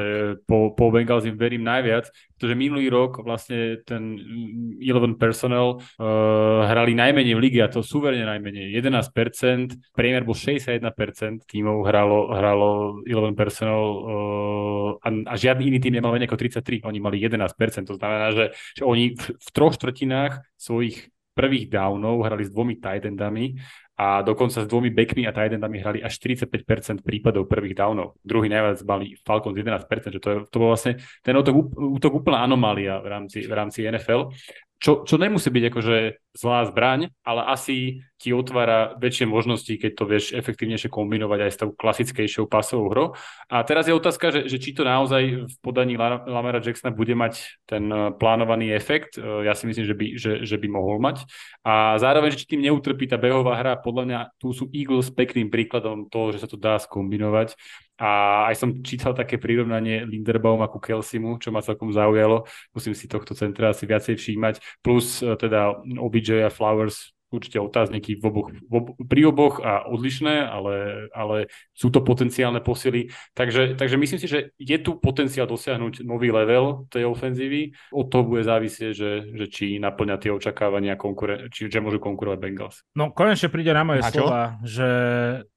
po, 0.50 0.74
po 0.74 0.90
Bengals 0.90 1.30
im 1.30 1.38
verím 1.38 1.62
najviac, 1.62 2.10
pretože 2.42 2.58
minulý 2.58 2.90
rok 2.90 3.22
vlastne 3.22 3.86
ten 3.86 4.18
11 4.82 5.14
personnel 5.22 5.78
uh, 5.78 6.66
hrali 6.66 6.98
najmenej 6.98 7.38
v 7.38 7.42
lige 7.46 7.62
a 7.62 7.70
to 7.70 7.86
súverne 7.86 8.26
najmenej. 8.26 8.74
11%, 8.74 9.94
priemer 9.94 10.26
bol 10.26 10.34
61% 10.34 10.90
tímov 11.46 11.86
hralo, 11.86 12.34
hralo 12.34 12.98
11 13.06 13.38
personnel 13.38 13.78
uh, 13.78 14.90
a, 15.06 15.10
a 15.30 15.34
žiadny 15.38 15.70
iný 15.70 15.78
tým 15.78 16.02
nemal 16.02 16.10
menej 16.18 16.26
ako 16.26 16.42
33, 16.42 16.82
oni 16.82 16.98
mali 16.98 17.22
11%, 17.22 17.46
to 17.86 18.02
znamená, 18.02 18.34
že 18.34 18.58
že 18.74 18.84
oni 18.90 19.14
v, 19.14 19.26
v 19.38 19.50
troch 19.54 19.78
štvrtinách 19.78 20.42
svojich 20.58 21.14
prvých 21.38 21.70
downov 21.70 22.26
hrali 22.26 22.44
s 22.44 22.50
dvomi 22.50 22.82
tight 22.82 23.06
endami 23.06 23.54
a 23.98 24.22
dokonca 24.22 24.64
s 24.64 24.68
dvomi 24.68 24.90
backmi 24.90 25.28
a 25.28 25.36
tight 25.36 25.54
hrali 25.58 26.00
až 26.02 26.18
45% 26.18 27.06
prípadov 27.06 27.46
prvých 27.46 27.76
downov. 27.76 28.18
Druhý 28.24 28.50
najviac 28.50 28.82
mali 28.88 29.14
Falcons 29.22 29.58
11%, 29.58 30.16
že 30.16 30.22
to, 30.24 30.30
je, 30.32 30.38
to 30.48 30.58
bol 30.58 30.74
vlastne 30.74 30.98
ten 31.22 31.36
útok, 31.38 31.76
útok 31.76 32.24
úplná 32.24 32.42
anomália 32.42 32.98
v 33.04 33.08
rámci, 33.08 33.46
v 33.46 33.54
rámci 33.54 33.86
NFL 33.86 34.32
čo, 34.82 35.06
čo 35.06 35.16
nemusí 35.22 35.54
byť 35.54 35.64
akože 35.70 35.96
zlá 36.34 36.66
zbraň, 36.66 37.14
ale 37.22 37.42
asi 37.54 38.02
ti 38.18 38.34
otvára 38.34 38.98
väčšie 38.98 39.30
možnosti, 39.30 39.70
keď 39.70 39.92
to 39.94 40.04
vieš 40.10 40.26
efektívnejšie 40.34 40.90
kombinovať 40.90 41.40
aj 41.42 41.52
s 41.54 41.60
tou 41.62 41.70
klasickejšou 41.74 42.50
pasovou 42.50 42.90
hrou. 42.90 43.08
A 43.50 43.62
teraz 43.62 43.86
je 43.86 43.94
otázka, 43.94 44.34
že, 44.34 44.50
že 44.50 44.58
či 44.58 44.74
to 44.74 44.82
naozaj 44.82 45.46
v 45.46 45.56
podaní 45.62 45.98
Lamera 46.02 46.62
Jacksona 46.62 46.94
bude 46.94 47.14
mať 47.14 47.62
ten 47.70 47.86
eh, 47.90 48.10
plánovaný 48.18 48.74
efekt. 48.74 49.22
Eh, 49.22 49.46
ja 49.46 49.54
si 49.54 49.70
myslím, 49.70 49.86
že 49.86 49.96
by, 49.98 50.08
že, 50.18 50.32
že 50.50 50.58
by 50.58 50.68
mohol 50.70 50.98
mať. 50.98 51.30
A 51.62 52.02
zároveň, 52.02 52.34
že 52.34 52.46
či 52.46 52.58
tým 52.58 52.66
neutrpí 52.66 53.06
tá 53.06 53.22
behová 53.22 53.58
hra, 53.58 53.78
podľa 53.78 54.04
mňa 54.10 54.20
tu 54.42 54.50
sú 54.50 54.66
Eagles 54.74 55.14
pekným 55.14 55.54
príkladom 55.54 56.10
toho, 56.10 56.34
že 56.34 56.42
sa 56.42 56.50
to 56.50 56.58
dá 56.58 56.82
skombinovať. 56.82 57.54
A 58.02 58.50
aj 58.50 58.56
som 58.58 58.70
čítal 58.82 59.14
také 59.14 59.38
prirovnanie 59.38 60.02
Linderbaum 60.10 60.66
ako 60.66 60.82
Kelsimu, 60.82 61.38
čo 61.38 61.54
ma 61.54 61.62
celkom 61.62 61.94
zaujalo. 61.94 62.50
Musím 62.74 62.98
si 62.98 63.06
tohto 63.06 63.38
centra 63.38 63.70
asi 63.70 63.86
viacej 63.86 64.18
všímať. 64.18 64.82
Plus 64.82 65.22
e, 65.22 65.38
teda 65.38 65.78
OBJ 66.02 66.50
a 66.50 66.50
Flowers 66.50 67.14
určite 67.32 67.58
otázniky 67.58 68.20
v 68.20 68.24
oboch, 68.28 68.48
v 68.52 68.74
ob, 68.76 68.86
pri 69.00 69.22
oboch 69.32 69.64
a 69.64 69.88
odlišné, 69.88 70.46
ale, 70.46 71.08
ale 71.16 71.48
sú 71.72 71.90
to 71.90 72.04
potenciálne 72.04 72.60
posily. 72.60 73.10
Takže, 73.34 73.80
takže 73.80 73.96
myslím 73.96 74.20
si, 74.20 74.28
že 74.28 74.40
je 74.60 74.78
tu 74.84 75.00
potenciál 75.00 75.48
dosiahnuť 75.48 76.04
nový 76.04 76.30
level 76.30 76.86
tej 76.92 77.08
ofenzívy. 77.08 77.72
Od 77.96 78.12
toho 78.12 78.28
bude 78.28 78.44
závisieť, 78.44 78.92
že, 78.92 79.12
že 79.32 79.46
či 79.48 79.80
naplňa 79.80 80.20
tie 80.20 80.32
očakávania, 80.36 81.00
konkuren- 81.00 81.48
či 81.48 81.72
že 81.72 81.80
môžu 81.80 82.04
konkurovať 82.04 82.38
Bengals. 82.38 82.84
No 83.00 83.16
konečne 83.16 83.48
príde 83.48 83.72
na 83.72 83.88
moje 83.88 84.04
slova, 84.12 84.60
že 84.68 84.88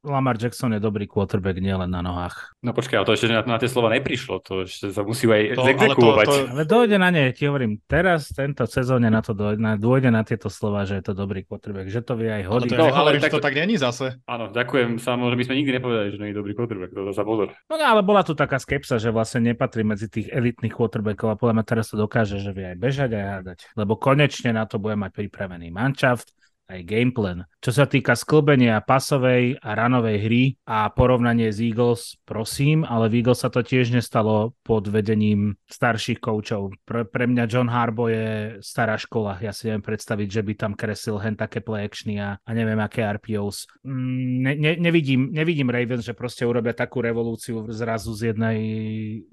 Lamar 0.06 0.38
Jackson 0.38 0.76
je 0.76 0.80
dobrý 0.80 1.10
quarterback 1.10 1.58
nielen 1.58 1.90
na 1.90 2.04
nohách. 2.04 2.54
No 2.60 2.70
počkaj, 2.70 3.02
ale 3.02 3.06
to 3.08 3.16
ešte 3.18 3.32
na, 3.32 3.42
na 3.42 3.58
tie 3.58 3.66
slova 3.66 3.90
neprišlo, 3.90 4.44
to 4.44 4.68
ešte 4.68 4.94
sa 4.94 5.02
musí 5.02 5.26
aj 5.26 5.58
to, 5.58 5.62
zexekuovať. 5.64 6.26
Ale, 6.28 6.30
to, 6.30 6.36
to... 6.36 6.50
ale 6.52 6.62
dojde 6.68 6.96
na 7.00 7.10
ne, 7.10 7.24
ti 7.34 7.50
hovorím, 7.50 7.82
teraz 7.88 8.30
tento 8.30 8.68
sezóne 8.70 9.10
na 9.10 9.24
to 9.24 9.32
dojde, 9.34 9.58
na, 9.58 9.72
dôjde 9.74 10.12
na 10.12 10.22
tieto 10.22 10.52
slova, 10.52 10.84
že 10.84 11.00
je 11.00 11.04
to 11.08 11.16
dobrý 11.16 11.42
quarterback, 11.42 11.63
že 11.64 12.00
to 12.04 12.14
vie 12.20 12.28
aj 12.28 12.44
hodiť. 12.44 12.76
No, 12.76 12.92
ale 12.92 13.16
tak... 13.16 13.32
to 13.32 13.40
tak 13.40 13.56
není 13.56 13.80
zase. 13.80 14.20
Áno, 14.28 14.52
ďakujem, 14.52 15.00
samozrejme, 15.00 15.40
my 15.40 15.46
sme 15.48 15.58
nikdy 15.62 15.72
nepovedali, 15.80 16.08
že 16.12 16.18
nie 16.20 16.30
je 16.30 16.38
dobrý 16.38 16.52
quarterback, 16.52 16.92
to 16.92 17.16
za 17.16 17.24
pozor. 17.24 17.56
No 17.72 17.80
ale 17.80 18.04
bola 18.04 18.20
tu 18.20 18.36
taká 18.36 18.60
skepsa, 18.60 19.00
že 19.00 19.08
vlastne 19.08 19.40
nepatrí 19.40 19.82
medzi 19.82 20.12
tých 20.12 20.28
elitných 20.28 20.76
quarterbackov 20.76 21.32
a 21.32 21.38
podľa 21.40 21.54
mňa 21.60 21.64
teraz 21.64 21.88
to 21.88 21.96
dokáže, 21.96 22.38
že 22.38 22.52
vie 22.52 22.76
aj 22.76 22.78
bežať 22.78 23.10
aj 23.16 23.24
hádať, 23.24 23.58
lebo 23.80 23.96
konečne 23.96 24.52
na 24.52 24.68
to 24.68 24.76
bude 24.76 25.00
mať 25.00 25.10
pripravený 25.16 25.72
manšaft, 25.72 26.30
aj 26.68 26.80
gameplan. 26.84 27.44
Čo 27.64 27.70
sa 27.72 27.84
týka 27.88 28.12
sklbenia 28.12 28.80
pasovej 28.84 29.56
a 29.60 29.70
ranovej 29.72 30.16
hry 30.20 30.44
a 30.68 30.92
porovnanie 30.92 31.48
s 31.48 31.60
Eagles, 31.60 32.20
prosím, 32.28 32.84
ale 32.84 33.08
v 33.08 33.24
Eagles 33.24 33.40
sa 33.40 33.48
to 33.48 33.64
tiež 33.64 33.92
nestalo 33.92 34.52
pod 34.60 34.88
vedením 34.88 35.56
starších 35.68 36.20
koučov. 36.20 36.76
Pre, 36.84 37.08
pre 37.08 37.24
mňa 37.24 37.44
John 37.48 37.72
Harbo 37.72 38.12
je 38.12 38.60
stará 38.60 39.00
škola. 39.00 39.40
Ja 39.40 39.52
si 39.56 39.68
neviem 39.68 39.84
predstaviť, 39.84 40.28
že 40.28 40.42
by 40.44 40.52
tam 40.56 40.72
kresil 40.76 41.16
hen 41.20 41.40
také 41.40 41.64
play 41.64 41.88
actiony 41.88 42.20
a, 42.20 42.36
a 42.36 42.50
neviem 42.52 42.76
aké 42.80 43.04
RPOs. 43.04 43.64
Mm, 43.84 44.44
ne, 44.44 44.52
ne, 44.60 44.72
nevidím, 44.76 45.32
nevidím 45.32 45.72
Ravens, 45.72 46.04
že 46.04 46.12
proste 46.12 46.44
urobia 46.44 46.76
takú 46.76 47.00
revolúciu 47.00 47.64
zrazu 47.72 48.12
z, 48.12 48.32
jednej, 48.32 48.60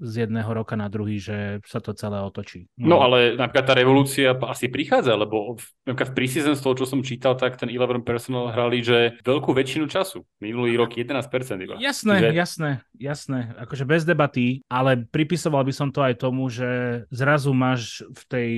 z 0.00 0.12
jedného 0.24 0.48
roka 0.48 0.72
na 0.72 0.88
druhý, 0.88 1.20
že 1.20 1.60
sa 1.68 1.84
to 1.84 1.92
celé 1.92 2.20
otočí. 2.20 2.68
No, 2.80 2.96
no 2.96 2.98
ale 3.04 3.36
napríklad 3.36 3.64
tá 3.68 3.74
revolúcia 3.76 4.34
asi 4.34 4.72
prichádza, 4.72 5.14
lebo 5.14 5.54
v, 5.56 5.64
napríklad 5.86 6.10
v 6.10 6.16
preseason 6.16 6.56
z 6.58 6.62
toho, 6.64 6.74
čo 6.74 6.86
som 6.88 7.00
čítal, 7.04 7.21
tak 7.22 7.54
ten 7.56 7.70
11 7.70 8.02
Arsenal 8.02 8.50
hrali, 8.50 8.82
že 8.82 9.16
veľkú 9.22 9.54
väčšinu 9.54 9.86
času. 9.86 10.26
Minulý 10.42 10.74
rok 10.74 10.98
11% 10.98 11.22
iba. 11.62 11.78
Jasné, 11.78 12.14
že... 12.18 12.28
jasné, 12.34 12.70
jasné. 12.98 13.54
Akože 13.62 13.86
bez 13.86 14.02
debaty, 14.02 14.66
ale 14.66 15.06
pripisoval 15.06 15.62
by 15.62 15.72
som 15.72 15.88
to 15.94 16.02
aj 16.02 16.18
tomu, 16.18 16.50
že 16.50 17.02
zrazu 17.14 17.54
máš 17.54 18.02
v 18.10 18.22
tej 18.26 18.48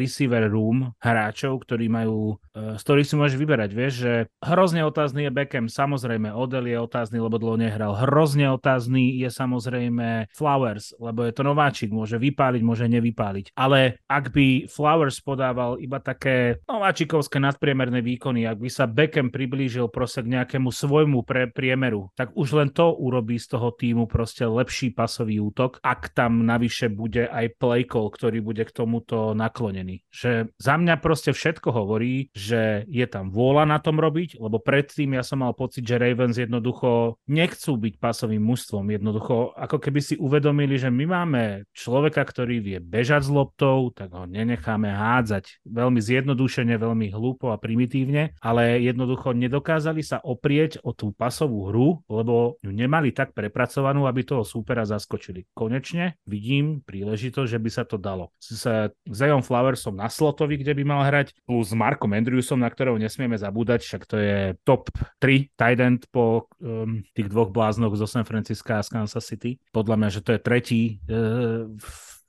receiver 0.00 0.48
room 0.48 0.96
hráčov, 1.02 1.60
ktorí 1.66 1.92
majú, 1.92 2.40
z 2.54 2.80
ktorých 2.80 3.08
si 3.08 3.14
môžeš 3.20 3.36
vyberať. 3.36 3.70
Vieš, 3.74 3.92
že 3.94 4.12
hrozne 4.40 4.86
otázny 4.88 5.28
je 5.28 5.34
Beckham, 5.34 5.66
samozrejme, 5.68 6.32
Odell 6.32 6.64
je 6.64 6.78
otázny, 6.80 7.20
lebo 7.20 7.36
dlho 7.36 7.60
nehral. 7.60 7.92
Hrozne 7.98 8.48
otázny 8.54 9.20
je 9.20 9.28
samozrejme 9.28 10.30
Flowers, 10.32 10.96
lebo 10.96 11.26
je 11.26 11.32
to 11.34 11.42
nováčik, 11.42 11.90
môže 11.92 12.16
vypáliť, 12.16 12.62
môže 12.62 12.86
nevypáliť. 12.88 13.52
Ale 13.58 14.00
ak 14.06 14.30
by 14.32 14.70
Flowers 14.70 15.18
podával 15.20 15.76
iba 15.82 15.98
také 15.98 16.62
nováčikovské 16.70 17.42
nadpriemerné 17.42 17.98
výkony, 18.00 18.13
ak 18.20 18.58
by 18.60 18.70
sa 18.70 18.84
Beckham 18.84 19.30
priblížil 19.30 19.88
proste 19.88 20.26
k 20.26 20.32
nejakému 20.34 20.68
svojmu 20.68 21.24
pre, 21.24 21.48
priemeru, 21.48 22.12
tak 22.18 22.36
už 22.36 22.58
len 22.60 22.68
to 22.68 22.92
urobí 22.92 23.40
z 23.40 23.56
toho 23.56 23.72
týmu 23.72 24.04
proste 24.04 24.44
lepší 24.44 24.92
pasový 24.92 25.40
útok, 25.40 25.80
ak 25.80 26.12
tam 26.12 26.44
navyše 26.44 26.92
bude 26.92 27.24
aj 27.24 27.56
play 27.56 27.88
call, 27.88 28.12
ktorý 28.12 28.44
bude 28.44 28.68
k 28.68 28.74
tomuto 28.76 29.32
naklonený. 29.32 30.04
Že 30.12 30.52
za 30.60 30.74
mňa 30.76 31.00
proste 31.00 31.32
všetko 31.32 31.72
hovorí, 31.72 32.28
že 32.36 32.84
je 32.90 33.06
tam 33.08 33.32
vôľa 33.32 33.64
na 33.64 33.78
tom 33.80 33.96
robiť, 33.96 34.36
lebo 34.36 34.60
predtým 34.60 35.16
ja 35.16 35.24
som 35.24 35.40
mal 35.40 35.56
pocit, 35.56 35.88
že 35.88 35.96
Ravens 35.96 36.36
jednoducho 36.36 37.16
nechcú 37.24 37.72
byť 37.80 37.94
pasovým 37.96 38.44
mužstvom. 38.44 38.84
Jednoducho, 38.92 39.56
ako 39.56 39.80
keby 39.80 40.00
si 40.04 40.14
uvedomili, 40.20 40.76
že 40.76 40.92
my 40.92 41.04
máme 41.08 41.42
človeka, 41.72 42.20
ktorý 42.20 42.60
vie 42.60 42.78
bežať 42.84 43.24
s 43.24 43.30
loptou, 43.32 43.88
tak 43.96 44.12
ho 44.12 44.28
nenecháme 44.28 44.92
hádzať. 44.92 45.64
Veľmi 45.64 46.04
zjednodušene, 46.04 46.76
veľmi 46.76 47.08
hlúpo 47.08 47.48
a 47.48 47.56
primitívne, 47.56 48.03
ale 48.42 48.82
jedno 48.82 49.04
jednoducho 49.04 49.36
nedokázali 49.36 50.00
sa 50.00 50.18
oprieť 50.24 50.80
o 50.80 50.96
tú 50.96 51.12
pasovú 51.12 51.68
hru, 51.68 51.88
lebo 52.08 52.56
ju 52.64 52.72
nemali 52.72 53.12
tak 53.12 53.36
prepracovanú, 53.36 54.08
aby 54.08 54.24
toho 54.24 54.40
súpera 54.40 54.88
zaskočili. 54.88 55.44
Konečne 55.52 56.16
vidím 56.24 56.80
príležitosť, 56.80 57.48
že 57.52 57.60
by 57.60 57.70
sa 57.70 57.84
to 57.84 58.00
dalo. 58.00 58.32
S 58.40 58.64
Zajom 59.04 59.44
Flowersom 59.44 60.00
na 60.00 60.08
slotovi, 60.08 60.56
kde 60.64 60.72
by 60.72 60.82
mal 60.88 61.04
hrať, 61.04 61.36
plus 61.44 61.68
s 61.68 61.76
Markom 61.76 62.16
Andrewsom, 62.16 62.64
na 62.64 62.72
ktorého 62.72 62.96
nesmieme 62.96 63.36
zabúdať, 63.36 63.84
však 63.84 64.02
to 64.08 64.16
je 64.16 64.38
top 64.64 64.88
3 65.20 65.52
tight 65.52 65.80
end 65.84 66.08
po 66.08 66.48
um, 66.64 67.04
tých 67.12 67.28
dvoch 67.28 67.52
bláznoch 67.52 67.92
zo 68.00 68.08
San 68.08 68.24
Francisca 68.24 68.80
a 68.80 68.84
z 68.84 68.88
Kansas 68.88 69.28
City. 69.28 69.60
Podľa 69.68 69.96
mňa, 70.00 70.08
že 70.08 70.20
to 70.24 70.30
je 70.32 70.40
tretí 70.40 70.80
uh, 71.12 71.68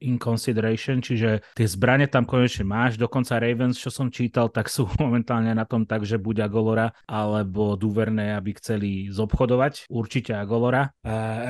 in 0.06 0.22
consideration, 0.22 1.01
čiže 1.01 1.41
tie 1.58 1.68
zbranie 1.68 2.06
tam 2.06 2.24
konečne 2.30 2.64
máš, 2.64 2.95
dokonca 3.01 3.41
Ravens, 3.41 3.82
čo 3.82 3.89
som 3.89 4.14
čítal, 4.14 4.53
tak 4.53 4.70
sú 4.70 4.86
momentálne 5.03 5.51
na 5.51 5.66
tom 5.66 5.84
tak, 5.84 6.06
že 6.06 6.22
buď 6.22 6.45
Agolora 6.45 6.93
alebo 7.10 7.74
Duverné, 7.74 8.38
aby 8.38 8.56
chceli 8.58 9.10
zobchodovať, 9.10 9.89
určite 9.89 10.38
Agolora, 10.38 10.93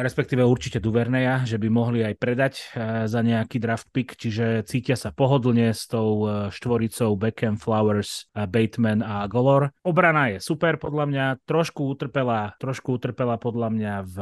respektíve 0.01 0.41
určite 0.41 0.79
Duverneja, 0.79 1.43
že 1.43 1.59
by 1.59 1.67
mohli 1.67 1.99
aj 2.05 2.15
predať 2.15 2.53
uh, 2.55 3.05
za 3.05 3.19
nejaký 3.19 3.57
draft 3.59 3.91
pick, 3.91 4.15
čiže 4.15 4.63
cítia 4.63 4.95
sa 4.95 5.11
pohodlne 5.11 5.75
s 5.75 5.89
tou 5.89 6.25
uh, 6.25 6.47
štvoricou 6.49 7.17
Beckham, 7.19 7.59
Flowers, 7.59 8.29
Bateman 8.31 9.03
a 9.03 9.25
Agolor. 9.25 9.73
Obrana 9.83 10.31
je 10.35 10.37
super 10.39 10.77
podľa 10.79 11.05
mňa, 11.09 11.25
trošku 11.43 11.85
utrpela, 11.85 12.53
trošku 12.61 12.95
utrpela 12.95 13.35
podľa 13.41 13.69
mňa 13.73 13.93
v 14.05 14.15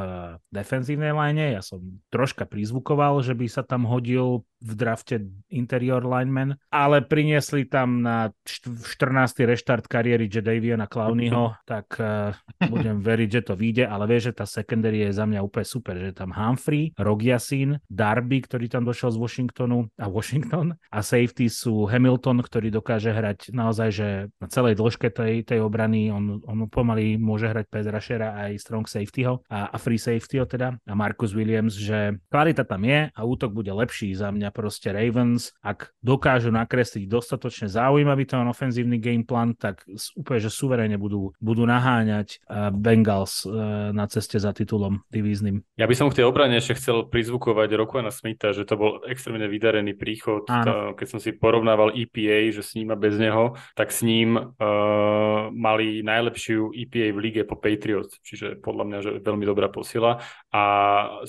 defenzívnej 0.49 1.13
line, 1.13 1.59
ja 1.59 1.61
som 1.61 1.79
troška 2.09 2.47
prizvukoval, 2.47 3.19
že 3.21 3.36
by 3.36 3.45
sa 3.51 3.61
tam 3.65 3.86
hodil 3.86 4.22
hodil 4.24 4.47
v 4.63 4.74
drafte 4.80 5.19
interior 5.51 5.99
lineman, 6.07 6.55
ale 6.71 7.03
priniesli 7.03 7.67
tam 7.67 7.99
na 7.99 8.32
14. 8.47 9.11
reštart 9.43 9.91
kariéry 9.91 10.32
Jadaviona 10.32 10.88
Clowneyho, 10.88 11.59
tak 11.67 11.99
uh, 11.99 12.32
budem 12.71 13.03
veriť, 13.11 13.30
že 13.30 13.41
to 13.43 13.53
vyjde, 13.59 13.84
ale 13.84 14.07
vieš, 14.07 14.32
že 14.32 14.39
tá 14.39 14.45
secondary 14.47 15.03
je 15.03 15.11
za 15.11 15.28
mňa 15.28 15.43
úplne 15.43 15.67
super, 15.67 15.99
že 15.99 16.15
je 16.15 16.15
tam 16.15 16.32
Humphrey, 16.32 16.95
Rogyasin, 16.95 17.84
Darby, 17.91 18.39
ktorý 18.47 18.71
tam 18.71 18.88
došiel 18.88 19.11
z 19.11 19.19
Washingtonu 19.19 19.91
a 19.99 20.07
Washington 20.07 20.80
a 20.88 20.99
safety 21.03 21.51
sú 21.51 21.84
Hamilton, 21.84 22.39
ktorý 22.39 22.71
dokáže 22.71 23.11
hrať 23.11 23.51
naozaj, 23.51 23.89
že 23.91 24.07
na 24.39 24.47
celej 24.47 24.80
dĺžke 24.80 25.11
tej, 25.11 25.43
tej 25.43 25.59
obrany 25.59 26.07
on, 26.07 26.39
on 26.47 26.71
pomaly 26.71 27.19
môže 27.19 27.51
hrať 27.51 27.67
pes 27.67 27.84
rushera 27.91 28.32
aj 28.47 28.63
strong 28.63 28.88
safetyho 28.88 29.43
a, 29.51 29.76
a 29.76 29.78
free 29.78 29.99
safetyho 29.99 30.47
teda 30.47 30.80
a 30.80 30.93
Marcus 30.95 31.36
Williams, 31.36 31.76
že 31.76 32.15
kvalita 32.32 32.63
tam 32.63 32.88
je 32.88 33.11
a 33.11 33.19
útok 33.28 33.51
bude 33.51 33.67
lepší 33.76 34.02
za 34.11 34.35
mňa 34.35 34.51
proste 34.51 34.91
Ravens, 34.91 35.55
ak 35.63 35.95
dokážu 36.03 36.51
nakresliť 36.51 37.07
dostatočne 37.07 37.71
zaujímavý 37.71 38.27
ten 38.27 38.43
ofenzívny 38.43 38.99
gameplan, 38.99 39.55
tak 39.55 39.87
úplne, 40.19 40.39
že 40.43 40.51
suverene 40.51 40.99
budú, 40.99 41.31
budú 41.39 41.63
naháňať 41.63 42.43
uh, 42.43 42.67
Bengals 42.75 43.47
uh, 43.47 43.95
na 43.95 44.03
ceste 44.11 44.35
za 44.35 44.51
titulom 44.51 45.07
divíznym. 45.07 45.63
Ja 45.79 45.87
by 45.87 45.95
som 45.95 46.11
v 46.11 46.19
tej 46.19 46.27
obrane 46.27 46.59
ešte 46.59 46.75
chcel 46.75 47.07
prizvukovať 47.07 47.71
Rokuana 47.79 48.11
Smitha, 48.11 48.51
že 48.51 48.67
to 48.67 48.75
bol 48.75 48.91
extrémne 49.07 49.47
vydarený 49.47 49.95
príchod. 49.95 50.43
Tá, 50.43 50.91
keď 50.97 51.07
som 51.07 51.19
si 51.23 51.31
porovnával 51.31 51.95
EPA, 51.95 52.51
že 52.51 52.65
s 52.65 52.75
ním 52.75 52.91
a 52.91 52.97
bez 52.99 53.15
neho, 53.15 53.55
tak 53.77 53.95
s 53.95 54.03
ním 54.03 54.35
uh, 54.35 55.47
mali 55.53 56.03
najlepšiu 56.03 56.73
EPA 56.73 57.13
v 57.13 57.19
lige 57.21 57.41
po 57.45 57.55
Patriots, 57.55 58.17
čiže 58.25 58.57
podľa 58.59 58.83
mňa 58.89 58.97
že 59.03 59.11
veľmi 59.21 59.45
dobrá 59.45 59.69
posila 59.69 60.17
a 60.49 60.63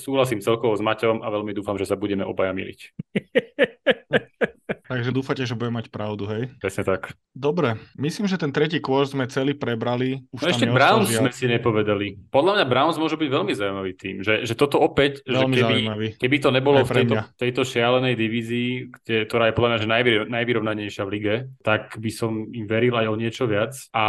súhlasím 0.01 0.41
celkovo 0.41 0.73
s 0.73 0.81
Maťom 0.81 1.21
a 1.21 1.27
veľmi 1.29 1.53
dúfam, 1.53 1.77
že 1.77 1.85
sa 1.85 1.99
budeme 1.99 2.25
obaja 2.25 2.55
yönelik. 2.65 2.93
Takže 5.05 5.21
dúfate, 5.21 5.45
že 5.45 5.53
bude 5.53 5.69
mať 5.69 5.93
pravdu, 5.93 6.25
hej? 6.25 6.49
Presne 6.57 6.81
tak. 6.81 7.13
Dobre, 7.29 7.77
myslím, 7.93 8.25
že 8.25 8.41
ten 8.41 8.49
tretí 8.49 8.81
kôr 8.81 9.05
sme 9.05 9.29
celý 9.29 9.53
prebrali. 9.53 10.25
Už 10.33 10.41
no 10.41 10.49
ešte 10.49 10.65
Browns 10.65 11.13
sme 11.13 11.29
si 11.29 11.45
nepovedali. 11.45 12.25
Podľa 12.33 12.57
mňa 12.57 12.65
Browns 12.65 12.97
môže 12.97 13.13
byť 13.13 13.29
veľmi 13.29 13.53
zaujímavý 13.53 13.93
tým, 13.93 14.25
že, 14.25 14.49
že 14.49 14.57
toto 14.57 14.81
opäť, 14.81 15.21
veľmi 15.29 15.53
že 15.53 15.61
keby, 15.61 15.77
keby 16.17 16.37
to 16.41 16.49
nebolo 16.49 16.81
v 16.81 16.89
tejto, 16.89 17.21
tejto 17.37 17.61
šialenej 17.61 18.17
divízii, 18.17 18.69
kde, 18.97 19.29
ktorá 19.29 19.53
je 19.53 19.53
podľa 19.53 19.69
mňa 19.69 19.79
že 19.85 19.89
najvý, 19.93 20.11
najvyrovnanejšia 20.25 21.03
v 21.05 21.11
lige, 21.13 21.35
tak 21.61 22.01
by 22.01 22.09
som 22.09 22.49
im 22.49 22.65
veril 22.65 22.97
aj 22.97 23.05
o 23.05 23.13
niečo 23.13 23.45
viac. 23.45 23.77
A 23.93 24.05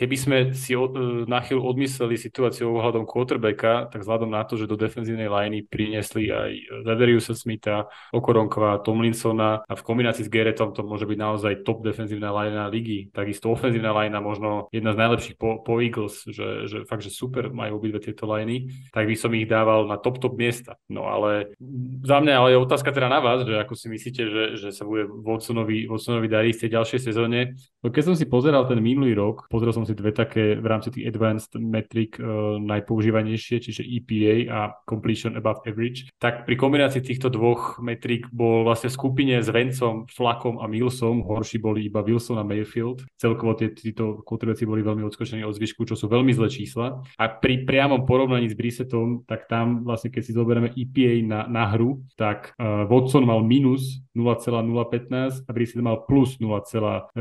keby 0.00 0.16
sme 0.16 0.38
si 0.56 0.72
od, 0.72 0.96
na 1.28 1.44
chvíľu 1.44 1.60
odmysleli 1.60 2.16
situáciu 2.16 2.72
ohľadom 2.72 3.04
quarterbacka, 3.04 3.92
tak 3.92 4.00
vzhľadom 4.00 4.32
na 4.32 4.48
to, 4.48 4.56
že 4.56 4.64
do 4.64 4.80
defenzívnej 4.80 5.28
liney 5.28 5.60
priniesli 5.60 6.32
aj 6.32 6.88
Zaderiusa 6.88 7.36
Smitha, 7.36 7.92
Okoronkova, 8.16 8.80
Tomlinsona 8.80 9.66
a 9.66 9.73
a 9.74 9.78
v 9.78 9.82
kombinácii 9.82 10.22
s 10.22 10.30
Geretom 10.30 10.70
to 10.70 10.86
môže 10.86 11.02
byť 11.02 11.18
naozaj 11.18 11.52
top 11.66 11.82
defenzívna 11.82 12.30
linea 12.30 12.70
ligy. 12.70 13.10
Takisto 13.10 13.50
ofenzívna 13.50 13.90
linea 13.90 14.22
možno 14.22 14.70
jedna 14.70 14.94
z 14.94 15.00
najlepších 15.02 15.34
po, 15.34 15.58
po 15.66 15.82
Eagles, 15.82 16.22
že, 16.30 16.70
že 16.70 16.86
fakt, 16.86 17.02
že 17.02 17.10
super 17.10 17.50
majú 17.50 17.82
obidve 17.82 17.98
tieto 17.98 18.30
liney, 18.30 18.70
tak 18.94 19.10
by 19.10 19.18
som 19.18 19.34
ich 19.34 19.50
dával 19.50 19.90
na 19.90 19.98
top 19.98 20.22
top 20.22 20.38
miesta. 20.38 20.78
No 20.86 21.10
ale 21.10 21.58
za 22.06 22.22
mňa 22.22 22.32
ale 22.38 22.48
je 22.54 22.62
otázka 22.62 22.94
teda 22.94 23.10
na 23.10 23.18
vás, 23.18 23.42
že 23.42 23.58
ako 23.58 23.74
si 23.74 23.90
myslíte, 23.90 24.22
že, 24.30 24.44
že 24.54 24.68
sa 24.70 24.86
bude 24.86 25.10
Watsonovi, 25.10 25.90
Watsonovi 25.90 26.30
dariť 26.30 26.54
v 26.54 26.62
tej 26.62 26.70
ďalšej 26.70 27.00
sezóne. 27.02 27.58
No 27.82 27.90
keď 27.90 28.12
som 28.12 28.14
si 28.14 28.30
pozeral 28.30 28.70
ten 28.70 28.78
minulý 28.78 29.18
rok, 29.18 29.50
pozrel 29.50 29.74
som 29.74 29.82
si 29.82 29.98
dve 29.98 30.14
také 30.14 30.54
v 30.54 30.66
rámci 30.70 30.94
tých 30.94 31.10
advanced 31.10 31.50
metric 31.58 32.14
uh, 32.22 32.62
najpoužívanejšie, 32.62 33.56
čiže 33.58 33.82
EPA 33.82 34.36
a 34.54 34.60
completion 34.86 35.34
above 35.34 35.66
average, 35.66 36.06
tak 36.22 36.46
pri 36.46 36.54
kombinácii 36.54 37.02
týchto 37.02 37.32
dvoch 37.32 37.82
metrik 37.82 38.30
bol 38.30 38.62
vlastne 38.62 38.92
v 38.92 38.96
skupine 39.00 39.34
s 39.40 39.48
Vencom, 39.64 40.04
Flakom 40.12 40.60
a 40.60 40.68
Millsom, 40.68 41.24
horší 41.24 41.56
boli 41.56 41.88
iba 41.88 42.04
Wilson 42.04 42.36
a 42.36 42.44
Mayfield. 42.44 43.08
Celkovo 43.16 43.56
tie, 43.56 43.72
títo 43.72 44.20
quarterbacki 44.20 44.68
boli 44.68 44.84
veľmi 44.84 45.00
odskočení 45.08 45.40
od 45.40 45.56
zvyšku, 45.56 45.88
čo 45.88 45.96
sú 45.96 46.12
veľmi 46.12 46.36
zlé 46.36 46.52
čísla. 46.52 47.00
A 47.16 47.24
pri 47.32 47.64
priamom 47.64 48.04
porovnaní 48.04 48.52
s 48.52 48.58
Brissettom, 48.58 49.24
tak 49.24 49.48
tam 49.48 49.88
vlastne 49.88 50.12
keď 50.12 50.22
si 50.22 50.36
zoberieme 50.36 50.68
EPA 50.76 51.14
na, 51.24 51.40
na 51.48 51.64
hru, 51.72 52.04
tak 52.20 52.52
uh, 52.60 52.84
Watson 52.84 53.24
mal 53.24 53.40
minus 53.40 54.04
0,015 54.14 55.48
a 55.48 55.50
Brissett 55.50 55.82
mal 55.82 56.06
plus 56.06 56.38
0,115. 56.38 57.16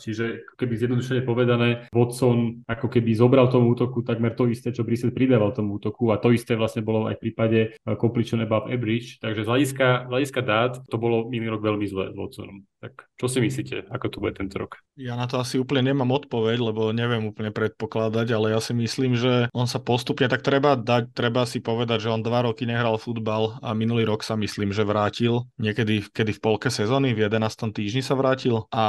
Čiže 0.00 0.24
keby 0.56 0.74
zjednodušene 0.80 1.20
povedané, 1.20 1.92
Watson 1.92 2.64
ako 2.64 2.88
keby 2.88 3.12
zobral 3.12 3.52
tomu 3.52 3.76
útoku 3.76 4.00
takmer 4.00 4.32
to 4.32 4.48
isté, 4.48 4.72
čo 4.72 4.86
Brissett 4.86 5.12
pridával 5.12 5.52
tomu 5.52 5.76
útoku 5.76 6.14
a 6.14 6.16
to 6.16 6.32
isté 6.32 6.56
vlastne 6.56 6.80
bolo 6.80 7.12
aj 7.12 7.20
v 7.20 7.22
prípade 7.28 7.58
uh, 7.84 7.98
completion 7.98 8.40
above 8.40 8.72
average. 8.72 9.20
Takže 9.20 9.44
z 9.44 9.48
hľadiska, 9.48 9.86
z 10.08 10.10
hľadiska 10.10 10.40
dát 10.40 10.72
to 10.88 10.96
bolo 10.96 11.28
minulý 11.28 11.60
rok 11.60 11.63
veľmi 11.64 11.86
zlé 11.88 12.04
s 12.12 12.16
Watsonom. 12.20 12.60
Tak 12.84 13.08
čo 13.16 13.32
si 13.32 13.40
myslíte, 13.40 13.88
ako 13.88 14.06
to 14.12 14.20
bude 14.20 14.36
tento 14.36 14.60
rok? 14.60 14.76
Ja 15.00 15.16
na 15.16 15.24
to 15.24 15.40
asi 15.40 15.56
úplne 15.56 15.88
nemám 15.88 16.12
odpoveď, 16.12 16.60
lebo 16.60 16.92
neviem 16.92 17.24
úplne 17.24 17.48
predpokladať, 17.48 18.28
ale 18.36 18.52
ja 18.52 18.60
si 18.60 18.76
myslím, 18.76 19.16
že 19.16 19.48
on 19.56 19.64
sa 19.64 19.80
postupne, 19.80 20.28
tak 20.28 20.44
treba 20.44 20.76
dať, 20.76 21.16
treba 21.16 21.48
si 21.48 21.64
povedať, 21.64 22.04
že 22.04 22.12
on 22.12 22.20
dva 22.20 22.44
roky 22.44 22.68
nehral 22.68 23.00
futbal 23.00 23.56
a 23.64 23.72
minulý 23.72 24.04
rok 24.04 24.20
sa 24.20 24.36
myslím, 24.36 24.76
že 24.76 24.84
vrátil. 24.84 25.48
Niekedy 25.56 26.12
kedy 26.12 26.36
v 26.36 26.42
polke 26.44 26.68
sezóny, 26.68 27.16
v 27.16 27.24
11. 27.24 27.72
týždni 27.72 28.04
sa 28.04 28.20
vrátil 28.20 28.68
a 28.68 28.84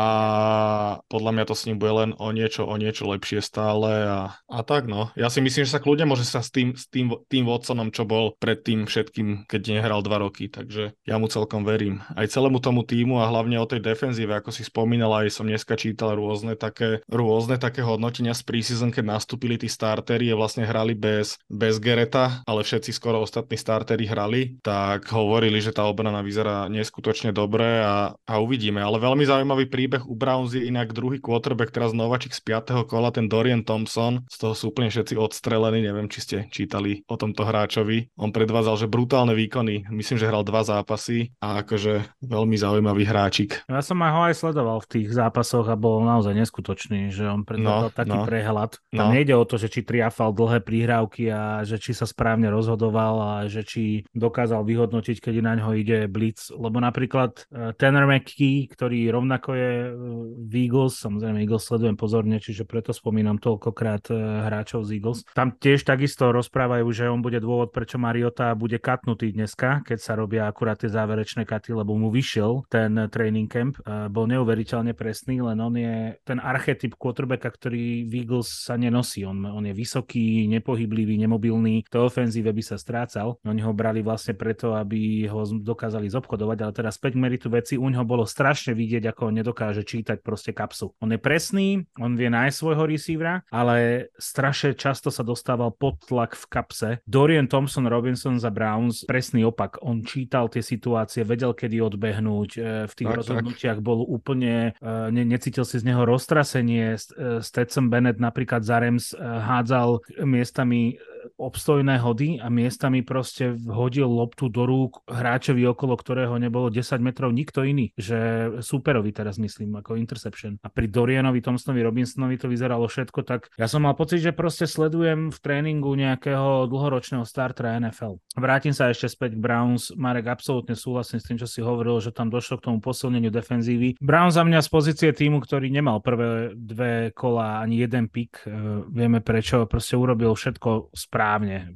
podľa 1.08 1.32
mňa 1.32 1.46
to 1.48 1.56
s 1.56 1.64
ním 1.72 1.80
bude 1.80 1.96
len 1.96 2.12
o 2.20 2.36
niečo, 2.36 2.68
o 2.68 2.76
niečo 2.76 3.08
lepšie 3.08 3.40
stále 3.40 4.12
a, 4.12 4.20
a 4.44 4.60
tak 4.68 4.92
no. 4.92 5.16
Ja 5.16 5.32
si 5.32 5.40
myslím, 5.40 5.64
že 5.64 5.72
sa 5.72 5.80
kľudne 5.80 6.04
môže 6.04 6.28
sa 6.28 6.44
s 6.44 6.52
tým, 6.52 6.76
s 6.76 6.92
tým, 6.92 7.16
tým 7.32 7.48
Watsonom, 7.48 7.96
čo 7.96 8.04
bol 8.04 8.36
pred 8.44 8.60
tým 8.60 8.92
všetkým, 8.92 9.48
keď 9.48 9.80
nehral 9.80 10.04
dva 10.04 10.20
roky, 10.20 10.52
takže 10.52 10.92
ja 11.08 11.16
mu 11.16 11.32
celkom 11.32 11.64
verím. 11.64 12.04
Aj 12.12 12.28
celému 12.28 12.60
tomu 12.60 12.84
týmu 12.84 13.24
a 13.24 13.32
hlavne 13.32 13.56
o 13.56 13.70
tej 13.70 13.85
defenzíve, 13.86 14.34
ako 14.34 14.50
si 14.50 14.66
spomínal, 14.66 15.14
aj 15.14 15.30
som 15.30 15.46
dneska 15.46 15.78
čítal 15.78 16.18
rôzne 16.18 16.58
také, 16.58 17.06
rôzne 17.06 17.62
také 17.62 17.86
hodnotenia 17.86 18.34
z 18.34 18.42
preseason, 18.42 18.90
keď 18.90 19.06
nastúpili 19.14 19.62
tí 19.62 19.70
startery 19.70 20.34
a 20.34 20.40
vlastne 20.40 20.66
hrali 20.66 20.98
bez, 20.98 21.38
bez 21.46 21.78
Gereta, 21.78 22.42
ale 22.50 22.66
všetci 22.66 22.90
skoro 22.90 23.22
ostatní 23.22 23.62
startery 23.62 24.10
hrali, 24.10 24.58
tak 24.66 25.06
hovorili, 25.14 25.62
že 25.62 25.70
tá 25.70 25.86
obrana 25.86 26.26
vyzerá 26.26 26.66
neskutočne 26.68 27.30
dobre 27.30 27.86
a, 27.86 28.18
a 28.18 28.34
uvidíme. 28.42 28.82
Ale 28.82 28.98
veľmi 28.98 29.22
zaujímavý 29.22 29.70
príbeh 29.70 30.10
u 30.10 30.18
Browns 30.18 30.58
je 30.58 30.66
inak 30.66 30.96
druhý 30.96 31.22
quarterback, 31.22 31.70
teraz 31.70 31.94
Novačik 31.94 32.34
z 32.34 32.42
5. 32.42 32.90
kola, 32.90 33.14
ten 33.14 33.30
Dorian 33.30 33.62
Thompson, 33.62 34.26
z 34.26 34.36
toho 34.42 34.54
sú 34.58 34.74
úplne 34.74 34.90
všetci 34.90 35.14
odstrelení, 35.20 35.86
neviem, 35.86 36.10
či 36.10 36.20
ste 36.24 36.38
čítali 36.50 37.06
o 37.06 37.20
tomto 37.20 37.44
hráčovi. 37.46 38.10
On 38.18 38.32
predvádzal, 38.32 38.88
že 38.88 38.92
brutálne 38.92 39.36
výkony, 39.36 39.92
myslím, 39.92 40.18
že 40.18 40.30
hral 40.32 40.48
dva 40.48 40.64
zápasy 40.64 41.36
a 41.44 41.62
akože 41.62 42.24
veľmi 42.24 42.56
zaujímavý 42.56 43.04
hráčik. 43.04 43.68
Ja 43.76 43.84
som 43.84 44.00
ho 44.00 44.22
aj 44.24 44.40
sledoval 44.40 44.80
v 44.80 44.88
tých 44.88 45.08
zápasoch 45.12 45.68
a 45.68 45.76
bol 45.76 46.00
naozaj 46.00 46.32
neskutočný, 46.32 47.12
že 47.12 47.28
on 47.28 47.44
predvedol 47.44 47.92
no, 47.92 47.96
taký 47.96 48.16
no, 48.16 48.24
prehľad. 48.24 48.80
Tam 48.88 49.12
no. 49.12 49.14
nejde 49.14 49.36
o 49.36 49.44
to, 49.44 49.60
že 49.60 49.68
či 49.68 49.84
triafal 49.84 50.32
dlhé 50.32 50.64
prihrávky 50.64 51.28
a 51.28 51.68
že 51.68 51.76
či 51.76 51.92
sa 51.92 52.08
správne 52.08 52.48
rozhodoval 52.48 53.16
a 53.20 53.32
že 53.52 53.68
či 53.68 54.08
dokázal 54.16 54.64
vyhodnotiť, 54.64 55.20
keď 55.20 55.36
na 55.44 55.54
ňo 55.60 55.76
ide 55.76 56.08
blitz, 56.08 56.56
lebo 56.56 56.80
napríklad 56.80 57.52
uh, 57.52 57.76
Tanner 57.76 58.08
McKee, 58.08 58.72
ktorý 58.72 59.12
rovnako 59.12 59.50
je 59.60 59.72
uh, 59.84 59.92
v 60.40 60.54
Eagles, 60.56 60.96
samozrejme 61.04 61.44
Eagles 61.44 61.68
sledujem 61.68 62.00
pozorne, 62.00 62.40
čiže 62.40 62.64
preto 62.64 62.96
spomínam 62.96 63.44
toľkokrát 63.44 64.08
uh, 64.08 64.48
hráčov 64.48 64.88
z 64.88 65.04
Eagles. 65.04 65.28
Tam 65.36 65.52
tiež 65.52 65.84
takisto 65.84 66.32
rozprávajú, 66.32 66.88
že 66.96 67.12
on 67.12 67.20
bude 67.20 67.44
dôvod, 67.44 67.76
prečo 67.76 68.00
Mariota 68.00 68.56
bude 68.56 68.80
katnutý 68.80 69.36
dneska, 69.36 69.84
keď 69.84 70.00
sa 70.00 70.16
robia 70.16 70.48
akurát 70.48 70.80
tie 70.80 70.88
záverečné 70.88 71.44
katy, 71.44 71.76
lebo 71.76 71.92
mu 72.00 72.08
vyšiel 72.08 72.64
ten 72.72 72.96
training 73.12 73.52
camp. 73.56 73.80
Bol 74.12 74.28
neuveriteľne 74.28 74.92
presný, 74.92 75.40
len 75.40 75.56
on 75.64 75.72
je 75.80 76.20
ten 76.28 76.44
archetyp 76.44 77.00
quarterbacka, 77.00 77.48
ktorý 77.48 78.04
v 78.04 78.28
Eagles 78.28 78.52
sa 78.52 78.76
nenosí. 78.76 79.24
On, 79.24 79.40
on 79.48 79.64
je 79.64 79.72
vysoký, 79.72 80.52
nepohyblivý, 80.52 81.16
nemobilný. 81.16 81.88
To 81.96 82.12
ofenzíve 82.12 82.52
by 82.52 82.64
sa 82.66 82.76
strácal. 82.76 83.40
Oni 83.48 83.64
ho 83.64 83.72
brali 83.72 84.04
vlastne 84.04 84.36
preto, 84.36 84.76
aby 84.76 85.24
ho 85.32 85.48
dokázali 85.48 86.12
zobchodovať, 86.12 86.58
ale 86.60 86.74
teraz 86.76 87.00
späť 87.00 87.16
meritu 87.16 87.48
veci, 87.48 87.80
u 87.80 87.88
neho 87.88 88.04
bolo 88.04 88.28
strašne 88.28 88.76
vidieť, 88.76 89.08
ako 89.16 89.32
on 89.32 89.40
nedokáže 89.40 89.88
čítať 89.88 90.20
proste 90.20 90.52
kapsu. 90.52 90.92
On 91.00 91.08
je 91.08 91.22
presný, 91.22 91.88
on 92.02 92.18
vie 92.18 92.28
nájsť 92.28 92.58
svojho 92.58 92.84
receivera, 92.90 93.46
ale 93.54 94.10
strašne 94.18 94.74
často 94.74 95.14
sa 95.14 95.22
dostával 95.22 95.72
pod 95.72 96.02
tlak 96.04 96.34
v 96.34 96.46
kapse. 96.50 96.90
Dorian 97.06 97.46
Thompson 97.46 97.86
Robinson 97.86 98.42
za 98.42 98.50
Browns, 98.50 99.06
presný 99.06 99.46
opak. 99.46 99.80
On 99.86 100.02
čítal 100.02 100.50
tie 100.50 100.66
situácie, 100.66 101.22
vedel, 101.22 101.54
kedy 101.54 101.78
odbehnúť. 101.78 102.50
E, 102.58 102.60
v 102.90 102.94
tých 102.98 103.08
tak, 103.14 103.45
rozhodnutiach 103.46 103.80
bol 103.86 104.02
úplne, 104.02 104.74
e, 104.82 104.92
ne, 105.14 105.24
necítil 105.26 105.66
si 105.66 105.78
z 105.78 105.86
neho 105.86 106.02
roztrasenie. 106.02 106.98
E, 106.98 107.42
Stetson 107.46 107.94
Bennett 107.94 108.18
napríklad 108.18 108.66
za 108.66 108.82
Rams 108.82 109.14
hádzal 109.22 110.02
miestami 110.26 110.98
obstojné 111.36 112.00
hody 112.00 112.40
a 112.40 112.48
miestami 112.48 113.04
proste 113.04 113.56
hodil 113.68 114.08
loptu 114.08 114.48
do 114.48 114.64
rúk 114.64 115.04
hráčovi, 115.06 115.68
okolo 115.68 116.00
ktorého 116.00 116.40
nebolo 116.40 116.72
10 116.72 117.04
metrov 117.04 117.36
nikto 117.36 117.68
iný. 117.68 117.92
Že 118.00 118.18
superovi 118.64 119.12
teraz 119.12 119.36
myslím, 119.36 119.80
ako 119.80 120.00
interception. 120.00 120.56
A 120.64 120.72
pri 120.72 120.88
Dorianovi, 120.88 121.44
Thompsonovi, 121.44 121.84
Robinsonovi 121.84 122.40
to 122.40 122.48
vyzeralo 122.48 122.88
všetko, 122.88 123.20
tak 123.28 123.52
ja 123.60 123.68
som 123.68 123.84
mal 123.84 123.94
pocit, 124.00 124.24
že 124.24 124.32
proste 124.32 124.64
sledujem 124.64 125.30
v 125.30 125.38
tréningu 125.44 125.92
nejakého 125.94 126.72
dlhoročného 126.72 127.28
startera 127.28 127.76
NFL. 127.84 128.20
Vrátim 128.40 128.72
sa 128.72 128.92
ešte 128.92 129.12
späť 129.12 129.36
k 129.36 129.44
Browns. 129.44 129.92
Marek, 129.96 130.32
absolútne 130.32 130.76
súhlasím 130.76 131.20
s 131.20 131.28
tým, 131.28 131.38
čo 131.40 131.48
si 131.48 131.60
hovoril, 131.60 132.00
že 132.00 132.16
tam 132.16 132.32
došlo 132.32 132.60
k 132.60 132.72
tomu 132.72 132.80
posilneniu 132.80 133.32
defenzívy. 133.32 134.00
Browns 134.00 134.40
za 134.40 134.44
mňa 134.48 134.60
z 134.64 134.70
pozície 134.72 135.10
týmu, 135.12 135.44
ktorý 135.44 135.68
nemal 135.72 136.00
prvé 136.00 136.56
dve 136.56 137.12
kola 137.12 137.60
ani 137.64 137.80
jeden 137.80 138.08
pik, 138.08 138.44
e, 138.44 138.50
vieme 138.92 139.20
prečo, 139.20 139.64
proste 139.68 139.96
urobil 140.00 140.36
všetko 140.36 140.96
správne. 140.96 141.25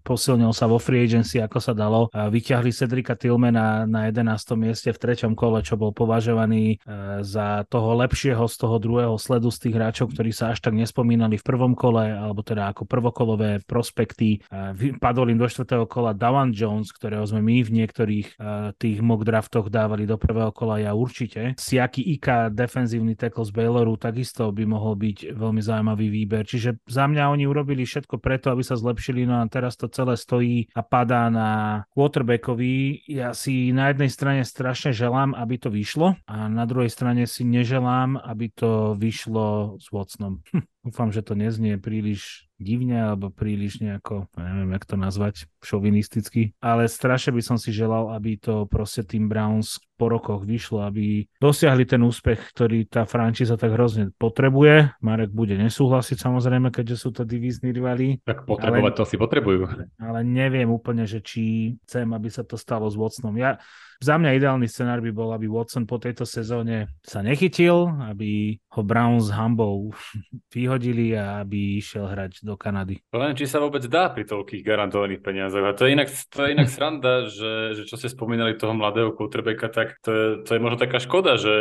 Posilnil 0.01 0.55
sa 0.55 0.65
vo 0.65 0.81
free 0.81 1.05
agency, 1.05 1.37
ako 1.37 1.59
sa 1.61 1.73
dalo. 1.77 2.09
Vyťahli 2.09 2.73
Cedrika 2.73 3.13
Tillmana 3.13 3.83
na 3.85 4.09
11. 4.09 4.57
mieste 4.57 4.89
v 4.89 4.97
treťom 4.97 5.37
kole, 5.37 5.61
čo 5.61 5.77
bol 5.77 5.93
považovaný 5.93 6.77
e, 6.81 7.21
za 7.21 7.67
toho 7.69 7.93
lepšieho 7.99 8.41
z 8.47 8.55
toho 8.57 8.75
druhého 8.81 9.15
sledu 9.21 9.53
z 9.53 9.69
tých 9.69 9.75
hráčov, 9.75 10.15
ktorí 10.15 10.31
sa 10.33 10.55
až 10.55 10.63
tak 10.63 10.73
nespomínali 10.73 11.37
v 11.37 11.45
prvom 11.45 11.77
kole, 11.77 12.09
alebo 12.09 12.41
teda 12.41 12.73
ako 12.73 12.89
prvokolové 12.89 13.61
prospekty. 13.67 14.41
E, 14.49 14.95
padol 14.97 15.29
im 15.29 15.39
do 15.41 15.45
štvrtého 15.45 15.85
kola 15.85 16.15
Aaron 16.15 16.55
Jones, 16.55 16.93
ktorého 16.93 17.25
sme 17.25 17.41
my 17.41 17.57
v 17.65 17.71
niektorých 17.83 18.27
uh, 18.37 18.71
tých 18.77 19.01
mock 19.01 19.25
draftoch 19.25 19.67
dávali 19.67 20.05
do 20.05 20.15
prvého 20.15 20.53
kola, 20.53 20.79
ja 20.79 20.95
určite. 20.95 21.57
Siaki 21.59 22.05
Ika, 22.15 22.53
defenzívny 22.53 23.17
tackle 23.19 23.43
z 23.43 23.51
Bayloru, 23.51 23.99
takisto 23.99 24.53
by 24.53 24.63
mohol 24.63 24.95
byť 24.95 25.33
veľmi 25.35 25.61
zaujímavý 25.61 26.07
výber. 26.07 26.47
Čiže 26.47 26.79
za 26.87 27.05
mňa 27.09 27.33
oni 27.33 27.43
urobili 27.49 27.83
všetko 27.83 28.21
preto, 28.21 28.53
aby 28.53 28.63
sa 28.63 28.79
zlepšili, 28.79 29.27
no 29.27 29.38
teraz 29.47 29.79
to 29.79 29.87
celé 29.87 30.19
stojí 30.19 30.67
a 30.75 30.81
padá 30.83 31.31
na 31.31 31.49
quarterbackovi. 31.95 33.05
Ja 33.07 33.31
si 33.31 33.71
na 33.71 33.93
jednej 33.93 34.11
strane 34.11 34.41
strašne 34.43 34.91
želám, 34.91 35.31
aby 35.37 35.55
to 35.55 35.71
vyšlo 35.71 36.19
a 36.27 36.51
na 36.51 36.67
druhej 36.67 36.91
strane 36.91 37.23
si 37.29 37.47
neželám, 37.47 38.19
aby 38.19 38.51
to 38.51 38.99
vyšlo 38.99 39.77
s 39.79 39.87
Watsonom. 39.93 40.43
Hm. 40.51 40.65
Dúfam, 40.89 41.13
že 41.13 41.21
to 41.21 41.37
neznie 41.37 41.77
príliš 41.77 42.49
divne 42.57 42.97
alebo 42.97 43.29
príliš 43.29 43.77
nejako, 43.77 44.25
neviem, 44.33 44.73
jak 44.73 44.85
to 44.89 44.95
nazvať, 44.97 45.35
šovinisticky, 45.61 46.57
ale 46.57 46.89
strašne 46.89 47.37
by 47.37 47.41
som 47.45 47.61
si 47.61 47.69
želal, 47.69 48.09
aby 48.11 48.41
to 48.41 48.65
proste 48.65 49.05
tým 49.05 49.29
Browns 49.29 49.77
po 49.95 50.09
rokoch 50.09 50.43
vyšlo, 50.43 50.81
aby 50.83 51.29
dosiahli 51.37 51.85
ten 51.85 52.01
úspech, 52.01 52.51
ktorý 52.51 52.89
tá 52.89 53.05
frančíza 53.05 53.53
tak 53.53 53.77
hrozne 53.77 54.09
potrebuje. 54.17 54.97
Marek 54.99 55.29
bude 55.29 55.55
nesúhlasiť 55.61 56.17
samozrejme, 56.17 56.73
keďže 56.73 56.97
sú 56.97 57.09
to 57.13 57.21
divízni 57.21 57.69
rivali. 57.69 58.17
Tak 58.25 58.49
potrebovať 58.49 58.93
ale, 58.95 58.99
to 58.99 59.05
si 59.05 59.15
potrebujú. 59.15 59.69
Ale 60.01 60.25
neviem 60.25 60.67
úplne, 60.67 61.05
že 61.05 61.21
či 61.21 61.75
chcem, 61.85 62.09
aby 62.11 62.33
sa 62.33 62.41
to 62.41 62.57
stalo 62.57 62.89
s 62.89 62.97
Watsonom. 62.97 63.37
Ja, 63.37 63.61
Za 63.99 64.15
mňa 64.15 64.39
ideálny 64.39 64.63
scenár 64.71 65.03
by 65.03 65.11
bol, 65.11 65.35
aby 65.35 65.51
Watson 65.51 65.83
po 65.83 65.99
tejto 65.99 66.23
sezóne 66.23 66.87
sa 67.03 67.19
nechytil, 67.19 67.91
aby 68.07 68.55
ho 68.71 68.81
Browns 68.81 69.27
hambou 69.27 69.91
vyhodili 70.55 71.19
a 71.19 71.43
aby 71.43 71.83
išiel 71.83 72.07
hrať 72.07 72.47
do 72.47 72.55
Kanady. 72.55 73.03
Len 73.11 73.35
či 73.35 73.43
sa 73.43 73.59
vôbec 73.59 73.83
dá 73.91 74.07
pri 74.07 74.23
toľkých 74.23 74.63
garantovaných 74.63 75.19
peniazoch. 75.19 75.67
A 75.67 75.75
to 75.75 75.83
je 75.83 75.99
inak, 75.99 76.07
to 76.07 76.39
je 76.47 76.49
inak 76.55 76.71
sranda, 76.75 77.27
že, 77.27 77.75
že 77.75 77.83
čo 77.83 77.99
ste 77.99 78.07
spomínali 78.07 78.55
toho 78.55 78.71
mladého 78.71 79.11
quarterbacka, 79.11 79.67
tak 79.67 79.99
to 79.99 80.09
je, 80.15 80.25
to 80.47 80.51
je 80.55 80.63
možno 80.63 80.79
taká 80.79 81.03
škoda, 81.03 81.35
že 81.35 81.51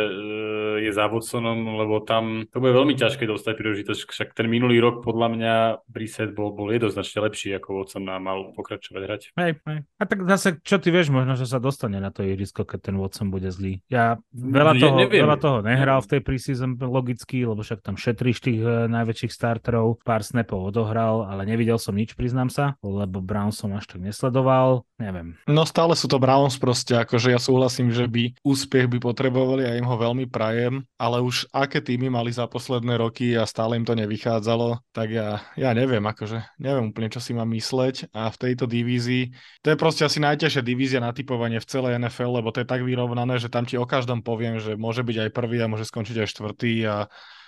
je 0.89 0.97
za 0.97 1.05
Watsonom, 1.05 1.77
lebo 1.77 2.01
tam 2.01 2.49
to 2.49 2.57
bude 2.57 2.73
veľmi 2.73 2.97
ťažké 2.97 3.29
dostať 3.29 3.53
príležitosť. 3.55 4.01
Však 4.09 4.29
ten 4.33 4.49
minulý 4.49 4.81
rok 4.81 5.05
podľa 5.05 5.27
mňa 5.31 5.53
Brissett 5.85 6.33
bol, 6.33 6.51
bol 6.51 6.73
jednoznačne 6.73 7.29
lepší 7.29 7.53
ako 7.55 7.85
Watson 7.85 8.09
a 8.09 8.17
mal 8.17 8.51
pokračovať 8.57 9.01
hrať. 9.05 9.21
Hej, 9.37 9.51
hej. 9.63 9.79
A 9.97 10.03
tak 10.03 10.25
zase, 10.25 10.57
čo 10.65 10.81
ty 10.81 10.89
vieš, 10.89 11.13
možno, 11.13 11.37
že 11.37 11.45
sa 11.45 11.61
dostane 11.61 12.01
na 12.01 12.09
to 12.09 12.25
ihrisko, 12.25 12.65
keď 12.65 12.91
ten 12.91 12.95
Watson 12.97 13.29
bude 13.29 13.53
zlý. 13.53 13.85
Ja 13.87 14.17
veľa, 14.33 14.73
toho, 14.75 14.97
neviem. 14.97 15.23
veľa 15.23 15.37
toho 15.37 15.57
nehral 15.61 16.01
v 16.01 16.17
tej 16.17 16.21
preseason 16.25 16.75
logicky, 16.79 17.45
lebo 17.45 17.61
však 17.61 17.85
tam 17.85 17.95
šetríš 17.95 18.41
tých 18.41 18.61
uh, 18.61 18.89
najväčších 18.89 19.31
starterov, 19.31 20.01
pár 20.01 20.25
snapov 20.25 20.73
odohral, 20.73 21.27
ale 21.29 21.45
nevidel 21.45 21.77
som 21.77 21.93
nič, 21.93 22.17
priznám 22.17 22.49
sa, 22.49 22.79
lebo 22.81 23.21
Brown 23.21 23.53
som 23.53 23.71
až 23.77 23.85
tak 23.85 24.01
nesledoval, 24.01 24.87
neviem. 24.97 25.35
No 25.45 25.67
stále 25.67 25.93
sú 25.93 26.07
to 26.07 26.17
Browns 26.17 26.57
proste, 26.57 26.97
akože 26.97 27.33
ja 27.33 27.39
súhlasím, 27.39 27.91
že 27.91 28.07
by 28.07 28.39
úspech 28.41 28.87
by 28.89 28.97
potrebovali 29.03 29.67
a 29.67 29.77
im 29.77 29.87
ho 29.87 29.95
veľmi 29.95 30.25
prajem, 30.29 30.78
ale 30.99 31.23
už 31.23 31.49
aké 31.49 31.79
týmy 31.79 32.11
mali 32.11 32.29
za 32.29 32.45
posledné 32.45 32.99
roky 32.99 33.33
a 33.35 33.47
stále 33.47 33.75
im 33.79 33.85
to 33.87 33.95
nevychádzalo, 33.95 34.79
tak 34.91 35.11
ja, 35.11 35.43
ja 35.55 35.71
neviem, 35.71 36.03
akože 36.03 36.59
neviem 36.59 36.91
úplne, 36.91 37.09
čo 37.09 37.23
si 37.23 37.31
mám 37.31 37.49
mysleť. 37.51 38.11
A 38.11 38.29
v 38.29 38.37
tejto 38.37 38.67
divízii, 38.69 39.31
to 39.63 39.73
je 39.73 39.77
proste 39.77 40.03
asi 40.03 40.19
najťažšia 40.19 40.61
divízia 40.63 40.99
na 40.99 41.15
typovanie 41.15 41.57
v 41.57 41.69
celej 41.69 41.97
NFL, 41.99 42.43
lebo 42.43 42.49
to 42.51 42.61
je 42.63 42.67
tak 42.67 42.83
vyrovnané, 42.83 43.39
že 43.39 43.51
tam 43.51 43.63
ti 43.63 43.79
o 43.79 43.87
každom 43.87 44.21
poviem, 44.21 44.59
že 44.59 44.75
môže 44.75 45.01
byť 45.01 45.27
aj 45.27 45.29
prvý 45.33 45.57
a 45.63 45.71
môže 45.71 45.87
skončiť 45.87 46.23
aj 46.23 46.27
štvrtý 46.29 46.73
a 46.85 46.95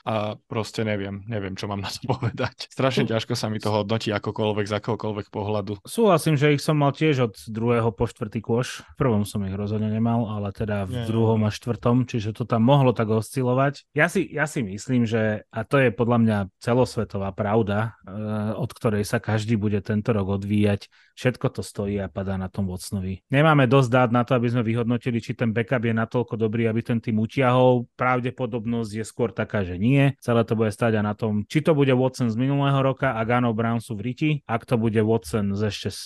a 0.06 0.36
proste 0.49 0.82
neviem, 0.82 1.22
neviem, 1.30 1.54
čo 1.54 1.70
mám 1.70 1.82
na 1.82 1.89
to 1.89 2.02
povedať. 2.14 2.70
Strašne 2.72 3.06
ťažko 3.06 3.34
sa 3.38 3.47
mi 3.47 3.62
to 3.62 3.70
hodnotí 3.70 4.10
akokoľvek, 4.10 4.66
z 4.66 4.74
akokoľvek 4.82 5.28
pohľadu. 5.30 5.82
Súhlasím, 5.86 6.36
že 6.38 6.54
ich 6.58 6.64
som 6.64 6.78
mal 6.78 6.93
tiež 6.93 7.32
od 7.32 7.34
druhého 7.49 7.93
po 7.93 8.06
štvrtý 8.10 8.39
kôš. 8.41 8.82
V 8.95 8.95
prvom 8.97 9.24
som 9.28 9.43
ich 9.45 9.54
rozhodne 9.54 9.89
nemal, 9.89 10.26
ale 10.30 10.49
teda 10.54 10.86
v 10.89 11.04
Nie. 11.04 11.06
druhom 11.10 11.41
a 11.45 11.54
štvrtom, 11.54 12.06
čiže 12.10 12.34
to 12.34 12.43
tam 12.45 12.66
mohlo 12.66 12.93
tak 12.93 13.10
oscilovať. 13.10 13.89
Ja 13.93 14.08
si, 14.08 14.26
ja 14.26 14.45
si 14.47 14.62
myslím, 14.64 15.06
že, 15.06 15.45
a 15.49 15.62
to 15.68 15.78
je 15.78 15.93
podľa 15.93 16.18
mňa 16.22 16.38
celosvetová 16.62 17.34
pravda, 17.36 17.97
eh, 18.06 18.54
od 18.56 18.70
ktorej 18.74 19.04
sa 19.06 19.22
každý 19.22 19.58
bude 19.58 19.82
tento 19.82 20.14
rok 20.14 20.41
odvíjať, 20.41 20.88
všetko 21.18 21.47
to 21.54 21.62
stojí 21.62 21.99
a 22.02 22.08
padá 22.08 22.39
na 22.39 22.47
tom 22.47 22.72
Watsonovi. 22.72 23.22
Nemáme 23.30 23.68
dosť 23.68 23.89
dát 23.91 24.10
na 24.10 24.24
to, 24.24 24.34
aby 24.34 24.47
sme 24.47 24.64
vyhodnotili, 24.64 25.20
či 25.20 25.36
ten 25.36 25.52
backup 25.52 25.84
je 25.84 25.93
natoľko 25.93 26.34
dobrý, 26.39 26.66
aby 26.66 26.82
ten 26.82 26.97
tým 27.04 27.20
utiahol. 27.20 27.86
Pravdepodobnosť 27.99 28.91
je 29.02 29.06
skôr 29.06 29.30
taká, 29.36 29.62
že 29.68 29.76
nie 29.76 29.90
nie. 29.91 30.05
Celé 30.23 30.47
to 30.47 30.55
bude 30.55 30.71
stať 30.71 30.95
a 30.97 31.01
na 31.03 31.11
tom, 31.11 31.43
či 31.43 31.59
to 31.59 31.75
bude 31.75 31.91
Watson 31.91 32.31
z 32.31 32.39
minulého 32.39 32.79
roka 32.79 33.11
a 33.11 33.21
Gano 33.27 33.51
Brown 33.51 33.83
sú 33.83 33.99
v 33.99 34.11
riti. 34.11 34.29
Ak 34.47 34.63
to 34.63 34.79
bude 34.79 34.97
Watson 35.03 35.51
z 35.51 35.67
ešte 35.67 35.89
z, 35.91 36.03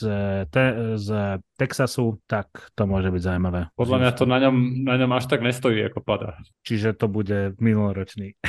te, 0.49 0.97
z 0.97 1.39
Texasu, 1.61 2.17
tak 2.25 2.49
to 2.73 2.89
môže 2.89 3.13
byť 3.13 3.21
zaujímavé. 3.21 3.69
Podľa 3.77 3.97
mňa 4.01 4.11
to 4.17 4.25
na 4.25 4.37
ňom, 4.41 4.55
na 4.89 4.95
ňom 4.97 5.11
až 5.13 5.29
tak 5.29 5.45
nestojí, 5.45 5.85
ako 5.85 6.01
pada. 6.01 6.41
Čiže 6.65 6.97
to 6.97 7.05
bude 7.05 7.53
minuloročný. 7.61 8.33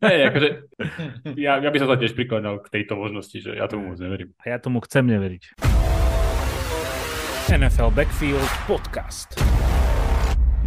Hey, 0.00 0.24
akože, 0.28 0.48
ja, 1.36 1.60
ja 1.60 1.68
by 1.68 1.78
som 1.80 1.88
sa 1.92 2.00
tiež 2.00 2.16
prikladal 2.16 2.64
k 2.64 2.80
tejto 2.80 2.96
možnosti, 2.96 3.36
že 3.36 3.52
ja 3.52 3.68
tomu 3.68 3.92
moc 3.92 4.00
neverím. 4.00 4.32
A 4.40 4.56
ja 4.56 4.58
tomu 4.60 4.80
chcem 4.80 5.04
neveriť. 5.04 5.60
NFL 7.52 7.92
Backfield 7.92 8.48
Podcast. 8.64 9.36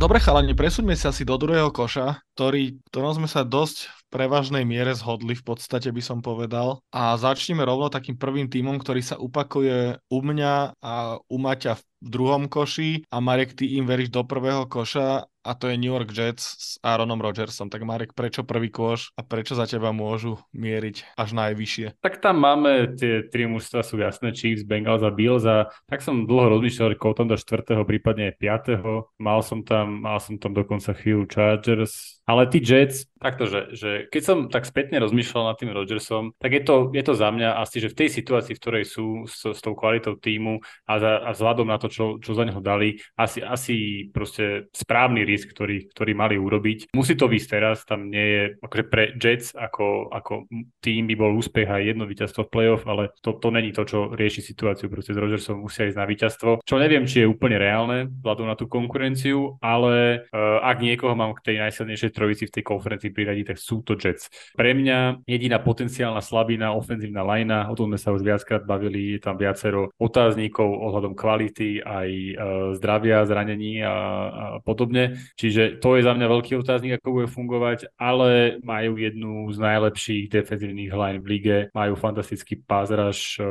Dobre 0.03 0.19
chalani, 0.19 0.51
presúďme 0.51 0.99
sa 0.99 1.15
asi 1.15 1.23
do 1.23 1.39
druhého 1.39 1.71
koša, 1.71 2.19
ktorý, 2.35 2.75
ktorom 2.91 3.23
sme 3.23 3.29
sa 3.31 3.47
dosť 3.47 3.87
v 3.87 4.01
prevažnej 4.11 4.67
miere 4.67 4.91
zhodli, 4.91 5.31
v 5.31 5.47
podstate 5.47 5.95
by 5.95 6.03
som 6.03 6.19
povedal. 6.19 6.83
A 6.91 7.15
začneme 7.15 7.63
rovno 7.63 7.87
takým 7.87 8.19
prvým 8.19 8.51
týmom, 8.51 8.83
ktorý 8.83 8.99
sa 8.99 9.15
upakuje 9.15 10.03
u 10.11 10.19
mňa 10.19 10.75
a 10.83 11.23
u 11.23 11.37
Maťa 11.39 11.79
v 11.79 11.83
druhom 12.03 12.51
koši 12.51 13.07
a 13.07 13.23
Marek, 13.23 13.55
ty 13.55 13.79
im 13.79 13.87
veríš 13.87 14.11
do 14.11 14.27
prvého 14.27 14.67
koša 14.67 15.23
a 15.43 15.51
to 15.59 15.67
je 15.67 15.75
New 15.75 15.91
York 15.91 16.09
Jets 16.15 16.43
s 16.57 16.69
Aaronom 16.79 17.19
Rodgersom. 17.19 17.67
Tak 17.67 17.83
Marek, 17.83 18.15
prečo 18.15 18.47
prvý 18.47 18.71
koš 18.71 19.11
a 19.19 19.21
prečo 19.21 19.53
za 19.59 19.67
teba 19.67 19.91
môžu 19.91 20.39
mieriť 20.55 21.19
až 21.19 21.29
najvyššie? 21.35 21.99
Tak 21.99 22.23
tam 22.23 22.39
máme 22.39 22.95
tie 22.95 23.27
tri 23.27 23.45
mužstva, 23.45 23.83
sú 23.83 23.99
jasné, 23.99 24.31
Chiefs, 24.31 24.63
Bengals 24.63 25.03
a 25.03 25.11
Bills 25.11 25.43
a 25.43 25.67
tak 25.91 25.99
som 25.99 26.23
dlho 26.23 26.57
rozmýšľal, 26.57 26.95
koho 26.95 27.13
tam 27.13 27.27
do 27.27 27.35
štvrtého, 27.35 27.83
prípadne 27.83 28.31
aj 28.31 28.39
piatého. 28.39 29.11
Mal 29.19 29.39
som 29.43 29.61
tam, 29.61 30.07
mal 30.07 30.23
som 30.23 30.39
tam 30.39 30.55
dokonca 30.55 30.95
chvíľu 30.95 31.27
Chargers, 31.27 32.22
ale 32.24 32.47
tí 32.47 32.63
Jets, 32.63 33.07
takto, 33.24 33.47
že, 33.47 33.71
že 33.71 33.89
keď 34.11 34.21
som 34.24 34.38
tak 34.51 34.67
spätne 34.67 34.99
rozmýšľal 34.99 35.55
nad 35.55 35.57
tým 35.59 35.71
Rodgersom, 35.71 36.36
tak 36.39 36.51
je 36.51 36.63
to, 36.63 36.91
je 36.91 37.03
to 37.03 37.13
za 37.15 37.32
mňa 37.32 37.55
asi, 37.63 37.80
že 37.80 37.91
v 37.91 37.99
tej 38.03 38.09
situácii, 38.11 38.53
v 38.55 38.61
ktorej 38.61 38.86
sú 38.88 39.07
s, 39.24 39.47
s 39.47 39.59
tou 39.63 39.71
kvalitou 39.76 40.19
týmu 40.19 40.59
a, 40.84 40.93
za, 40.99 41.24
a 41.24 41.30
vzhľadom 41.32 41.71
na 41.71 41.80
to, 41.80 41.88
čo, 41.88 42.19
čo 42.19 42.36
za 42.36 42.43
neho 42.43 42.59
dali, 42.59 42.99
asi, 43.15 43.39
asi 43.39 44.07
proste 44.11 44.67
správny 44.76 45.24
risk, 45.24 45.55
ktorý, 45.55 45.88
ktorý 45.95 46.11
mali 46.11 46.36
urobiť. 46.36 46.91
Musí 46.91 47.15
to 47.15 47.32
výsť 47.32 47.47
teraz, 47.47 47.88
tam 47.88 48.11
nie 48.11 48.28
je, 48.28 48.43
akože 48.59 48.84
pre 48.91 49.03
Jets 49.15 49.55
ako, 49.55 50.11
ako 50.11 50.51
tým 50.84 51.07
by 51.07 51.15
bol 51.15 51.32
úspech 51.39 51.71
aj 51.71 51.95
jedno 51.95 52.03
víťazstvo 52.03 52.47
v 52.47 52.51
playoff, 52.51 52.84
ale 52.84 53.15
to, 53.24 53.39
to 53.39 53.47
není 53.55 53.71
to, 53.71 53.88
čo 53.88 54.11
rieši 54.11 54.43
situáciu, 54.43 54.91
proste 54.91 55.15
s 55.15 55.21
Rodgersom 55.21 55.63
musia 55.63 55.88
ísť 55.88 55.99
na 55.99 56.07
víťazstvo, 56.07 56.49
čo 56.67 56.76
neviem, 56.76 57.07
či 57.07 57.24
je 57.24 57.32
úplne 57.32 57.55
reálne, 57.55 58.11
vzhľadom 58.19 58.47
na 58.51 58.55
tú 58.59 58.67
konkurenciu, 58.67 59.55
ale 59.63 60.28
uh, 60.28 60.59
ak 60.59 60.84
niekoho 60.84 61.15
mám 61.15 61.32
k 61.39 61.53
tej 61.53 61.55
najsilnejšej 61.63 62.12
trojici 62.14 62.47
v 62.47 62.53
tej 62.59 62.64
konferencii 62.64 63.09
priradiť, 63.09 63.45
tak 63.53 63.57
sú 63.57 63.82
to 63.82 63.97
Jets. 63.97 64.30
Pre 64.53 64.72
mňa 64.72 65.26
jediná 65.26 65.57
potenciálna 65.59 66.22
slabina, 66.22 66.78
ofenzívna 66.78 67.26
lajna, 67.26 67.72
o 67.72 67.76
tom 67.76 67.89
sme 67.89 67.99
sa 67.99 68.14
už 68.14 68.22
viackrát 68.22 68.64
bavili, 68.64 69.18
je 69.18 69.22
tam 69.22 69.36
viacero 69.36 69.89
otáznikov 69.97 70.68
ohľadom 70.68 71.18
kvality 71.18 71.82
aj 71.82 72.09
e, 72.09 72.34
zdravia, 72.78 73.24
zranení 73.24 73.82
a, 73.82 73.93
a 73.93 74.45
podobne. 74.61 75.18
Čiže 75.39 75.80
to 75.80 75.95
je 75.97 76.05
za 76.05 76.14
mňa 76.14 76.28
veľký 76.28 76.53
otáznik, 76.59 76.99
ako 76.99 77.24
bude 77.24 77.30
fungovať, 77.32 77.95
ale 77.95 78.59
majú 78.61 78.99
jednu 78.99 79.49
z 79.49 79.57
najlepších 79.57 80.30
defenzívnych 80.30 80.91
line 80.91 81.20
v 81.24 81.26
lige, 81.26 81.57
majú 81.72 81.95
fantastický 81.95 82.59
pázraž 82.59 83.39
e, 83.39 83.47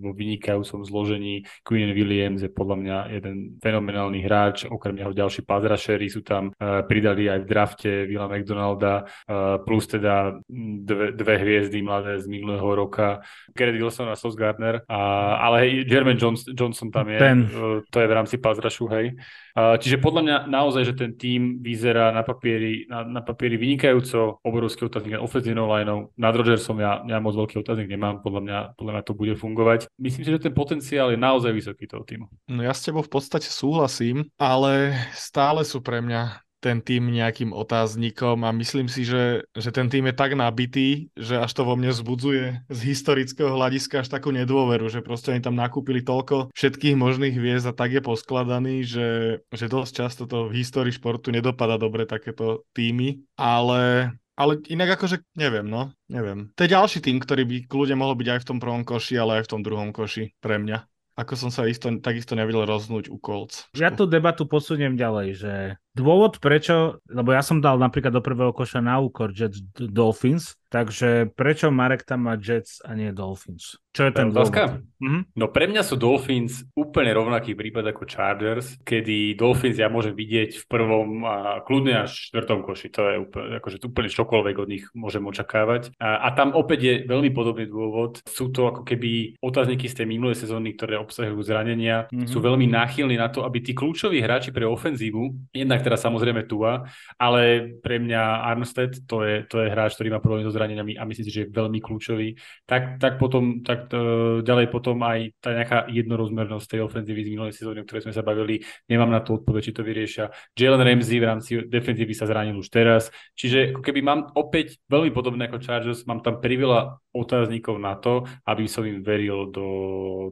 vo 0.00 0.10
vynikajúcom 0.16 0.82
zložení. 0.88 1.44
Queen 1.62 1.92
Williams 1.92 2.40
je 2.40 2.50
podľa 2.50 2.76
mňa 2.80 2.96
jeden 3.12 3.36
fenomenálny 3.60 4.24
hráč, 4.24 4.64
okrem 4.64 4.96
neho 4.96 5.12
ďalší 5.12 5.44
pázrašery 5.44 6.08
sú 6.08 6.24
tam, 6.24 6.50
e, 6.56 6.82
pridali 6.88 7.28
aj 7.28 7.44
v 7.44 7.48
draft 7.48 7.67
drafte 7.68 8.08
Vila 8.08 8.24
McDonalda, 8.28 9.04
uh, 9.04 9.60
plus 9.60 9.84
teda 9.84 10.40
dve, 10.48 11.12
dve 11.12 11.34
hviezdy 11.36 11.84
mladé 11.84 12.16
z 12.16 12.26
minulého 12.26 12.64
roka, 12.64 13.20
Garrett 13.52 13.76
Wilson 13.76 14.08
a 14.08 14.16
Sos 14.16 14.32
Gardner, 14.32 14.80
a, 14.88 15.36
ale 15.36 15.84
Jermaine 15.84 16.16
Johnson, 16.16 16.56
Johnson 16.56 16.88
tam 16.88 17.12
je, 17.12 17.18
Ten. 17.20 17.38
Uh, 17.44 17.84
to 17.92 18.00
je 18.00 18.08
v 18.08 18.16
rámci 18.16 18.40
pazrašu, 18.40 18.88
hej. 18.88 19.12
Uh, 19.52 19.76
čiže 19.76 20.00
podľa 20.00 20.22
mňa 20.24 20.36
naozaj, 20.48 20.82
že 20.88 20.94
ten 20.96 21.12
tým 21.12 21.60
vyzerá 21.60 22.08
na 22.16 22.24
papieri, 22.24 22.88
na, 22.88 23.04
na 23.04 23.20
papieri 23.20 23.60
vynikajúco, 23.60 24.40
obrovský 24.40 24.88
otáznik 24.88 25.20
nad 25.20 25.24
ofenzívnou 25.26 25.68
lineou, 25.68 26.14
nad 26.16 26.32
Rodgersom 26.32 26.80
ja, 26.80 27.04
ja 27.04 27.20
moc 27.20 27.36
veľký 27.36 27.60
otáznik 27.60 27.92
nemám, 27.92 28.24
podľa 28.24 28.40
mňa, 28.40 28.58
podľa 28.80 28.92
mňa 28.96 29.02
to 29.04 29.12
bude 29.12 29.34
fungovať. 29.36 29.92
Myslím 30.00 30.24
si, 30.24 30.30
že 30.32 30.40
ten 30.40 30.54
potenciál 30.54 31.12
je 31.12 31.18
naozaj 31.20 31.52
vysoký 31.52 31.84
toho 31.90 32.06
týmu. 32.06 32.30
No 32.48 32.64
ja 32.64 32.72
s 32.72 32.86
tebou 32.86 33.02
v 33.04 33.12
podstate 33.12 33.50
súhlasím, 33.50 34.30
ale 34.38 34.94
stále 35.12 35.66
sú 35.66 35.82
pre 35.82 35.98
mňa 35.98 36.47
ten 36.58 36.82
tým 36.82 37.10
nejakým 37.10 37.54
otáznikom 37.54 38.42
a 38.42 38.50
myslím 38.54 38.90
si, 38.90 39.06
že, 39.06 39.46
že 39.54 39.70
ten 39.70 39.86
tým 39.86 40.10
je 40.10 40.14
tak 40.14 40.34
nabitý, 40.34 41.08
že 41.14 41.38
až 41.38 41.50
to 41.54 41.62
vo 41.62 41.78
mne 41.78 41.94
zbudzuje 41.94 42.66
z 42.66 42.78
historického 42.82 43.54
hľadiska 43.54 44.02
až 44.02 44.08
takú 44.10 44.34
nedôveru, 44.34 44.90
že 44.90 45.02
proste 45.02 45.30
oni 45.30 45.42
tam 45.42 45.54
nakúpili 45.54 46.02
toľko 46.02 46.50
všetkých 46.52 46.98
možných 46.98 47.34
hviezd 47.38 47.70
a 47.70 47.76
tak 47.76 47.94
je 47.94 48.02
poskladaný, 48.02 48.82
že, 48.82 49.08
že 49.54 49.66
dosť 49.70 49.92
často 49.94 50.22
to 50.26 50.50
v 50.50 50.62
histórii 50.62 50.94
športu 50.94 51.30
nedopada 51.30 51.78
dobre 51.78 52.04
takéto 52.04 52.66
týmy, 52.74 53.22
ale 53.38 54.12
ale 54.38 54.62
inak 54.70 54.94
akože 54.94 55.26
neviem, 55.34 55.66
no, 55.66 55.90
neviem. 56.06 56.54
To 56.54 56.62
je 56.62 56.70
ďalší 56.70 57.02
tým, 57.02 57.18
ktorý 57.18 57.42
by 57.42 57.56
kľudne 57.66 57.98
mohol 57.98 58.14
byť 58.14 58.28
aj 58.30 58.40
v 58.46 58.48
tom 58.54 58.58
prvom 58.62 58.86
koši, 58.86 59.18
ale 59.18 59.42
aj 59.42 59.50
v 59.50 59.50
tom 59.50 59.66
druhom 59.66 59.90
koši 59.90 60.30
pre 60.38 60.62
mňa 60.62 60.86
ako 61.18 61.34
som 61.34 61.50
sa 61.50 61.66
isto, 61.66 61.90
takisto 61.98 62.38
nevedel 62.38 62.62
roznúť 62.62 63.10
u 63.10 63.18
Colts. 63.18 63.66
Ja 63.74 63.90
tú 63.90 64.06
debatu 64.06 64.46
posuniem 64.46 64.94
ďalej, 64.94 65.28
že 65.34 65.52
dôvod 65.98 66.38
prečo, 66.38 67.02
lebo 67.10 67.34
ja 67.34 67.42
som 67.42 67.58
dal 67.58 67.74
napríklad 67.82 68.14
do 68.14 68.22
prvého 68.22 68.54
koša 68.54 68.78
na 68.78 69.02
úkor 69.02 69.34
Jets 69.34 69.58
Dolphins, 69.74 70.54
takže 70.70 71.34
prečo 71.34 71.74
Marek 71.74 72.06
tam 72.06 72.30
má 72.30 72.38
Jets 72.38 72.78
a 72.86 72.94
nie 72.94 73.10
Dolphins? 73.10 73.74
Čo 73.90 74.06
je 74.06 74.12
ten 74.14 74.30
dôvod? 74.30 74.54
Mhm. 75.02 75.34
No 75.34 75.50
pre 75.50 75.66
mňa 75.66 75.82
sú 75.82 75.98
Dolphins 75.98 76.62
úplne 76.78 77.10
rovnaký 77.10 77.58
prípad 77.58 77.90
ako 77.90 78.06
Chargers, 78.06 78.78
kedy 78.86 79.34
Dolphins 79.34 79.74
ja 79.74 79.90
môžem 79.90 80.14
vidieť 80.14 80.62
v 80.62 80.64
prvom 80.70 81.26
a 81.26 81.64
kľudne 81.66 82.06
až 82.06 82.30
štvrtom 82.30 82.62
koši. 82.62 82.94
To 82.94 83.02
je 83.10 83.16
úplne, 83.18 83.58
akože 83.58 83.82
úplne 83.82 84.10
čokoľvek 84.12 84.56
od 84.62 84.68
nich 84.70 84.84
môžem 84.94 85.24
očakávať. 85.26 85.90
A, 85.98 86.22
a 86.26 86.28
tam 86.36 86.54
opäť 86.54 86.78
je 86.78 86.94
veľmi 87.10 87.34
podobný 87.34 87.66
dôvod. 87.66 88.22
Sú 88.28 88.54
to 88.54 88.70
ako 88.70 88.86
keby 88.86 89.34
otázniky 89.42 89.90
z 89.90 89.98
tej 89.98 90.06
minulej 90.06 90.38
sezóny, 90.38 90.78
ktoré 90.78 91.00
obsahujú 91.02 91.42
zranenia. 91.42 92.06
Mm-hmm. 92.12 92.30
Sú 92.30 92.38
veľmi 92.38 92.70
náchylní 92.70 93.18
na 93.18 93.32
to, 93.32 93.42
aby 93.42 93.64
tí 93.64 93.74
kľúčoví 93.74 94.22
hráči 94.22 94.54
pre 94.54 94.68
ofenzívu, 94.68 95.50
jednak 95.50 95.82
teraz 95.88 96.04
samozrejme 96.04 96.44
Tua, 96.44 96.84
ale 97.16 97.74
pre 97.80 97.96
mňa 97.96 98.44
Armstead, 98.44 99.08
to 99.08 99.24
je, 99.24 99.48
to 99.48 99.64
je 99.64 99.72
hráč, 99.72 99.96
ktorý 99.96 100.12
má 100.12 100.20
problém 100.20 100.44
so 100.44 100.52
zraneniami 100.52 101.00
a 101.00 101.08
myslím 101.08 101.24
si, 101.24 101.32
že 101.32 101.42
je 101.48 101.52
veľmi 101.52 101.80
kľúčový. 101.80 102.36
Tak, 102.68 103.00
tak 103.00 103.16
potom, 103.16 103.64
tak 103.64 103.88
uh, 103.90 104.44
ďalej 104.44 104.68
potom 104.68 105.00
aj 105.00 105.40
tá 105.40 105.56
nejaká 105.56 105.88
jednorozmernosť 105.88 106.66
tej 106.68 106.80
ofenzívy 106.84 107.20
z 107.24 107.30
minulej 107.32 107.54
sezóny, 107.56 107.80
o 107.80 107.86
ktorej 107.88 108.04
sme 108.04 108.14
sa 108.14 108.20
bavili, 108.20 108.60
nemám 108.86 109.08
na 109.08 109.24
to 109.24 109.40
odpoveď, 109.40 109.62
či 109.64 109.72
to 109.72 109.82
vyriešia. 109.82 110.28
Jalen 110.52 110.84
Ramsey 110.84 111.18
v 111.18 111.26
rámci 111.26 111.50
defenzívy 111.64 112.12
sa 112.12 112.28
zranil 112.28 112.60
už 112.60 112.68
teraz, 112.68 113.08
čiže 113.32 113.80
keby 113.80 114.04
mám 114.04 114.20
opäť 114.36 114.76
veľmi 114.92 115.10
podobné 115.10 115.48
ako 115.48 115.64
Chargers, 115.64 116.04
mám 116.04 116.20
tam 116.20 116.38
priveľa 116.44 117.00
otáznikov 117.18 117.82
na 117.82 117.98
to, 117.98 118.22
aby 118.46 118.70
som 118.70 118.86
im 118.86 119.02
veril 119.02 119.50
do 119.50 119.66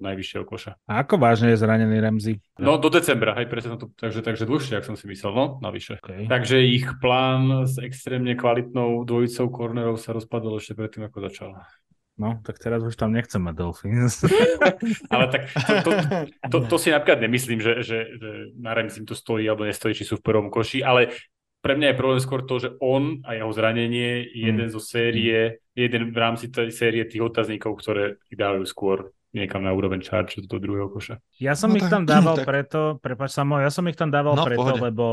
najvyššieho 0.01 0.45
koša. 0.47 0.79
A 0.87 1.03
ako 1.03 1.19
vážne 1.19 1.51
je 1.53 1.59
zranený 1.59 1.99
Ramsey? 1.99 2.39
No 2.63 2.79
do 2.79 2.89
decembra, 2.89 3.35
hej, 3.37 3.51
presne 3.51 3.75
to, 3.75 3.91
takže, 3.99 4.23
takže 4.23 4.47
dlhšie, 4.47 4.79
ak 4.79 4.87
som 4.87 4.95
si 4.95 5.11
myslel, 5.11 5.33
no 5.35 5.47
navyše. 5.59 5.99
Okay. 6.01 6.31
Takže 6.31 6.63
ich 6.63 6.87
plán 7.03 7.67
s 7.67 7.83
extrémne 7.83 8.39
kvalitnou 8.39 9.03
dvojicou 9.03 9.51
kornerov 9.51 9.99
sa 9.99 10.15
rozpadol 10.15 10.63
ešte 10.63 10.79
predtým, 10.79 11.11
ako 11.11 11.19
začal. 11.27 11.51
No, 12.17 12.41
tak 12.41 12.57
teraz 12.57 12.81
už 12.81 12.97
tam 12.97 13.13
nechcem 13.13 13.45
mať 13.45 13.55
Dolphins. 13.61 14.25
Ale 15.13 15.29
tak 15.29 15.53
to, 15.53 15.75
to, 15.85 15.91
to, 16.49 16.59
to 16.65 16.77
si 16.81 16.89
napríklad 16.89 17.21
nemyslím, 17.21 17.61
že, 17.61 17.85
že, 17.85 17.99
že 18.17 18.57
na 18.57 18.73
Rams 18.73 18.97
im 18.97 19.05
to 19.05 19.13
stojí 19.13 19.45
alebo 19.45 19.69
nestojí, 19.69 19.93
či 19.93 20.09
sú 20.09 20.17
v 20.17 20.25
prvom 20.25 20.49
koši, 20.49 20.81
ale 20.81 21.13
pre 21.67 21.75
mňa 21.75 21.89
je 21.91 21.99
problém 21.99 22.23
skôr 22.23 22.47
to, 22.47 22.63
že 22.63 22.71
on 22.79 23.19
a 23.27 23.35
jeho 23.35 23.51
zranenie 23.51 24.31
je 24.31 24.47
jeden 24.47 24.71
mm. 24.71 24.75
zo 24.79 24.79
série, 24.79 25.59
jeden 25.75 26.15
v 26.15 26.19
rámci 26.19 26.47
tej 26.47 26.71
série 26.71 27.03
tých 27.03 27.27
otáznikov, 27.27 27.83
ktoré 27.83 28.23
dávajú 28.31 28.63
skôr 28.63 29.11
niekam 29.35 29.67
na 29.67 29.75
úroveň 29.75 30.01
charge 30.01 30.39
do 30.47 30.57
druhého 30.63 30.89
koša. 30.89 31.19
Ja 31.43 31.59
som 31.59 31.75
no, 31.75 31.83
ich 31.83 31.85
tam 31.91 32.07
dával 32.07 32.39
tak... 32.41 32.47
preto, 32.47 33.03
prepáč 33.03 33.35
samo, 33.35 33.59
ja 33.59 33.69
som 33.69 33.83
ich 33.91 33.99
tam 33.99 34.15
dával 34.15 34.39
no, 34.39 34.47
preto, 34.47 34.63
pohode. 34.63 34.81
lebo 34.81 35.07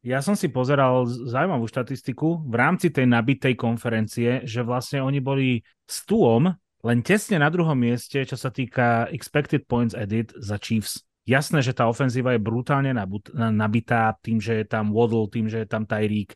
ja 0.00 0.24
som 0.24 0.32
si 0.32 0.48
pozeral 0.48 1.04
zaujímavú 1.06 1.68
štatistiku 1.68 2.48
v 2.48 2.54
rámci 2.56 2.88
tej 2.88 3.04
nabitej 3.04 3.54
konferencie, 3.54 4.42
že 4.48 4.64
vlastne 4.64 5.04
oni 5.04 5.20
boli 5.20 5.60
s 5.84 6.02
tuom 6.08 6.48
len 6.86 6.98
tesne 7.02 7.42
na 7.42 7.50
druhom 7.50 7.74
mieste, 7.74 8.22
čo 8.22 8.38
sa 8.38 8.54
týka 8.54 9.10
expected 9.10 9.66
points 9.66 9.98
edit 9.98 10.30
za 10.38 10.56
Chiefs. 10.62 11.07
Jasné, 11.28 11.60
že 11.60 11.76
tá 11.76 11.84
ofenzíva 11.92 12.32
je 12.32 12.40
brutálne 12.40 12.96
nabitá 13.36 14.16
tým, 14.24 14.40
že 14.40 14.64
je 14.64 14.66
tam 14.66 14.96
Waddle, 14.96 15.28
tým, 15.28 15.52
že 15.52 15.60
je 15.60 15.68
tam 15.68 15.84
Tyreek, 15.84 16.32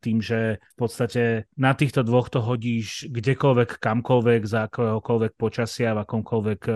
tým, 0.00 0.24
že 0.24 0.56
v 0.56 0.76
podstate 0.80 1.44
na 1.60 1.76
týchto 1.76 2.00
dvoch 2.00 2.32
to 2.32 2.40
hodíš 2.40 3.04
kdekoľvek, 3.12 3.76
kamkoľvek, 3.76 4.40
za 4.48 4.64
akéhokoľvek 4.72 5.36
počasia, 5.36 5.92
v 5.92 6.08
akomkoľvek 6.08 6.60
e, 6.72 6.74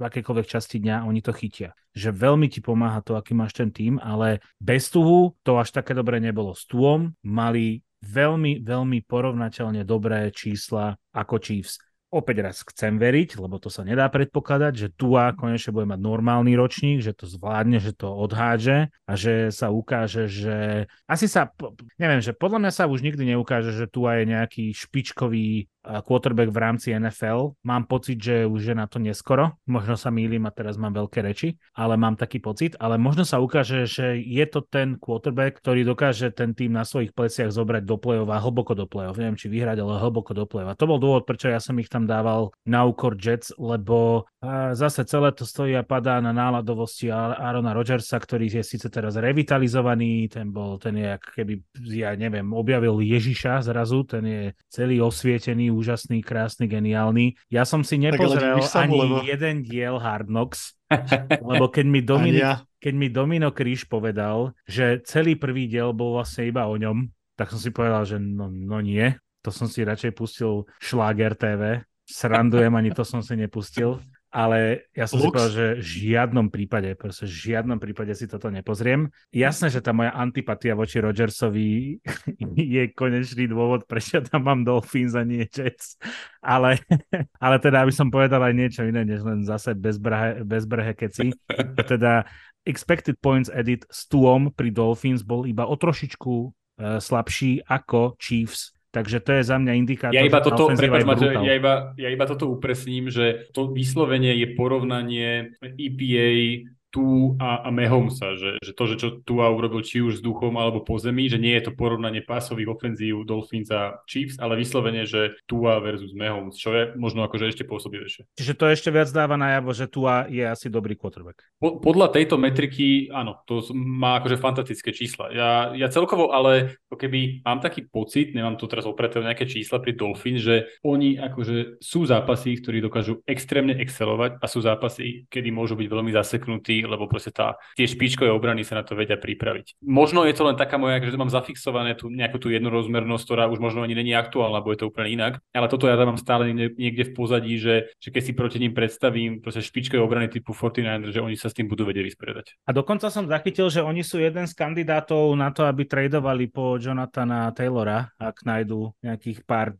v 0.00 0.02
akékoľvek 0.08 0.46
časti 0.48 0.80
dňa 0.80 1.04
oni 1.04 1.20
to 1.20 1.32
chytia. 1.36 1.76
Že 1.92 2.16
veľmi 2.16 2.48
ti 2.48 2.64
pomáha 2.64 3.04
to, 3.04 3.16
aký 3.20 3.36
máš 3.36 3.52
ten 3.56 3.68
tým, 3.68 4.00
ale 4.00 4.40
bez 4.56 4.88
tuhu 4.88 5.36
to 5.44 5.60
až 5.60 5.76
také 5.76 5.92
dobre 5.92 6.20
nebolo. 6.20 6.56
S 6.56 6.64
tuom 6.64 7.12
mali 7.20 7.84
veľmi, 8.00 8.64
veľmi 8.64 9.04
porovnateľne 9.04 9.84
dobré 9.84 10.32
čísla 10.32 10.96
ako 11.12 11.36
Chiefs 11.36 11.80
opäť 12.10 12.36
raz 12.42 12.66
chcem 12.66 12.98
veriť, 12.98 13.38
lebo 13.38 13.62
to 13.62 13.70
sa 13.70 13.86
nedá 13.86 14.10
predpokladať, 14.10 14.72
že 14.74 14.88
Tua 14.92 15.32
konečne 15.32 15.70
bude 15.70 15.86
mať 15.86 16.00
normálny 16.02 16.58
ročník, 16.58 16.98
že 17.00 17.14
to 17.14 17.30
zvládne, 17.30 17.78
že 17.78 17.94
to 17.94 18.10
odháže 18.10 18.90
a 19.06 19.12
že 19.14 19.54
sa 19.54 19.70
ukáže, 19.70 20.26
že 20.26 20.86
asi 21.06 21.30
sa, 21.30 21.54
neviem, 21.96 22.18
že 22.18 22.34
podľa 22.34 22.66
mňa 22.66 22.72
sa 22.74 22.84
už 22.90 23.06
nikdy 23.06 23.34
neukáže, 23.34 23.70
že 23.70 23.86
Tua 23.86 24.20
je 24.20 24.24
nejaký 24.34 24.64
špičkový 24.74 25.70
quarterback 25.80 26.52
v 26.52 26.60
rámci 26.60 26.92
NFL. 26.92 27.56
Mám 27.64 27.88
pocit, 27.88 28.20
že 28.20 28.44
už 28.44 28.72
je 28.72 28.76
na 28.76 28.84
to 28.84 29.00
neskoro. 29.00 29.56
Možno 29.64 29.96
sa 29.96 30.12
mýlim 30.12 30.44
a 30.44 30.52
teraz 30.52 30.76
mám 30.76 30.92
veľké 30.92 31.24
reči, 31.24 31.56
ale 31.72 31.96
mám 31.96 32.20
taký 32.20 32.36
pocit. 32.36 32.76
Ale 32.76 33.00
možno 33.00 33.24
sa 33.24 33.40
ukáže, 33.40 33.88
že 33.88 34.20
je 34.20 34.44
to 34.44 34.60
ten 34.60 35.00
quarterback, 35.00 35.56
ktorý 35.56 35.88
dokáže 35.88 36.36
ten 36.36 36.52
tým 36.52 36.76
na 36.76 36.84
svojich 36.84 37.16
pleciach 37.16 37.48
zobrať 37.48 37.82
do 37.88 37.96
play-off 37.96 38.28
a 38.28 38.42
hlboko 38.44 38.76
do 38.76 38.84
play-off. 38.84 39.16
Neviem, 39.16 39.40
či 39.40 39.48
vyhrať, 39.48 39.80
ale 39.80 40.04
hlboko 40.04 40.36
do 40.36 40.44
play-off. 40.44 40.76
A 40.76 40.78
to 40.78 40.84
bol 40.84 41.00
dôvod, 41.00 41.24
prečo 41.24 41.48
ja 41.48 41.58
som 41.58 41.76
ich 41.80 41.88
tam 41.88 41.99
dával 42.04 42.52
na 42.68 42.84
úkor 42.84 43.16
Jets, 43.16 43.52
lebo 43.56 44.28
zase 44.72 45.04
celé 45.04 45.32
to 45.36 45.44
stojí 45.44 45.76
a 45.76 45.84
padá 45.84 46.20
na 46.20 46.32
náladovosti 46.32 47.12
Arona 47.12 47.76
Rodgersa, 47.76 48.16
ktorý 48.16 48.48
je 48.48 48.64
síce 48.64 48.88
teraz 48.88 49.16
revitalizovaný, 49.20 50.32
ten 50.32 50.48
bol, 50.48 50.80
ten 50.80 50.96
je, 50.96 51.10
keby, 51.20 51.54
ja 51.92 52.16
neviem, 52.16 52.48
objavil 52.56 53.00
Ježiša 53.04 53.64
zrazu, 53.68 54.04
ten 54.08 54.24
je 54.24 54.42
celý 54.72 55.04
osvietený, 55.04 55.68
úžasný, 55.68 56.24
krásny, 56.24 56.68
geniálny. 56.70 57.36
Ja 57.52 57.68
som 57.68 57.84
si 57.84 58.00
nepozrel 58.00 58.60
ani 58.60 59.00
lebo... 59.00 59.16
jeden 59.24 59.60
diel 59.60 60.00
Hard 60.00 60.32
Knocks, 60.32 60.76
lebo 61.50 61.68
keď 61.68 61.86
mi, 61.86 62.00
Domino, 62.00 62.40
ja. 62.40 62.54
keď 62.80 62.94
mi 62.96 63.08
Domino 63.12 63.52
Kríž 63.52 63.86
povedal, 63.86 64.56
že 64.64 65.04
celý 65.04 65.36
prvý 65.36 65.68
diel 65.68 65.92
bol 65.92 66.16
vlastne 66.16 66.48
iba 66.48 66.64
o 66.64 66.74
ňom, 66.74 67.12
tak 67.36 67.52
som 67.52 67.60
si 67.60 67.72
povedal, 67.72 68.04
že 68.04 68.16
no, 68.20 68.48
no 68.48 68.80
nie, 68.84 69.16
to 69.40 69.48
som 69.48 69.68
si 69.68 69.80
radšej 69.84 70.12
pustil 70.12 70.68
Schlager 70.80 71.32
TV, 71.32 71.84
srandujem, 72.10 72.74
ani 72.74 72.90
to 72.90 73.06
som 73.06 73.22
si 73.22 73.38
nepustil 73.38 74.02
ale 74.30 74.86
ja 74.94 75.10
som 75.10 75.18
Lux? 75.18 75.26
si 75.26 75.30
povedal, 75.34 75.50
že 75.50 75.66
v 75.82 75.86
žiadnom 76.06 76.46
prípade, 76.54 76.94
proste 76.94 77.26
v 77.26 77.50
žiadnom 77.50 77.82
prípade 77.82 78.14
si 78.14 78.30
toto 78.30 78.46
nepozriem. 78.46 79.10
Jasné, 79.34 79.74
že 79.74 79.82
tá 79.82 79.90
moja 79.90 80.14
antipatia 80.14 80.78
voči 80.78 81.02
Rodgersovi 81.02 81.98
je 82.74 82.82
konečný 82.94 83.50
dôvod, 83.50 83.90
prečo 83.90 84.22
tam 84.22 84.46
mám 84.46 84.62
Dolphins 84.62 85.18
a 85.18 85.26
nie 85.26 85.50
Jets, 85.50 85.98
ale, 86.38 86.78
ale 87.44 87.56
teda, 87.58 87.82
aby 87.82 87.90
som 87.90 88.06
povedal 88.06 88.38
aj 88.38 88.54
niečo 88.54 88.86
iné, 88.86 89.02
než 89.02 89.26
len 89.26 89.42
zase 89.42 89.74
bezbrhe, 89.74 90.46
bezbrhe 90.46 90.94
keci, 90.94 91.34
teda 91.74 92.22
expected 92.62 93.18
points 93.18 93.50
edit 93.50 93.82
s 93.90 94.06
tuom 94.06 94.54
pri 94.54 94.70
Dolphins 94.70 95.26
bol 95.26 95.42
iba 95.42 95.66
o 95.66 95.74
trošičku 95.74 96.34
uh, 96.38 97.02
slabší 97.02 97.66
ako 97.66 98.14
Chiefs 98.22 98.78
Takže 98.90 99.22
to 99.22 99.30
je 99.38 99.42
za 99.46 99.54
mňa 99.54 99.72
indikátor, 99.78 100.18
ja 100.18 100.26
iba 100.26 100.42
toto, 100.42 100.66
prepáč, 100.74 101.06
Maťo, 101.06 101.46
ja, 101.46 101.54
iba, 101.54 101.94
ja 101.94 102.10
iba 102.10 102.26
toto 102.26 102.50
upresním, 102.50 103.06
že 103.06 103.46
to 103.54 103.70
vyslovenie 103.70 104.34
je 104.34 104.58
porovnanie 104.58 105.54
EPA 105.62 106.66
tu 106.90 107.38
a, 107.38 107.64
a 107.64 107.68
Mahomesa, 107.70 108.34
že, 108.34 108.58
že 108.60 108.74
to, 108.74 108.84
že 108.90 108.96
čo 108.98 109.08
tu 109.22 109.38
a 109.40 109.48
urobil 109.48 109.80
či 109.86 110.02
už 110.02 110.20
vzduchom 110.20 110.58
alebo 110.58 110.82
po 110.82 110.98
zemi, 110.98 111.30
že 111.30 111.38
nie 111.38 111.54
je 111.56 111.70
to 111.70 111.72
porovnanie 111.72 112.20
pásových 112.20 112.74
ofenzív 112.74 113.22
Dolphins 113.24 113.70
a 113.70 114.02
Chiefs, 114.10 114.36
ale 114.42 114.58
vyslovene, 114.58 115.06
že 115.06 115.38
Tua 115.46 115.78
versus 115.78 116.12
Mahomes, 116.12 116.58
čo 116.58 116.74
je 116.74 116.82
možno 116.98 117.22
akože 117.24 117.54
ešte 117.54 117.64
pôsobivejšie. 117.64 118.26
Čiže 118.34 118.58
to 118.58 118.64
ešte 118.66 118.90
viac 118.90 119.08
dáva 119.14 119.38
najavo, 119.38 119.70
že 119.70 119.86
Tua 119.86 120.26
je 120.26 120.42
asi 120.42 120.66
dobrý 120.66 120.98
quarterback. 120.98 121.46
Po, 121.62 121.78
podľa 121.78 122.10
tejto 122.10 122.36
metriky, 122.36 123.08
áno, 123.14 123.40
to 123.46 123.62
má 123.72 124.18
akože 124.18 124.36
fantastické 124.36 124.90
čísla. 124.90 125.30
Ja, 125.30 125.50
ja 125.78 125.86
celkovo 125.88 126.34
ale 126.34 126.82
keby 126.90 127.46
mám 127.46 127.62
taký 127.62 127.86
pocit, 127.86 128.34
nemám 128.34 128.58
tu 128.58 128.66
teraz 128.66 128.84
opreté 128.84 129.22
nejaké 129.22 129.46
čísla 129.46 129.78
pri 129.78 129.94
Dolphins, 129.94 130.42
že 130.42 130.56
oni 130.82 131.16
akože 131.16 131.78
sú 131.78 132.04
zápasy, 132.04 132.58
ktorí 132.58 132.82
dokážu 132.82 133.22
extrémne 133.24 133.78
excelovať 133.78 134.42
a 134.42 134.46
sú 134.50 134.58
zápasy, 134.60 135.30
kedy 135.30 135.54
môžu 135.54 135.78
byť 135.78 135.86
veľmi 135.86 136.10
zaseknutí 136.10 136.79
lebo 136.86 137.10
proste 137.10 137.34
tá, 137.34 137.56
tie 137.74 137.88
špičkové 137.88 138.30
obrany 138.30 138.62
sa 138.62 138.80
na 138.80 138.84
to 138.86 138.94
vedia 138.94 139.16
pripraviť. 139.16 139.80
Možno 139.84 140.24
je 140.24 140.34
to 140.36 140.46
len 140.46 140.56
taká 140.56 140.76
moja, 140.76 141.00
že 141.00 141.18
mám 141.18 141.32
zafixované 141.32 141.96
tú, 141.96 142.12
nejakú 142.12 142.38
tú 142.38 142.48
jednorozmernosť, 142.52 143.24
ktorá 143.24 143.44
už 143.48 143.58
možno 143.58 143.82
ani 143.82 143.96
není 143.96 144.12
aktuálna, 144.14 144.60
lebo 144.60 144.72
je 144.72 144.78
to 144.84 144.88
úplne 144.88 145.08
inak, 145.10 145.40
ale 145.52 145.66
toto 145.66 145.88
ja 145.88 145.96
dávam 145.96 146.20
stále 146.20 146.52
niekde 146.54 147.10
v 147.10 147.12
pozadí, 147.16 147.56
že, 147.56 147.90
že 147.98 148.08
keď 148.12 148.22
si 148.22 148.32
proti 148.36 148.58
ním 148.60 148.76
predstavím 148.76 149.40
proste 149.40 149.64
špičkové 149.64 150.00
obrany 150.00 150.28
typu 150.28 150.52
49, 150.52 151.10
že 151.10 151.20
oni 151.20 151.36
sa 151.36 151.48
s 151.48 151.56
tým 151.56 151.66
budú 151.66 151.88
vedieť 151.88 152.04
vysporiadať. 152.12 152.46
A 152.68 152.70
dokonca 152.76 153.08
som 153.08 153.26
zachytil, 153.26 153.72
že 153.72 153.80
oni 153.80 154.04
sú 154.04 154.20
jeden 154.20 154.46
z 154.46 154.52
kandidátov 154.54 155.32
na 155.34 155.50
to, 155.50 155.64
aby 155.64 155.88
tradovali 155.88 156.52
po 156.52 156.76
Jonathana 156.76 157.50
Taylora, 157.56 158.12
ak 158.20 158.44
nájdú 158.44 158.92
nejakých 159.00 159.42
pár 159.48 159.74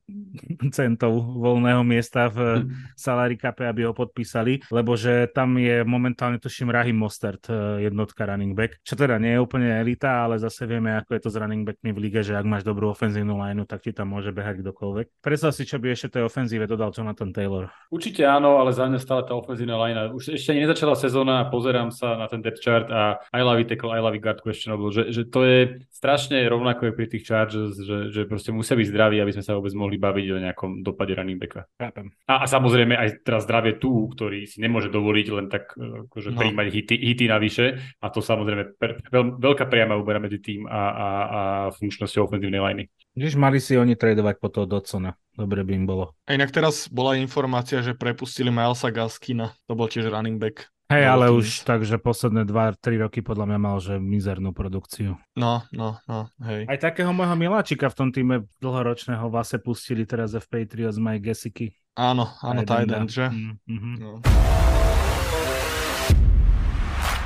centov 0.77 1.21
voľného 1.39 1.83
miesta 1.85 2.31
v 2.31 2.39
hm. 2.39 2.95
salary 2.97 3.37
cape, 3.37 3.67
aby 3.67 3.87
ho 3.87 3.93
podpísali, 3.93 4.65
lebo 4.71 4.95
že 4.95 5.29
tam 5.31 5.59
je 5.59 5.83
momentálne 5.85 6.41
tuším 6.41 6.73
Rahy 6.73 6.90
Rahim 6.91 7.07
Mostert, 7.07 7.47
e, 7.47 7.87
jednotka 7.87 8.27
running 8.27 8.59
back, 8.59 8.83
čo 8.83 8.99
teda 8.99 9.23
nie 9.23 9.39
je 9.39 9.41
úplne 9.41 9.71
elita, 9.79 10.27
ale 10.27 10.43
zase 10.43 10.67
vieme, 10.67 10.91
ako 10.99 11.15
je 11.15 11.23
to 11.23 11.31
s 11.31 11.39
running 11.39 11.63
backmi 11.63 11.95
v 11.95 11.99
lige, 12.03 12.27
že 12.27 12.35
ak 12.35 12.43
máš 12.43 12.67
dobrú 12.67 12.91
ofenzívnu 12.91 13.39
lineu, 13.39 13.63
tak 13.63 13.87
ti 13.87 13.95
tam 13.95 14.11
môže 14.11 14.35
behať 14.35 14.67
kdokoľvek. 14.67 15.23
Predstav 15.23 15.55
si, 15.55 15.63
čo 15.63 15.79
by 15.79 15.95
ešte 15.95 16.19
tej 16.19 16.27
ofenzíve 16.27 16.67
dodal 16.67 16.91
Jonathan 16.91 17.31
Taylor. 17.31 17.71
Určite 17.95 18.27
áno, 18.27 18.59
ale 18.59 18.75
za 18.75 18.91
mňa 18.91 18.99
stále 18.99 19.23
tá 19.23 19.39
ofenzívna 19.39 19.79
linea. 19.79 20.11
Už 20.11 20.35
ešte 20.35 20.51
ani 20.51 20.67
nezačala 20.67 20.99
sezóna 20.99 21.47
pozerám 21.47 21.95
sa 21.95 22.19
na 22.19 22.27
ten 22.27 22.43
depth 22.43 22.59
chart 22.59 22.91
a 22.91 23.23
I 23.31 23.47
love 23.47 23.63
it 23.63 23.71
tackle, 23.71 23.95
I 23.95 24.03
love 24.03 24.19
guard 24.19 24.43
questionable, 24.43 24.91
že, 24.91 25.15
že 25.15 25.31
to 25.31 25.47
je 25.47 25.87
strašne 25.95 26.43
rovnako 26.51 26.91
je 26.91 26.93
pri 26.99 27.07
tých 27.07 27.23
Chargers, 27.23 27.79
že, 27.79 28.11
že 28.11 28.27
proste 28.27 28.51
musia 28.51 28.75
byť 28.75 28.87
zdraví, 28.91 29.23
aby 29.23 29.31
sme 29.31 29.47
sa 29.47 29.55
vôbec 29.55 29.71
mohli 29.79 29.95
baviť 29.95 30.27
o 30.35 30.43
nejakom 30.43 30.71
dopade 30.83 31.15
running 31.15 31.39
backa. 31.39 31.71
A, 31.79 32.35
a 32.43 32.47
samozrejme 32.51 32.99
aj 32.99 33.23
teraz 33.23 33.47
zdravie 33.47 33.79
tu, 33.79 34.11
ktorý 34.11 34.51
si 34.51 34.59
nemôže 34.59 34.91
dovoliť 34.91 35.27
len 35.31 35.47
tak 35.53 35.77
e, 35.77 36.09
akože 36.09 36.33
no. 36.33 36.39
príjmať 36.41 36.67
hity, 36.81 36.97
hity 36.97 37.27
navyše 37.29 37.77
a 38.01 38.07
to 38.09 38.25
samozrejme 38.25 38.77
per, 38.81 39.05
veľ, 39.13 39.37
veľká 39.37 39.69
priama 39.69 40.01
úbera 40.01 40.19
medzi 40.19 40.41
tým 40.41 40.65
a, 40.65 40.83
a, 40.91 41.09
a 41.09 41.41
funkčnosťou 41.77 42.27
ofenzívnej 42.27 42.61
liney. 42.61 42.87
Když 43.15 43.37
mali 43.37 43.61
si 43.61 43.77
oni 43.77 43.99
tradovať 43.99 44.35
po 44.39 44.49
toho 44.49 44.67
Dodsona. 44.71 45.13
Dobre 45.35 45.67
by 45.67 45.73
im 45.75 45.87
bolo. 45.87 46.15
A 46.29 46.37
inak 46.37 46.55
teraz 46.55 46.87
bola 46.87 47.19
informácia, 47.19 47.83
že 47.83 47.97
prepustili 47.97 48.53
Milesa 48.53 48.93
Gaskina. 48.93 49.57
To 49.67 49.75
bol 49.75 49.91
tiež 49.91 50.11
running 50.11 50.39
back. 50.39 50.71
Hej, 50.91 51.07
ale 51.07 51.31
už 51.31 51.63
takže 51.63 52.03
posledné 52.03 52.51
2-3 52.51 53.07
roky 53.07 53.23
podľa 53.23 53.47
mňa 53.47 53.59
mal, 53.63 53.79
že 53.79 54.03
mizernú 54.03 54.51
produkciu. 54.51 55.15
No, 55.39 55.63
no, 55.71 56.03
no, 56.11 56.27
hej. 56.43 56.67
Aj 56.67 56.83
takého 56.83 57.15
môjho 57.15 57.39
miláčika 57.39 57.87
v 57.87 57.95
tom 57.95 58.09
týme 58.11 58.51
dlhoročného 58.59 59.31
Vase 59.31 59.63
pustili 59.63 60.03
teraz 60.03 60.35
v 60.35 60.43
Patriots 60.51 60.99
Mike 60.99 61.31
Gesiky. 61.31 61.71
Áno, 61.95 62.35
áno, 62.43 62.67
Titan, 62.67 63.07
že? 63.07 63.31
Mm-hmm. 63.31 63.95
No. 64.03 64.19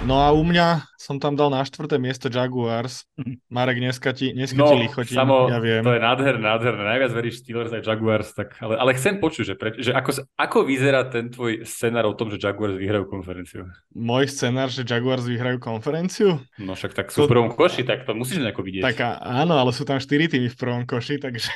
No 0.04 0.20
a 0.20 0.36
u 0.36 0.44
mňa 0.44 0.84
som 1.04 1.20
tam 1.20 1.36
dal 1.36 1.52
na 1.52 1.60
štvrté 1.60 2.00
miesto 2.00 2.32
Jaguars. 2.32 3.04
Marek, 3.52 3.76
dneska 3.76 4.16
ti, 4.16 4.32
dneska 4.32 4.56
no, 4.56 4.72
ti 4.72 4.88
lichotím, 4.88 5.20
samo, 5.20 5.52
ja 5.52 5.60
viem. 5.60 5.84
To 5.84 5.92
je 5.92 6.00
nádherné, 6.00 6.40
nádherné. 6.40 6.80
Najviac 6.80 7.12
veríš 7.12 7.44
Steelers 7.44 7.68
aj 7.76 7.84
Jaguars, 7.84 8.32
tak, 8.32 8.56
ale, 8.64 8.80
ale 8.80 8.96
chcem 8.96 9.20
počuť, 9.20 9.44
že, 9.52 9.54
pre, 9.60 9.76
že 9.76 9.92
ako, 9.92 10.24
ako 10.40 10.58
vyzerá 10.64 11.04
ten 11.12 11.28
tvoj 11.28 11.68
scenár 11.68 12.08
o 12.08 12.16
tom, 12.16 12.32
že 12.32 12.40
Jaguars 12.40 12.72
vyhrajú 12.80 13.04
konferenciu? 13.04 13.68
Môj 13.92 14.32
scenár, 14.32 14.72
že 14.72 14.80
Jaguars 14.88 15.28
vyhrajú 15.28 15.60
konferenciu? 15.60 16.40
No 16.56 16.72
však 16.72 16.96
tak 16.96 17.12
sú 17.12 17.24
to... 17.24 17.28
v 17.28 17.32
prvom 17.36 17.52
koši, 17.52 17.84
tak 17.84 18.08
to 18.08 18.16
musíš 18.16 18.40
nejako 18.40 18.64
vidieť. 18.64 18.84
Tak 18.88 18.96
áno, 19.20 19.60
ale 19.60 19.76
sú 19.76 19.84
tam 19.84 20.00
štyri 20.00 20.24
týmy 20.24 20.48
v 20.48 20.56
prvom 20.56 20.88
koši, 20.88 21.20
takže... 21.20 21.52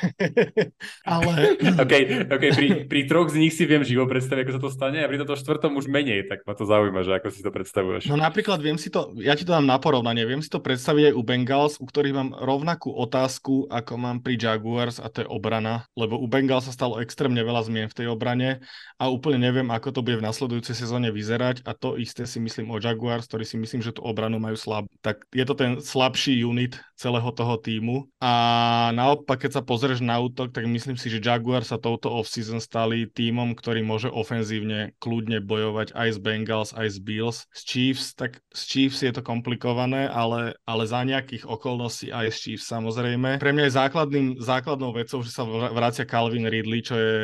ale... 1.09 1.57
OK, 1.89 1.93
okay 2.29 2.49
pri, 2.53 2.67
pri 2.85 3.01
troch 3.09 3.33
z 3.33 3.41
nich 3.41 3.57
si 3.57 3.65
viem 3.65 3.81
živo 3.81 4.05
predstaviť, 4.05 4.45
ako 4.45 4.53
sa 4.53 4.61
to 4.61 4.69
stane 4.69 5.01
a 5.01 5.09
pri 5.09 5.17
toto 5.25 5.33
štvrtom 5.33 5.73
už 5.73 5.89
menej, 5.89 6.29
tak 6.29 6.45
ma 6.45 6.53
to 6.53 6.69
zaujíma, 6.69 7.01
že 7.01 7.17
ako 7.17 7.27
si 7.33 7.41
to 7.41 7.49
predstavuješ. 7.49 8.05
No 8.13 8.13
napríklad 8.13 8.38
viem 8.45 8.77
si 8.77 8.93
to, 8.93 9.11
ja 9.19 9.33
ti 9.33 9.43
to 9.43 9.51
dám 9.55 9.65
na 9.65 9.81
porovnanie, 9.81 10.23
viem 10.23 10.43
si 10.43 10.51
to 10.51 10.61
predstaviť 10.61 11.11
aj 11.11 11.13
u 11.17 11.21
Bengals, 11.25 11.73
u 11.81 11.85
ktorých 11.87 12.15
mám 12.15 12.29
rovnakú 12.37 12.93
otázku, 12.93 13.67
ako 13.67 13.93
mám 13.97 14.21
pri 14.21 14.37
Jaguars 14.37 15.01
a 15.01 15.09
to 15.09 15.25
je 15.25 15.27
obrana, 15.27 15.89
lebo 15.97 16.21
u 16.21 16.29
Bengals 16.29 16.69
sa 16.69 16.73
stalo 16.75 17.01
extrémne 17.01 17.41
veľa 17.41 17.65
zmien 17.65 17.87
v 17.89 17.97
tej 17.97 18.07
obrane 18.13 18.61
a 19.01 19.09
úplne 19.09 19.41
neviem, 19.41 19.67
ako 19.73 19.95
to 19.95 20.05
bude 20.05 20.21
v 20.21 20.27
nasledujúcej 20.29 20.77
sezóne 20.77 21.09
vyzerať 21.09 21.65
a 21.65 21.73
to 21.73 21.97
isté 21.97 22.29
si 22.29 22.37
myslím 22.37 22.69
o 22.69 22.77
Jaguars, 22.77 23.25
ktorí 23.25 23.47
si 23.47 23.57
myslím, 23.57 23.81
že 23.81 23.95
tú 23.95 24.05
obranu 24.05 24.37
majú 24.37 24.59
slab. 24.59 24.85
Tak 25.01 25.25
je 25.33 25.45
to 25.47 25.55
ten 25.57 25.71
slabší 25.81 26.43
unit 26.45 26.77
celého 26.99 27.31
toho 27.31 27.55
týmu 27.57 28.11
a 28.21 28.33
naopak, 28.93 29.47
keď 29.47 29.59
sa 29.59 29.63
pozrieš 29.65 30.03
na 30.05 30.21
útok, 30.21 30.51
tak 30.53 30.67
myslím 30.67 30.99
si, 30.99 31.07
že 31.07 31.23
Jaguars 31.23 31.71
sa 31.71 31.81
touto 31.81 32.11
off-season 32.11 32.59
stali 32.59 33.07
týmom, 33.09 33.55
ktorý 33.55 33.81
môže 33.81 34.11
ofenzívne 34.11 34.93
kľudne 34.99 35.39
bojovať 35.41 35.95
aj 35.95 36.09
z 36.13 36.19
Bengals, 36.19 36.71
aj 36.75 36.87
z 36.93 36.97
Bills. 36.99 37.37
Z 37.55 37.61
Chiefs, 37.65 38.13
tak 38.13 38.28
z 38.53 38.61
Chiefs 38.69 39.01
je 39.01 39.09
to 39.09 39.25
komplikované, 39.25 40.05
ale, 40.05 40.53
ale 40.69 40.83
za 40.85 41.01
nejakých 41.01 41.49
okolností 41.49 42.13
aj 42.13 42.29
z 42.29 42.37
Chiefs 42.37 42.69
samozrejme. 42.69 43.41
Pre 43.41 43.53
mňa 43.55 43.65
je 43.65 43.77
základným, 43.77 44.27
základnou 44.37 44.93
vecou, 44.93 45.25
že 45.25 45.33
sa 45.33 45.47
vracia 45.47 46.05
Calvin 46.05 46.45
Ridley, 46.45 46.85
čo 46.85 46.95
je 46.95 47.17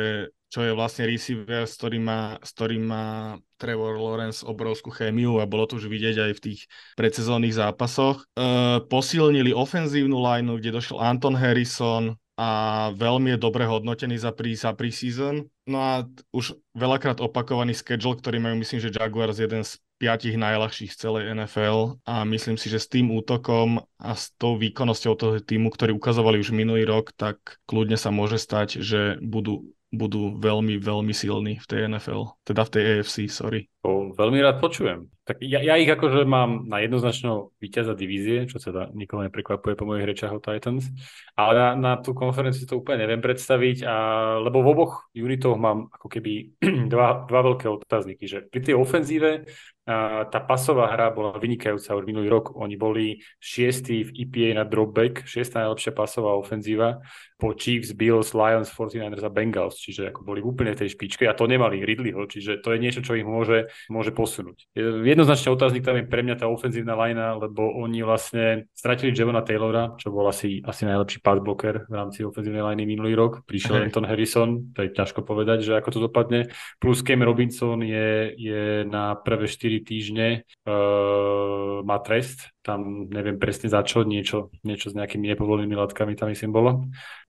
čo 0.46 0.62
je 0.62 0.72
vlastne 0.78 1.10
receiver, 1.10 1.66
s 1.66 1.74
ktorým 1.74 2.06
má, 2.06 2.38
s 2.38 2.54
ktorým 2.54 2.86
má 2.86 3.34
Trevor 3.58 3.98
Lawrence 3.98 4.46
obrovskú 4.46 4.94
chémiu 4.94 5.42
a 5.42 5.44
bolo 5.44 5.66
to 5.66 5.76
už 5.76 5.90
vidieť 5.90 6.16
aj 6.22 6.32
v 6.38 6.42
tých 6.48 6.60
predsezónnych 6.94 7.58
zápasoch. 7.58 8.22
E, 8.22 8.78
posilnili 8.86 9.50
ofenzívnu 9.50 10.14
lineu, 10.14 10.56
kde 10.56 10.78
došiel 10.78 11.02
Anton 11.02 11.34
Harrison, 11.34 12.14
a 12.36 12.48
veľmi 12.92 13.32
je 13.32 13.40
dobre 13.40 13.64
hodnotený 13.64 14.20
za 14.20 14.28
pre, 14.28 14.52
za 14.52 14.76
pre-season. 14.76 15.48
No 15.64 15.78
a 15.80 15.92
už 16.36 16.52
veľakrát 16.76 17.24
opakovaný 17.24 17.72
schedule, 17.72 18.20
ktorý 18.20 18.36
majú, 18.36 18.60
myslím, 18.60 18.80
že 18.84 18.92
Jaguars 18.92 19.40
jeden 19.40 19.64
z 19.64 19.80
piatich 19.96 20.36
najľahších 20.36 20.92
z 20.92 20.98
celej 20.98 21.32
NFL 21.32 22.00
a 22.04 22.24
myslím 22.28 22.60
si, 22.60 22.68
že 22.68 22.80
s 22.80 22.88
tým 22.88 23.08
útokom 23.12 23.80
a 23.96 24.12
s 24.12 24.32
tou 24.36 24.60
výkonnosťou 24.60 25.14
toho 25.16 25.34
týmu, 25.40 25.72
ktorý 25.72 25.96
ukazovali 25.96 26.36
už 26.36 26.52
minulý 26.52 26.84
rok, 26.84 27.16
tak 27.16 27.60
kľudne 27.64 27.96
sa 27.96 28.12
môže 28.12 28.36
stať, 28.36 28.80
že 28.84 29.16
budú 29.24 29.76
budú 29.94 30.34
veľmi, 30.36 30.82
veľmi 30.82 31.14
silní 31.14 31.62
v 31.62 31.66
tej 31.66 31.86
NFL, 31.86 32.34
teda 32.42 32.66
v 32.66 32.72
tej 32.74 32.82
AFC, 32.98 33.16
sorry. 33.30 33.70
To 33.86 34.10
veľmi 34.12 34.42
rád 34.42 34.58
počujem. 34.58 35.06
Tak 35.26 35.42
ja, 35.42 35.58
ja 35.58 35.74
ich 35.74 35.90
akože 35.90 36.22
mám 36.22 36.70
na 36.70 36.78
jednoznačného 36.82 37.50
víťaza 37.58 37.98
divízie, 37.98 38.46
čo 38.46 38.62
teda 38.62 38.94
nikoho 38.94 39.26
neprekvapuje 39.26 39.74
po 39.74 39.86
mojich 39.86 40.06
rečách 40.06 40.38
o 40.38 40.42
Titans, 40.42 40.86
ale 41.34 41.52
na, 41.54 41.68
na 41.74 41.92
tú 41.98 42.14
konferenciu 42.14 42.66
to 42.66 42.78
úplne 42.78 43.02
neviem 43.06 43.18
predstaviť, 43.18 43.82
a, 43.82 43.96
lebo 44.42 44.62
v 44.62 44.70
oboch 44.70 44.92
unitoch 45.14 45.58
mám 45.58 45.90
ako 45.90 46.06
keby 46.06 46.54
dva, 46.92 47.26
dva 47.26 47.40
veľké 47.42 47.66
otázniky, 47.66 48.26
že 48.26 48.46
pri 48.46 48.60
tej 48.70 48.74
ofenzíve 48.78 49.50
tá 49.86 50.38
pasová 50.42 50.90
hra 50.90 51.14
bola 51.14 51.38
vynikajúca 51.38 51.94
už 51.94 52.04
minulý 52.10 52.26
rok. 52.26 52.58
Oni 52.58 52.74
boli 52.74 53.22
šiestí 53.38 54.02
v 54.02 54.26
EPA 54.26 54.58
na 54.58 54.64
dropback, 54.66 55.22
šiestá 55.22 55.62
najlepšia 55.62 55.94
pasová 55.94 56.34
ofenzíva 56.34 57.06
po 57.36 57.52
Chiefs, 57.52 57.92
Bills, 57.92 58.32
Lions, 58.32 58.72
49ers 58.72 59.20
a 59.20 59.30
Bengals, 59.30 59.76
čiže 59.76 60.08
ako 60.08 60.24
boli 60.24 60.40
úplne 60.40 60.72
v 60.72 60.80
tej 60.84 60.96
špičke 60.96 61.28
a 61.28 61.36
to 61.36 61.44
nemali 61.44 61.84
Ridleyho, 61.84 62.24
čiže 62.24 62.64
to 62.64 62.72
je 62.72 62.80
niečo, 62.80 63.04
čo 63.04 63.12
ich 63.12 63.28
môže, 63.28 63.68
môže 63.92 64.08
posunúť. 64.10 64.72
Jednoznačne 65.04 65.52
otáznik 65.52 65.84
tam 65.84 66.00
je 66.00 66.08
pre 66.08 66.24
mňa 66.24 66.40
tá 66.40 66.48
ofenzívna 66.48 66.96
lajna, 66.96 67.36
lebo 67.36 67.76
oni 67.76 68.00
vlastne 68.00 68.72
stratili 68.72 69.12
Javona 69.12 69.44
Taylora, 69.44 69.92
čo 70.00 70.08
bol 70.08 70.24
asi, 70.32 70.64
asi 70.64 70.88
najlepší 70.88 71.20
pass 71.20 71.44
blocker 71.44 71.84
v 71.84 71.94
rámci 71.94 72.24
ofenzívnej 72.24 72.64
lajny 72.64 72.88
minulý 72.88 73.12
rok. 73.12 73.44
Prišiel 73.44 73.84
hey. 73.84 73.92
Anton 73.92 74.08
Harrison, 74.08 74.72
to 74.72 74.88
je 74.88 74.96
ťažko 74.96 75.20
povedať, 75.20 75.60
že 75.60 75.76
ako 75.76 75.88
to 75.92 76.00
dopadne. 76.08 76.48
Plus 76.80 77.04
Cam 77.04 77.20
Robinson 77.20 77.84
je, 77.84 78.32
je 78.32 78.88
na 78.88 79.12
prvé 79.12 79.44
4 79.44 79.75
týždne 79.82 80.46
uh, 80.64 81.82
má 81.82 81.98
trest, 82.00 82.52
tam 82.62 83.10
neviem 83.10 83.36
presne 83.36 83.68
za 83.68 83.82
čo, 83.82 84.06
niečo, 84.06 84.54
niečo 84.62 84.92
s 84.92 84.96
nejakými 84.96 85.28
nepovolenými 85.34 85.76
látkami 85.76 86.16
tam 86.16 86.32
myslím 86.32 86.52
bolo. 86.54 86.70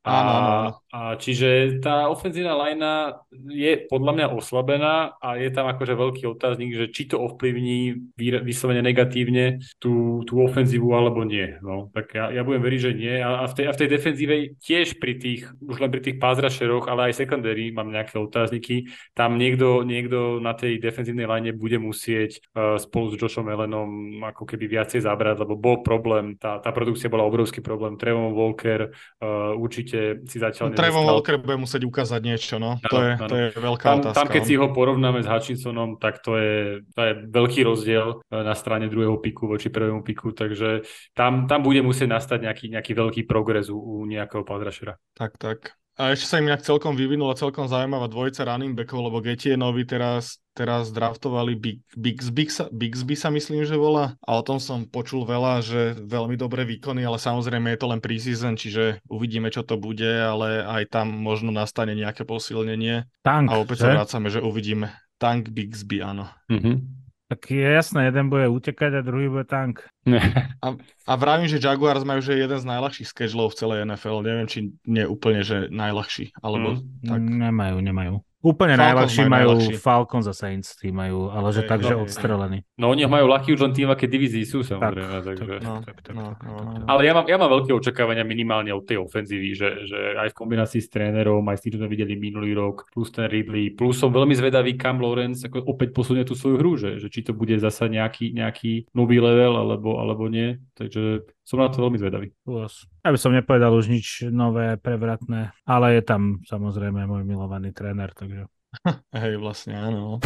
A, 0.07 0.15
áno, 0.15 0.31
áno. 0.31 0.69
a 0.87 0.99
čiže 1.19 1.83
tá 1.83 2.07
ofenzívna 2.07 2.55
lajna 2.55 3.21
je 3.51 3.83
podľa 3.91 4.11
mňa 4.15 4.27
oslabená 4.31 5.19
a 5.19 5.35
je 5.35 5.51
tam 5.51 5.67
akože 5.67 5.93
veľký 5.99 6.23
otáznik, 6.31 6.71
že 6.79 6.85
či 6.95 7.11
to 7.11 7.19
ovplyvní 7.19 8.07
vyslovene 8.17 8.79
negatívne 8.79 9.59
tú, 9.83 10.23
tú 10.23 10.39
ofenzívu 10.47 10.95
alebo 10.95 11.27
nie. 11.27 11.59
No, 11.59 11.91
tak 11.91 12.15
ja, 12.15 12.31
ja 12.31 12.47
budem 12.47 12.63
veriť, 12.63 12.79
že 12.79 12.91
nie. 12.95 13.15
A, 13.19 13.43
a, 13.43 13.45
v 13.51 13.53
tej, 13.59 13.65
a 13.67 13.71
v 13.75 13.79
tej 13.83 13.89
defenzíve 13.91 14.35
tiež 14.63 14.95
pri 14.97 15.19
tých, 15.19 15.51
už 15.59 15.77
len 15.83 15.91
pri 15.91 16.01
tých 16.01 16.17
pázrašeroch, 16.23 16.87
ale 16.87 17.11
aj 17.11 17.19
secondary 17.19 17.75
mám 17.75 17.91
nejaké 17.91 18.15
otázniky. 18.15 18.87
Tam 19.11 19.35
niekto, 19.35 19.83
niekto 19.83 20.39
na 20.39 20.55
tej 20.55 20.79
defenzívnej 20.79 21.27
lajne 21.27 21.51
bude 21.51 21.77
musieť 21.83 22.39
uh, 22.55 22.79
spolu 22.79 23.11
s 23.11 23.19
Joshom 23.19 23.51
Ellenom 23.51 24.23
ako 24.23 24.47
keby 24.47 24.71
viacej 24.71 25.03
zabrať, 25.03 25.43
lebo 25.43 25.59
bol 25.59 25.83
problém, 25.83 26.39
tá, 26.39 26.63
tá 26.63 26.71
produkcia 26.71 27.11
bola 27.11 27.27
obrovský 27.27 27.59
problém. 27.59 27.99
Trevon 27.99 28.31
Walker 28.31 28.89
uh, 28.89 29.51
určite 29.57 29.96
určite 29.97 30.29
si 30.29 30.37
zatiaľ 30.37 30.65
no, 30.71 30.77
Trevor 30.77 31.03
Walker 31.03 31.35
bude 31.41 31.57
musieť 31.57 31.81
ukázať 31.85 32.21
niečo, 32.21 32.55
no. 32.61 32.77
Ano, 32.77 32.89
to, 32.89 32.97
je, 33.01 33.11
ano. 33.17 33.29
to 33.29 33.35
je 33.35 33.47
veľká 33.57 33.87
tam, 33.87 33.97
otázka. 34.01 34.17
Tam, 34.17 34.27
keď 34.29 34.41
no. 34.41 34.47
si 34.47 34.53
ho 34.55 34.67
porovnáme 34.71 35.19
s 35.23 35.27
Hutchinsonom, 35.27 35.89
tak 35.97 36.21
to 36.21 36.37
je, 36.37 36.85
to 36.93 37.01
je 37.01 37.11
veľký 37.27 37.61
rozdiel 37.65 38.07
eh, 38.21 38.43
na 38.43 38.53
strane 38.53 38.85
druhého 38.87 39.17
piku 39.19 39.49
voči 39.49 39.73
prvému 39.73 40.01
piku, 40.05 40.31
takže 40.31 40.85
tam, 41.17 41.49
tam 41.49 41.59
bude 41.65 41.81
musieť 41.81 42.09
nastať 42.13 42.39
nejaký, 42.45 42.65
nejaký 42.71 42.91
veľký 42.93 43.21
progres 43.25 43.73
u, 43.73 43.77
u 43.77 44.05
nejakého 44.05 44.45
padrašera. 44.45 44.97
Tak, 45.17 45.37
tak. 45.41 45.77
A 45.97 46.13
ešte 46.13 46.29
sa 46.29 46.37
im 46.37 46.45
nejak 46.45 46.61
celkom 46.61 46.93
vyvinula 46.93 47.33
celkom 47.33 47.65
zaujímavá 47.65 48.05
dvojica 48.05 48.45
running 48.45 48.77
backov, 48.77 49.09
lebo 49.09 49.17
Getienovi 49.17 49.81
teraz, 49.81 50.37
teraz 50.53 50.93
draftovali 50.93 51.57
Big, 51.57 51.81
Bixby, 51.97 52.45
sa, 52.45 52.69
sa 53.17 53.29
myslím, 53.33 53.65
že 53.65 53.73
volá. 53.73 54.13
A 54.21 54.37
o 54.37 54.45
tom 54.45 54.61
som 54.61 54.85
počul 54.85 55.25
veľa, 55.25 55.65
že 55.65 55.97
veľmi 55.97 56.37
dobré 56.37 56.69
výkony, 56.69 57.01
ale 57.01 57.17
samozrejme 57.17 57.73
je 57.73 57.79
to 57.81 57.89
len 57.89 57.97
preseason, 57.97 58.53
čiže 58.53 59.01
uvidíme, 59.09 59.49
čo 59.49 59.65
to 59.65 59.81
bude, 59.81 60.05
ale 60.05 60.61
aj 60.61 60.93
tam 60.93 61.09
možno 61.09 61.49
nastane 61.49 61.97
nejaké 61.97 62.29
posilnenie. 62.29 63.09
Tank, 63.25 63.49
a 63.49 63.57
opäť 63.57 63.89
sa 63.89 63.97
vrácame, 63.97 64.29
že 64.29 64.37
uvidíme. 64.37 64.93
Tank 65.17 65.49
Bixby, 65.49 66.05
áno. 66.05 66.29
Mm-hmm. 66.45 66.96
Tak 67.27 67.51
je 67.51 67.59
jasné, 67.59 68.07
jeden 68.07 68.31
bude 68.31 68.47
utekať 68.47 68.99
a 68.99 69.01
druhý 69.03 69.27
bude 69.27 69.43
tank. 69.43 69.83
A, 70.63 70.73
a 71.05 71.13
vravím, 71.19 71.45
že 71.51 71.61
Jaguars 71.61 72.01
majú 72.01 72.17
že 72.17 72.33
jeden 72.33 72.57
z 72.57 72.65
najľahších 72.65 73.13
schedulov 73.13 73.53
v 73.53 73.59
celej 73.61 73.79
NFL. 73.85 74.25
Neviem, 74.25 74.47
či 74.49 74.59
nie 74.89 75.05
úplne, 75.05 75.45
že 75.45 75.69
najľahší, 75.69 76.33
alebo 76.41 76.81
mm. 76.81 77.05
tak. 77.05 77.21
Nemajú, 77.21 77.77
nemajú. 77.77 78.13
Úplne 78.37 78.77
najľahší 78.77 79.25
majú 79.25 79.57
najľahší. 79.57 79.81
Falcons 79.81 80.29
a 80.29 80.33
Saints, 80.37 80.77
tí 80.77 80.93
majú, 80.93 81.33
ale 81.33 81.49
že 81.49 81.65
tak, 81.65 81.81
že 81.81 81.97
odstrelený. 81.97 82.61
No 82.77 82.93
oni 82.93 83.09
majú 83.09 83.25
ľahký 83.33 83.49
už 83.57 83.65
len 83.65 83.73
tým, 83.73 83.89
aké 83.89 84.05
divízii 84.05 84.45
sú 84.45 84.61
samozrejme. 84.61 85.09
Tak, 85.09 85.25
takže... 85.25 85.55
no, 85.65 85.73
tak, 85.81 85.97
tak, 86.05 86.13
no, 86.13 86.37
no, 86.37 86.53
no. 86.61 86.85
Ale 86.85 87.01
ja 87.09 87.17
mám, 87.17 87.25
ja 87.25 87.41
mám 87.41 87.49
veľké 87.49 87.73
očakávania 87.73 88.21
minimálne 88.21 88.69
od 88.69 88.85
tej 88.85 89.01
ofenzívy, 89.01 89.57
že, 89.57 89.89
že 89.89 89.99
aj 90.21 90.31
v 90.31 90.37
kombinácii 90.37 90.81
s 90.85 90.89
trénerom, 90.93 91.41
aj 91.49 91.57
s 91.57 91.61
tým, 91.65 91.71
čo 91.73 91.79
sme 91.81 91.89
videli 91.89 92.13
minulý 92.13 92.53
rok, 92.53 92.85
plus 92.93 93.09
ten 93.09 93.25
Ridley, 93.25 93.73
plus 93.73 93.97
som 93.97 94.13
veľmi 94.13 94.37
zvedavý, 94.37 94.77
kam 94.77 95.01
Lawrence 95.01 95.41
ako 95.49 95.65
opäť 95.65 95.97
posunie 95.97 96.21
tú 96.21 96.37
svoju 96.37 96.61
hru, 96.61 96.77
že, 96.77 97.01
že 97.01 97.09
či 97.09 97.25
to 97.25 97.33
bude 97.33 97.57
zasa 97.57 97.89
nejaký, 97.89 98.37
nejaký 98.37 98.93
nový 98.93 99.17
level 99.17 99.57
alebo, 99.57 99.97
alebo 99.97 100.29
nie. 100.29 100.61
Takže 100.77 101.25
som 101.47 101.63
na 101.63 101.71
to 101.71 101.79
veľmi 101.79 101.95
zvedavý. 101.95 102.35
Ja 102.43 103.15
by 103.15 103.15
som 103.15 103.31
nepovedal 103.31 103.71
už 103.71 103.87
nič 103.87 104.27
nové, 104.27 104.75
prevratné, 104.75 105.55
ale 105.63 105.95
je 105.95 106.03
tam 106.03 106.43
samozrejme 106.43 107.07
môj 107.07 107.23
milovaný 107.23 107.71
tréner, 107.71 108.11
takže... 108.11 108.26
Hej, 109.17 109.39
vlastne 109.39 109.75
áno. 109.75 110.19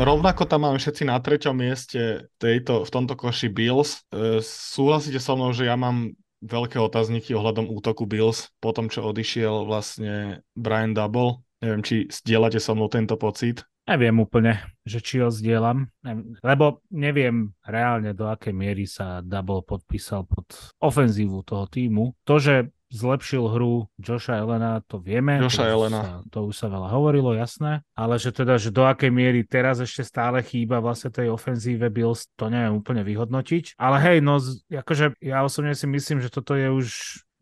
Rovnako 0.00 0.48
tam 0.48 0.64
máme 0.64 0.80
všetci 0.80 1.04
na 1.04 1.20
treťom 1.20 1.52
mieste 1.52 2.32
tejto, 2.40 2.88
v 2.88 2.90
tomto 2.90 3.12
koši 3.12 3.52
Bills. 3.52 4.02
E, 4.08 4.40
súhlasíte 4.42 5.20
so 5.20 5.36
mnou, 5.36 5.52
že 5.52 5.68
ja 5.68 5.76
mám 5.76 6.16
veľké 6.42 6.80
otázniky 6.80 7.36
ohľadom 7.36 7.70
útoku 7.70 8.08
Bills 8.08 8.50
po 8.58 8.74
tom, 8.74 8.90
čo 8.90 9.04
odišiel 9.06 9.68
vlastne 9.68 10.42
Brian 10.56 10.96
Double. 10.96 11.44
Neviem, 11.62 11.82
či 11.86 11.96
zdieľate 12.10 12.58
so 12.58 12.74
mnou 12.74 12.90
tento 12.90 13.14
pocit. 13.14 13.62
Neviem 13.82 14.14
úplne, 14.22 14.62
že 14.86 15.02
či 15.02 15.18
ho 15.18 15.26
zdieľam, 15.26 15.90
lebo 16.38 16.86
neviem 16.94 17.50
reálne 17.66 18.14
do 18.14 18.30
akej 18.30 18.54
miery 18.54 18.86
sa 18.86 19.18
Double 19.26 19.66
podpísal 19.66 20.22
pod 20.22 20.46
ofenzívu 20.78 21.42
toho 21.42 21.66
týmu. 21.66 22.14
To, 22.22 22.38
že 22.38 22.70
zlepšil 22.92 23.48
hru 23.48 23.88
Joša 23.96 24.44
Elena, 24.44 24.84
to 24.84 25.00
vieme. 25.00 25.40
Joša 25.40 25.64
to 25.64 25.72
Elena. 25.72 26.00
Sa, 26.00 26.12
to 26.28 26.38
už 26.52 26.54
sa 26.54 26.68
veľa 26.68 26.88
hovorilo, 26.92 27.32
jasné. 27.32 27.80
Ale 27.96 28.20
že 28.20 28.30
teda, 28.30 28.60
že 28.60 28.68
do 28.68 28.84
akej 28.84 29.08
miery 29.08 29.42
teraz 29.48 29.80
ešte 29.80 30.04
stále 30.04 30.44
chýba 30.44 30.84
vlastne 30.84 31.08
tej 31.08 31.32
ofenzíve 31.32 31.88
Bills, 31.88 32.28
to 32.36 32.52
neviem 32.52 32.76
úplne 32.76 33.00
vyhodnotiť. 33.00 33.80
Ale 33.80 33.96
hej, 34.04 34.18
no 34.20 34.36
akože 34.68 35.16
ja 35.24 35.40
osobne 35.40 35.72
si 35.72 35.88
myslím, 35.88 36.20
že 36.20 36.28
toto 36.28 36.52
je 36.52 36.68
už 36.68 36.86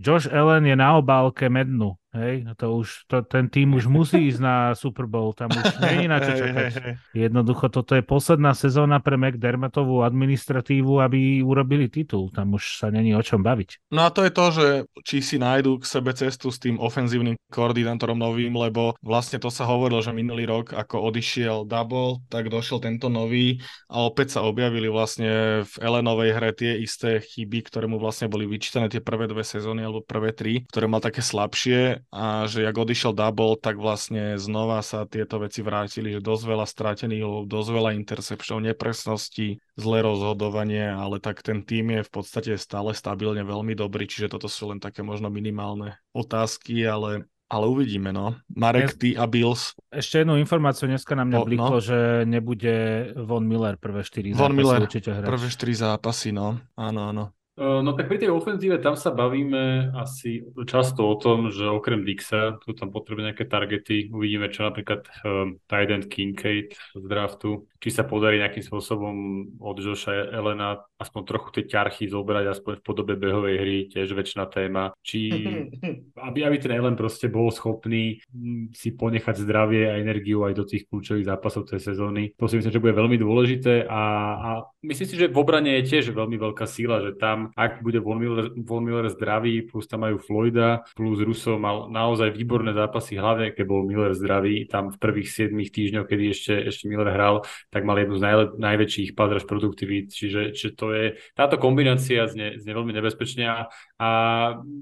Josh 0.00 0.32
Allen 0.32 0.64
je 0.64 0.72
na 0.72 0.96
obálke 0.96 1.52
mednu. 1.52 2.00
Hej, 2.10 2.42
to 2.58 2.82
už, 2.82 3.06
to, 3.06 3.22
ten 3.22 3.46
tým 3.46 3.78
už 3.78 3.86
musí 3.86 4.34
ísť 4.34 4.40
na 4.42 4.74
Super 4.74 5.06
Bowl, 5.06 5.30
tam 5.30 5.46
už 5.46 5.62
není 5.86 6.10
na 6.10 6.18
čo 6.18 6.34
čakať. 6.34 6.98
Jednoducho, 7.14 7.70
toto 7.70 7.94
je 7.94 8.02
posledná 8.02 8.50
sezóna 8.50 8.98
pre 8.98 9.14
McDermottovú 9.14 10.02
administratívu, 10.02 10.98
aby 10.98 11.38
urobili 11.38 11.86
titul, 11.86 12.34
tam 12.34 12.58
už 12.58 12.82
sa 12.82 12.90
není 12.90 13.14
o 13.14 13.22
čom 13.22 13.46
baviť. 13.46 13.94
No 13.94 14.02
a 14.02 14.10
to 14.10 14.26
je 14.26 14.32
to, 14.34 14.46
že 14.50 14.66
či 15.06 15.22
si 15.22 15.38
nájdú 15.38 15.78
k 15.78 15.86
sebe 15.86 16.10
cestu 16.10 16.50
s 16.50 16.58
tým 16.58 16.82
ofenzívnym 16.82 17.38
koordinátorom 17.46 18.18
novým, 18.18 18.58
lebo 18.58 18.98
vlastne 19.06 19.38
to 19.38 19.46
sa 19.46 19.70
hovorilo, 19.70 20.02
že 20.02 20.10
minulý 20.10 20.50
rok, 20.50 20.74
ako 20.74 21.14
odišiel 21.14 21.62
Double, 21.62 22.26
tak 22.26 22.50
došiel 22.50 22.82
tento 22.82 23.06
nový 23.06 23.62
a 23.86 24.02
opäť 24.02 24.34
sa 24.34 24.42
objavili 24.42 24.90
vlastne 24.90 25.62
v 25.62 25.74
Elenovej 25.78 26.34
hre 26.34 26.50
tie 26.58 26.74
isté 26.82 27.22
chyby, 27.22 27.70
ktoré 27.70 27.86
mu 27.86 28.02
vlastne 28.02 28.26
boli 28.26 28.50
vyčítané 28.50 28.90
tie 28.90 28.98
prvé 28.98 29.30
dve 29.30 29.46
sezóny 29.46 29.86
alebo 29.86 30.02
prvé 30.02 30.34
tri, 30.34 30.66
ktoré 30.66 30.90
mal 30.90 30.98
také 30.98 31.22
slabšie 31.22 31.99
a 32.08 32.48
že 32.48 32.64
jak 32.64 32.76
odišiel 32.76 33.12
Double, 33.12 33.60
tak 33.60 33.76
vlastne 33.76 34.40
znova 34.40 34.80
sa 34.80 35.04
tieto 35.04 35.36
veci 35.40 35.60
vrátili, 35.60 36.16
že 36.16 36.24
dosť 36.24 36.44
veľa 36.48 36.66
stratených, 36.66 37.44
dosť 37.44 37.70
veľa 37.70 37.90
intercepčov, 38.00 38.64
nepresnosti, 38.64 39.60
zlé 39.76 39.98
rozhodovanie, 40.00 40.88
ale 40.88 41.20
tak 41.20 41.44
ten 41.44 41.60
tým 41.60 42.00
je 42.00 42.02
v 42.06 42.10
podstate 42.10 42.52
stále 42.56 42.96
stabilne 42.96 43.44
veľmi 43.44 43.76
dobrý, 43.76 44.08
čiže 44.08 44.32
toto 44.32 44.48
sú 44.48 44.72
len 44.72 44.80
také 44.80 45.04
možno 45.04 45.28
minimálne 45.28 46.00
otázky, 46.16 46.84
ale 46.86 47.28
ale 47.50 47.66
uvidíme, 47.66 48.14
no. 48.14 48.38
Marek, 48.46 48.94
ty 48.94 49.18
a 49.18 49.26
Bills. 49.26 49.74
Ešte 49.90 50.22
jednu 50.22 50.38
informáciu 50.38 50.86
dneska 50.86 51.18
na 51.18 51.26
mňa 51.26 51.38
o, 51.42 51.44
bliklo, 51.50 51.76
no. 51.76 51.82
že 51.82 52.22
nebude 52.22 53.10
Von 53.18 53.42
Miller 53.42 53.74
prvé 53.74 54.06
4 54.06 54.38
Von 54.38 54.54
zápasy 54.54 54.54
Miller, 54.54 54.80
určite 54.86 55.10
hrať. 55.10 55.26
prvé 55.26 55.46
4 55.50 55.82
zápasy, 55.82 56.30
no. 56.30 56.62
Áno, 56.78 57.00
áno. 57.10 57.34
Eh, 57.60 57.82
no 57.84 57.92
tak 57.92 58.08
pri 58.08 58.16
tej 58.16 58.32
ofenzíve 58.32 58.80
tam 58.80 58.96
sa 58.96 59.12
bavíme 59.12 59.92
asi 59.92 60.40
často 60.64 61.04
o 61.04 61.12
tom, 61.20 61.52
že 61.52 61.68
okrem 61.68 62.08
Dixa, 62.08 62.56
tu 62.64 62.72
tam 62.72 62.88
potrebuje 62.88 63.28
nejaké 63.28 63.44
targety, 63.44 64.08
uvidíme 64.08 64.48
čo 64.48 64.64
napríklad 64.64 65.04
um, 65.28 65.60
Tyden 65.68 66.08
Kincaid 66.08 66.72
z 66.72 67.04
draftu, 67.04 67.68
či 67.76 67.92
sa 67.92 68.08
podarí 68.08 68.40
nejakým 68.40 68.64
spôsobom 68.64 69.16
od 69.60 69.76
Joša 69.76 70.32
Elena 70.32 70.80
aspoň 71.00 71.20
trochu 71.24 71.48
tie 71.56 71.64
ťarchy 71.64 72.12
zobrať 72.12 72.44
aspoň 72.52 72.72
v 72.78 72.84
podobe 72.84 73.14
behovej 73.16 73.56
hry, 73.56 73.78
tiež 73.88 74.12
väčšina 74.12 74.44
téma, 74.52 74.92
či 75.00 75.32
aby, 76.28 76.44
aby 76.44 76.56
ten 76.60 76.76
Ellen 76.76 76.94
proste 76.94 77.32
bol 77.32 77.48
schopný 77.48 78.20
hm, 78.28 78.76
si 78.76 78.92
ponechať 78.92 79.40
zdravie 79.40 79.88
a 79.88 79.98
energiu 79.98 80.44
aj 80.44 80.52
do 80.54 80.64
tých 80.68 80.84
kľúčových 80.86 81.26
zápasov 81.26 81.66
tej 81.66 81.80
sezóny. 81.80 82.36
To 82.36 82.44
si 82.44 82.60
myslím, 82.60 82.72
že 82.72 82.82
bude 82.82 82.92
veľmi 82.92 83.16
dôležité 83.16 83.88
a, 83.88 84.02
a 84.36 84.50
myslím 84.84 85.08
si, 85.08 85.16
že 85.16 85.32
v 85.32 85.40
obrane 85.40 85.80
je 85.80 85.88
tiež 85.96 86.12
veľmi 86.12 86.36
veľká 86.36 86.68
síla, 86.68 87.00
že 87.00 87.16
tam 87.16 87.50
ak 87.56 87.80
bude 87.80 88.00
Von 88.04 88.20
Miller, 88.20 88.52
Von 88.60 88.84
Miller 88.84 89.08
zdravý, 89.08 89.64
plus 89.64 89.88
tam 89.88 90.04
majú 90.04 90.20
Floyda, 90.20 90.84
plus 90.92 91.24
Russo 91.24 91.56
mal 91.56 91.88
naozaj 91.88 92.34
výborné 92.36 92.76
zápasy, 92.76 93.16
hlavne 93.16 93.56
keď 93.56 93.64
bol 93.64 93.86
Miller 93.86 94.12
zdravý, 94.12 94.68
tam 94.68 94.92
v 94.92 95.00
prvých 95.00 95.48
7 95.48 95.56
týždňoch, 95.56 96.06
kedy 96.06 96.24
ešte, 96.30 96.54
ešte 96.68 96.84
Miller 96.90 97.08
hral, 97.08 97.46
tak 97.72 97.86
mal 97.86 97.96
jednu 97.96 98.18
z 98.18 98.22
najle- 98.22 98.52
najväčších 98.58 99.14
padraž 99.16 99.46
produktivít, 99.46 100.12
čiže, 100.12 100.52
čiže 100.52 100.70
to 100.76 100.89
je, 100.92 101.06
táto 101.34 101.56
kombinácia 101.56 102.26
znie, 102.28 102.58
znie 102.60 102.72
veľmi 102.74 102.92
nebezpečne 102.94 103.44
a, 103.46 103.56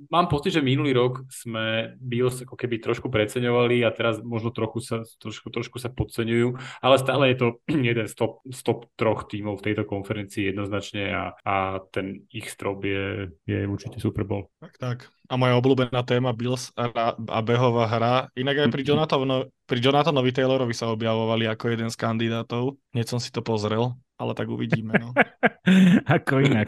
mám 0.08 0.26
pocit, 0.26 0.58
že 0.58 0.64
minulý 0.64 0.94
rok 0.94 1.26
sme 1.30 1.96
Bills 1.98 2.42
ako 2.42 2.54
keby 2.54 2.80
trošku 2.82 3.08
preceňovali 3.08 3.82
a 3.84 3.90
teraz 3.94 4.20
možno 4.22 4.50
trochu 4.50 4.80
sa, 4.82 4.96
trošku, 5.18 5.50
trošku 5.50 5.76
sa 5.82 5.92
podceňujú, 5.92 6.58
ale 6.82 6.96
stále 6.98 7.32
je 7.32 7.36
to 7.38 7.46
jeden 7.90 8.06
z 8.06 8.14
top, 8.14 8.40
z 8.48 8.60
top 8.62 8.88
troch 8.94 9.26
tímov 9.28 9.60
v 9.60 9.72
tejto 9.72 9.84
konferencii 9.88 10.50
jednoznačne 10.50 11.02
a, 11.12 11.24
a 11.44 11.82
ten 11.90 12.26
ich 12.32 12.48
strop 12.50 12.82
je, 12.84 13.32
je 13.44 13.66
určite 13.66 14.00
Super 14.00 14.24
Bowl. 14.24 14.50
Tak, 14.58 14.74
tak. 14.78 14.98
A 15.28 15.36
moja 15.36 15.60
obľúbená 15.60 16.00
téma 16.08 16.32
Bills 16.32 16.72
a, 16.72 17.12
a 17.12 17.38
behová 17.44 17.84
hra. 17.84 18.14
Inak 18.32 18.64
aj 18.64 18.68
pri, 18.72 18.82
Jonathano, 18.82 19.52
pri 19.68 19.78
Jonathanovi 19.84 20.32
Taylorovi 20.32 20.72
sa 20.72 20.88
objavovali 20.88 21.44
ako 21.44 21.64
jeden 21.68 21.92
z 21.92 21.96
kandidátov. 22.00 22.80
Hneď 22.96 23.06
som 23.12 23.20
si 23.20 23.28
to 23.28 23.44
pozrel, 23.44 23.92
ale 24.18 24.34
tak 24.34 24.50
uvidíme. 24.50 24.98
No. 24.98 25.14
ako 26.18 26.42
inak. 26.42 26.66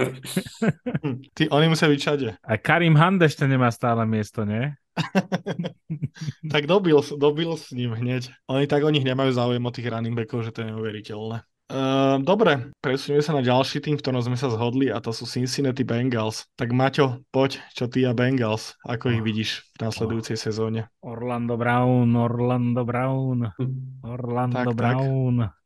Ty, 1.34 1.42
oni 1.50 1.66
musia 1.66 1.90
byť 1.90 2.00
všade. 2.00 2.28
A 2.38 2.52
Karim 2.56 2.94
Hand 2.94 3.20
ešte 3.26 3.44
nemá 3.50 3.68
stále 3.74 4.06
miesto, 4.06 4.46
nie? 4.46 4.70
tak 6.54 6.70
dobil, 6.70 7.02
dobil 7.18 7.50
s 7.58 7.74
ním 7.74 7.98
hneď. 7.98 8.30
Oni 8.46 8.70
tak 8.70 8.86
o 8.86 8.92
nich 8.94 9.04
nemajú 9.04 9.34
záujem 9.34 9.62
o 9.62 9.74
tých 9.74 9.90
running 9.90 10.14
backov, 10.14 10.46
že 10.46 10.54
to 10.54 10.62
je 10.62 10.70
neuveriteľné. 10.70 11.42
Uh, 11.70 12.18
dobre, 12.26 12.74
presunieme 12.82 13.22
sa 13.22 13.30
na 13.30 13.46
ďalší 13.46 13.78
tým, 13.78 13.94
v 13.94 14.02
ktorom 14.02 14.18
sme 14.18 14.34
sa 14.34 14.50
zhodli 14.50 14.90
a 14.90 14.98
to 14.98 15.14
sú 15.14 15.22
Cincinnati 15.22 15.86
Bengals. 15.86 16.50
Tak 16.58 16.74
Maťo, 16.74 17.22
poď, 17.30 17.62
čo 17.78 17.86
ty 17.86 18.02
a 18.02 18.10
Bengals, 18.10 18.74
ako 18.82 19.14
ich 19.14 19.22
vidíš 19.22 19.70
v 19.78 19.86
následujúcej 19.86 20.34
sezóne? 20.34 20.90
Orlando 20.98 21.54
Brown, 21.54 22.10
Orlando 22.18 22.82
Brown, 22.82 23.54
Orlando 24.02 24.74
tak, 24.74 24.74
Brown. 24.74 25.46
Tak. 25.46 25.59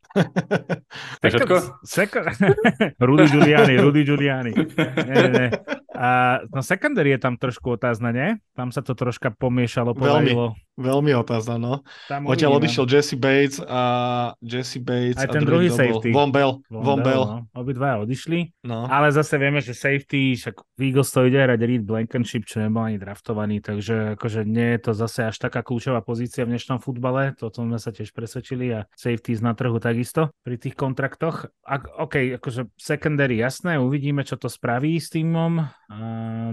Second, 1.24 1.62
second, 1.82 2.26
Rudy 3.06 3.26
Giuliani, 3.26 3.74
Rudy 3.82 4.02
Giuliani. 4.06 4.52
Nie, 4.54 5.14
nie, 5.14 5.30
nie. 5.30 5.48
A, 5.94 6.38
no 6.54 6.62
secondary 6.62 7.14
je 7.14 7.18
tam 7.18 7.34
trošku 7.34 7.74
otázna, 7.74 8.14
nie? 8.14 8.38
Tam 8.54 8.70
sa 8.70 8.82
to 8.82 8.94
troška 8.94 9.34
pomiešalo, 9.34 9.94
povarilo. 9.94 10.54
Veľmi, 10.74 11.14
otázna, 11.14 11.54
no. 11.54 11.74
Odtiaľ 12.10 12.58
odišiel 12.58 12.84
Jesse 12.90 13.14
Bates 13.14 13.62
a 13.62 13.82
Jesse 14.42 14.82
Bates 14.82 15.22
Aj 15.22 15.30
ten 15.30 15.46
druhý 15.46 15.70
safety. 15.70 16.10
Von 16.10 16.34
Bell. 16.34 16.58
Von, 16.66 16.82
Von 16.82 16.98
Bell. 16.98 17.22
Bell. 17.22 17.22
No. 17.22 17.38
Obidva 17.54 18.02
odišli. 18.02 18.66
No. 18.66 18.90
Ale 18.90 19.14
zase 19.14 19.38
vieme, 19.38 19.62
že 19.62 19.70
safety, 19.70 20.34
však 20.34 20.58
Eagles 20.82 21.14
to 21.14 21.30
ide 21.30 21.38
hrať 21.38 21.62
Reed 21.62 21.86
Blankenship, 21.86 22.50
čo 22.50 22.58
nebol 22.58 22.90
ani 22.90 22.98
draftovaný, 22.98 23.62
takže 23.62 24.18
akože 24.18 24.42
nie 24.42 24.74
je 24.74 24.90
to 24.90 24.92
zase 24.98 25.30
až 25.30 25.36
taká 25.38 25.62
kľúčová 25.62 26.02
pozícia 26.02 26.42
v 26.42 26.58
dnešnom 26.58 26.82
futbale, 26.82 27.38
to 27.38 27.54
sme 27.54 27.78
sa 27.78 27.94
tiež 27.94 28.10
presvedčili 28.10 28.74
a 28.74 28.90
safety 28.98 29.38
na 29.38 29.54
trhu 29.54 29.78
takisto 29.78 30.34
pri 30.42 30.58
tých 30.58 30.74
kontraktoch. 30.74 31.46
Ak, 31.62 31.86
OK, 31.86 32.40
akože 32.42 32.74
secondary 32.74 33.38
jasné, 33.38 33.78
uvidíme, 33.78 34.26
čo 34.26 34.34
to 34.34 34.50
spraví 34.50 34.98
s 34.98 35.14
týmom 35.14 35.62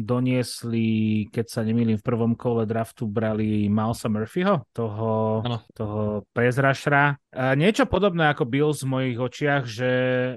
doniesli, 0.03 1.25
keď 1.31 1.45
sa 1.47 1.65
nemýlim, 1.65 1.97
v 1.97 2.05
prvom 2.05 2.35
kole 2.35 2.67
draftu 2.67 3.07
brali 3.07 3.65
Malsa 3.71 4.10
Murphyho, 4.11 4.67
toho, 4.75 5.41
toho 5.71 6.27
rushera. 6.35 7.15
Niečo 7.31 7.87
podobné 7.87 8.27
ako 8.27 8.43
Bills 8.43 8.83
v 8.83 8.91
mojich 8.91 9.17
očiach, 9.17 9.63
že 9.63 9.91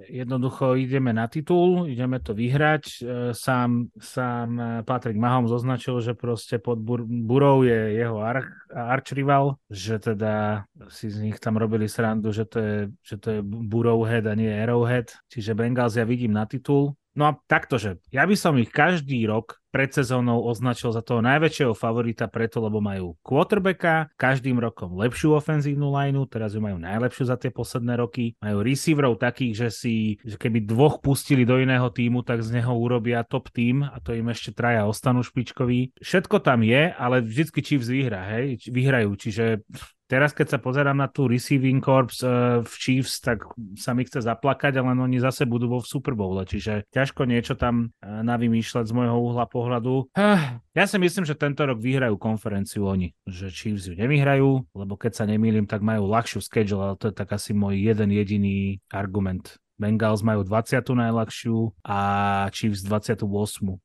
jednoducho 0.07 0.79
ideme 0.79 1.11
na 1.11 1.27
titul, 1.27 1.91
ideme 1.91 2.23
to 2.23 2.39
vyhrať. 2.39 2.85
E, 2.87 2.95
sám, 3.35 3.91
sám 3.99 4.49
Patrick 4.87 5.19
Mahomes 5.19 5.51
označil, 5.51 5.99
že 5.99 6.15
proste 6.15 6.63
pod 6.63 6.79
Bur- 6.79 7.03
Burou 7.03 7.67
je 7.67 7.99
jeho 7.99 8.23
arch, 8.23 8.47
arch 8.71 9.11
rival, 9.11 9.59
že 9.67 9.99
teda 9.99 10.65
si 10.87 11.11
z 11.11 11.19
nich 11.19 11.43
tam 11.43 11.59
robili 11.59 11.91
srandu, 11.91 12.31
že 12.31 12.47
to 12.47 12.59
je, 12.63 12.79
že 13.03 13.17
to 13.19 13.29
je 13.35 13.41
Burrowhead 13.43 14.31
a 14.31 14.39
nie 14.39 14.55
Arrowhead. 14.55 15.11
Čiže 15.27 15.59
Bengals 15.59 15.99
ja 15.99 16.07
vidím 16.07 16.31
na 16.31 16.47
titul 16.47 16.95
No 17.15 17.31
a 17.31 17.39
takto, 17.47 17.79
že 17.79 18.03
ja 18.11 18.27
by 18.27 18.35
som 18.35 18.59
ich 18.59 18.75
každý 18.75 19.23
rok 19.31 19.63
pred 19.75 19.91
sezónou 19.91 20.47
označil 20.47 20.95
za 20.95 21.03
toho 21.03 21.19
najväčšieho 21.19 21.75
favorita 21.75 22.31
preto, 22.31 22.63
lebo 22.63 22.79
majú 22.79 23.19
quarterbacka, 23.27 24.11
každým 24.15 24.63
rokom 24.63 24.95
lepšiu 24.95 25.35
ofenzívnu 25.35 25.91
lineu, 25.91 26.31
teraz 26.31 26.55
ju 26.55 26.63
majú 26.63 26.79
najlepšiu 26.79 27.27
za 27.27 27.35
tie 27.35 27.51
posledné 27.51 27.99
roky, 27.99 28.39
majú 28.39 28.63
receiverov 28.63 29.19
takých, 29.19 29.67
že 29.67 29.69
si, 29.75 29.95
že 30.23 30.39
keby 30.39 30.63
dvoch 30.63 31.03
pustili 31.03 31.43
do 31.43 31.59
iného 31.59 31.91
týmu, 31.91 32.23
tak 32.23 32.47
z 32.47 32.63
neho 32.63 32.71
urobia 32.71 33.27
top 33.27 33.51
tým 33.51 33.83
a 33.83 33.99
to 33.99 34.15
im 34.15 34.31
ešte 34.31 34.55
traja 34.55 34.87
ostanú 34.87 35.27
špičkoví. 35.27 35.99
Všetko 35.99 36.39
tam 36.39 36.63
je, 36.63 36.95
ale 36.95 37.23
vždycky 37.23 37.59
Chiefs 37.63 37.91
vyhra, 37.91 38.31
hej, 38.31 38.63
vyhrajú, 38.71 39.11
čiže 39.19 39.67
Teraz, 40.05 40.37
keď 40.37 40.57
sa 40.57 40.59
pozerám 40.61 41.01
na 41.01 41.09
tú 41.09 41.25
receiving 41.25 41.81
corps 41.81 42.13
uh, 42.21 42.61
v 42.61 42.75
Chiefs, 42.77 43.25
tak 43.25 43.49
sa 43.81 43.97
mi 43.97 44.05
chce 44.05 44.21
zaplakať, 44.21 44.77
ale 44.77 44.93
oni 44.93 45.17
zase 45.17 45.49
budú 45.49 45.73
vo 45.73 45.81
Super 45.81 46.13
Bowl, 46.13 46.37
čiže 46.45 46.85
ťažko 46.93 47.25
niečo 47.25 47.57
tam 47.57 47.89
uh, 47.89 48.21
navymýšľať 48.21 48.85
z 48.85 48.93
môjho 48.93 49.17
uhla 49.17 49.49
pohľadu. 49.49 50.13
Uh, 50.13 50.61
ja 50.77 50.85
si 50.85 51.01
myslím, 51.01 51.25
že 51.25 51.39
tento 51.39 51.65
rok 51.65 51.81
vyhrajú 51.81 52.21
konferenciu 52.21 52.85
oni, 52.85 53.17
že 53.25 53.49
Chiefs 53.49 53.89
ju 53.89 53.97
nevyhrajú, 53.97 54.77
lebo 54.77 54.95
keď 55.01 55.13
sa 55.17 55.25
nemýlim, 55.25 55.65
tak 55.65 55.81
majú 55.81 56.05
ľahšiu 56.05 56.45
schedule, 56.45 56.93
ale 56.93 57.01
to 57.01 57.09
je 57.09 57.15
tak 57.17 57.33
asi 57.33 57.57
môj 57.57 57.81
jeden 57.81 58.13
jediný 58.13 58.85
argument 58.93 59.57
Bengals 59.75 60.23
majú 60.23 60.47
20. 60.47 60.81
najľahšiu 60.81 61.57
a 61.83 61.99
Chiefs 62.55 62.87
28. 62.87 63.27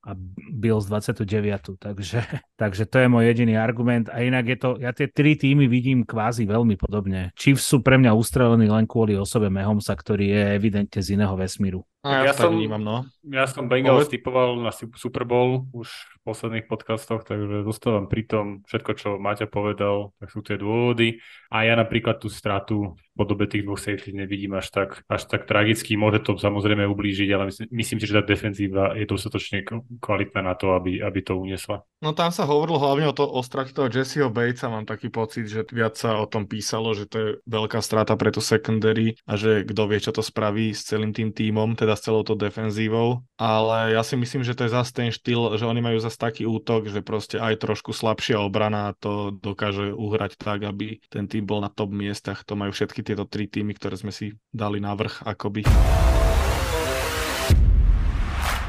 a 0.06 0.10
Bills 0.54 0.86
29. 0.86 1.82
Takže, 1.82 2.18
takže 2.62 2.82
to 2.86 2.96
je 3.02 3.08
môj 3.10 3.24
jediný 3.26 3.58
argument. 3.58 4.06
A 4.10 4.22
inak 4.22 4.46
je 4.46 4.56
to, 4.58 4.70
ja 4.78 4.94
tie 4.94 5.10
tri 5.10 5.34
týmy 5.34 5.66
vidím 5.66 6.06
kvázi 6.06 6.46
veľmi 6.46 6.78
podobne. 6.78 7.34
Chiefs 7.34 7.66
sú 7.66 7.82
pre 7.82 7.98
mňa 7.98 8.14
ustrelení 8.14 8.70
len 8.70 8.86
kvôli 8.86 9.18
osobe 9.18 9.50
Mahomesa, 9.50 9.98
ktorý 9.98 10.30
je 10.30 10.42
evidentne 10.54 11.00
z 11.02 11.18
iného 11.18 11.34
vesmíru. 11.34 11.82
A 12.00 12.24
ja, 12.24 12.32
ja 12.32 12.34
som, 12.34 12.56
vnímam, 12.56 12.80
no. 12.80 13.04
Ja 13.28 13.44
som 13.44 13.68
Bengals 13.68 14.08
Poved... 14.08 14.16
typoval 14.16 14.56
na 14.56 14.72
Super 14.72 15.28
Bowl 15.28 15.68
už 15.76 15.92
v 15.92 16.16
posledných 16.24 16.64
podcastoch, 16.64 17.28
takže 17.28 17.60
zostávam 17.60 18.08
pri 18.08 18.24
tom. 18.24 18.44
Všetko, 18.64 18.90
čo 18.96 19.08
Maťa 19.20 19.44
povedal, 19.52 20.16
tak 20.16 20.32
sú 20.32 20.40
tie 20.40 20.56
dôvody. 20.56 21.20
A 21.52 21.68
ja 21.68 21.76
napríklad 21.76 22.16
tú 22.16 22.32
stratu 22.32 22.96
v 22.96 23.04
podobe 23.20 23.44
tých 23.44 23.68
dvoch 23.68 23.76
safety 23.76 24.16
nevidím 24.16 24.56
až 24.56 24.72
tak, 24.72 25.04
až 25.12 25.28
tak 25.28 25.44
tragicky. 25.44 26.00
Môže 26.00 26.24
to 26.24 26.40
samozrejme 26.40 26.88
ublížiť, 26.88 27.28
ale 27.36 27.52
myslím, 27.52 27.68
myslím 27.68 27.98
si, 28.00 28.06
že 28.08 28.16
tá 28.16 28.24
defenzíva 28.24 28.96
je 28.96 29.04
dostatočne 29.04 29.68
kvalitná 30.00 30.40
na 30.40 30.56
to, 30.56 30.72
aby, 30.72 31.04
aby 31.04 31.20
to 31.20 31.36
uniesla. 31.36 31.84
No 32.00 32.16
tam 32.16 32.32
sa 32.32 32.48
hovorilo 32.48 32.80
hlavne 32.80 33.12
o, 33.12 33.14
to, 33.16 33.28
o 33.28 33.44
strate 33.44 33.76
toho 33.76 33.92
Jesseho 33.92 34.32
Batesa. 34.32 34.72
Mám 34.72 34.88
taký 34.88 35.12
pocit, 35.12 35.52
že 35.52 35.68
viac 35.68 36.00
sa 36.00 36.16
o 36.16 36.24
tom 36.24 36.48
písalo, 36.48 36.96
že 36.96 37.04
to 37.04 37.16
je 37.20 37.28
veľká 37.44 37.84
strata 37.84 38.16
pre 38.16 38.32
tú 38.32 38.40
secondary 38.40 39.20
a 39.28 39.36
že 39.36 39.68
kto 39.68 39.84
vie, 39.84 40.00
čo 40.00 40.16
to 40.16 40.24
spraví 40.24 40.72
s 40.72 40.88
celým 40.88 41.12
tým 41.12 41.36
tímom, 41.36 41.76
teda 41.76 41.89
teda 41.90 41.98
s 41.98 42.06
celou 42.06 42.22
to 42.22 42.38
defenzívou, 42.38 43.26
ale 43.34 43.98
ja 43.98 44.06
si 44.06 44.14
myslím, 44.14 44.46
že 44.46 44.54
to 44.54 44.62
je 44.62 44.78
zase 44.78 44.94
ten 44.94 45.10
štýl, 45.10 45.58
že 45.58 45.66
oni 45.66 45.82
majú 45.82 45.98
zase 45.98 46.14
taký 46.14 46.46
útok, 46.46 46.86
že 46.86 47.02
proste 47.02 47.42
aj 47.42 47.58
trošku 47.66 47.90
slabšia 47.90 48.38
obrana 48.38 48.94
to 49.02 49.34
dokáže 49.34 49.90
uhrať 49.90 50.38
tak, 50.38 50.62
aby 50.62 51.02
ten 51.10 51.26
tým 51.26 51.42
bol 51.42 51.58
na 51.58 51.66
top 51.66 51.90
miestach. 51.90 52.46
To 52.46 52.54
majú 52.54 52.70
všetky 52.70 53.02
tieto 53.02 53.26
tri 53.26 53.50
týmy, 53.50 53.74
ktoré 53.74 53.98
sme 53.98 54.14
si 54.14 54.38
dali 54.54 54.78
na 54.78 54.94
vrch 54.94 55.26
akoby. 55.26 55.66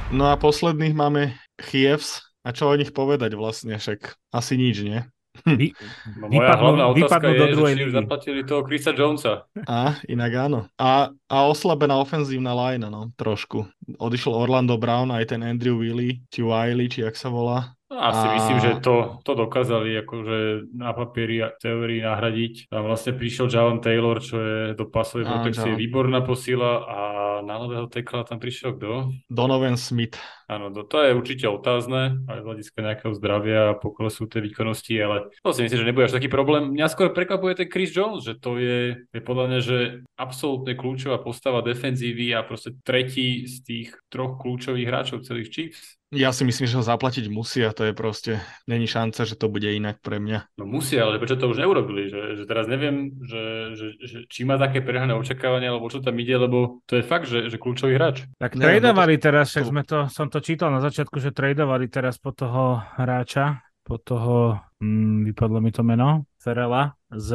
No 0.09 0.33
a 0.33 0.33
posledných 0.33 0.97
máme 0.97 1.37
Chiefs. 1.61 2.25
A 2.41 2.57
čo 2.57 2.73
o 2.73 2.73
nich 2.73 2.89
povedať 2.89 3.37
vlastne, 3.37 3.77
však 3.77 4.17
asi 4.33 4.57
nič, 4.57 4.81
nie? 4.81 5.05
Vy, 5.47 5.71
no 6.19 6.27
moja 6.27 6.53
vypadnú, 6.53 6.61
hlavná 6.61 6.85
otázka 6.91 7.27
je, 7.31 7.39
do 7.39 7.45
druhej 7.55 7.73
že 7.73 7.83
či 7.87 7.95
zaplatili 7.95 8.39
toho 8.43 8.61
Chrisa 8.67 8.91
Jonesa. 8.91 9.33
A, 9.63 9.95
inak 10.05 10.31
áno. 10.35 10.59
A, 10.75 11.09
a 11.31 11.37
oslabená 11.47 11.97
ofenzívna 11.97 12.51
line, 12.51 12.85
no, 12.91 13.09
trošku. 13.15 13.65
Odišiel 13.95 14.35
Orlando 14.35 14.75
Brown, 14.75 15.09
aj 15.09 15.31
ten 15.31 15.41
Andrew 15.41 15.79
Willy, 15.79 16.19
či 16.27 16.43
Wiley, 16.43 16.91
či 16.91 17.07
jak 17.07 17.15
sa 17.15 17.31
volá. 17.31 17.73
Asi 17.91 18.25
a... 18.27 18.33
myslím, 18.39 18.59
že 18.63 18.71
to, 18.79 19.19
to 19.27 19.35
dokázali 19.35 19.91
akože 19.99 20.71
na 20.71 20.95
papieri 20.95 21.43
a 21.43 21.51
teórii 21.51 21.99
nahradiť. 21.99 22.71
Tam 22.71 22.87
vlastne 22.87 23.11
prišiel 23.11 23.51
Javon 23.51 23.83
Taylor, 23.83 24.23
čo 24.23 24.37
je 24.39 24.57
do 24.79 24.87
pasovej 24.87 25.27
protekcie 25.27 25.75
výborná 25.75 26.23
posila 26.23 26.87
a 26.87 26.99
na 27.43 27.59
nového 27.59 27.91
tekla 27.91 28.23
tam 28.23 28.39
prišiel 28.39 28.79
kto? 28.79 29.11
Donovan 29.27 29.75
Smith. 29.75 30.15
Áno, 30.47 30.67
to, 30.71 30.83
to 30.83 30.99
je 31.03 31.15
určite 31.15 31.47
otázne, 31.47 32.27
aj 32.27 32.43
z 32.43 32.47
hľadiska 32.47 32.79
nejakého 32.83 33.13
zdravia 33.15 33.71
a 33.71 33.79
poklesu 33.79 34.27
tej 34.27 34.51
výkonnosti, 34.51 34.93
ale 34.99 35.31
to 35.39 35.55
si 35.55 35.63
myslím, 35.63 35.79
že 35.79 35.87
nebude 35.87 36.07
až 36.11 36.15
taký 36.19 36.27
problém. 36.27 36.75
Mňa 36.75 36.91
skôr 36.91 37.15
prekvapuje 37.15 37.63
ten 37.63 37.71
Chris 37.71 37.95
Jones, 37.95 38.27
že 38.27 38.35
to 38.35 38.59
je, 38.59 38.99
je 39.15 39.21
podľa 39.23 39.45
mňa, 39.47 39.59
že 39.63 39.77
absolútne 40.19 40.75
kľúčová 40.75 41.23
postava 41.23 41.63
defenzívy 41.63 42.35
a 42.35 42.43
proste 42.43 42.75
tretí 42.83 43.47
z 43.47 43.55
tých 43.63 43.89
troch 44.11 44.35
kľúčových 44.43 44.87
hráčov 44.87 45.23
celých 45.23 45.51
Chiefs. 45.51 46.00
Ja 46.11 46.35
si 46.35 46.43
myslím, 46.43 46.67
že 46.67 46.75
ho 46.75 46.83
zaplatiť 46.83 47.31
musia, 47.31 47.71
to 47.71 47.87
je 47.87 47.95
proste, 47.95 48.43
není 48.67 48.83
šanca, 48.83 49.23
že 49.23 49.39
to 49.39 49.47
bude 49.47 49.63
inak 49.63 50.03
pre 50.03 50.19
mňa. 50.19 50.59
No 50.59 50.67
musia, 50.67 51.07
ale 51.07 51.23
prečo 51.23 51.39
to 51.39 51.47
už 51.47 51.63
neurobili, 51.63 52.11
že, 52.11 52.35
že 52.35 52.43
teraz 52.43 52.67
neviem, 52.67 53.15
že, 53.23 53.43
že, 53.79 53.87
že 54.03 54.17
či 54.27 54.43
má 54.43 54.59
také 54.59 54.83
prehnané 54.83 55.15
očakávania, 55.15 55.71
alebo 55.71 55.87
čo 55.87 56.03
tam 56.03 56.19
ide, 56.19 56.35
lebo 56.35 56.83
to 56.83 56.99
je 56.99 57.03
fakt, 57.07 57.31
že, 57.31 57.47
že 57.47 57.55
kľúčový 57.55 57.95
hráč. 57.95 58.27
Tak 58.35 58.59
tradovali 58.59 59.15
to... 59.15 59.23
teraz, 59.23 59.55
však 59.55 59.65
sme 59.71 59.87
to, 59.87 60.11
som 60.11 60.27
to 60.27 60.43
čítal 60.43 60.67
na 60.67 60.83
začiatku, 60.83 61.15
že 61.23 61.31
tradovali 61.31 61.87
teraz 61.87 62.19
po 62.19 62.35
toho 62.35 62.83
hráča, 62.99 63.63
po 63.87 63.95
toho, 63.95 64.59
hm, 64.83 65.31
vypadlo 65.31 65.63
mi 65.63 65.71
to 65.71 65.79
meno, 65.87 66.27
Ferela, 66.35 66.91
z, 67.11 67.29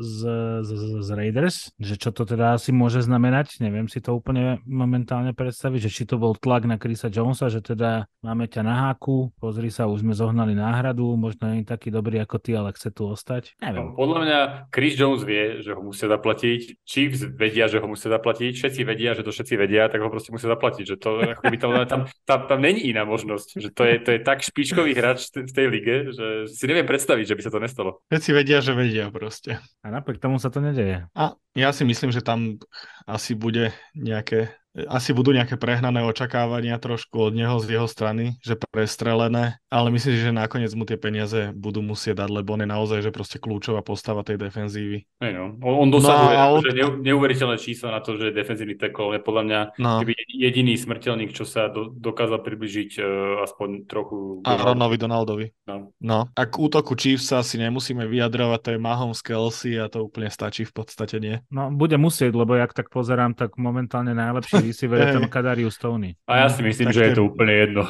z, 0.00 0.20
z, 0.62 0.70
z 1.00 1.08
Raiders, 1.16 1.72
že 1.80 1.96
čo 1.96 2.12
to 2.12 2.28
teda 2.28 2.60
asi 2.60 2.70
môže 2.70 3.00
znamenať, 3.00 3.58
neviem 3.64 3.88
si 3.88 4.04
to 4.04 4.12
úplne 4.12 4.60
momentálne 4.68 5.32
predstaviť, 5.32 5.88
že 5.88 5.90
či 5.90 6.02
to 6.04 6.20
bol 6.20 6.36
tlak 6.36 6.68
na 6.68 6.76
Chrisa 6.76 7.08
Jonesa, 7.08 7.48
že 7.48 7.64
teda 7.64 8.04
máme 8.20 8.44
ťa 8.46 8.60
na 8.60 8.88
háku, 8.88 9.32
pozri 9.40 9.72
sa, 9.72 9.88
už 9.88 10.04
sme 10.04 10.12
zohnali 10.12 10.52
náhradu, 10.52 11.16
možno 11.16 11.48
nie 11.56 11.64
taký 11.64 11.88
dobrý 11.88 12.20
ako 12.20 12.36
ty, 12.38 12.52
ale 12.52 12.76
chce 12.76 12.92
tu 12.92 13.08
ostať. 13.08 13.56
Neviem. 13.64 13.92
No, 13.92 13.96
podľa 13.96 14.18
mňa 14.22 14.38
Chris 14.68 14.94
Jones 14.94 15.24
vie, 15.24 15.64
že 15.64 15.72
ho 15.72 15.80
musia 15.80 16.06
zaplatiť, 16.12 16.84
Chiefs 16.84 17.24
vedia, 17.24 17.66
že 17.72 17.80
ho 17.80 17.88
musia 17.88 18.12
zaplatiť, 18.12 18.52
všetci 18.60 18.80
vedia, 18.84 19.16
že 19.16 19.24
to 19.24 19.32
všetci 19.32 19.54
vedia, 19.56 19.88
tak 19.88 20.04
ho 20.04 20.12
proste 20.12 20.30
musia 20.30 20.52
zaplatiť, 20.52 20.84
že 20.84 20.96
to 21.00 21.10
ako 21.38 21.42
by 21.48 21.56
tam, 21.56 21.70
tam, 21.92 22.00
tam, 22.28 22.40
tam 22.46 22.58
není 22.60 22.92
iná 22.92 23.08
možnosť, 23.08 23.48
že 23.56 23.68
to 23.72 23.82
je, 23.88 23.94
to 24.04 24.10
je 24.14 24.20
tak 24.20 24.44
špičkový 24.44 24.92
hráč 24.92 25.32
v 25.32 25.52
tej 25.52 25.66
lige, 25.72 25.96
že 26.12 26.26
si 26.52 26.64
neviem 26.68 26.84
predstaviť, 26.84 27.24
že 27.32 27.36
by 27.38 27.42
sa 27.42 27.52
to 27.52 27.60
nestalo. 27.62 27.90
Všetci 28.12 28.30
vedia, 28.36 28.60
že 28.60 28.81
vedia 28.82 29.06
proste. 29.14 29.62
A 29.82 29.86
napriek 29.88 30.18
tomu 30.18 30.42
sa 30.42 30.50
to 30.50 30.58
nedeje. 30.58 31.06
A 31.14 31.38
ja 31.54 31.70
si 31.70 31.86
myslím, 31.86 32.10
že 32.10 32.26
tam 32.26 32.58
asi 33.06 33.38
bude 33.38 33.70
nejaké 33.94 34.50
asi 34.72 35.12
budú 35.12 35.36
nejaké 35.36 35.60
prehnané 35.60 36.00
očakávania 36.00 36.80
trošku 36.80 37.28
od 37.28 37.32
neho 37.36 37.60
z 37.60 37.76
jeho 37.76 37.84
strany, 37.84 38.40
že 38.40 38.56
prestrelené, 38.56 39.60
ale 39.68 39.92
myslím 39.92 40.12
si, 40.16 40.24
že 40.24 40.32
nakoniec 40.32 40.72
mu 40.72 40.88
tie 40.88 40.96
peniaze 40.96 41.52
budú 41.52 41.84
musieť 41.84 42.24
dať, 42.24 42.30
lebo 42.32 42.56
on 42.56 42.64
je 42.64 42.70
naozaj 42.72 42.98
že 43.04 43.12
proste 43.12 43.36
kľúčová 43.36 43.84
postava 43.84 44.24
tej 44.24 44.40
defenzívy. 44.40 45.04
Hey 45.20 45.36
no. 45.36 45.60
On, 45.60 45.84
on 45.84 45.88
dosahuje 45.92 46.36
no, 46.36 46.48
on... 46.56 47.04
neuveriteľné 47.04 47.56
čísla 47.60 47.92
na 47.92 48.00
to, 48.00 48.16
že 48.16 48.32
je 48.32 48.36
defenzívny 48.36 48.80
tackle, 48.80 49.12
je 49.12 49.20
podľa 49.20 49.42
mňa 49.44 49.60
no. 49.76 50.00
jediný 50.32 50.72
smrteľník, 50.80 51.36
čo 51.36 51.44
sa 51.44 51.68
do, 51.68 51.92
dokázal 51.92 52.40
približiť 52.40 52.90
uh, 52.96 53.04
aspoň 53.44 53.68
trochu... 53.84 54.40
A 54.48 54.56
Ronovi 54.56 54.96
Donaldovi. 54.96 55.46
No. 55.68 55.92
no. 56.00 56.18
A 56.32 56.42
k 56.48 56.54
útoku 56.56 56.96
Chiefs 56.96 57.28
sa 57.28 57.44
asi 57.44 57.60
nemusíme 57.60 58.08
vyjadrovať, 58.08 58.60
to 58.64 58.70
je 58.72 58.78
Mahomes 58.80 59.20
Kelsey 59.20 59.76
a 59.76 59.92
to 59.92 60.08
úplne 60.08 60.32
stačí 60.32 60.64
v 60.64 60.72
podstate, 60.72 61.20
nie? 61.20 61.44
No, 61.52 61.68
bude 61.68 62.00
musieť, 62.00 62.32
lebo 62.32 62.56
jak 62.56 62.72
tak 62.72 62.88
pozerám, 62.88 63.36
tak 63.36 63.60
momentálne 63.60 64.16
najlepší 64.16 64.61
receiver 64.62 64.98
je 65.02 65.18
ten 65.18 65.26
Kadarius 65.26 65.76
Tony. 65.76 66.14
A 66.30 66.46
ja 66.46 66.48
si 66.48 66.62
myslím, 66.62 66.90
tak 66.90 66.94
že 66.94 67.02
je 67.10 67.12
to 67.18 67.26
úplne 67.26 67.52
jedno. 67.52 67.82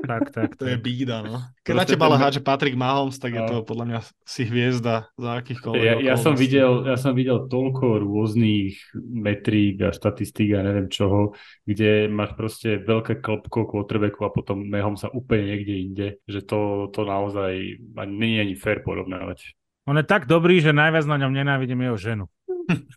Tak, 0.00 0.32
tak. 0.32 0.56
To 0.56 0.64
je 0.64 0.80
bída, 0.80 1.20
no. 1.20 1.44
Keď 1.60 1.74
na 1.76 1.84
teba 1.84 2.08
ten... 2.08 2.32
že 2.32 2.40
Patrick 2.40 2.72
Mahomes, 2.72 3.20
tak 3.20 3.36
no. 3.36 3.36
je 3.36 3.42
to 3.52 3.56
podľa 3.68 3.84
mňa 3.84 4.00
si 4.24 4.42
hviezda 4.48 5.12
za 5.12 5.30
akýchkoľvek. 5.36 5.84
Ja, 5.84 5.94
ja, 6.00 6.16
som 6.16 6.32
videl, 6.32 6.88
ja 6.88 6.96
som 6.96 7.12
videl 7.12 7.44
toľko 7.46 8.00
rôznych 8.00 8.80
metrík 8.96 9.84
a 9.84 9.92
štatistík 9.92 10.56
a 10.56 10.64
neviem 10.64 10.88
čoho, 10.88 11.36
kde 11.68 12.08
máš 12.08 12.32
proste 12.32 12.80
veľké 12.80 13.20
klopko 13.20 13.68
quarterbacku 13.68 14.24
a 14.24 14.32
potom 14.32 14.64
Mahom 14.64 14.96
sa 14.96 15.12
úplne 15.12 15.52
niekde 15.52 15.74
inde, 15.76 16.08
že 16.24 16.40
to, 16.48 16.88
to 16.96 17.04
naozaj 17.04 17.52
ani 18.00 18.14
nie 18.16 18.32
je 18.40 18.40
ani 18.40 18.54
fair 18.56 18.80
porovnávať. 18.80 19.52
On 19.88 19.96
je 19.96 20.06
tak 20.06 20.24
dobrý, 20.24 20.60
že 20.64 20.76
najviac 20.76 21.04
na 21.08 21.16
ňom 21.20 21.32
nenávidím 21.32 21.84
jeho 21.88 21.98
ženu. 22.00 22.24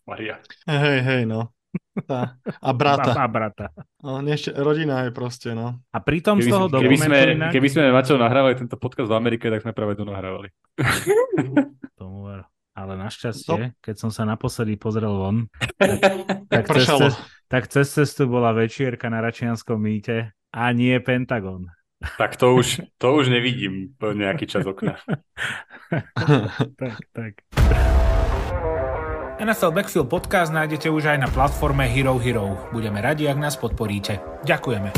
Maria. 0.10 0.40
Hej, 0.68 1.00
hej, 1.04 1.22
no. 1.26 1.52
Tá. 1.94 2.42
A 2.42 2.70
brata. 2.74 3.14
A, 3.14 3.24
a 3.24 3.28
brata. 3.30 3.66
No, 4.02 4.18
ešte, 4.26 4.50
rodina 4.58 5.06
je 5.06 5.12
proste, 5.14 5.54
no. 5.54 5.78
A 5.94 5.98
pritom 6.02 6.42
keby, 6.42 6.50
z 6.50 6.54
toho 6.54 6.66
keby 6.74 6.98
sme, 6.98 7.18
inak... 7.38 7.52
keby 7.54 7.68
sme 7.70 7.84
Maťo 7.94 8.18
nahrávali 8.18 8.58
tento 8.58 8.82
podcast 8.82 9.14
v 9.14 9.18
Amerike, 9.18 9.46
tak 9.54 9.62
sme 9.62 9.78
práve 9.78 9.94
to 9.94 10.04
nahrávali. 10.04 10.50
Tomu 12.02 12.26
ver. 12.26 12.42
Ale 12.74 12.98
našťastie, 12.98 13.62
no. 13.70 13.78
keď 13.78 13.96
som 14.02 14.10
sa 14.10 14.26
naposledy 14.26 14.74
pozrel 14.82 15.14
von, 15.14 15.46
tak, 15.78 16.02
tak, 16.50 16.66
cez, 16.74 16.90
cez, 16.90 17.14
tak 17.46 17.64
cez 17.70 17.88
cestu 17.94 18.26
bola 18.26 18.50
večierka 18.50 19.14
na 19.14 19.22
Račianskom 19.22 19.78
mýte 19.78 20.34
a 20.50 20.64
nie 20.74 20.98
Pentagon. 20.98 21.70
Tak 22.18 22.36
to 22.36 22.58
už, 22.58 22.84
to 22.98 23.08
už 23.16 23.30
nevidím 23.30 23.96
po 23.96 24.12
nejaký 24.12 24.50
čas 24.50 24.66
okna. 24.66 25.00
tak, 26.82 26.98
tak. 27.14 27.34
NFL 29.42 29.74
Backfield 29.74 30.14
podcast 30.14 30.54
nájdete 30.54 30.94
už 30.94 31.10
aj 31.10 31.18
na 31.26 31.26
platforme 31.26 31.90
Hero 31.90 32.22
Hero. 32.22 32.54
Budeme 32.70 33.02
radi, 33.02 33.26
ak 33.26 33.42
nás 33.42 33.58
podporíte. 33.58 34.22
Ďakujeme. 34.46 34.94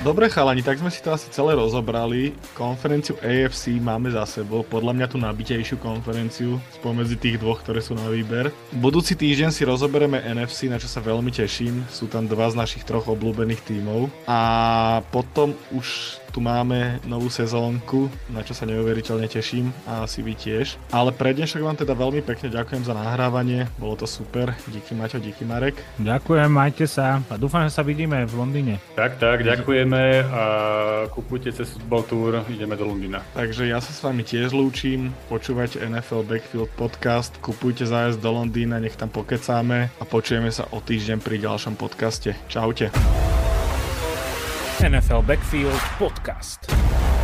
Dobre 0.00 0.32
chalani, 0.32 0.64
tak 0.64 0.80
sme 0.80 0.88
si 0.88 1.04
to 1.04 1.12
asi 1.12 1.28
celé 1.28 1.52
rozobrali. 1.56 2.32
Konferenciu 2.56 3.20
AFC 3.20 3.76
máme 3.80 4.08
za 4.08 4.24
sebou, 4.24 4.64
podľa 4.64 4.96
mňa 4.96 5.06
tú 5.12 5.20
nabitejšiu 5.20 5.76
konferenciu 5.76 6.56
spomedzi 6.72 7.20
tých 7.20 7.36
dvoch, 7.36 7.60
ktoré 7.60 7.84
sú 7.84 7.96
na 7.96 8.08
výber. 8.08 8.48
Budúci 8.72 9.12
týždeň 9.12 9.52
si 9.52 9.64
rozoberieme 9.64 10.24
NFC, 10.24 10.72
na 10.72 10.80
čo 10.80 10.88
sa 10.88 11.04
veľmi 11.04 11.28
teším. 11.28 11.84
Sú 11.92 12.08
tam 12.08 12.24
dva 12.24 12.48
z 12.48 12.56
našich 12.56 12.84
troch 12.88 13.12
obľúbených 13.12 13.60
tímov. 13.64 14.08
A 14.24 14.40
potom 15.12 15.52
už 15.72 16.19
tu 16.30 16.38
máme 16.38 17.02
novú 17.04 17.26
sezónku, 17.26 18.06
na 18.30 18.46
čo 18.46 18.54
sa 18.54 18.62
neuveriteľne 18.64 19.26
teším 19.26 19.74
a 19.84 20.06
asi 20.06 20.22
vy 20.22 20.38
tiež. 20.38 20.78
Ale 20.94 21.10
pre 21.10 21.34
dnešok 21.34 21.60
vám 21.60 21.76
teda 21.76 21.98
veľmi 21.98 22.22
pekne 22.22 22.48
ďakujem 22.48 22.86
za 22.86 22.94
nahrávanie, 22.94 23.66
bolo 23.76 23.98
to 23.98 24.06
super. 24.06 24.54
Díky 24.70 24.94
Maťo, 24.94 25.18
díky 25.18 25.42
Marek. 25.42 25.82
Ďakujem, 25.98 26.48
majte 26.48 26.86
sa 26.86 27.18
a 27.26 27.34
dúfam, 27.34 27.66
že 27.66 27.74
sa 27.74 27.82
vidíme 27.82 28.22
v 28.22 28.34
Londýne. 28.38 28.74
Tak, 28.94 29.18
tak, 29.18 29.42
ďakujeme 29.42 30.24
a 30.30 30.42
kupujte 31.10 31.50
cez 31.50 31.74
Football 31.74 32.04
Tour, 32.06 32.32
ideme 32.46 32.78
do 32.78 32.86
Londýna. 32.86 33.26
Takže 33.34 33.66
ja 33.66 33.82
sa 33.82 33.90
s 33.90 34.00
vami 34.00 34.22
tiež 34.22 34.54
lúčim, 34.54 35.10
počúvajte 35.26 35.82
NFL 35.82 36.22
Backfield 36.30 36.70
podcast, 36.78 37.34
kupujte 37.42 37.82
zájazd 37.82 38.22
do 38.22 38.30
Londýna, 38.30 38.78
nech 38.78 38.94
tam 38.94 39.10
pokecáme 39.10 39.90
a 39.90 40.04
počujeme 40.06 40.54
sa 40.54 40.70
o 40.70 40.78
týždeň 40.78 41.18
pri 41.18 41.42
ďalšom 41.42 41.74
podcaste. 41.74 42.38
Čaute. 42.46 43.49
NFL 44.82 45.26
Backfield 45.26 45.80
Podcast. 45.98 47.19